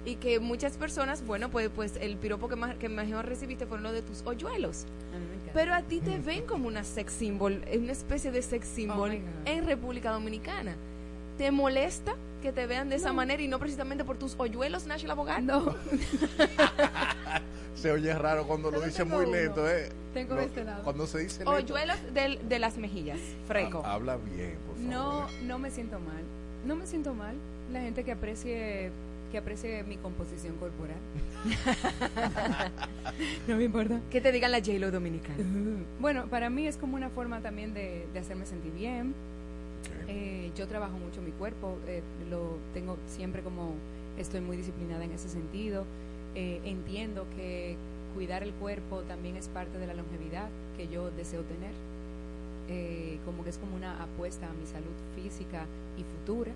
Y 0.05 0.15
que 0.15 0.39
muchas 0.39 0.77
personas, 0.77 1.25
bueno, 1.27 1.49
pues, 1.49 1.69
pues 1.69 1.97
el 1.99 2.15
piropo 2.15 2.47
que, 2.47 2.55
más, 2.55 2.75
que 2.77 2.87
mejor 2.87 3.25
recibiste 3.25 3.65
fueron 3.65 3.83
los 3.83 3.91
de 3.91 4.01
tus 4.01 4.21
hoyuelos. 4.25 4.85
Pero 5.53 5.73
a 5.73 5.81
ti 5.81 5.99
te 5.99 6.17
ven 6.19 6.45
como 6.45 6.69
una 6.69 6.85
sex 6.85 7.11
symbol, 7.11 7.61
una 7.77 7.91
especie 7.91 8.31
de 8.31 8.41
sex 8.41 8.65
symbol 8.67 9.09
Oh 9.11 9.13
God. 9.13 9.47
en 9.47 9.65
República 9.65 10.11
Dominicana. 10.11 10.77
¿Te 11.37 11.51
molesta 11.51 12.15
que 12.41 12.51
te 12.51 12.67
vean 12.67 12.89
de 12.89 12.95
esa 12.97 13.09
No. 13.09 13.15
manera 13.15 13.41
y 13.41 13.47
no 13.47 13.59
precisamente 13.59 14.03
por 14.03 14.17
tus 14.17 14.35
hoyuelos, 14.37 14.85
Nash 14.85 15.03
el 15.03 15.11
abogado? 15.11 15.41
No. 15.41 15.75
Se 17.75 17.91
oye 17.91 18.13
raro 18.13 18.47
cuando 18.47 18.71
lo 18.71 18.81
dice 18.81 19.03
muy 19.03 19.25
uno. 19.25 19.35
lento, 19.35 19.69
¿eh? 19.69 19.89
Tengo 20.13 20.35
Lo- 20.35 20.41
este 20.41 20.63
lado. 20.63 20.83
Cuando 20.83 21.05
se 21.05 21.19
dice 21.19 21.39
lento, 21.45 21.51
Hoyuelos 21.51 21.97
del- 22.13 22.39
de, 22.49 22.59
las 22.59 22.77
mejillas, 22.77 23.19
freco. 23.47 23.83
ha- 23.85 23.93
habla 23.93 24.17
bien, 24.17 24.57
por 24.65 24.75
favor. 24.77 24.89
No, 24.91 25.27
no 25.45 25.59
me 25.59 25.69
siento 25.69 25.99
mal. 25.99 26.23
No 26.65 26.75
me 26.75 26.87
siento 26.87 27.13
mal. 27.13 27.35
La 27.71 27.81
gente 27.81 28.03
que 28.03 28.13
aprecie 28.13 28.91
que 29.31 29.37
aprecie 29.37 29.83
mi 29.83 29.97
composición 29.97 30.55
corporal. 30.55 30.95
no 33.47 33.57
me 33.57 33.65
importa. 33.65 33.99
Que 34.09 34.21
te 34.21 34.31
digan 34.31 34.53
la 34.53 34.59
J-Lo 34.59 34.89
dominicana. 34.89 35.35
Bueno, 35.99 36.27
para 36.27 36.49
mí 36.49 36.65
es 36.65 36.77
como 36.77 36.95
una 36.95 37.09
forma 37.09 37.41
también 37.41 37.73
de, 37.73 38.07
de 38.13 38.19
hacerme 38.19 38.45
sentir 38.45 38.71
bien. 38.71 39.13
Eh, 40.07 40.51
yo 40.55 40.67
trabajo 40.67 40.97
mucho 40.97 41.21
mi 41.21 41.31
cuerpo, 41.31 41.77
eh, 41.87 42.01
lo 42.29 42.57
tengo 42.73 42.97
siempre 43.07 43.41
como 43.41 43.73
estoy 44.17 44.41
muy 44.41 44.57
disciplinada 44.57 45.03
en 45.05 45.11
ese 45.11 45.29
sentido. 45.29 45.85
Eh, 46.35 46.61
entiendo 46.65 47.25
que 47.35 47.75
cuidar 48.13 48.43
el 48.43 48.53
cuerpo 48.53 49.01
también 49.01 49.35
es 49.37 49.47
parte 49.47 49.77
de 49.77 49.87
la 49.87 49.93
longevidad 49.93 50.49
que 50.77 50.87
yo 50.87 51.09
deseo 51.11 51.41
tener. 51.41 51.71
Eh, 52.69 53.17
como 53.25 53.43
que 53.43 53.49
es 53.49 53.57
como 53.57 53.75
una 53.75 54.03
apuesta 54.03 54.47
a 54.47 54.53
mi 54.53 54.65
salud 54.65 54.93
física 55.15 55.65
y 55.97 56.03
futura. 56.03 56.51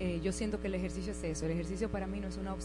Eh, 0.00 0.20
yo 0.22 0.32
siento 0.32 0.60
que 0.60 0.68
el 0.68 0.74
ejercicio 0.74 1.12
es 1.12 1.22
eso. 1.22 1.44
El 1.44 1.52
ejercicio 1.52 1.88
para 1.88 2.06
mí 2.06 2.18
no 2.20 2.28
es 2.28 2.36
una 2.36 2.52
opción 2.52 2.62